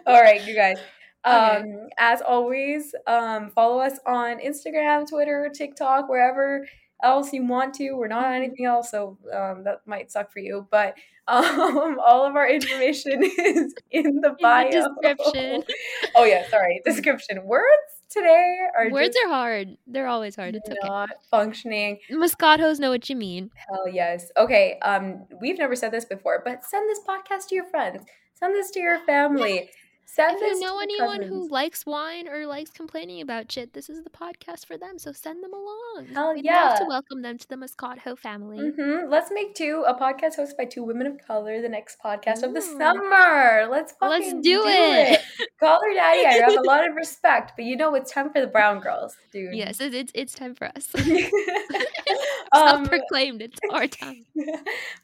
All 0.05 0.21
right, 0.21 0.45
you 0.45 0.55
guys. 0.55 0.77
Okay. 1.25 1.35
Um, 1.35 1.87
as 1.97 2.21
always, 2.21 2.93
um, 3.07 3.49
follow 3.51 3.79
us 3.79 3.99
on 4.05 4.39
Instagram, 4.39 5.07
Twitter, 5.09 5.49
TikTok, 5.53 6.09
wherever 6.09 6.65
else 7.03 7.33
you 7.33 7.45
want 7.45 7.75
to. 7.75 7.91
We're 7.93 8.07
not 8.07 8.25
on 8.25 8.33
anything 8.33 8.65
else, 8.65 8.91
so 8.91 9.17
um, 9.33 9.63
that 9.65 9.81
might 9.85 10.11
suck 10.11 10.31
for 10.31 10.39
you. 10.39 10.67
But 10.71 10.95
um, 11.27 11.99
all 12.05 12.25
of 12.25 12.35
our 12.35 12.49
information 12.49 13.23
is 13.37 13.73
in 13.91 14.21
the 14.21 14.35
bio. 14.41 14.71
description. 14.71 15.63
oh 16.15 16.23
yeah, 16.23 16.47
sorry, 16.49 16.81
description. 16.85 17.43
Words 17.45 17.67
today 18.09 18.59
are 18.75 18.89
Words 18.89 19.15
are 19.25 19.29
hard. 19.29 19.77
They're 19.87 20.07
always 20.07 20.35
hard. 20.35 20.55
It's 20.55 20.69
okay. 20.69 20.79
not 20.83 21.09
functioning. 21.31 21.99
Moscatos 22.11 22.79
know 22.79 22.89
what 22.89 23.09
you 23.09 23.15
mean. 23.15 23.51
Hell 23.69 23.87
yes. 23.87 24.31
Okay. 24.37 24.79
Um, 24.81 25.25
we've 25.41 25.57
never 25.57 25.75
said 25.75 25.91
this 25.91 26.05
before, 26.05 26.41
but 26.43 26.63
send 26.63 26.89
this 26.89 26.99
podcast 27.07 27.47
to 27.49 27.55
your 27.55 27.65
friends. 27.65 28.03
Send 28.33 28.55
this 28.55 28.71
to 28.71 28.79
your 28.79 28.99
family. 29.05 29.69
Send 30.15 30.37
If 30.39 30.41
you 30.41 30.59
know 30.59 30.77
anyone 30.79 31.21
cousins. 31.21 31.29
who 31.29 31.49
likes 31.51 31.87
wine 31.87 32.27
or 32.27 32.45
likes 32.45 32.69
complaining 32.69 33.19
about 33.21 33.51
shit, 33.51 33.73
this 33.73 33.89
is 33.89 34.03
the 34.03 34.11
podcast 34.11 34.67
for 34.67 34.77
them. 34.77 34.99
So 34.99 35.11
send 35.11 35.43
them 35.43 35.51
along. 35.53 36.05
Hell 36.13 36.35
We'd 36.35 36.45
love 36.45 36.77
to 36.77 36.85
welcome 36.85 37.23
them 37.23 37.39
to 37.39 37.47
the 37.49 37.57
Muscat 37.57 37.97
Moscato 37.97 38.15
family. 38.15 38.59
Mhm. 38.59 39.09
Let's 39.09 39.31
make 39.31 39.55
two 39.55 39.83
a 39.87 39.95
podcast 39.95 40.37
hosted 40.37 40.55
by 40.55 40.65
two 40.65 40.83
women 40.83 41.07
of 41.07 41.17
color. 41.25 41.61
The 41.63 41.69
next 41.69 41.97
podcast 41.99 42.43
of 42.43 42.53
the 42.53 42.61
summer. 42.61 43.65
Let's 43.71 43.95
Let's 43.99 44.25
fucking 44.27 44.41
do 44.41 44.61
it. 44.67 45.19
Call 45.59 45.79
her 45.81 45.93
daddy. 45.95 46.25
I 46.27 46.33
have 46.33 46.57
a 46.57 46.61
lot 46.61 46.87
of 46.87 46.95
respect, 47.03 47.53
but 47.55 47.65
you 47.65 47.75
know 47.75 47.95
it's 47.95 48.11
time 48.11 48.31
for 48.31 48.39
the 48.39 48.45
brown 48.47 48.81
girls, 48.81 49.15
dude. 49.31 49.55
Yes, 49.55 49.81
it, 49.81 49.95
it's 49.95 50.11
it's 50.13 50.33
time 50.35 50.53
for 50.53 50.67
us. 50.75 50.89
um, 50.93 51.01
Self-proclaimed. 52.85 53.41
It's 53.41 53.59
our 53.71 53.87
time. 53.87 54.25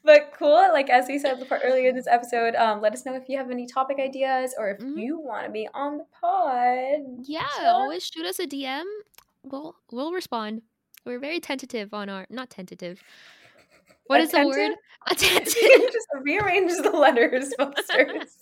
but 0.04 0.32
cool. 0.38 0.50
Like 0.72 0.88
as 0.88 1.08
we 1.08 1.18
said 1.18 1.40
before 1.40 1.58
earlier 1.64 1.88
in 1.88 1.96
this 1.96 2.06
episode, 2.06 2.54
um, 2.54 2.80
let 2.80 2.92
us 2.92 3.04
know 3.04 3.14
if 3.16 3.28
you 3.28 3.38
have 3.38 3.50
any 3.50 3.66
topic 3.66 3.98
ideas 3.98 4.54
or 4.56 4.70
if 4.70 4.78
Mhm. 4.78 4.99
Mm-hmm. 5.00 5.06
you 5.06 5.18
want 5.20 5.46
to 5.46 5.50
be 5.52 5.68
on 5.74 5.98
the 5.98 6.04
pod. 6.20 7.24
Yeah, 7.24 7.46
Sure. 7.56 7.66
always 7.68 8.06
shoot 8.06 8.24
us 8.26 8.38
a 8.38 8.46
DM. 8.46 8.84
We'll 9.42 9.76
we'll 9.90 10.12
respond. 10.12 10.62
We're 11.06 11.18
very 11.18 11.40
tentative 11.40 11.92
on 11.94 12.08
our 12.08 12.26
not 12.30 12.50
tentative. 12.50 13.00
What 14.06 14.20
is 14.20 14.30
the 14.32 14.44
word? 14.46 14.72
Attentive? 15.06 15.52
Attentive. 15.56 15.92
Just 15.92 16.06
rearrange 16.22 16.72
the 16.82 16.90
letters, 16.90 17.52
posters. 17.58 18.36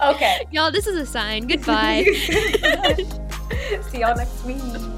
okay. 0.00 0.46
Y'all, 0.52 0.70
this 0.70 0.86
is 0.86 0.96
a 0.96 1.06
sign. 1.06 1.46
Goodbye. 1.46 2.04
See 3.90 4.00
y'all 4.00 4.14
next 4.16 4.44
week. 4.44 4.97